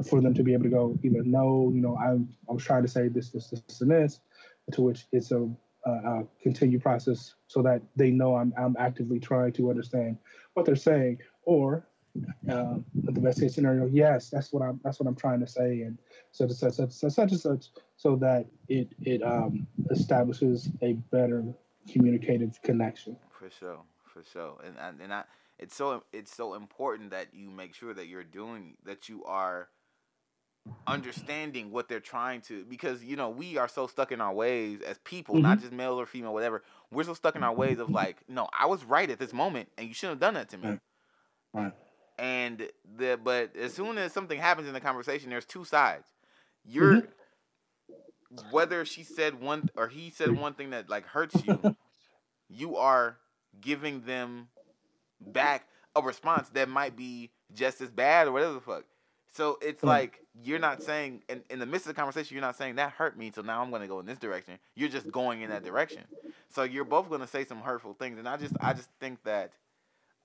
For 0.07 0.21
them 0.21 0.33
to 0.35 0.43
be 0.43 0.53
able 0.53 0.63
to 0.63 0.69
go 0.69 0.97
either 1.03 1.23
no, 1.23 1.71
you 1.73 1.81
know, 1.81 1.97
I, 1.97 2.11
I 2.49 2.53
was 2.53 2.63
trying 2.63 2.83
to 2.83 2.87
say 2.87 3.09
this, 3.09 3.31
this, 3.31 3.49
this, 3.49 3.81
and 3.81 3.91
this, 3.91 4.21
to 4.71 4.81
which 4.81 5.07
it's 5.11 5.31
a, 5.31 5.49
a 5.85 6.23
continued 6.41 6.81
process 6.81 7.35
so 7.47 7.61
that 7.63 7.81
they 7.95 8.11
know 8.11 8.35
I'm, 8.35 8.53
I'm 8.57 8.77
actively 8.79 9.19
trying 9.19 9.51
to 9.53 9.69
understand 9.69 10.17
what 10.53 10.65
they're 10.65 10.75
saying, 10.75 11.17
or 11.43 11.85
um, 12.49 12.85
the 12.93 13.19
best 13.19 13.41
case 13.41 13.55
scenario, 13.55 13.87
yes, 13.87 14.29
that's 14.29 14.53
what 14.53 14.63
I'm 14.63 14.79
that's 14.83 14.99
what 14.99 15.07
I'm 15.07 15.15
trying 15.15 15.39
to 15.41 15.47
say, 15.47 15.81
and 15.81 15.97
such 16.31 16.49
and 16.49 16.57
such, 16.57 16.73
such, 16.73 16.91
such, 16.91 17.13
such 17.13 17.31
and 17.31 17.39
such, 17.39 17.65
so 17.99 18.15
that 18.15 18.45
it 18.69 18.87
it 19.01 19.21
um, 19.21 19.67
establishes 19.91 20.69
a 20.81 20.93
better 21.11 21.43
communicative 21.91 22.59
connection. 22.63 23.17
For 23.29 23.49
sure, 23.49 23.81
for 24.05 24.23
sure. 24.23 24.57
And 24.65 24.75
and, 24.79 25.01
and 25.01 25.13
I, 25.13 25.23
it's 25.59 25.75
so 25.75 26.03
it's 26.13 26.33
so 26.33 26.53
important 26.53 27.11
that 27.11 27.33
you 27.33 27.49
make 27.49 27.75
sure 27.75 27.93
that 27.93 28.07
you're 28.07 28.23
doing 28.23 28.77
that 28.85 29.09
you 29.09 29.25
are 29.25 29.67
understanding 30.87 31.71
what 31.71 31.89
they're 31.89 31.99
trying 31.99 32.41
to 32.41 32.63
because 32.65 33.03
you 33.03 33.17
know 33.17 33.29
we 33.29 33.57
are 33.57 33.67
so 33.67 33.85
stuck 33.85 34.11
in 34.11 34.21
our 34.21 34.33
ways 34.33 34.81
as 34.81 34.99
people 34.99 35.35
not 35.35 35.59
just 35.59 35.71
male 35.71 35.99
or 35.99 36.05
female 36.05 36.33
whatever 36.33 36.61
we're 36.91 37.03
so 37.03 37.13
stuck 37.13 37.35
in 37.35 37.43
our 37.43 37.53
ways 37.53 37.79
of 37.79 37.89
like 37.89 38.17
no 38.27 38.47
i 38.57 38.67
was 38.67 38.83
right 38.83 39.09
at 39.09 39.17
this 39.17 39.33
moment 39.33 39.67
and 39.77 39.87
you 39.87 39.95
shouldn't 39.95 40.15
have 40.15 40.19
done 40.19 40.33
that 40.35 40.49
to 40.49 40.57
me 40.57 40.77
Right. 41.53 41.73
And 42.19 42.67
the 42.97 43.19
but 43.23 43.55
as 43.55 43.73
soon 43.73 43.97
as 43.97 44.13
something 44.13 44.37
happens 44.37 44.67
in 44.67 44.73
the 44.73 44.81
conversation 44.81 45.31
there's 45.31 45.45
two 45.45 45.63
sides 45.63 46.05
you're 46.65 47.03
whether 48.51 48.85
she 48.85 49.03
said 49.03 49.41
one 49.41 49.69
or 49.75 49.87
he 49.87 50.09
said 50.09 50.31
one 50.31 50.53
thing 50.53 50.69
that 50.71 50.89
like 50.89 51.05
hurts 51.05 51.35
you 51.45 51.75
you 52.49 52.77
are 52.77 53.17
giving 53.59 54.01
them 54.01 54.47
back 55.19 55.67
a 55.95 56.01
response 56.01 56.49
that 56.49 56.69
might 56.69 56.95
be 56.95 57.31
just 57.53 57.81
as 57.81 57.89
bad 57.89 58.27
or 58.27 58.31
whatever 58.31 58.53
the 58.53 58.61
fuck. 58.61 58.85
So 59.31 59.57
it's 59.61 59.83
like 59.83 60.19
you're 60.41 60.59
not 60.59 60.81
saying 60.81 61.23
in, 61.29 61.43
in 61.49 61.59
the 61.59 61.65
midst 61.65 61.87
of 61.87 61.95
the 61.95 61.99
conversation 61.99 62.35
you're 62.35 62.41
not 62.41 62.55
saying 62.55 62.75
that 62.75 62.91
hurt 62.91 63.17
me 63.17 63.31
so 63.33 63.41
now 63.41 63.61
i'm 63.61 63.69
going 63.69 63.81
to 63.81 63.87
go 63.87 63.99
in 63.99 64.05
this 64.05 64.19
direction. 64.19 64.57
You're 64.75 64.89
just 64.89 65.11
going 65.11 65.41
in 65.41 65.49
that 65.49 65.63
direction. 65.63 66.03
So 66.49 66.63
you're 66.63 66.85
both 66.85 67.09
going 67.09 67.21
to 67.21 67.27
say 67.27 67.45
some 67.45 67.59
hurtful 67.61 67.93
things 67.93 68.17
and 68.17 68.27
i 68.27 68.37
just 68.37 68.53
i 68.59 68.73
just 68.73 68.89
think 68.99 69.23
that 69.23 69.51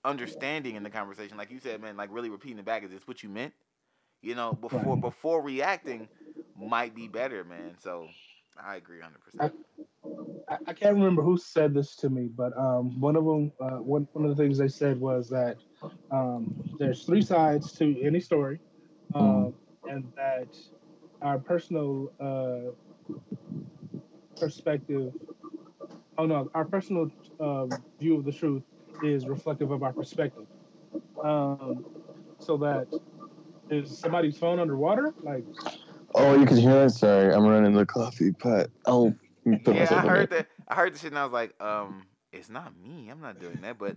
understanding 0.04 0.74
in 0.74 0.82
the 0.82 0.90
conversation 0.90 1.36
like 1.36 1.50
you 1.50 1.58
said 1.58 1.80
man 1.80 1.96
like 1.96 2.10
really 2.12 2.28
repeating 2.28 2.58
it 2.58 2.64
back 2.64 2.84
is 2.84 2.90
this 2.90 3.06
what 3.08 3.22
you 3.22 3.28
meant 3.28 3.54
you 4.20 4.34
know 4.34 4.52
before 4.52 4.96
before 4.96 5.40
reacting 5.40 6.08
might 6.56 6.94
be 6.94 7.08
better 7.08 7.44
man. 7.44 7.76
So 7.78 8.08
i 8.62 8.76
agree 8.76 9.00
100% 9.00 9.52
I, 10.48 10.56
I 10.68 10.72
can't 10.72 10.94
remember 10.94 11.22
who 11.22 11.36
said 11.36 11.74
this 11.74 11.96
to 11.96 12.08
me, 12.10 12.28
but 12.34 12.56
um, 12.56 13.00
one 13.00 13.16
of 13.16 13.24
them, 13.24 13.52
uh, 13.60 13.78
one 13.78 14.08
one 14.12 14.24
of 14.24 14.36
the 14.36 14.42
things 14.42 14.58
they 14.58 14.68
said 14.68 15.00
was 15.00 15.28
that 15.30 15.56
um, 16.10 16.54
there's 16.78 17.04
three 17.04 17.22
sides 17.22 17.72
to 17.74 18.00
any 18.02 18.20
story, 18.20 18.60
um, 19.14 19.54
and 19.86 20.04
that 20.16 20.48
our 21.22 21.38
personal 21.38 22.12
uh, 22.20 22.72
perspective, 24.38 25.12
oh 26.18 26.26
no, 26.26 26.48
our 26.54 26.64
personal 26.64 27.10
um, 27.40 27.82
view 27.98 28.16
of 28.16 28.24
the 28.24 28.32
truth 28.32 28.62
is 29.02 29.26
reflective 29.28 29.70
of 29.70 29.82
our 29.82 29.92
perspective. 29.92 30.46
Um, 31.22 31.84
so 32.38 32.56
that 32.58 32.88
is 33.70 33.98
somebody's 33.98 34.36
phone 34.38 34.58
underwater, 34.58 35.14
like 35.22 35.44
Oh, 36.14 36.38
you 36.38 36.46
can 36.46 36.56
hear 36.56 36.84
it. 36.84 36.90
Sorry, 36.90 37.32
I'm 37.32 37.46
running 37.46 37.74
the 37.74 37.86
coffee 37.86 38.32
pot. 38.32 38.68
I'll 38.86 39.14
put 39.44 39.74
yeah, 39.74 39.80
myself 39.80 40.00
I 40.00 40.02
on 40.02 40.08
heard 40.08 40.30
mute. 40.30 40.30
that. 40.30 40.46
I 40.68 40.74
heard 40.74 40.94
the 40.94 40.98
shit, 40.98 41.10
and 41.12 41.18
I 41.18 41.24
was 41.24 41.32
like, 41.32 41.60
um, 41.60 42.04
it's 42.32 42.48
not 42.48 42.76
me. 42.76 43.08
I'm 43.10 43.20
not 43.20 43.40
doing 43.40 43.60
that, 43.62 43.78
but 43.78 43.96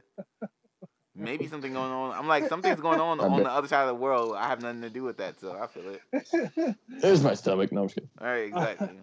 maybe 1.16 1.48
something 1.48 1.74
going 1.74 1.92
on. 1.92 2.16
I'm 2.18 2.28
like, 2.28 2.48
something's 2.48 2.80
going 2.80 3.00
on 3.00 3.20
I 3.22 3.26
on 3.26 3.38
bet. 3.38 3.44
the 3.46 3.52
other 3.52 3.68
side 3.68 3.84
of 3.84 3.88
the 3.90 3.96
world. 3.96 4.36
I 4.36 4.48
have 4.48 4.62
nothing 4.62 4.82
to 4.82 4.90
do 4.90 5.04
with 5.04 5.18
that, 5.18 5.40
so 5.40 5.58
I 5.58 5.68
feel 5.68 5.96
it. 5.96 6.76
There's 7.02 7.24
my 7.24 7.34
stomach. 7.34 7.72
No, 7.72 7.82
I'm 7.82 7.88
just 7.88 7.96
kidding. 7.96 8.10
All 8.20 8.28
right, 8.28 8.48
exactly. 8.48 9.00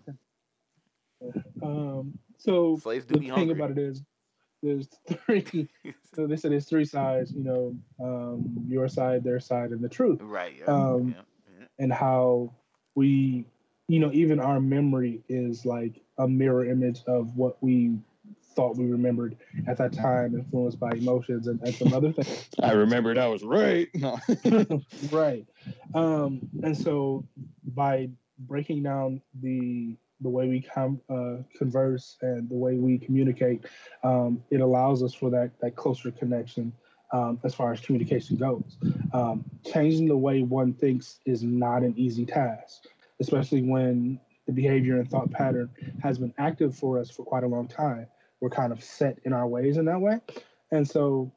um, 1.62 2.18
so 2.38 2.78
Slaves 2.82 3.06
do 3.06 3.14
the 3.14 3.20
be 3.20 3.26
thing 3.26 3.34
hungry. 3.34 3.54
about 3.54 3.70
it 3.70 3.78
is 3.78 4.02
there's 4.62 4.88
three 5.26 5.68
so 6.14 6.26
they 6.26 6.36
said 6.36 6.50
there's 6.50 6.64
three 6.66 6.84
sides 6.86 7.32
you 7.32 7.44
know 7.44 7.74
um, 8.02 8.64
your 8.66 8.88
side 8.88 9.22
their 9.22 9.38
side 9.40 9.70
and 9.70 9.82
the 9.82 9.88
truth 9.88 10.18
right. 10.22 10.54
Yeah. 10.58 10.64
Um, 10.66 11.08
yeah, 11.08 11.60
yeah. 11.60 11.66
and 11.78 11.92
how 11.92 12.52
we 12.94 13.46
you 13.88 13.98
know 13.98 14.10
even 14.12 14.40
our 14.40 14.60
memory 14.60 15.22
is 15.28 15.64
like 15.64 16.00
a 16.18 16.28
mirror 16.28 16.64
image 16.64 17.02
of 17.06 17.36
what 17.36 17.62
we 17.62 17.98
thought 18.54 18.76
we 18.76 18.86
remembered 18.86 19.36
at 19.66 19.76
that 19.78 19.92
time, 19.92 20.34
influenced 20.34 20.78
by 20.78 20.92
emotions 20.92 21.48
and, 21.48 21.60
and 21.62 21.74
some 21.74 21.92
other 21.92 22.12
things. 22.12 22.48
I 22.62 22.72
remembered 22.72 23.18
I 23.18 23.26
was 23.26 23.42
right. 23.42 23.88
No. 23.94 24.18
right. 25.10 25.46
Um, 25.94 26.40
and 26.62 26.76
so 26.76 27.24
by 27.74 28.10
breaking 28.38 28.82
down 28.82 29.20
the 29.42 29.96
the 30.20 30.28
way 30.28 30.48
we 30.48 30.60
com- 30.60 31.00
uh, 31.10 31.42
converse 31.58 32.16
and 32.22 32.48
the 32.48 32.54
way 32.54 32.76
we 32.76 32.98
communicate, 32.98 33.64
um, 34.04 34.42
it 34.50 34.60
allows 34.60 35.02
us 35.02 35.12
for 35.12 35.30
that 35.30 35.50
that 35.60 35.76
closer 35.76 36.10
connection 36.10 36.72
um, 37.14 37.38
as 37.44 37.54
far 37.54 37.72
as 37.72 37.80
communication 37.80 38.36
goes. 38.36 38.76
Um, 39.12 39.44
changing 39.64 40.08
the 40.08 40.16
way 40.16 40.42
one 40.42 40.74
thinks 40.74 41.20
is 41.24 41.44
not 41.44 41.82
an 41.82 41.94
easy 41.96 42.26
task, 42.26 42.86
especially 43.20 43.62
when 43.62 44.18
the 44.46 44.52
behavior 44.52 44.98
and 44.98 45.08
thought 45.08 45.30
pattern 45.30 45.70
has 46.02 46.18
been 46.18 46.34
active 46.38 46.76
for 46.76 46.98
us 46.98 47.10
for 47.10 47.24
quite 47.24 47.44
a 47.44 47.46
long 47.46 47.68
time. 47.68 48.08
We're 48.40 48.50
kind 48.50 48.72
of 48.72 48.82
set 48.82 49.20
in 49.24 49.32
our 49.32 49.46
ways 49.46 49.76
in 49.76 49.84
that 49.84 50.00
way. 50.00 50.18
And 50.72 50.86
so, 50.86 51.32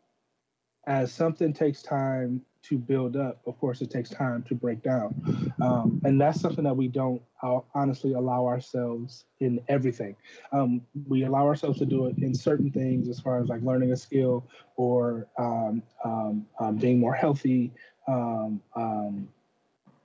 as 0.87 1.13
something 1.13 1.53
takes 1.53 1.83
time 1.83 2.41
to 2.69 2.77
build 2.77 3.15
up, 3.15 3.41
of 3.45 3.57
course, 3.59 3.81
it 3.81 3.89
takes 3.89 4.09
time 4.09 4.43
to 4.43 4.55
break 4.55 4.81
down. 4.83 5.53
Um, 5.61 6.01
and 6.05 6.19
that's 6.19 6.41
something 6.41 6.63
that 6.63 6.75
we 6.75 6.87
don't 6.87 7.21
uh, 7.41 7.59
honestly 7.73 8.13
allow 8.13 8.45
ourselves 8.45 9.25
in 9.39 9.61
everything. 9.67 10.15
Um, 10.51 10.81
we 11.07 11.23
allow 11.23 11.45
ourselves 11.45 11.79
to 11.79 11.85
do 11.85 12.07
it 12.07 12.17
in 12.17 12.33
certain 12.33 12.71
things, 12.71 13.09
as 13.09 13.19
far 13.19 13.39
as 13.41 13.47
like 13.47 13.61
learning 13.61 13.91
a 13.91 13.97
skill 13.97 14.45
or 14.75 15.27
um, 15.37 15.81
um, 16.03 16.45
um 16.59 16.77
being 16.77 16.99
more 16.99 17.13
healthy. 17.13 17.71
Um, 18.07 18.61
um, 18.75 19.27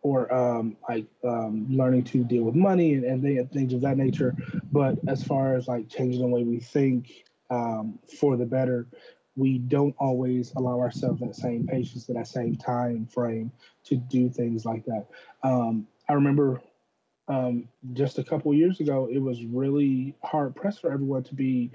or 0.04 0.26
like 0.88 1.06
learning 1.22 2.02
to 2.02 2.24
deal 2.24 2.42
with 2.42 2.56
money 2.56 2.94
and, 2.94 3.04
and 3.04 3.52
things 3.52 3.72
of 3.72 3.80
that 3.82 3.96
nature. 3.96 4.34
But 4.72 4.98
as 5.06 5.22
far 5.22 5.54
as 5.54 5.68
like 5.68 5.88
changing 5.88 6.22
the 6.22 6.26
way 6.26 6.42
we 6.42 6.58
think 6.58 7.22
for 7.48 8.36
the 8.36 8.44
better, 8.44 8.88
we 9.36 9.58
don't 9.58 9.94
always 9.98 10.52
allow 10.56 10.80
ourselves 10.80 11.20
that 11.20 11.34
same 11.34 11.66
patience, 11.66 12.06
that 12.06 12.26
same 12.26 12.56
time 12.56 13.06
frame 13.06 13.50
to 13.84 13.96
do 13.96 14.28
things 14.28 14.64
like 14.64 14.84
that. 14.84 15.06
Um, 15.42 15.86
I 16.08 16.14
remember 16.14 16.60
um, 17.28 17.68
just 17.92 18.18
a 18.18 18.24
couple 18.24 18.52
years 18.52 18.80
ago, 18.80 19.08
it 19.10 19.18
was 19.18 19.44
really 19.44 20.14
hard 20.22 20.54
pressed 20.54 20.80
for 20.80 20.92
everyone 20.92 21.22
to 21.24 21.34
be 21.34 21.70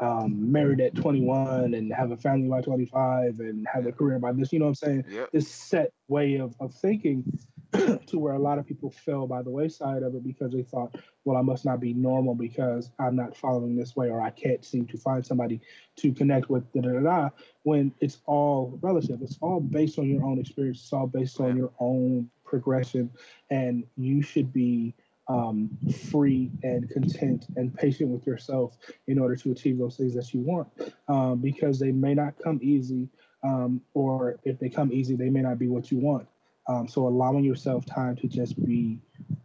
um, 0.00 0.50
married 0.50 0.80
at 0.80 0.94
21 0.94 1.74
and 1.74 1.92
have 1.92 2.10
a 2.10 2.16
family 2.16 2.48
by 2.48 2.60
25 2.60 3.40
and 3.40 3.66
have 3.72 3.86
a 3.86 3.92
career 3.92 4.18
by 4.18 4.32
this. 4.32 4.52
You 4.52 4.60
know 4.60 4.66
what 4.66 4.70
I'm 4.70 4.74
saying? 4.74 5.04
Yep. 5.08 5.30
This 5.32 5.48
set 5.48 5.92
way 6.08 6.36
of, 6.36 6.54
of 6.60 6.74
thinking 6.74 7.24
to 8.06 8.18
where 8.18 8.34
a 8.34 8.38
lot 8.38 8.58
of 8.58 8.66
people 8.66 8.90
fell 8.90 9.26
by 9.26 9.42
the 9.42 9.50
wayside 9.50 10.02
of 10.02 10.14
it 10.14 10.24
because 10.24 10.52
they 10.52 10.62
thought, 10.62 10.96
well, 11.24 11.36
I 11.36 11.42
must 11.42 11.64
not 11.64 11.80
be 11.80 11.92
normal 11.92 12.34
because 12.34 12.90
I'm 12.98 13.14
not 13.14 13.36
following 13.36 13.76
this 13.76 13.94
way 13.94 14.10
or 14.10 14.20
I 14.20 14.30
can't 14.30 14.64
seem 14.64 14.86
to 14.86 14.98
find 14.98 15.24
somebody 15.24 15.60
to 15.96 16.12
connect 16.12 16.50
with, 16.50 16.70
da 16.72 16.80
da 16.80 16.92
da, 16.92 17.00
da 17.00 17.30
when 17.62 17.92
it's 18.00 18.18
all 18.26 18.78
relative. 18.82 19.22
It's 19.22 19.38
all 19.40 19.60
based 19.60 19.98
on 19.98 20.08
your 20.08 20.24
own 20.24 20.38
experience, 20.38 20.80
it's 20.80 20.92
all 20.92 21.06
based 21.06 21.40
on 21.40 21.56
your 21.56 21.70
own 21.78 22.30
progression, 22.44 23.10
and 23.50 23.84
you 23.96 24.22
should 24.22 24.52
be. 24.52 24.94
Um, 25.28 25.70
free 26.10 26.50
and 26.64 26.90
content 26.90 27.46
and 27.54 27.72
patient 27.72 28.10
with 28.10 28.26
yourself 28.26 28.76
in 29.06 29.16
order 29.16 29.36
to 29.36 29.52
achieve 29.52 29.78
those 29.78 29.96
things 29.96 30.12
that 30.14 30.34
you 30.34 30.40
want 30.40 30.66
um, 31.06 31.38
because 31.38 31.78
they 31.78 31.92
may 31.92 32.14
not 32.14 32.34
come 32.42 32.58
easy 32.60 33.08
um, 33.44 33.80
or 33.94 34.40
if 34.42 34.58
they 34.58 34.68
come 34.68 34.92
easy 34.92 35.14
they 35.14 35.30
may 35.30 35.42
not 35.42 35.56
be 35.56 35.68
what 35.68 35.92
you 35.92 35.98
want 35.98 36.26
um, 36.68 36.88
so 36.88 37.06
allowing 37.06 37.44
yourself 37.44 37.84
time 37.86 38.16
to 38.16 38.28
just 38.28 38.62
be 38.64 38.98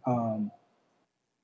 um, 0.06 0.50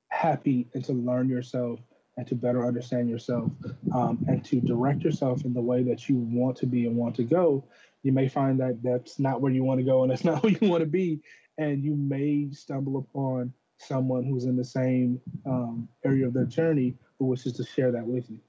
happy 0.09 0.67
and 0.73 0.83
to 0.85 0.93
learn 0.93 1.27
yourself 1.27 1.79
and 2.17 2.27
to 2.27 2.35
better 2.35 2.65
understand 2.65 3.09
yourself 3.09 3.51
um, 3.93 4.23
and 4.27 4.45
to 4.45 4.61
direct 4.61 5.01
yourself 5.01 5.45
in 5.45 5.53
the 5.53 5.61
way 5.61 5.81
that 5.83 6.07
you 6.07 6.17
want 6.17 6.55
to 6.57 6.65
be 6.65 6.85
and 6.85 6.95
want 6.95 7.15
to 7.15 7.23
go, 7.23 7.63
you 8.03 8.11
may 8.11 8.27
find 8.27 8.59
that 8.59 8.81
that's 8.83 9.19
not 9.19 9.41
where 9.41 9.51
you 9.51 9.63
want 9.63 9.79
to 9.79 9.83
go 9.83 10.03
and 10.03 10.11
that's 10.11 10.23
not 10.25 10.43
where 10.43 10.51
you 10.51 10.69
want 10.69 10.81
to 10.81 10.89
be. 10.89 11.19
And 11.57 11.83
you 11.83 11.95
may 11.95 12.49
stumble 12.51 12.97
upon 12.97 13.53
someone 13.77 14.23
who's 14.23 14.45
in 14.45 14.55
the 14.55 14.65
same 14.65 15.19
um, 15.45 15.87
area 16.05 16.27
of 16.27 16.33
their 16.33 16.45
journey 16.45 16.95
who 17.19 17.25
wishes 17.25 17.53
to 17.53 17.63
share 17.63 17.91
that 17.91 18.05
with 18.05 18.29
you. 18.29 18.39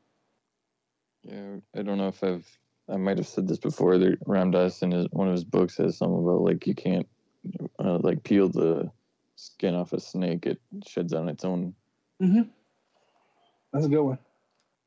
Yeah, 1.22 1.56
I 1.74 1.82
don't 1.82 1.98
know 1.98 2.09
if 2.09 2.22
I've, 2.22 2.46
I 2.88 2.96
might 2.96 3.16
have 3.16 3.26
said 3.26 3.48
this 3.48 3.59
before. 3.59 3.96
That 3.98 4.18
Ram 4.26 4.51
Dass 4.51 4.82
in 4.82 4.90
his, 4.90 5.06
one 5.10 5.28
of 5.28 5.32
his 5.32 5.44
books 5.44 5.76
says 5.76 5.96
something 5.96 6.18
about 6.18 6.42
like 6.42 6.66
you 6.66 6.74
can't 6.74 7.09
uh, 7.79 7.99
like 7.99 8.23
peel 8.23 8.49
the 8.49 8.91
skin 9.37 9.75
off 9.75 9.93
a 9.93 10.01
snake, 10.01 10.47
it 10.47 10.61
sheds 10.87 11.12
on 11.12 11.29
its 11.29 11.45
own. 11.45 11.75
Mm-hmm. 12.23 12.43
That's 13.73 13.87
a 13.87 13.89
good 13.89 14.03
one. 14.03 14.19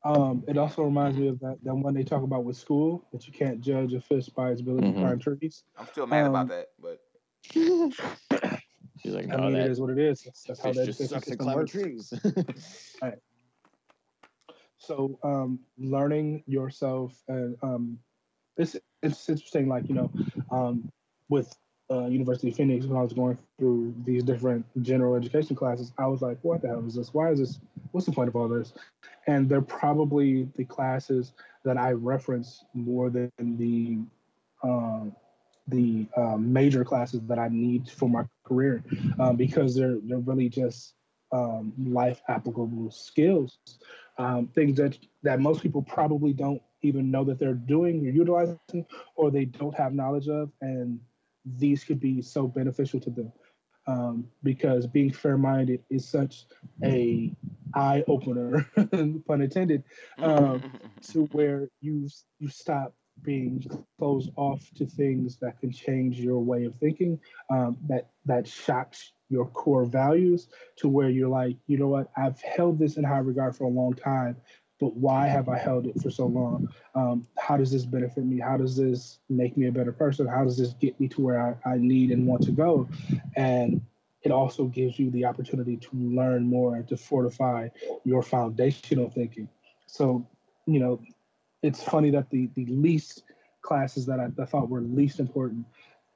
Um, 0.04 0.44
it 0.46 0.56
also 0.56 0.82
reminds 0.82 1.18
me 1.18 1.28
of 1.28 1.40
that 1.40 1.58
that 1.64 1.74
one 1.74 1.92
they 1.92 2.04
talk 2.04 2.22
about 2.22 2.44
with 2.44 2.56
school 2.56 3.06
that 3.12 3.26
you 3.26 3.32
can't 3.32 3.60
judge 3.60 3.92
a 3.94 4.00
fish 4.00 4.28
by 4.28 4.50
its 4.50 4.60
ability 4.60 4.88
mm-hmm. 4.88 5.00
to 5.00 5.06
climb 5.06 5.18
trees. 5.18 5.64
I'm 5.76 5.86
still 5.88 6.06
mad 6.06 6.24
um, 6.24 6.30
about 6.30 6.48
that, 6.48 6.68
but 6.80 7.00
she's 7.52 9.14
like, 9.14 9.26
no, 9.26 9.36
I 9.36 9.40
mean, 9.40 9.52
that, 9.54 9.66
it 9.66 9.70
is 9.70 9.80
what 9.80 9.90
it 9.90 9.98
is. 9.98 10.22
That's, 10.22 10.44
that's 10.44 10.60
how 10.60 10.72
that 10.72 10.86
just 10.86 11.06
sucks 11.08 11.30
at 11.30 11.38
climbing 11.38 11.66
trees. 11.66 12.12
right. 13.02 13.18
So, 14.78 15.18
um, 15.24 15.58
learning 15.76 16.44
yourself 16.46 17.20
and 17.26 17.56
um, 17.62 17.98
it's 18.56 18.76
it's 19.02 19.28
interesting. 19.28 19.68
Like 19.68 19.88
you 19.88 19.94
know, 19.94 20.10
um, 20.50 20.90
with 21.28 21.54
uh, 21.90 22.06
University 22.06 22.50
of 22.50 22.56
Phoenix 22.56 22.86
when 22.86 22.98
I 22.98 23.02
was 23.02 23.12
going 23.12 23.38
through 23.58 23.94
these 24.04 24.22
different 24.22 24.64
general 24.82 25.14
education 25.14 25.56
classes, 25.56 25.92
I 25.98 26.06
was 26.06 26.20
like, 26.20 26.38
what 26.42 26.62
the 26.62 26.68
hell 26.68 26.84
is 26.86 26.94
this? 26.94 27.14
Why 27.14 27.30
is 27.30 27.38
this? 27.38 27.60
What's 27.92 28.06
the 28.06 28.12
point 28.12 28.28
of 28.28 28.36
all 28.36 28.48
this? 28.48 28.74
And 29.26 29.48
they're 29.48 29.62
probably 29.62 30.48
the 30.56 30.64
classes 30.64 31.32
that 31.64 31.78
I 31.78 31.92
reference 31.92 32.64
more 32.74 33.10
than 33.10 33.30
the 33.38 33.98
um, 34.62 35.14
the 35.68 36.06
um, 36.16 36.52
major 36.52 36.84
classes 36.84 37.20
that 37.28 37.38
I 37.38 37.48
need 37.48 37.88
for 37.90 38.08
my 38.08 38.24
career 38.44 38.82
um, 39.18 39.36
because 39.36 39.74
they're 39.74 39.98
they're 40.02 40.18
really 40.18 40.48
just 40.48 40.94
um, 41.32 41.72
life 41.78 42.20
applicable 42.28 42.90
skills, 42.90 43.58
um, 44.18 44.48
things 44.54 44.76
that 44.76 44.98
that 45.22 45.40
most 45.40 45.62
people 45.62 45.82
probably 45.82 46.32
don't 46.32 46.62
even 46.82 47.10
know 47.10 47.24
that 47.24 47.38
they're 47.38 47.54
doing 47.54 48.06
or 48.06 48.10
utilizing, 48.10 48.86
or 49.14 49.30
they 49.30 49.44
don't 49.44 49.76
have 49.76 49.92
knowledge 49.92 50.28
of, 50.28 50.50
and 50.60 51.00
these 51.56 51.84
could 51.84 52.00
be 52.00 52.22
so 52.22 52.46
beneficial 52.46 53.00
to 53.00 53.10
them. 53.10 53.32
Um, 53.86 54.26
because 54.42 54.86
being 54.86 55.10
fair-minded 55.10 55.82
is 55.88 56.06
such 56.06 56.44
a 56.84 57.32
eye 57.74 58.04
opener, 58.06 58.68
pun 59.26 59.40
intended, 59.40 59.82
um, 60.18 60.62
to 61.12 61.24
where 61.32 61.68
you 61.80 62.08
you 62.38 62.48
stop 62.48 62.94
being 63.22 63.64
closed 63.98 64.30
off 64.36 64.62
to 64.76 64.86
things 64.86 65.38
that 65.38 65.58
can 65.60 65.72
change 65.72 66.20
your 66.20 66.38
way 66.38 66.64
of 66.64 66.74
thinking, 66.76 67.18
um, 67.50 67.78
that 67.88 68.10
that 68.26 68.46
shocks 68.46 69.12
your 69.30 69.46
core 69.46 69.84
values, 69.84 70.48
to 70.76 70.88
where 70.88 71.08
you're 71.08 71.28
like, 71.28 71.56
you 71.66 71.78
know 71.78 71.88
what, 71.88 72.10
I've 72.16 72.40
held 72.42 72.78
this 72.78 72.98
in 72.98 73.04
high 73.04 73.18
regard 73.18 73.56
for 73.56 73.64
a 73.64 73.68
long 73.68 73.94
time, 73.94 74.36
but 74.80 74.94
why 74.96 75.26
have 75.26 75.48
I 75.48 75.58
held 75.58 75.86
it 75.86 76.00
for 76.00 76.10
so 76.10 76.26
long? 76.26 76.68
Um, 76.94 77.26
how 77.38 77.56
does 77.56 77.70
this 77.72 77.84
benefit 77.84 78.24
me? 78.24 78.38
How 78.38 78.56
does 78.56 78.76
this 78.76 79.18
make 79.28 79.56
me 79.56 79.66
a 79.66 79.72
better 79.72 79.92
person? 79.92 80.26
How 80.26 80.44
does 80.44 80.56
this 80.56 80.74
get 80.74 80.98
me 81.00 81.08
to 81.08 81.20
where 81.20 81.58
I, 81.64 81.70
I 81.72 81.78
need 81.78 82.10
and 82.10 82.26
want 82.26 82.42
to 82.44 82.52
go? 82.52 82.88
And 83.36 83.82
it 84.22 84.30
also 84.30 84.66
gives 84.66 84.98
you 84.98 85.10
the 85.10 85.24
opportunity 85.24 85.76
to 85.76 85.90
learn 85.92 86.44
more 86.44 86.76
and 86.76 86.86
to 86.88 86.96
fortify 86.96 87.68
your 88.04 88.22
foundational 88.22 89.10
thinking. 89.10 89.48
So, 89.86 90.26
you 90.66 90.80
know, 90.80 91.00
it's 91.62 91.82
funny 91.82 92.10
that 92.10 92.30
the, 92.30 92.48
the 92.54 92.66
least 92.66 93.24
classes 93.62 94.06
that 94.06 94.20
I, 94.20 94.28
I 94.40 94.44
thought 94.44 94.68
were 94.68 94.80
least 94.80 95.18
important 95.20 95.66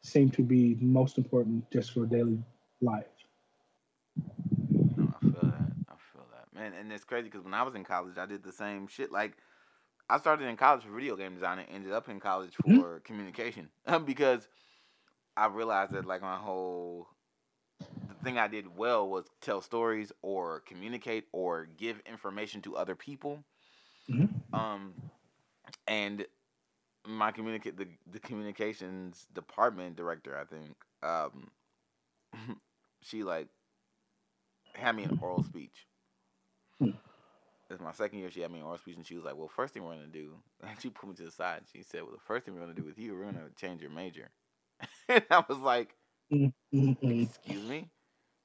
seem 0.03 0.31
to 0.31 0.43
be 0.43 0.77
most 0.81 1.19
important 1.19 1.69
just 1.71 1.93
for 1.93 2.07
daily 2.07 2.39
life. 2.81 3.07
And, 6.63 6.75
and 6.75 6.93
it's 6.93 7.05
crazy 7.05 7.25
because 7.25 7.45
when 7.45 7.55
I 7.55 7.63
was 7.63 7.75
in 7.75 7.85
college, 7.85 8.19
I 8.19 8.27
did 8.27 8.43
the 8.43 8.53
same 8.53 8.87
shit. 8.87 9.13
Like, 9.13 9.37
I 10.09 10.19
started 10.19 10.47
in 10.47 10.57
college 10.57 10.83
for 10.83 10.91
video 10.91 11.17
game 11.17 11.35
design 11.35 11.59
and 11.59 11.69
ended 11.73 11.93
up 11.93 12.09
in 12.09 12.21
college 12.21 12.55
mm-hmm. 12.55 12.81
for 12.81 12.87
mm-hmm. 12.87 13.05
communication 13.05 13.69
because 14.05 14.49
I 15.37 15.47
realized 15.47 15.93
that 15.93 16.05
like 16.05 16.23
my 16.23 16.37
whole 16.37 17.09
the 17.81 18.15
thing 18.23 18.39
I 18.39 18.49
did 18.49 18.77
well 18.77 19.09
was 19.09 19.25
tell 19.41 19.61
stories 19.61 20.13
or 20.23 20.61
communicate 20.61 21.25
or 21.33 21.67
give 21.79 22.01
information 22.07 22.61
to 22.63 22.77
other 22.77 22.95
people. 22.95 23.43
Mm-hmm. 24.11 24.55
Um, 24.55 24.93
and 25.89 26.27
my 27.07 27.33
communicate 27.33 27.77
the 27.77 27.89
the 28.13 28.21
communications 28.21 29.27
department 29.35 29.97
director, 29.97 30.39
I 30.39 30.45
think, 30.45 30.77
um, 31.03 31.51
she 33.01 33.25
like 33.25 33.49
had 34.75 34.95
me 34.95 35.05
an 35.05 35.19
oral 35.23 35.43
speech 35.43 35.87
it's 37.71 37.81
my 37.81 37.93
second 37.93 38.19
year. 38.19 38.31
She 38.31 38.41
had 38.41 38.51
me 38.51 38.59
in 38.59 38.65
oral 38.65 38.79
speech, 38.79 38.97
and 38.97 39.07
she 39.07 39.15
was 39.15 39.25
like, 39.25 39.37
"Well, 39.37 39.49
first 39.49 39.75
thing 39.75 39.85
we're 39.85 39.95
gonna 39.95 40.07
do," 40.07 40.35
and 40.63 40.81
she 40.81 40.91
put 40.91 41.09
me 41.09 41.15
to 41.17 41.25
the 41.25 41.31
side. 41.31 41.63
She 41.73 41.83
said, 41.83 42.03
"Well, 42.03 42.13
the 42.13 42.21
first 42.27 42.45
thing 42.45 42.55
we're 42.55 42.61
gonna 42.61 42.75
do 42.75 42.85
with 42.85 42.99
you, 42.99 43.15
we're 43.15 43.25
gonna 43.25 43.49
change 43.57 43.81
your 43.81 43.91
major." 43.91 44.31
and 45.09 45.25
I 45.31 45.45
was 45.49 45.59
like, 45.59 45.95
mm-hmm. 46.33 46.93
"Excuse 47.03 47.69
me." 47.69 47.89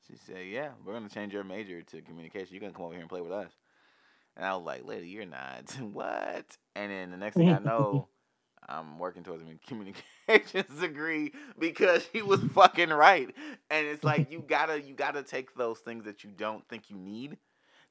She 0.07 0.15
said, 0.18 0.47
"Yeah, 0.47 0.69
we're 0.85 0.93
gonna 0.93 1.09
change 1.09 1.34
your 1.34 1.43
major 1.43 1.81
to 1.81 2.01
communication. 2.01 2.49
You're 2.51 2.61
gonna 2.61 2.73
come 2.73 2.85
over 2.85 2.93
here 2.93 3.01
and 3.01 3.09
play 3.09 3.22
with 3.22 3.31
us." 3.31 3.51
And 4.38 4.45
I 4.45 4.55
was 4.55 4.65
like, 4.65 4.85
lady, 4.85 5.07
you're 5.07 5.26
not. 5.26 5.72
what? 5.91 6.45
And 6.76 6.91
then 6.91 7.11
the 7.11 7.18
next 7.18 7.35
thing 7.35 7.49
I 7.49 7.57
know, 7.57 8.07
I'm 8.69 8.99
working 8.99 9.23
towards 9.23 9.41
a 9.41 9.68
communications 9.68 10.80
degree 10.80 11.34
because 11.57 12.07
she 12.14 12.22
was 12.22 12.39
fucking 12.53 12.89
right. 12.89 13.34
And 13.72 13.88
it's 13.88 14.03
like 14.03 14.31
you 14.31 14.43
gotta 14.47 14.81
you 14.81 14.93
gotta 14.93 15.23
take 15.23 15.55
those 15.55 15.80
things 15.80 16.05
that 16.05 16.23
you 16.23 16.30
don't 16.30 16.68
think 16.69 16.89
you 16.89 16.97
need. 16.97 17.38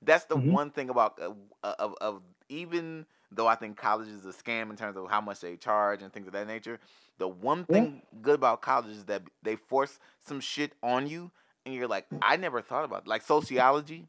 That's 0.03 0.25
the 0.27 0.37
Mhm. 0.37 0.53
one 0.53 0.71
thing 0.71 0.91
about 0.91 1.19
uh, 1.21 1.75
of 1.79 1.95
of 2.01 2.23
even 2.49 3.07
though 3.33 3.47
I 3.47 3.57
think 3.57 3.77
college 3.77 4.09
is 4.09 4.25
a 4.25 4.33
scam 4.33 4.71
in 4.71 4.77
terms 4.77 4.97
of 4.97 5.09
how 5.11 5.21
much 5.21 5.41
they 5.41 5.57
charge 5.57 6.03
and 6.03 6.13
things 6.13 6.27
of 6.29 6.33
that 6.35 6.47
nature. 6.47 6.79
The 7.19 7.27
one 7.29 7.65
Yeah. 7.69 7.81
thing 7.81 8.03
good 8.23 8.35
about 8.37 8.63
college 8.63 8.91
is 8.93 9.05
that 9.07 9.23
they 9.43 9.57
force 9.57 9.99
some 10.21 10.41
shit 10.41 10.73
on 10.83 11.07
you, 11.09 11.31
and 11.65 11.75
you're 11.75 11.89
like, 11.89 12.07
I 12.23 12.37
never 12.37 12.61
thought 12.63 12.85
about 12.85 13.03
it. 13.03 13.09
like 13.09 13.23
sociology, 13.23 14.07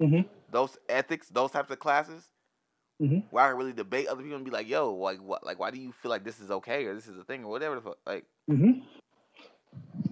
Mhm. 0.00 0.26
those 0.50 0.76
ethics, 0.88 1.28
those 1.28 1.52
types 1.52 1.70
of 1.70 1.78
classes 1.78 2.24
Mhm. 3.00 3.22
where 3.30 3.44
I 3.44 3.48
can 3.50 3.58
really 3.58 3.72
debate 3.72 4.08
other 4.08 4.22
people 4.22 4.36
and 4.36 4.44
be 4.44 4.50
like, 4.50 4.68
yo, 4.68 4.92
like 4.94 5.18
what 5.20 5.44
like 5.44 5.58
why 5.58 5.70
do 5.70 5.78
you 5.80 5.92
feel 5.92 6.10
like 6.10 6.24
this 6.24 6.40
is 6.40 6.50
okay 6.50 6.84
or 6.84 6.94
this 6.94 7.06
is 7.06 7.18
a 7.18 7.24
thing 7.24 7.44
or 7.44 7.50
whatever 7.50 7.76
the 7.76 7.80
fuck 7.80 7.98
like 8.06 8.24
hmm 8.48 8.72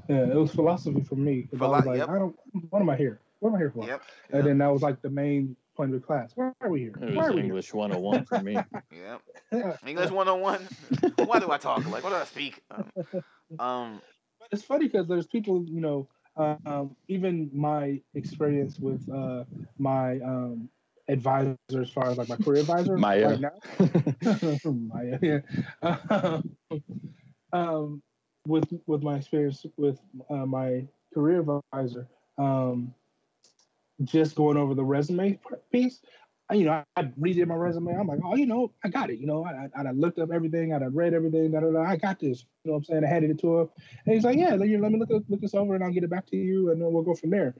Yeah, 0.08 0.24
it 0.32 0.34
was 0.36 0.52
philosophy 0.52 1.02
for 1.02 1.16
me. 1.16 1.42
'cause 1.44 1.60
I 1.60 1.66
was 1.66 1.86
like, 1.86 1.98
yep. 1.98 2.08
I 2.08 2.18
don't. 2.18 2.36
What 2.70 2.80
am 2.82 2.90
I 2.90 2.96
here? 2.96 3.20
What 3.42 3.48
am 3.50 3.54
I 3.56 3.58
here 3.58 3.72
for? 3.72 3.84
yep. 3.88 4.02
And 4.30 4.38
Yep. 4.38 4.44
then 4.46 4.58
that 4.58 4.68
was 4.72 4.82
like 4.82 5.02
the 5.02 5.10
main 5.10 5.56
point 5.76 5.92
of 5.92 6.00
the 6.00 6.06
class. 6.06 6.30
Why 6.36 6.52
are 6.60 6.70
we 6.70 6.78
here? 6.78 6.92
It 7.02 7.08
Why 7.16 7.22
was 7.22 7.28
are 7.30 7.32
we 7.32 7.40
English 7.40 7.74
101 7.74 8.24
for 8.26 8.38
me. 8.38 8.54
yep. 8.92 9.20
English 9.84 10.10
one 10.12 10.28
on 10.28 10.40
one. 10.40 10.68
Why 11.16 11.40
do 11.40 11.50
I 11.50 11.58
talk? 11.58 11.90
Like 11.90 12.04
why 12.04 12.10
do 12.10 12.16
I 12.16 12.24
speak? 12.24 12.62
Um, 12.70 12.92
um 13.58 14.02
But 14.38 14.48
it's 14.52 14.62
funny 14.62 14.86
because 14.86 15.08
there's 15.08 15.26
people, 15.26 15.64
you 15.66 15.80
know, 15.80 16.08
um, 16.36 16.94
even 17.08 17.50
my 17.52 18.00
experience 18.14 18.78
with 18.78 19.02
uh, 19.12 19.42
my 19.76 20.20
um, 20.20 20.68
advisor, 21.08 21.56
as 21.80 21.90
far 21.90 22.10
as 22.12 22.18
like 22.18 22.28
my 22.28 22.36
career 22.36 22.60
advisor 22.60 22.96
Maya. 22.96 23.38
right 23.38 23.40
now. 23.40 24.58
Maya, 24.70 25.18
yeah. 25.20 25.40
Um, 25.82 26.54
um, 27.52 28.02
with 28.46 28.72
with 28.86 29.02
my 29.02 29.16
experience 29.16 29.66
with 29.76 29.98
uh, 30.30 30.46
my 30.46 30.86
career 31.12 31.44
advisor, 31.74 32.06
um, 32.38 32.94
just 34.04 34.34
going 34.36 34.56
over 34.56 34.74
the 34.74 34.84
resume 34.84 35.38
piece. 35.72 36.00
I- 36.50 36.54
You 36.56 36.66
know, 36.66 36.84
I 36.96 37.02
redid 37.20 37.46
my 37.46 37.54
resume. 37.54 37.94
I'm 37.94 38.06
like, 38.08 38.20
oh, 38.24 38.36
you 38.36 38.46
know, 38.46 38.72
I 38.84 38.88
got 38.88 39.10
it. 39.10 39.18
You 39.20 39.26
know, 39.26 39.44
I, 39.44 39.68
I, 39.76 39.88
I 39.88 39.92
looked 39.92 40.18
up 40.18 40.30
everything. 40.32 40.74
I 40.74 40.78
read 40.86 41.14
everything. 41.14 41.52
Da, 41.52 41.60
da, 41.60 41.70
da, 41.70 41.82
I 41.82 41.96
got 41.96 42.20
this. 42.20 42.44
You 42.64 42.70
know 42.70 42.74
what 42.74 42.78
I'm 42.80 42.84
saying? 42.84 43.04
I 43.04 43.08
handed 43.08 43.30
it 43.30 43.40
to 43.40 43.60
him. 43.60 43.68
And 44.06 44.14
he's 44.14 44.24
like, 44.24 44.38
yeah, 44.38 44.54
let, 44.54 44.68
you, 44.68 44.78
let 44.80 44.92
me 44.92 44.98
look, 44.98 45.10
look 45.28 45.40
this 45.40 45.54
over 45.54 45.74
and 45.74 45.84
I'll 45.84 45.92
get 45.92 46.04
it 46.04 46.10
back 46.10 46.26
to 46.28 46.36
you 46.36 46.70
and 46.70 46.80
then 46.82 46.92
we'll 46.92 47.04
go 47.04 47.14
from 47.14 47.30
there. 47.30 47.54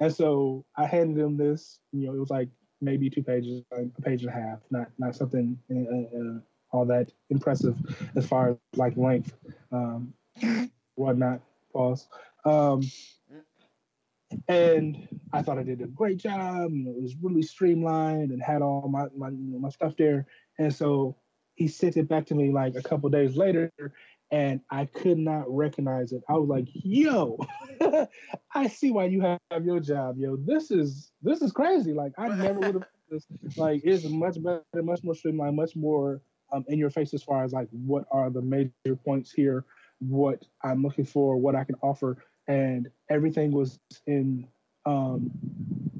And 0.00 0.14
so 0.14 0.64
I 0.76 0.86
handed 0.86 1.22
him 1.22 1.36
this. 1.36 1.78
You 1.92 2.06
know, 2.08 2.14
it 2.14 2.18
was 2.20 2.30
like 2.30 2.48
maybe 2.80 3.08
two 3.08 3.22
pages, 3.22 3.62
a 3.72 4.02
page 4.02 4.22
and 4.22 4.30
a 4.30 4.34
half, 4.34 4.58
not 4.70 4.88
not 4.98 5.16
something 5.16 5.58
uh, 5.72 6.18
uh, 6.18 6.40
all 6.72 6.84
that 6.86 7.10
impressive 7.30 7.76
as 8.16 8.26
far 8.26 8.50
as 8.50 8.56
like 8.76 8.96
length, 8.96 9.34
um, 9.72 10.12
whatnot. 10.96 11.40
Pause. 11.72 12.08
Um, 12.44 12.82
and 14.48 15.08
I 15.32 15.42
thought 15.42 15.58
I 15.58 15.62
did 15.62 15.80
a 15.80 15.86
great 15.86 16.18
job. 16.18 16.70
It 16.72 17.02
was 17.02 17.16
really 17.20 17.42
streamlined 17.42 18.30
and 18.30 18.42
had 18.42 18.62
all 18.62 18.88
my 18.88 19.06
my 19.16 19.30
my 19.30 19.68
stuff 19.68 19.94
there. 19.96 20.26
And 20.58 20.74
so 20.74 21.16
he 21.54 21.68
sent 21.68 21.96
it 21.96 22.08
back 22.08 22.26
to 22.26 22.34
me 22.34 22.52
like 22.52 22.74
a 22.76 22.82
couple 22.82 23.08
days 23.10 23.36
later, 23.36 23.72
and 24.30 24.60
I 24.70 24.86
could 24.86 25.18
not 25.18 25.44
recognize 25.48 26.12
it. 26.12 26.22
I 26.28 26.34
was 26.34 26.48
like, 26.48 26.66
"Yo, 26.72 27.38
I 28.54 28.68
see 28.68 28.90
why 28.90 29.06
you 29.06 29.20
have 29.20 29.64
your 29.64 29.80
job, 29.80 30.16
yo. 30.18 30.36
This 30.36 30.70
is 30.70 31.12
this 31.22 31.42
is 31.42 31.52
crazy. 31.52 31.92
Like 31.92 32.12
I 32.18 32.28
never 32.28 32.60
would 32.60 32.74
have 32.74 32.84
this. 33.10 33.26
Like 33.56 33.82
it's 33.84 34.04
much 34.04 34.42
better, 34.42 34.64
much 34.74 35.02
more 35.04 35.14
streamlined, 35.14 35.56
much 35.56 35.76
more 35.76 36.20
um, 36.52 36.64
in 36.68 36.78
your 36.78 36.90
face 36.90 37.14
as 37.14 37.22
far 37.22 37.44
as 37.44 37.52
like 37.52 37.68
what 37.70 38.04
are 38.10 38.30
the 38.30 38.42
major 38.42 38.96
points 39.04 39.32
here, 39.32 39.64
what 40.00 40.44
I'm 40.62 40.82
looking 40.82 41.04
for, 41.04 41.36
what 41.36 41.54
I 41.54 41.64
can 41.64 41.76
offer, 41.82 42.18
and 42.48 42.88
everything 43.08 43.52
was 43.52 43.78
in 44.06 44.46
um, 44.86 45.30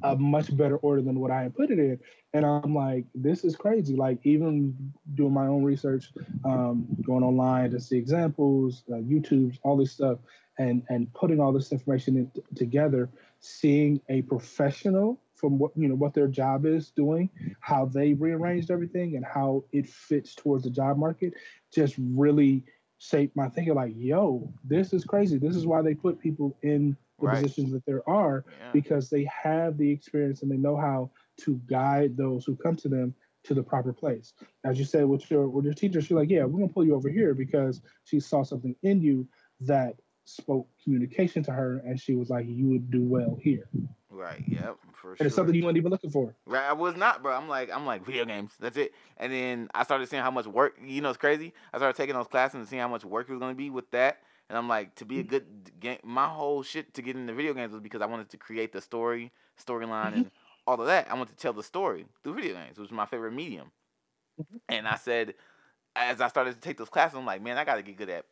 a 0.03 0.17
much 0.17 0.55
better 0.57 0.77
order 0.79 1.03
than 1.03 1.19
what 1.19 1.31
I 1.31 1.43
had 1.43 1.57
put 1.57 1.71
it 1.71 1.79
in. 1.79 1.99
And 2.35 2.45
I'm 2.45 2.75
like, 2.75 3.07
this 3.15 3.45
is 3.45 3.57
crazy. 3.57 3.97
Like 3.97 4.19
even 4.25 4.93
doing 5.15 5.33
my 5.33 5.47
own 5.47 5.65
research, 5.65 6.13
um, 6.45 6.87
going 7.03 7.25
online 7.25 7.71
to 7.71 7.81
see 7.81 7.97
examples, 7.97 8.83
uh, 8.91 8.97
YouTube's, 8.97 9.59
all 9.63 9.77
this 9.77 9.93
stuff, 9.93 10.19
and 10.59 10.83
and 10.89 11.13
putting 11.15 11.41
all 11.41 11.53
this 11.53 11.73
information 11.73 12.17
in, 12.17 12.31
together, 12.55 13.09
seeing 13.41 14.01
a 14.09 14.23
professional 14.23 15.21
from 15.35 15.59
what 15.59 15.73
you 15.77 15.89
know 15.89 15.95
what 15.95 16.15
their 16.15 16.29
job 16.29 16.67
is 16.67 16.91
doing, 16.91 17.31
how 17.61 17.87
they 17.87 18.15
rearranged 18.15 18.71
everything, 18.71 19.17
and 19.17 19.25
how 19.25 19.65
it 19.73 19.89
fits 19.89 20.35
towards 20.35 20.65
the 20.65 20.71
job 20.71 20.99
market, 20.99 21.35
just 21.73 21.95
really 21.99 22.65
shaped 23.05 23.37
my 23.37 23.49
thinking. 23.49 23.75
Like, 23.75 23.93
yo, 23.97 24.53
this 24.65 24.93
is 24.93 25.05
crazy. 25.05 25.39
This 25.39 25.57
is 25.57 25.67
why 25.67 25.83
they 25.83 25.95
put 25.95 26.19
people 26.19 26.57
in 26.63 26.97
the 27.21 27.27
Right. 27.27 27.43
positions 27.43 27.73
that 27.73 27.87
there 27.87 28.09
are 28.09 28.45
yeah. 28.59 28.71
because 28.73 29.09
they 29.09 29.25
have 29.25 29.79
the 29.79 29.91
experience 29.91 30.43
and 30.43 30.51
they 30.51 30.57
know 30.57 30.77
how 30.77 31.11
to 31.39 31.61
guide 31.67 32.17
those 32.17 32.45
who 32.45 32.57
come 32.57 32.77
to 32.77 32.89
them 32.89 33.15
to 33.45 33.55
the 33.55 33.63
proper 33.63 33.93
place. 33.93 34.33
As 34.65 34.79
you 34.79 34.85
said 34.85 35.07
with 35.07 35.31
your 35.31 35.49
with 35.49 35.65
your 35.65 35.75
teacher, 35.75 36.01
she's 36.01 36.13
like, 36.13 36.31
"Yeah, 36.31 36.45
we're 36.45 36.61
gonna 36.61 36.73
pull 36.73 36.85
you 36.85 36.95
over 36.95 37.09
here 37.11 37.35
because 37.35 37.83
she 38.05 38.19
saw 38.21 38.43
something 38.43 38.75
in 38.83 39.01
you 39.01 39.29
that 39.61 39.97
spoke 40.25 40.67
communication 40.83 41.43
to 41.45 41.53
her, 41.53 41.79
and 41.87 42.01
she 42.01 42.15
was 42.15 42.31
like, 42.31 42.47
you 42.49 42.67
would 42.69 42.91
do 42.91 43.03
well 43.03 43.37
here, 43.41 43.69
Right. 44.11 44.43
Yep. 44.49 44.79
For 45.05 45.11
and 45.11 45.19
sure. 45.19 45.27
it's 45.27 45.37
something 45.37 45.55
you 45.55 45.65
weren't 45.65 45.77
even 45.77 45.91
looking 45.91 46.11
for." 46.11 46.35
Right, 46.47 46.65
I 46.65 46.73
was 46.73 46.97
not, 46.97 47.23
bro. 47.23 47.37
I'm 47.37 47.49
like, 47.49 47.71
I'm 47.71 47.85
like 47.85 48.07
video 48.07 48.25
games. 48.25 48.53
That's 48.59 48.79
it. 48.79 48.95
And 49.19 49.31
then 49.31 49.69
I 49.75 49.85
started 49.85 50.09
seeing 50.09 50.23
how 50.23 50.31
much 50.31 50.47
work. 50.47 50.79
You 50.83 51.03
know, 51.03 51.11
it's 51.11 51.19
crazy. 51.19 51.53
I 51.73 51.79
started 51.79 51.97
taking 51.97 52.15
those 52.15 52.27
classes 52.27 52.55
and 52.55 52.67
seeing 52.67 52.81
how 52.81 52.89
much 52.89 53.05
work 53.05 53.29
it 53.29 53.33
was 53.33 53.41
gonna 53.41 53.55
be 53.55 53.69
with 53.69 53.91
that. 53.91 54.21
And 54.49 54.57
I'm 54.57 54.69
like, 54.69 54.95
to 54.97 55.05
be 55.05 55.19
a 55.19 55.21
mm-hmm. 55.21 55.31
good 55.31 55.81
game, 55.81 55.99
my 56.03 56.27
whole 56.27 56.63
shit 56.63 56.95
to 56.95 57.03
get 57.03 57.17
into 57.17 57.33
video 57.33 57.55
games 57.55 57.73
was 57.73 57.81
because 57.81 58.01
I 58.01 58.07
wanted 58.07 58.31
to 58.31 58.37
create 58.37 58.73
the 58.73 58.81
story, 58.81 59.31
storyline, 59.63 60.09
mm-hmm. 60.09 60.17
and 60.17 60.31
all 60.67 60.81
of 60.81 60.87
that. 60.87 61.11
I 61.11 61.15
wanted 61.15 61.37
to 61.37 61.37
tell 61.37 61.53
the 61.53 61.63
story 61.63 62.07
through 62.23 62.35
video 62.35 62.55
games, 62.55 62.79
which 62.79 62.91
was 62.91 62.97
my 62.97 63.07
favorite 63.07 63.33
medium. 63.33 63.71
Mm-hmm. 64.41 64.57
And 64.69 64.89
I 64.89 64.97
said, 64.97 65.35
as 65.97 66.21
I 66.21 66.29
started 66.29 66.55
to 66.55 66.61
take 66.61 66.77
those 66.77 66.89
classes, 66.89 67.17
I'm 67.17 67.27
like, 67.27 67.43
man, 67.43 67.57
I 67.57 67.65
got 67.65 67.77
to 67.77 67.83
get 67.83 67.97
good 67.97 68.11
at 68.11 68.27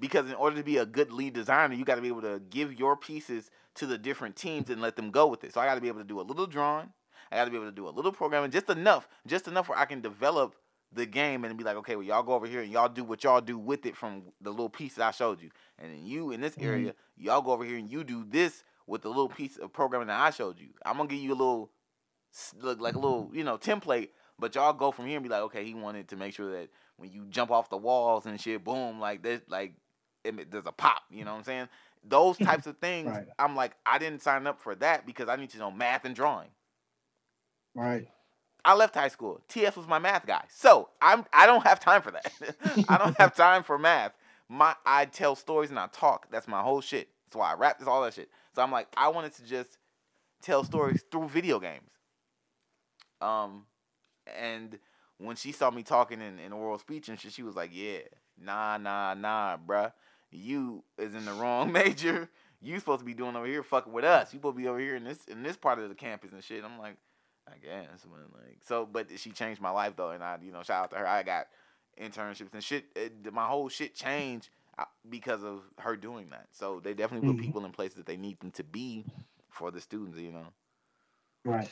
because 0.00 0.26
in 0.28 0.34
order 0.34 0.56
to 0.56 0.64
be 0.64 0.78
a 0.78 0.86
good 0.86 1.12
lead 1.12 1.34
designer, 1.34 1.74
you 1.74 1.84
got 1.84 1.96
to 1.96 2.00
be 2.00 2.08
able 2.08 2.22
to 2.22 2.40
give 2.50 2.78
your 2.78 2.96
pieces 2.96 3.50
to 3.76 3.86
the 3.86 3.98
different 3.98 4.36
teams 4.36 4.70
and 4.70 4.80
let 4.80 4.96
them 4.96 5.10
go 5.10 5.26
with 5.26 5.44
it. 5.44 5.54
So 5.54 5.60
I 5.60 5.66
got 5.66 5.74
to 5.76 5.80
be 5.80 5.88
able 5.88 6.00
to 6.00 6.04
do 6.04 6.20
a 6.20 6.22
little 6.22 6.46
drawing. 6.46 6.92
I 7.30 7.36
got 7.36 7.44
to 7.44 7.50
be 7.50 7.56
able 7.56 7.66
to 7.66 7.72
do 7.72 7.88
a 7.88 7.90
little 7.90 8.12
programming, 8.12 8.50
just 8.50 8.68
enough, 8.68 9.08
just 9.26 9.46
enough 9.46 9.68
where 9.68 9.78
I 9.78 9.84
can 9.84 10.00
develop 10.00 10.56
the 10.92 11.06
game 11.06 11.44
and 11.44 11.56
be 11.56 11.62
like, 11.62 11.76
okay, 11.76 11.94
well, 11.94 12.04
y'all 12.04 12.24
go 12.24 12.32
over 12.32 12.46
here 12.46 12.62
and 12.62 12.72
y'all 12.72 12.88
do 12.88 13.04
what 13.04 13.22
y'all 13.22 13.40
do 13.40 13.56
with 13.56 13.86
it 13.86 13.96
from 13.96 14.24
the 14.40 14.50
little 14.50 14.68
piece 14.68 14.94
that 14.94 15.06
I 15.06 15.10
showed 15.12 15.40
you. 15.40 15.50
And 15.78 15.92
then 15.92 16.04
you 16.04 16.32
in 16.32 16.40
this 16.40 16.56
Mhm. 16.56 16.64
area, 16.64 16.94
y'all 17.16 17.42
go 17.42 17.52
over 17.52 17.64
here 17.64 17.76
and 17.76 17.88
you 17.90 18.02
do 18.02 18.24
this 18.24 18.64
with 18.88 19.02
the 19.02 19.08
little 19.08 19.28
piece 19.28 19.56
of 19.56 19.72
programming 19.72 20.08
that 20.08 20.20
I 20.20 20.30
showed 20.30 20.58
you. 20.58 20.70
I'm 20.84 20.96
gonna 20.96 21.08
give 21.08 21.20
you 21.20 21.32
a 21.32 21.34
little, 21.36 21.70
look 22.56 22.80
like 22.80 22.96
a 22.96 22.98
little, 22.98 23.30
you 23.32 23.44
know, 23.44 23.56
template. 23.56 24.10
But 24.38 24.54
y'all 24.54 24.72
go 24.72 24.90
from 24.90 25.06
here 25.06 25.16
and 25.16 25.22
be 25.22 25.28
like, 25.28 25.42
okay, 25.42 25.64
he 25.64 25.74
wanted 25.74 26.08
to 26.08 26.16
make 26.16 26.34
sure 26.34 26.50
that 26.52 26.70
when 26.96 27.12
you 27.12 27.26
jump 27.26 27.50
off 27.52 27.70
the 27.70 27.76
walls 27.76 28.26
and 28.26 28.40
shit, 28.40 28.64
boom, 28.64 28.98
like 28.98 29.22
there's 29.22 29.42
like, 29.48 29.74
it, 30.24 30.50
there's 30.50 30.66
a 30.66 30.72
pop. 30.72 31.02
You 31.10 31.24
know 31.24 31.32
what 31.32 31.38
I'm 31.38 31.44
saying? 31.44 31.68
Those 32.02 32.38
types 32.38 32.66
of 32.66 32.78
things. 32.78 33.08
Right. 33.08 33.26
I'm 33.38 33.56
like, 33.56 33.72
I 33.86 33.98
didn't 33.98 34.22
sign 34.22 34.46
up 34.46 34.60
for 34.60 34.74
that 34.76 35.06
because 35.06 35.28
I 35.28 35.36
need 35.36 35.50
to 35.50 35.58
know 35.58 35.70
math 35.70 36.04
and 36.04 36.14
drawing. 36.14 36.48
Right. 37.74 38.08
I 38.64 38.74
left 38.74 38.94
high 38.94 39.08
school. 39.08 39.40
TF 39.48 39.76
was 39.76 39.86
my 39.86 39.98
math 39.98 40.26
guy. 40.26 40.44
So 40.48 40.88
I'm 41.00 41.24
I 41.32 41.46
don't 41.46 41.64
have 41.64 41.80
time 41.80 42.02
for 42.02 42.10
that. 42.10 42.32
I 42.88 42.98
don't 42.98 43.16
have 43.16 43.34
time 43.34 43.62
for 43.62 43.78
math. 43.78 44.12
My 44.48 44.74
I 44.84 45.06
tell 45.06 45.34
stories 45.34 45.70
and 45.70 45.78
I 45.78 45.86
talk. 45.88 46.30
That's 46.30 46.48
my 46.48 46.60
whole 46.60 46.80
shit. 46.80 47.08
That's 47.26 47.36
why 47.36 47.52
I 47.52 47.54
rap. 47.54 47.78
That's 47.78 47.88
all 47.88 48.02
that 48.02 48.14
shit. 48.14 48.28
So 48.54 48.62
I'm 48.62 48.72
like, 48.72 48.88
I 48.96 49.08
wanted 49.08 49.32
to 49.34 49.44
just 49.44 49.78
tell 50.42 50.64
stories 50.64 51.04
through 51.10 51.28
video 51.28 51.60
games. 51.60 51.90
Um, 53.20 53.66
and 54.38 54.78
when 55.18 55.36
she 55.36 55.52
saw 55.52 55.70
me 55.70 55.82
talking 55.82 56.20
in, 56.20 56.38
in 56.38 56.52
oral 56.52 56.78
speech 56.78 57.08
and 57.08 57.18
shit, 57.20 57.32
she 57.32 57.42
was 57.42 57.54
like, 57.54 57.70
"Yeah, 57.72 58.00
nah, 58.42 58.78
nah, 58.78 59.14
nah, 59.14 59.56
bruh. 59.58 59.92
You 60.30 60.84
is 60.98 61.14
in 61.14 61.24
the 61.24 61.32
wrong 61.34 61.72
major. 61.80 62.28
You 62.62 62.78
supposed 62.78 63.00
to 63.00 63.06
be 63.06 63.14
doing 63.14 63.36
over 63.36 63.46
here 63.46 63.62
fucking 63.62 63.92
with 63.92 64.04
us. 64.04 64.32
You 64.32 64.38
supposed 64.38 64.56
to 64.56 64.62
be 64.62 64.68
over 64.68 64.78
here 64.78 64.94
in 64.96 65.04
this 65.04 65.24
in 65.26 65.42
this 65.42 65.56
part 65.56 65.78
of 65.78 65.88
the 65.88 65.94
campus 65.94 66.32
and 66.32 66.42
shit." 66.44 66.64
I'm 66.64 66.78
like, 66.78 66.96
I 67.48 67.56
guess, 67.56 68.04
but 68.04 68.20
like, 68.40 68.58
so, 68.64 68.86
but 68.86 69.06
she 69.18 69.30
changed 69.30 69.60
my 69.60 69.70
life 69.70 69.94
though, 69.96 70.10
and 70.10 70.22
I, 70.22 70.36
you 70.42 70.52
know, 70.52 70.62
shout 70.62 70.84
out 70.84 70.90
to 70.90 70.96
her. 70.98 71.06
I 71.06 71.22
got 71.22 71.46
internships 72.00 72.52
and 72.52 72.62
shit. 72.62 72.84
It, 72.94 73.32
my 73.32 73.46
whole 73.46 73.68
shit 73.68 73.94
changed 73.94 74.50
uh, 74.78 74.84
because 75.08 75.42
of 75.42 75.62
her 75.78 75.96
doing 75.96 76.30
that. 76.30 76.46
So 76.52 76.80
they 76.80 76.94
definitely 76.94 77.26
put 77.28 77.38
Mhm. 77.38 77.42
people 77.44 77.64
in 77.64 77.72
places 77.72 77.96
that 77.96 78.06
they 78.06 78.16
need 78.16 78.38
them 78.40 78.50
to 78.52 78.62
be 78.64 79.06
for 79.48 79.70
the 79.70 79.80
students. 79.80 80.18
You 80.18 80.32
know, 80.32 80.46
Right. 81.44 81.68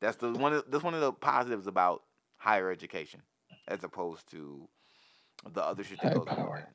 that's 0.00 0.16
the 0.16 0.32
one. 0.32 0.52
Of, 0.54 0.64
that's 0.70 0.84
one 0.84 0.94
of 0.94 1.00
the 1.00 1.12
positives 1.12 1.66
about 1.66 2.02
higher 2.36 2.70
education, 2.70 3.22
as 3.68 3.84
opposed 3.84 4.28
to 4.32 4.68
the 5.52 5.62
other 5.64 5.84
shit 5.84 6.00
that 6.00 6.08
High 6.08 6.14
goes 6.14 6.28
on. 6.28 6.36
power. 6.36 6.58
it. 6.58 6.66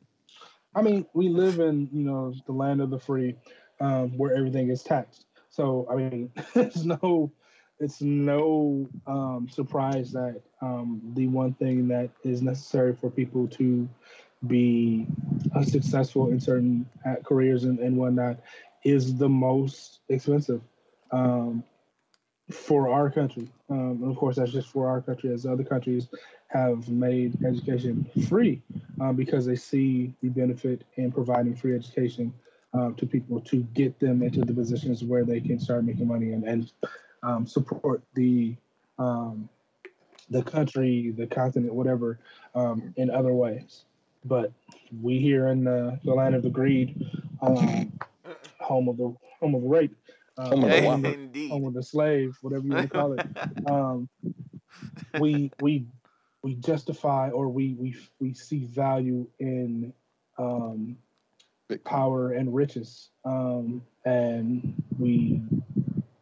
I 0.78 0.84
mean, 0.84 1.08
we 1.14 1.28
live 1.30 1.60
in 1.60 1.90
you 1.92 2.04
know 2.04 2.36
the 2.46 2.52
land 2.52 2.82
of 2.82 2.92
the 2.92 3.00
free, 3.00 3.36
um, 3.80 4.16
where 4.16 4.36
everything 4.36 4.70
is 4.70 4.84
taxed. 4.84 5.26
So 5.50 5.88
I 5.90 5.96
mean, 5.96 6.32
it's 6.56 6.84
no 6.84 7.32
it's 7.80 8.00
no 8.02 8.88
um, 9.08 9.48
surprise 9.50 10.12
that 10.12 10.40
um, 10.62 11.02
the 11.16 11.28
one 11.28 11.54
thing 11.54 11.88
that 11.88 12.12
is 12.24 12.44
necessary 12.44 12.96
for 12.96 13.10
people 13.10 13.48
to 13.48 13.90
be 14.46 15.08
uh, 15.56 15.64
successful 15.64 16.30
in 16.30 16.40
certain 16.40 16.88
uh, 17.08 17.16
careers 17.24 17.64
and, 17.64 17.80
and 17.80 17.98
whatnot 17.98 18.38
is 18.84 19.16
the 19.16 19.30
most 19.30 20.00
expensive 20.10 20.62
um, 21.12 21.64
for 22.52 22.90
our 22.90 23.10
country. 23.10 23.48
Um, 23.70 24.00
and 24.02 24.12
of 24.12 24.18
course, 24.18 24.38
that's 24.38 24.52
just 24.52 24.70
for 24.70 24.88
our 24.88 25.02
country, 25.02 25.34
as 25.34 25.46
other 25.46 25.64
countries 25.64 26.08
have 26.48 26.88
made 26.88 27.44
education 27.46 28.10
free 28.28 28.62
um, 29.02 29.16
because 29.16 29.46
they 29.46 29.56
see 29.56 30.14
the 30.22 30.30
benefit 30.30 30.84
in 30.96 31.12
providing 31.12 31.56
free 31.56 31.76
education 31.76 32.34
uh, 32.74 32.92
to 32.92 33.06
people 33.06 33.42
to 33.42 33.64
get 33.74 34.00
them 34.00 34.22
into 34.22 34.42
the 34.42 34.54
positions 34.54 35.04
where 35.04 35.26
they 35.26 35.42
can 35.42 35.60
start 35.60 35.84
making 35.84 36.08
money 36.08 36.32
and, 36.32 36.46
and 36.46 36.72
um, 37.24 37.46
support 37.46 38.02
the 38.14 38.56
um, 38.98 39.50
the 40.30 40.44
country, 40.44 41.14
the 41.18 41.28
continent, 41.28 41.74
whatever, 41.74 42.20
um, 42.56 42.94
in 42.98 43.10
other 43.10 43.34
ways. 43.34 43.86
But 44.26 44.52
we 45.02 45.20
here 45.20 45.48
in 45.48 45.64
the, 45.64 46.00
the 46.04 46.14
land 46.14 46.36
of 46.36 46.44
the 46.44 46.50
greed, 46.50 47.06
home 47.40 48.90
of 48.90 48.98
the 48.98 49.16
home 49.40 49.56
of 49.56 49.64
rape, 49.64 49.96
uh, 50.38 50.50
Home 50.50 50.64
of 50.64 50.72
the 50.72 50.82
what? 50.82 51.06
Indeed. 51.14 51.52
home 51.52 51.66
of 51.66 51.74
the 51.74 51.84
slave, 51.84 52.38
whatever 52.42 52.66
you 52.66 52.72
want 52.74 52.92
to 52.92 52.98
call 52.98 53.14
it. 53.14 53.28
Um, 53.68 54.08
we 55.20 55.52
we 55.60 55.86
we 56.44 56.56
justify 56.56 57.30
or 57.30 57.50
we 57.50 57.74
we 57.74 57.96
we 58.20 58.34
see 58.34 58.66
value 58.66 59.28
in 59.40 59.94
um, 60.38 60.98
power 61.84 62.34
and 62.34 62.54
riches, 62.54 63.10
um, 63.26 63.82
and 64.06 64.82
we 65.00 65.42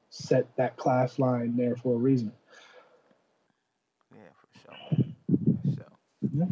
set 0.10 0.48
that 0.56 0.78
class 0.78 1.20
line 1.20 1.56
there 1.58 1.76
for 1.76 1.96
a 1.96 1.98
reason. 1.98 2.32
yeah, 4.14 4.30
for 4.34 4.60
sure. 4.60 5.06
For 5.64 5.72
sure. 5.76 6.48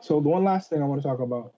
So 0.00 0.20
the 0.20 0.28
one 0.28 0.44
last 0.44 0.70
thing 0.70 0.82
I 0.82 0.86
want 0.86 1.02
to 1.02 1.08
talk 1.08 1.20
about 1.20 1.52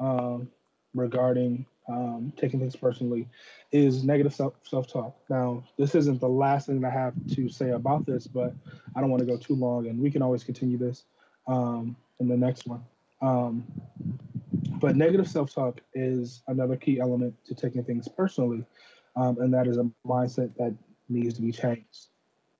um, 0.00 0.48
regarding 0.94 1.66
um, 1.92 2.32
taking 2.36 2.58
things 2.58 2.76
personally 2.76 3.28
is 3.70 4.04
negative 4.04 4.34
self 4.34 4.86
talk. 4.88 5.16
Now, 5.28 5.62
this 5.76 5.94
isn't 5.94 6.20
the 6.20 6.28
last 6.28 6.66
thing 6.66 6.84
I 6.84 6.90
have 6.90 7.14
to 7.34 7.48
say 7.48 7.70
about 7.70 8.06
this, 8.06 8.26
but 8.26 8.54
I 8.96 9.00
don't 9.00 9.10
want 9.10 9.20
to 9.20 9.26
go 9.26 9.36
too 9.36 9.54
long, 9.54 9.86
and 9.86 9.98
we 9.98 10.10
can 10.10 10.22
always 10.22 10.44
continue 10.44 10.78
this 10.78 11.04
um, 11.46 11.96
in 12.20 12.28
the 12.28 12.36
next 12.36 12.66
one. 12.66 12.82
Um, 13.20 13.64
but 14.80 14.96
negative 14.96 15.28
self 15.28 15.54
talk 15.54 15.80
is 15.94 16.42
another 16.48 16.76
key 16.76 16.98
element 17.00 17.34
to 17.46 17.54
taking 17.54 17.84
things 17.84 18.08
personally, 18.08 18.64
um, 19.16 19.38
and 19.40 19.52
that 19.54 19.66
is 19.66 19.78
a 19.78 19.88
mindset 20.06 20.56
that 20.56 20.74
needs 21.08 21.34
to 21.34 21.42
be 21.42 21.52
changed. 21.52 22.08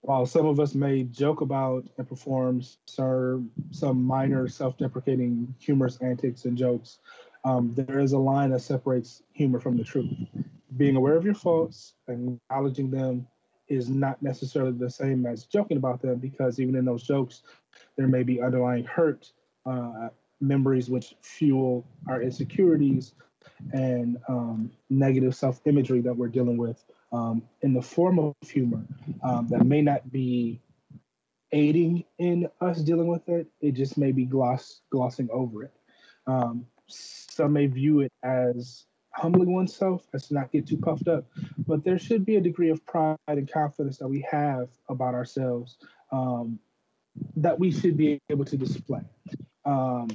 While 0.03 0.27
some 0.27 0.47
of 0.47 0.59
us 0.59 0.75
may 0.75 1.05
joke 1.05 1.43
about 1.43 1.85
and 1.97 2.09
perform 2.09 2.63
some 2.87 4.03
minor 4.03 4.49
self 4.49 4.77
deprecating 4.77 5.55
humorous 5.61 5.97
antics 5.99 6.45
and 6.45 6.57
jokes, 6.57 6.99
um, 7.45 7.75
there 7.75 8.01
is 8.01 8.13
a 8.13 8.19
line 8.19 8.51
that 8.51 8.61
separates 8.61 9.23
humor 9.33 9.61
from 9.61 9.77
the 9.77 9.85
truth. 9.85 10.13
Being 10.77 10.97
aware 10.97 11.17
of 11.17 11.25
your 11.25 11.35
faults, 11.35 11.95
acknowledging 12.09 12.91
them, 12.91 13.27
is 13.69 13.89
not 13.89 14.21
necessarily 14.23 14.73
the 14.73 14.91
same 14.91 15.27
as 15.27 15.45
joking 15.45 15.77
about 15.77 16.03
them 16.03 16.19
because 16.19 16.61
even 16.61 16.77
in 16.77 16.85
those 16.85 17.03
jokes, 17.03 17.43
there 17.97 18.09
may 18.09 18.23
be 18.23 18.41
underlying 18.43 18.85
hurt, 18.85 19.33
uh, 19.67 20.09
memories 20.41 20.91
which 20.91 21.15
fuel 21.23 21.87
our 22.09 22.23
insecurities, 22.23 23.15
and 23.73 24.19
um, 24.29 24.71
negative 24.91 25.35
self 25.35 25.61
imagery 25.65 26.01
that 26.01 26.17
we're 26.17 26.29
dealing 26.29 26.57
with 26.57 26.85
um, 27.13 27.43
in 27.63 27.73
the 27.73 27.83
form 27.83 28.19
of 28.19 28.35
humor 28.43 28.85
um, 29.23 29.47
that 29.49 29.65
may 29.65 29.83
not 29.83 30.11
be 30.11 30.61
aiding 31.53 32.05
in 32.19 32.49
us 32.61 32.81
dealing 32.81 33.07
with 33.07 33.29
it. 33.29 33.47
It 33.61 33.73
just 33.73 33.99
may 33.99 34.13
be 34.13 34.25
gloss 34.25 34.81
glossing 34.91 35.29
over 35.33 35.65
it. 35.65 35.73
Um, 36.27 36.67
some 36.89 37.53
may 37.53 37.67
view 37.67 38.01
it 38.01 38.13
as 38.23 38.87
humbling 39.15 39.53
oneself, 39.53 40.07
as 40.15 40.29
to 40.29 40.35
not 40.35 40.51
get 40.51 40.67
too 40.67 40.77
puffed 40.77 41.09
up, 41.09 41.27
but 41.67 41.85
there 41.85 41.99
should 41.99 42.25
be 42.25 42.37
a 42.37 42.41
degree 42.41 42.71
of 42.71 42.85
pride 42.87 43.19
and 43.29 43.51
confidence 43.51 43.99
that 43.99 44.09
we 44.09 44.27
have 44.31 44.69
about 44.89 45.15
ourselves 45.15 45.77
um, 46.11 46.59
that 47.37 47.59
we 47.59 47.71
should 47.71 47.97
be 47.97 48.19
able 48.31 48.45
to 48.45 48.57
display. 48.57 49.03
Um, 49.65 50.09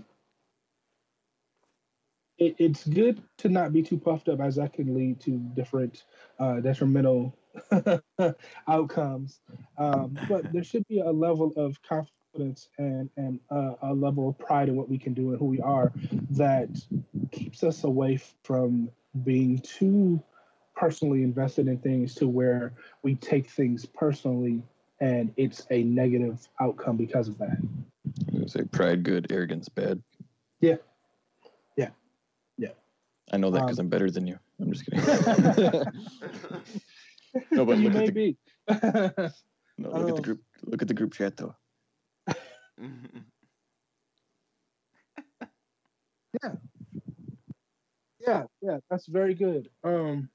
it, 2.37 2.55
it's 2.59 2.85
good 2.85 3.21
to 3.39 3.49
not 3.49 3.73
be 3.73 3.81
too 3.81 3.97
puffed 3.97 4.29
up, 4.29 4.39
as 4.39 4.55
that 4.55 4.73
can 4.73 4.95
lead 4.95 5.19
to 5.21 5.37
different 5.55 6.03
uh, 6.39 6.59
detrimental 6.59 7.35
outcomes. 8.67 9.39
Um, 9.77 10.17
but 10.29 10.51
there 10.53 10.63
should 10.63 10.87
be 10.87 10.99
a 10.99 11.11
level 11.11 11.53
of 11.55 11.81
confidence 11.81 12.11
and 12.77 13.09
and 13.17 13.39
uh, 13.49 13.73
a 13.81 13.93
level 13.93 14.29
of 14.29 14.37
pride 14.37 14.69
in 14.69 14.75
what 14.75 14.89
we 14.89 14.97
can 14.97 15.13
do 15.13 15.31
and 15.31 15.39
who 15.39 15.45
we 15.45 15.59
are 15.61 15.91
that 16.29 16.69
keeps 17.31 17.63
us 17.63 17.83
away 17.83 18.19
from 18.43 18.89
being 19.23 19.59
too 19.59 20.21
personally 20.75 21.23
invested 21.23 21.67
in 21.67 21.77
things 21.79 22.13
to 22.15 22.27
where 22.27 22.73
we 23.01 23.15
take 23.15 23.49
things 23.49 23.85
personally 23.85 24.61
and 24.99 25.33
it's 25.37 25.65
a 25.71 25.83
negative 25.83 26.47
outcome 26.61 26.97
because 26.97 27.27
of 27.27 27.37
that. 27.37 27.57
I'm 28.33 28.47
say 28.47 28.63
pride 28.63 29.03
good, 29.03 29.31
arrogance 29.31 29.69
bad. 29.69 30.01
Yeah. 30.61 30.75
Yeah. 31.75 31.89
Yeah. 32.57 32.69
I 33.31 33.37
know 33.37 33.51
that 33.51 33.61
because 33.61 33.79
Um, 33.79 33.85
I'm 33.85 33.89
better 33.89 34.09
than 34.09 34.27
you. 34.27 34.39
I'm 34.59 34.71
just 34.71 34.85
kidding. 34.85 35.03
no, 37.51 37.65
but 37.65 37.77
you 37.77 37.83
look 37.89 37.93
may 37.93 37.99
at 37.99 38.05
the, 38.05 38.11
be. 38.11 38.37
no, 39.77 39.89
look 39.89 40.09
at 40.09 40.15
the 40.15 40.15
Um, 40.15 40.21
group. 40.21 40.41
Look 40.63 40.81
at 40.81 40.87
the 40.87 40.93
group 40.93 41.13
chat 41.13 41.37
though. 41.37 41.55
Yeah, 46.43 46.51
yeah, 48.19 48.43
yeah, 48.61 48.77
that's 48.89 49.07
very 49.07 49.33
good. 49.33 49.69
Um, 49.83 50.29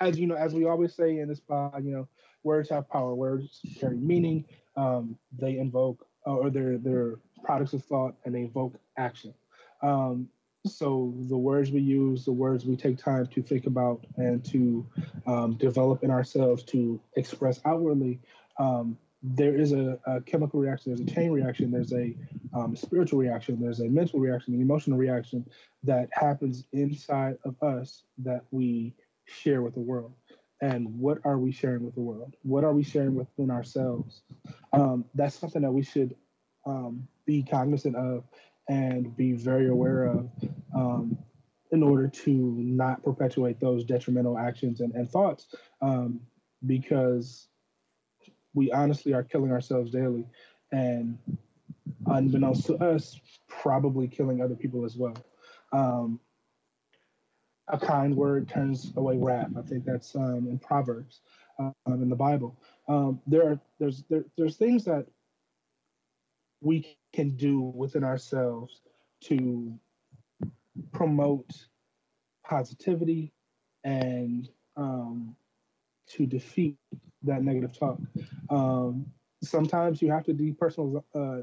as 0.00 0.18
you 0.18 0.26
know, 0.26 0.36
as 0.36 0.54
we 0.54 0.66
always 0.66 0.94
say 0.94 1.18
in 1.18 1.28
this 1.28 1.40
pod, 1.40 1.84
you 1.84 1.92
know, 1.92 2.08
words 2.42 2.68
have 2.70 2.88
power. 2.88 3.14
Words 3.14 3.60
carry 3.78 3.96
meaning. 3.96 4.44
Um, 4.76 5.16
they 5.36 5.58
invoke, 5.58 6.06
or 6.24 6.50
they're 6.50 6.78
they're 6.78 7.16
products 7.44 7.72
of 7.72 7.84
thought, 7.84 8.14
and 8.24 8.34
they 8.34 8.42
evoke 8.42 8.78
action. 8.96 9.34
Um, 9.82 10.28
so 10.66 11.14
the 11.28 11.36
words 11.38 11.70
we 11.70 11.80
use, 11.80 12.24
the 12.24 12.32
words 12.32 12.66
we 12.66 12.76
take 12.76 12.98
time 12.98 13.26
to 13.26 13.42
think 13.42 13.66
about 13.66 14.04
and 14.16 14.44
to 14.46 14.86
um, 15.26 15.54
develop 15.54 16.04
in 16.04 16.10
ourselves 16.10 16.62
to 16.64 17.00
express 17.16 17.60
outwardly, 17.64 18.20
um, 18.58 18.98
there 19.22 19.54
is 19.54 19.72
a, 19.72 19.98
a 20.06 20.20
chemical 20.22 20.60
reaction. 20.60 20.94
There's 20.94 21.06
a 21.06 21.14
chain 21.14 21.30
reaction. 21.30 21.70
There's 21.70 21.92
a 21.92 22.16
um, 22.54 22.74
spiritual 22.74 23.18
reaction. 23.18 23.60
There's 23.60 23.80
a 23.80 23.88
mental 23.88 24.18
reaction, 24.18 24.54
an 24.54 24.62
emotional 24.62 24.98
reaction 24.98 25.44
that 25.84 26.08
happens 26.12 26.64
inside 26.72 27.36
of 27.44 27.54
us 27.62 28.04
that 28.18 28.44
we 28.50 28.94
share 29.26 29.62
with 29.62 29.74
the 29.74 29.80
world. 29.80 30.14
And 30.62 30.98
what 30.98 31.18
are 31.24 31.38
we 31.38 31.52
sharing 31.52 31.84
with 31.84 31.94
the 31.94 32.00
world? 32.00 32.34
What 32.42 32.64
are 32.64 32.72
we 32.72 32.82
sharing 32.82 33.14
within 33.14 33.50
ourselves? 33.50 34.22
Um, 34.72 35.04
that's 35.14 35.34
something 35.34 35.62
that 35.62 35.72
we 35.72 35.82
should 35.82 36.14
um, 36.66 37.06
be 37.26 37.42
cognizant 37.42 37.96
of 37.96 38.24
and 38.68 39.16
be 39.16 39.32
very 39.32 39.68
aware 39.68 40.04
of 40.04 40.30
um, 40.74 41.18
in 41.72 41.82
order 41.82 42.08
to 42.08 42.54
not 42.58 43.02
perpetuate 43.02 43.60
those 43.60 43.84
detrimental 43.84 44.38
actions 44.38 44.80
and, 44.80 44.94
and 44.94 45.10
thoughts 45.10 45.54
um, 45.82 46.20
because 46.66 47.48
we 48.54 48.70
honestly 48.72 49.12
are 49.12 49.22
killing 49.22 49.52
ourselves 49.52 49.90
daily 49.90 50.26
and 50.72 51.18
unbeknownst 52.06 52.66
to 52.66 52.76
us 52.76 53.18
probably 53.48 54.08
killing 54.08 54.40
other 54.40 54.54
people 54.54 54.84
as 54.84 54.96
well 54.96 55.16
um, 55.72 56.20
a 57.68 57.78
kind 57.78 58.16
word 58.16 58.48
turns 58.48 58.92
away 58.96 59.16
wrath. 59.16 59.50
I 59.56 59.62
think 59.62 59.84
that's 59.84 60.14
um, 60.16 60.46
in 60.48 60.58
Proverbs, 60.58 61.20
um, 61.58 61.72
in 61.86 62.08
the 62.08 62.16
Bible. 62.16 62.56
Um, 62.88 63.20
there 63.26 63.48
are 63.48 63.60
there's 63.78 64.04
there, 64.10 64.24
there's 64.36 64.56
things 64.56 64.84
that 64.84 65.06
we 66.60 66.96
can 67.12 67.30
do 67.36 67.60
within 67.60 68.04
ourselves 68.04 68.82
to 69.22 69.72
promote 70.92 71.50
positivity 72.44 73.32
and 73.84 74.48
um, 74.76 75.36
to 76.08 76.26
defeat 76.26 76.76
that 77.22 77.42
negative 77.42 77.78
talk. 77.78 77.98
Um, 78.48 79.06
sometimes 79.42 80.02
you 80.02 80.10
have 80.10 80.24
to 80.24 80.34
depersonalize. 80.34 81.04
Uh, 81.14 81.42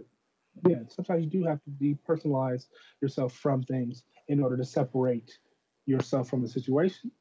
yeah, 0.67 0.79
sometimes 0.87 1.23
you 1.23 1.29
do 1.29 1.43
have 1.43 1.59
to 1.63 1.69
depersonalize 1.69 2.65
yourself 3.01 3.33
from 3.33 3.61
things 3.61 4.03
in 4.27 4.41
order 4.41 4.57
to 4.57 4.65
separate 4.65 5.37
yourself 5.85 6.29
from 6.29 6.41
the 6.41 6.47
situation 6.47 7.11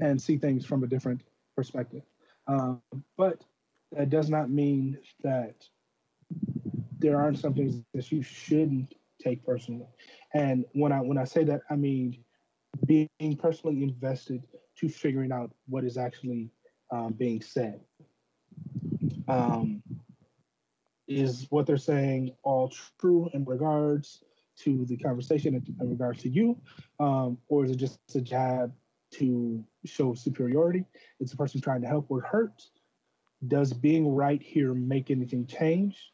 and 0.00 0.20
see 0.20 0.38
things 0.38 0.64
from 0.64 0.82
a 0.82 0.86
different 0.86 1.22
perspective. 1.54 2.02
Um, 2.48 2.80
but 3.16 3.44
that 3.92 4.08
does 4.08 4.30
not 4.30 4.50
mean 4.50 4.98
that 5.22 5.54
there 6.98 7.20
aren't 7.20 7.38
some 7.38 7.54
things 7.54 7.82
that 7.94 8.10
you 8.10 8.22
shouldn't 8.22 8.94
take 9.22 9.44
personally. 9.44 9.86
And 10.34 10.64
when 10.72 10.92
I 10.92 11.00
when 11.00 11.18
I 11.18 11.24
say 11.24 11.44
that, 11.44 11.62
I 11.70 11.76
mean 11.76 12.24
being 12.86 13.36
personally 13.38 13.82
invested 13.82 14.46
to 14.78 14.88
figuring 14.88 15.32
out 15.32 15.50
what 15.66 15.84
is 15.84 15.96
actually 15.96 16.50
um, 16.90 17.12
being 17.12 17.40
said. 17.40 17.80
Um, 19.28 19.82
is 21.08 21.46
what 21.50 21.66
they're 21.66 21.76
saying 21.76 22.32
all 22.42 22.72
true 22.98 23.30
in 23.32 23.44
regards 23.44 24.24
to 24.58 24.84
the 24.86 24.96
conversation 24.96 25.54
in, 25.54 25.88
regards 25.88 26.22
to 26.22 26.28
you, 26.28 26.58
um, 26.98 27.38
or 27.48 27.64
is 27.64 27.70
it 27.70 27.76
just 27.76 27.98
a 28.14 28.20
jab 28.20 28.72
to 29.12 29.62
show 29.84 30.14
superiority? 30.14 30.84
It's 31.20 31.32
a 31.32 31.36
person 31.36 31.60
trying 31.60 31.82
to 31.82 31.88
help 31.88 32.06
or 32.08 32.20
hurt. 32.22 32.62
Does 33.46 33.72
being 33.72 34.14
right 34.14 34.42
here 34.42 34.74
make 34.74 35.10
anything 35.10 35.46
change? 35.46 36.12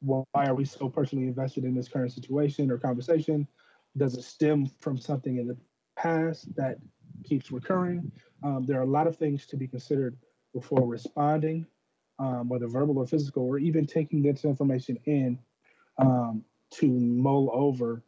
Why 0.00 0.24
are 0.34 0.54
we 0.54 0.66
so 0.66 0.88
personally 0.88 1.26
invested 1.26 1.64
in 1.64 1.74
this 1.74 1.88
current 1.88 2.12
situation 2.12 2.70
or 2.70 2.78
conversation? 2.78 3.48
Does 3.96 4.16
it 4.16 4.22
stem 4.22 4.66
from 4.80 4.98
something 4.98 5.38
in 5.38 5.46
the 5.46 5.56
past 5.96 6.54
that 6.56 6.76
keeps 7.24 7.50
recurring? 7.50 8.12
Um, 8.42 8.66
there 8.66 8.78
are 8.78 8.82
a 8.82 8.90
lot 8.90 9.06
of 9.06 9.16
things 9.16 9.46
to 9.46 9.56
be 9.56 9.66
considered 9.66 10.16
before 10.54 10.86
responding, 10.86 11.66
um, 12.18 12.48
whether 12.48 12.68
verbal 12.68 12.98
or 12.98 13.06
physical, 13.06 13.44
or 13.44 13.58
even 13.58 13.86
taking 13.86 14.22
this 14.22 14.44
information 14.44 14.98
in 15.04 15.38
um, 15.98 16.44
to 16.70 16.88
mull 16.88 17.50
over 17.52 18.02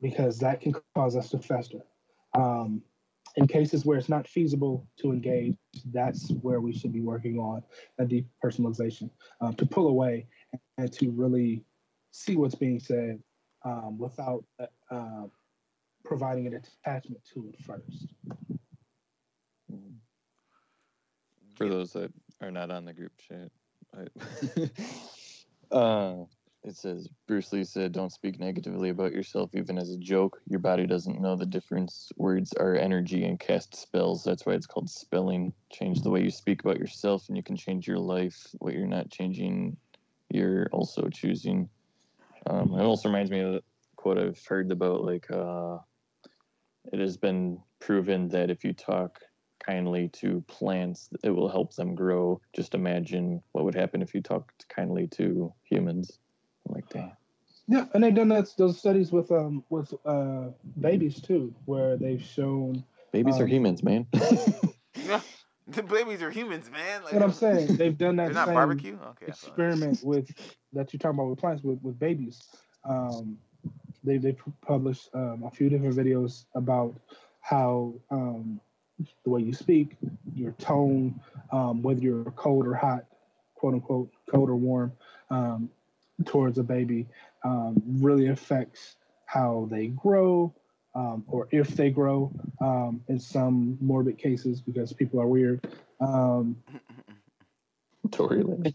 because 0.00 0.38
that 0.38 0.60
can 0.60 0.74
cause 0.94 1.16
us 1.16 1.30
to 1.30 1.38
fester. 1.38 1.80
Um, 2.34 2.82
in 3.36 3.48
cases 3.48 3.84
where 3.84 3.98
it's 3.98 4.08
not 4.08 4.28
feasible 4.28 4.86
to 5.00 5.10
engage, 5.10 5.56
that's 5.92 6.30
where 6.42 6.60
we 6.60 6.72
should 6.72 6.92
be 6.92 7.00
working 7.00 7.38
on 7.38 7.62
a 7.98 8.04
depersonalization 8.04 9.10
um, 9.40 9.54
to 9.54 9.66
pull 9.66 9.88
away 9.88 10.26
and 10.78 10.92
to 10.92 11.10
really 11.10 11.64
see 12.12 12.36
what's 12.36 12.54
being 12.54 12.78
said 12.78 13.20
um, 13.64 13.98
without 13.98 14.44
uh, 14.60 14.66
uh, 14.90 15.24
providing 16.04 16.46
an 16.46 16.54
attachment 16.54 17.20
to 17.32 17.48
it 17.48 17.58
first. 17.64 18.06
For 21.54 21.68
those 21.68 21.92
that 21.92 22.12
are 22.40 22.50
not 22.50 22.70
on 22.70 22.84
the 22.84 22.92
group 22.92 23.12
chat, 23.16 23.50
I, 23.96 24.06
uh, 25.74 26.24
it 26.64 26.76
says 26.76 27.08
Bruce 27.26 27.52
Lee 27.52 27.64
said, 27.64 27.92
"Don't 27.92 28.12
speak 28.12 28.40
negatively 28.40 28.88
about 28.88 29.12
yourself, 29.12 29.54
even 29.54 29.78
as 29.78 29.90
a 29.90 29.98
joke. 29.98 30.40
Your 30.46 30.60
body 30.60 30.86
doesn't 30.86 31.20
know 31.20 31.36
the 31.36 31.46
difference. 31.46 32.10
Words 32.16 32.52
are 32.54 32.74
energy 32.74 33.24
and 33.24 33.38
cast 33.38 33.76
spells. 33.76 34.24
That's 34.24 34.46
why 34.46 34.54
it's 34.54 34.66
called 34.66 34.88
spelling. 34.88 35.52
Change 35.70 36.00
the 36.00 36.10
way 36.10 36.22
you 36.22 36.30
speak 36.30 36.64
about 36.64 36.78
yourself, 36.78 37.28
and 37.28 37.36
you 37.36 37.42
can 37.42 37.56
change 37.56 37.86
your 37.86 37.98
life. 37.98 38.46
What 38.58 38.74
you're 38.74 38.86
not 38.86 39.10
changing, 39.10 39.76
you're 40.30 40.68
also 40.72 41.08
choosing." 41.08 41.68
Um, 42.46 42.74
it 42.74 42.82
also 42.82 43.08
reminds 43.08 43.30
me 43.30 43.40
of 43.40 43.52
the 43.54 43.62
quote 43.96 44.18
I've 44.18 44.44
heard 44.46 44.70
about, 44.70 45.02
like, 45.02 45.30
uh, 45.30 45.78
it 46.92 46.98
has 46.98 47.16
been 47.16 47.62
proven 47.78 48.28
that 48.28 48.50
if 48.50 48.64
you 48.64 48.72
talk 48.72 49.20
kindly 49.64 50.08
to 50.14 50.42
plants, 50.46 51.08
it 51.22 51.30
will 51.30 51.48
help 51.48 51.74
them 51.74 51.94
grow. 51.94 52.40
Just 52.54 52.74
imagine 52.74 53.42
what 53.52 53.64
would 53.64 53.74
happen 53.74 54.02
if 54.02 54.14
you 54.14 54.20
talked 54.20 54.68
kindly 54.68 55.06
to 55.08 55.52
humans. 55.64 56.18
I'm 56.68 56.74
like, 56.74 56.88
damn. 56.88 57.12
Yeah, 57.66 57.86
and 57.94 58.04
they've 58.04 58.14
done 58.14 58.28
that 58.28 58.48
those 58.58 58.78
studies 58.78 59.10
with 59.10 59.32
um 59.32 59.64
with 59.70 59.92
uh 60.04 60.48
babies 60.78 61.20
too, 61.20 61.54
where 61.64 61.96
they've 61.96 62.22
shown 62.22 62.84
Babies 63.14 63.38
are 63.38 63.44
Um, 63.44 63.48
humans, 63.48 63.84
man. 63.84 64.08
Yeah, 65.06 65.20
the 65.68 65.84
babies 65.84 66.20
are 66.20 66.32
humans, 66.32 66.68
man. 66.68 67.04
Like, 67.04 67.12
what 67.12 67.22
I'm 67.22 67.30
saying. 67.30 67.76
They've 67.76 67.96
done 67.96 68.16
that 68.16 68.24
They're 68.24 68.34
not 68.34 68.46
same 68.46 68.54
barbecue. 68.54 68.98
Okay. 69.10 69.26
Experiment 69.26 70.00
with 70.02 70.28
that 70.72 70.92
you're 70.92 70.98
talking 70.98 71.20
about 71.20 71.30
with 71.30 71.38
plants 71.38 71.62
with, 71.62 71.78
with 71.80 71.96
babies. 71.96 72.42
Um, 72.84 73.38
they 74.02 74.18
they 74.18 74.36
published 74.66 75.10
um, 75.14 75.44
a 75.46 75.50
few 75.52 75.70
different 75.70 75.94
videos 75.94 76.46
about 76.56 76.96
how 77.40 77.94
um, 78.10 78.60
the 79.24 79.30
way 79.30 79.42
you 79.42 79.52
speak, 79.52 79.96
your 80.34 80.52
tone, 80.52 81.20
um, 81.52 81.82
whether 81.82 82.00
you're 82.00 82.24
cold 82.32 82.66
or 82.66 82.74
hot, 82.74 83.04
quote 83.54 83.74
unquote, 83.74 84.10
cold 84.30 84.50
or 84.50 84.56
warm, 84.56 84.92
um, 85.30 85.68
towards 86.24 86.58
a 86.58 86.62
baby, 86.62 87.06
um, 87.44 87.82
really 87.86 88.28
affects 88.28 88.96
how 89.26 89.68
they 89.70 89.88
grow. 89.88 90.54
Um, 90.96 91.24
or 91.26 91.48
if 91.50 91.70
they 91.70 91.90
grow, 91.90 92.30
um, 92.60 93.02
in 93.08 93.18
some 93.18 93.76
morbid 93.80 94.16
cases, 94.16 94.60
because 94.60 94.92
people 94.92 95.20
are 95.20 95.26
weird, 95.26 95.66
um, 96.00 96.56
Tory 98.12 98.42
Lane. 98.42 98.72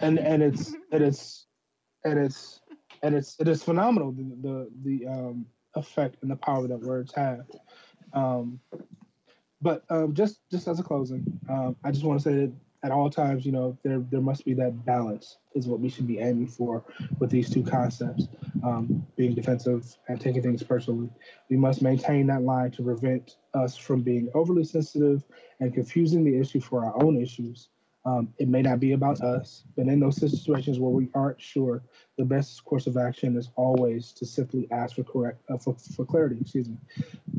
and 0.00 0.18
and 0.18 0.42
it's 0.42 0.74
it's 0.90 1.46
and 2.04 2.18
it's 2.18 2.60
and 3.02 3.14
it's 3.14 3.38
it 3.40 3.48
is 3.48 3.62
phenomenal 3.62 4.12
the 4.12 4.22
the, 4.42 4.70
the 4.84 5.06
um, 5.06 5.46
effect 5.74 6.16
and 6.22 6.30
the 6.30 6.36
power 6.36 6.66
that 6.66 6.80
words 6.80 7.12
have. 7.14 7.44
Um, 8.12 8.60
but 9.64 9.82
um, 9.88 10.12
just 10.12 10.40
just 10.50 10.68
as 10.68 10.78
a 10.78 10.82
closing, 10.82 11.40
um, 11.48 11.74
I 11.82 11.90
just 11.90 12.04
want 12.04 12.20
to 12.20 12.22
say 12.22 12.34
that 12.34 12.52
at 12.84 12.92
all 12.92 13.08
times, 13.08 13.46
you 13.46 13.52
know, 13.52 13.78
there 13.82 14.00
there 14.10 14.20
must 14.20 14.44
be 14.44 14.52
that 14.52 14.84
balance 14.84 15.38
is 15.54 15.66
what 15.66 15.80
we 15.80 15.88
should 15.88 16.06
be 16.06 16.18
aiming 16.18 16.48
for 16.48 16.84
with 17.18 17.30
these 17.30 17.48
two 17.48 17.62
concepts, 17.62 18.28
um, 18.62 19.06
being 19.16 19.34
defensive 19.34 19.96
and 20.08 20.20
taking 20.20 20.42
things 20.42 20.62
personally. 20.62 21.08
We 21.48 21.56
must 21.56 21.80
maintain 21.80 22.26
that 22.26 22.42
line 22.42 22.72
to 22.72 22.82
prevent 22.82 23.36
us 23.54 23.74
from 23.74 24.02
being 24.02 24.28
overly 24.34 24.64
sensitive 24.64 25.24
and 25.60 25.72
confusing 25.72 26.24
the 26.24 26.38
issue 26.38 26.60
for 26.60 26.84
our 26.84 27.02
own 27.02 27.16
issues. 27.16 27.68
Um, 28.04 28.34
it 28.36 28.48
may 28.48 28.60
not 28.60 28.80
be 28.80 28.92
about 28.92 29.22
us, 29.22 29.64
but 29.78 29.86
in 29.86 29.98
those 29.98 30.18
situations 30.18 30.78
where 30.78 30.90
we 30.90 31.08
aren't 31.14 31.40
sure, 31.40 31.82
the 32.18 32.24
best 32.26 32.62
course 32.66 32.86
of 32.86 32.98
action 32.98 33.34
is 33.38 33.48
always 33.56 34.12
to 34.12 34.26
simply 34.26 34.68
ask 34.70 34.96
for 34.96 35.04
correct 35.04 35.40
uh, 35.48 35.56
for, 35.56 35.74
for 35.96 36.04
clarity. 36.04 36.36
Excuse 36.38 36.68
me. 36.68 36.76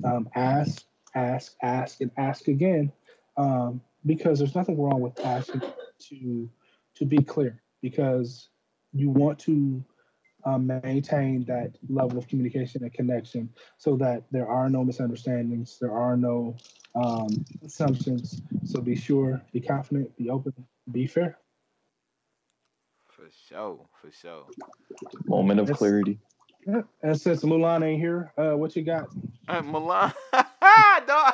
Um, 0.03 0.27
ask, 0.33 0.85
ask, 1.15 1.55
ask, 1.61 2.01
and 2.01 2.11
ask 2.17 2.47
again, 2.47 2.91
um, 3.37 3.81
because 4.05 4.39
there's 4.39 4.55
nothing 4.55 4.79
wrong 4.79 5.01
with 5.01 5.19
asking 5.25 5.61
to 5.99 6.49
to 6.95 7.05
be 7.05 7.17
clear, 7.17 7.61
because 7.81 8.49
you 8.93 9.09
want 9.09 9.37
to 9.39 9.83
um, 10.45 10.67
maintain 10.67 11.43
that 11.45 11.75
level 11.89 12.17
of 12.17 12.27
communication 12.27 12.83
and 12.83 12.93
connection, 12.93 13.49
so 13.77 13.95
that 13.97 14.23
there 14.31 14.47
are 14.47 14.69
no 14.69 14.83
misunderstandings, 14.83 15.77
there 15.79 15.91
are 15.91 16.15
no 16.15 16.55
um, 16.95 17.27
assumptions. 17.65 18.41
So 18.63 18.79
be 18.81 18.95
sure, 18.95 19.41
be 19.51 19.59
confident, 19.59 20.15
be 20.17 20.29
open, 20.29 20.53
be 20.91 21.07
fair. 21.07 21.37
For 23.07 23.25
sure, 23.47 23.79
for 24.01 24.11
sure. 24.11 24.45
Moment 25.25 25.59
of 25.59 25.71
clarity. 25.71 26.19
Yeah. 26.67 26.81
And 27.03 27.19
since 27.19 27.43
Mulan 27.43 27.83
ain't 27.83 28.01
here, 28.01 28.31
uh, 28.37 28.57
what 28.57 28.75
you 28.75 28.83
got? 28.83 29.09
Uh, 29.47 29.61
Milan, 29.61 30.13
dog. 31.07 31.33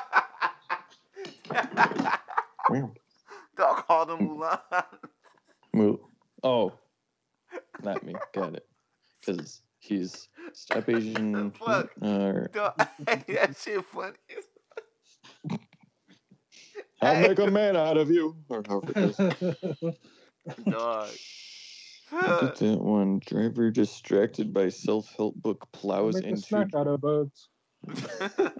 Dog 3.57 3.85
called 3.87 4.09
him 4.11 4.29
Mulan. 4.29 4.59
Move. 5.73 5.99
Oh, 6.43 6.73
not 7.83 8.03
me. 8.03 8.15
Got 8.33 8.55
it. 8.55 8.65
Because 9.19 9.61
he's 9.79 10.27
stop 10.53 10.89
Asian. 10.89 11.51
Fuck. 11.51 11.91
Uh, 12.01 12.31
Dog, 12.51 12.73
that 13.05 13.55
shit 13.61 13.85
funny. 13.85 14.15
I'll 17.01 17.19
make 17.27 17.39
a 17.39 17.49
man 17.49 17.75
out 17.75 17.97
of 17.97 18.09
you. 18.11 18.35
Or 18.49 18.63
however 18.67 18.91
it 18.95 19.17
goes. 19.17 19.95
Dog. 20.69 21.09
Look 22.11 22.43
at 22.43 22.55
that 22.57 22.79
one 22.81 23.21
driver 23.25 23.71
distracted 23.71 24.53
by 24.53 24.67
self-help 24.67 25.35
book 25.35 25.65
plows 25.71 26.15
Make 26.15 26.25
a 26.25 26.27
into. 26.29 26.41
snack 26.41 26.75
out 26.75 26.87
of 26.87 26.99
bugs. 26.99 27.47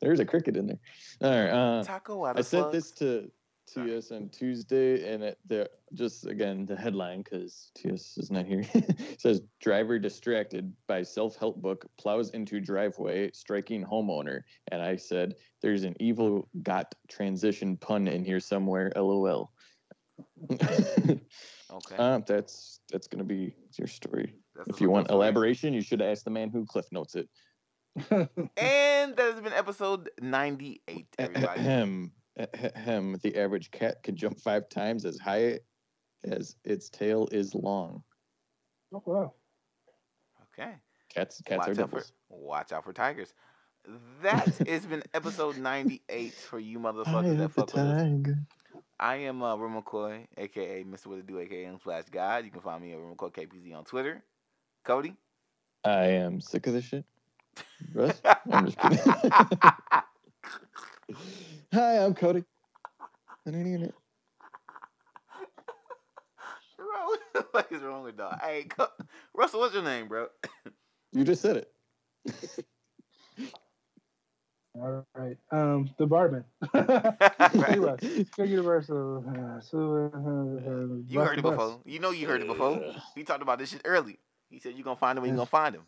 There's 0.00 0.20
a 0.20 0.24
cricket 0.24 0.56
in 0.56 0.66
there. 0.66 0.78
All 1.22 1.30
right. 1.30 1.50
Uh, 1.50 1.84
Taco 1.84 2.24
out 2.24 2.38
I 2.38 2.42
sent 2.42 2.72
this 2.72 2.90
to 2.92 3.30
TS 3.66 4.10
on 4.10 4.28
Tuesday, 4.30 5.12
and 5.12 5.22
it, 5.22 5.38
the 5.46 5.70
just 5.94 6.26
again 6.26 6.66
the 6.66 6.76
headline 6.76 7.22
because 7.22 7.70
TS 7.74 8.18
is 8.18 8.30
not 8.30 8.46
here 8.46 8.64
says 9.18 9.42
driver 9.60 9.98
distracted 9.98 10.72
by 10.86 11.02
self-help 11.02 11.60
book 11.60 11.86
plows 11.98 12.30
into 12.30 12.60
driveway 12.60 13.30
striking 13.32 13.84
homeowner, 13.84 14.42
and 14.72 14.82
I 14.82 14.96
said 14.96 15.34
there's 15.62 15.84
an 15.84 15.94
evil 16.00 16.48
got 16.62 16.94
transition 17.08 17.76
pun 17.76 18.08
in 18.08 18.24
here 18.24 18.40
somewhere. 18.40 18.92
LOL. 18.96 19.52
Okay. 21.72 21.94
uh, 21.98 22.18
that's 22.26 22.80
that's 22.90 23.06
gonna 23.06 23.22
be 23.22 23.54
your 23.78 23.86
story. 23.86 24.34
That's 24.56 24.68
If 24.70 24.80
you 24.80 24.90
want 24.90 25.08
elaboration, 25.10 25.72
you 25.72 25.80
should 25.80 26.02
ask 26.02 26.24
the 26.24 26.30
man 26.30 26.50
who 26.50 26.66
cliff 26.66 26.86
notes 26.90 27.14
it. 27.14 27.28
And 28.56 29.16
that 29.16 29.32
has 29.32 29.40
been 29.40 29.52
episode 29.52 30.10
98, 30.20 31.06
everybody. 31.18 31.60
Ahem. 31.60 32.12
Ahem. 32.38 33.18
The 33.22 33.36
average 33.36 33.70
cat 33.70 34.02
can 34.02 34.16
jump 34.16 34.40
five 34.40 34.68
times 34.68 35.04
as 35.04 35.18
high 35.18 35.60
as 36.24 36.56
its 36.64 36.88
tail 36.88 37.28
is 37.32 37.54
long. 37.54 38.02
oh, 38.94 39.02
wow. 39.04 39.34
Okay. 40.58 40.72
Cats, 41.12 41.42
cats 41.44 41.66
are 41.66 41.70
watch 41.70 41.78
out 41.78 41.90
for 41.90 41.96
devils. 41.96 42.12
watch 42.28 42.72
out 42.72 42.84
for 42.84 42.92
tigers. 42.92 43.34
That 44.22 44.46
has 44.68 44.86
been 44.86 45.02
episode 45.14 45.58
98 45.58 46.32
for 46.32 46.58
you 46.58 46.78
motherfuckers 46.78 47.38
that 47.38 47.50
fuck 47.50 47.72
with 47.74 47.82
us. 47.82 48.36
I 49.00 49.16
am 49.16 49.42
uh, 49.42 49.56
Rim 49.56 49.80
McCoy, 49.80 50.26
aka 50.36 50.84
Mr. 50.84 51.06
What 51.06 51.16
to 51.16 51.22
Do, 51.22 51.38
aka 51.40 51.64
M 51.64 51.78
Flash 51.78 52.04
God. 52.10 52.44
You 52.44 52.50
can 52.50 52.60
find 52.60 52.82
me 52.82 52.92
at 52.92 52.98
Rim 52.98 53.14
McCoy 53.14 53.32
KPZ 53.32 53.74
on 53.74 53.84
Twitter. 53.84 54.22
Cody. 54.84 55.16
I 55.84 56.04
am 56.08 56.40
sick 56.40 56.66
of 56.66 56.74
this 56.74 56.84
shit. 56.84 57.04
Russ? 57.94 58.20
I'm 58.52 58.66
just 58.66 58.78
kidding. 58.78 58.98
Hi, 61.74 62.04
I'm 62.04 62.14
Cody. 62.14 62.44
what 67.50 67.66
is 67.70 67.82
wrong 67.82 68.04
with 68.04 68.16
dog? 68.16 68.38
Hey, 68.42 68.66
Russell, 69.34 69.60
what's 69.60 69.74
your 69.74 69.82
name, 69.82 70.08
bro? 70.08 70.28
you 71.12 71.24
just 71.24 71.42
said 71.42 71.56
it. 71.58 71.72
All 74.74 75.04
right, 75.16 75.36
um, 75.50 75.90
the 75.98 76.06
barman. 76.06 76.44
anyway, 76.74 77.96
universal. 78.38 79.24
Uh, 79.26 79.58
uh, 79.76 80.86
you 81.08 81.18
heard 81.20 81.38
it 81.38 81.42
before. 81.42 81.80
You 81.84 81.98
know 81.98 82.10
you 82.10 82.28
heard 82.28 82.40
it 82.42 82.46
before. 82.46 82.80
We 83.16 83.24
talked 83.24 83.42
about 83.42 83.58
this 83.58 83.70
shit 83.70 83.82
early. 83.84 84.18
He 84.48 84.60
said 84.60 84.74
you're 84.74 84.84
gonna 84.84 84.96
find 84.96 85.18
him. 85.18 85.24
You're 85.26 85.34
gonna 85.34 85.46
find 85.46 85.74
him. 85.74 85.82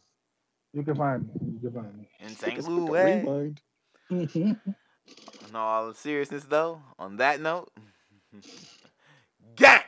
You 0.73 0.83
can 0.83 0.95
find 0.95 1.27
me. 1.27 1.33
You 1.63 1.71
can 1.71 1.83
find 1.83 1.99
me. 1.99 2.09
In 2.21 2.35
St. 2.37 2.63
Louis. 2.69 3.55
In 4.11 5.57
all 5.57 5.93
seriousness, 5.95 6.45
though, 6.45 6.81
on 6.99 7.17
that 7.17 7.41
note, 7.41 7.71
gang. 9.57 9.83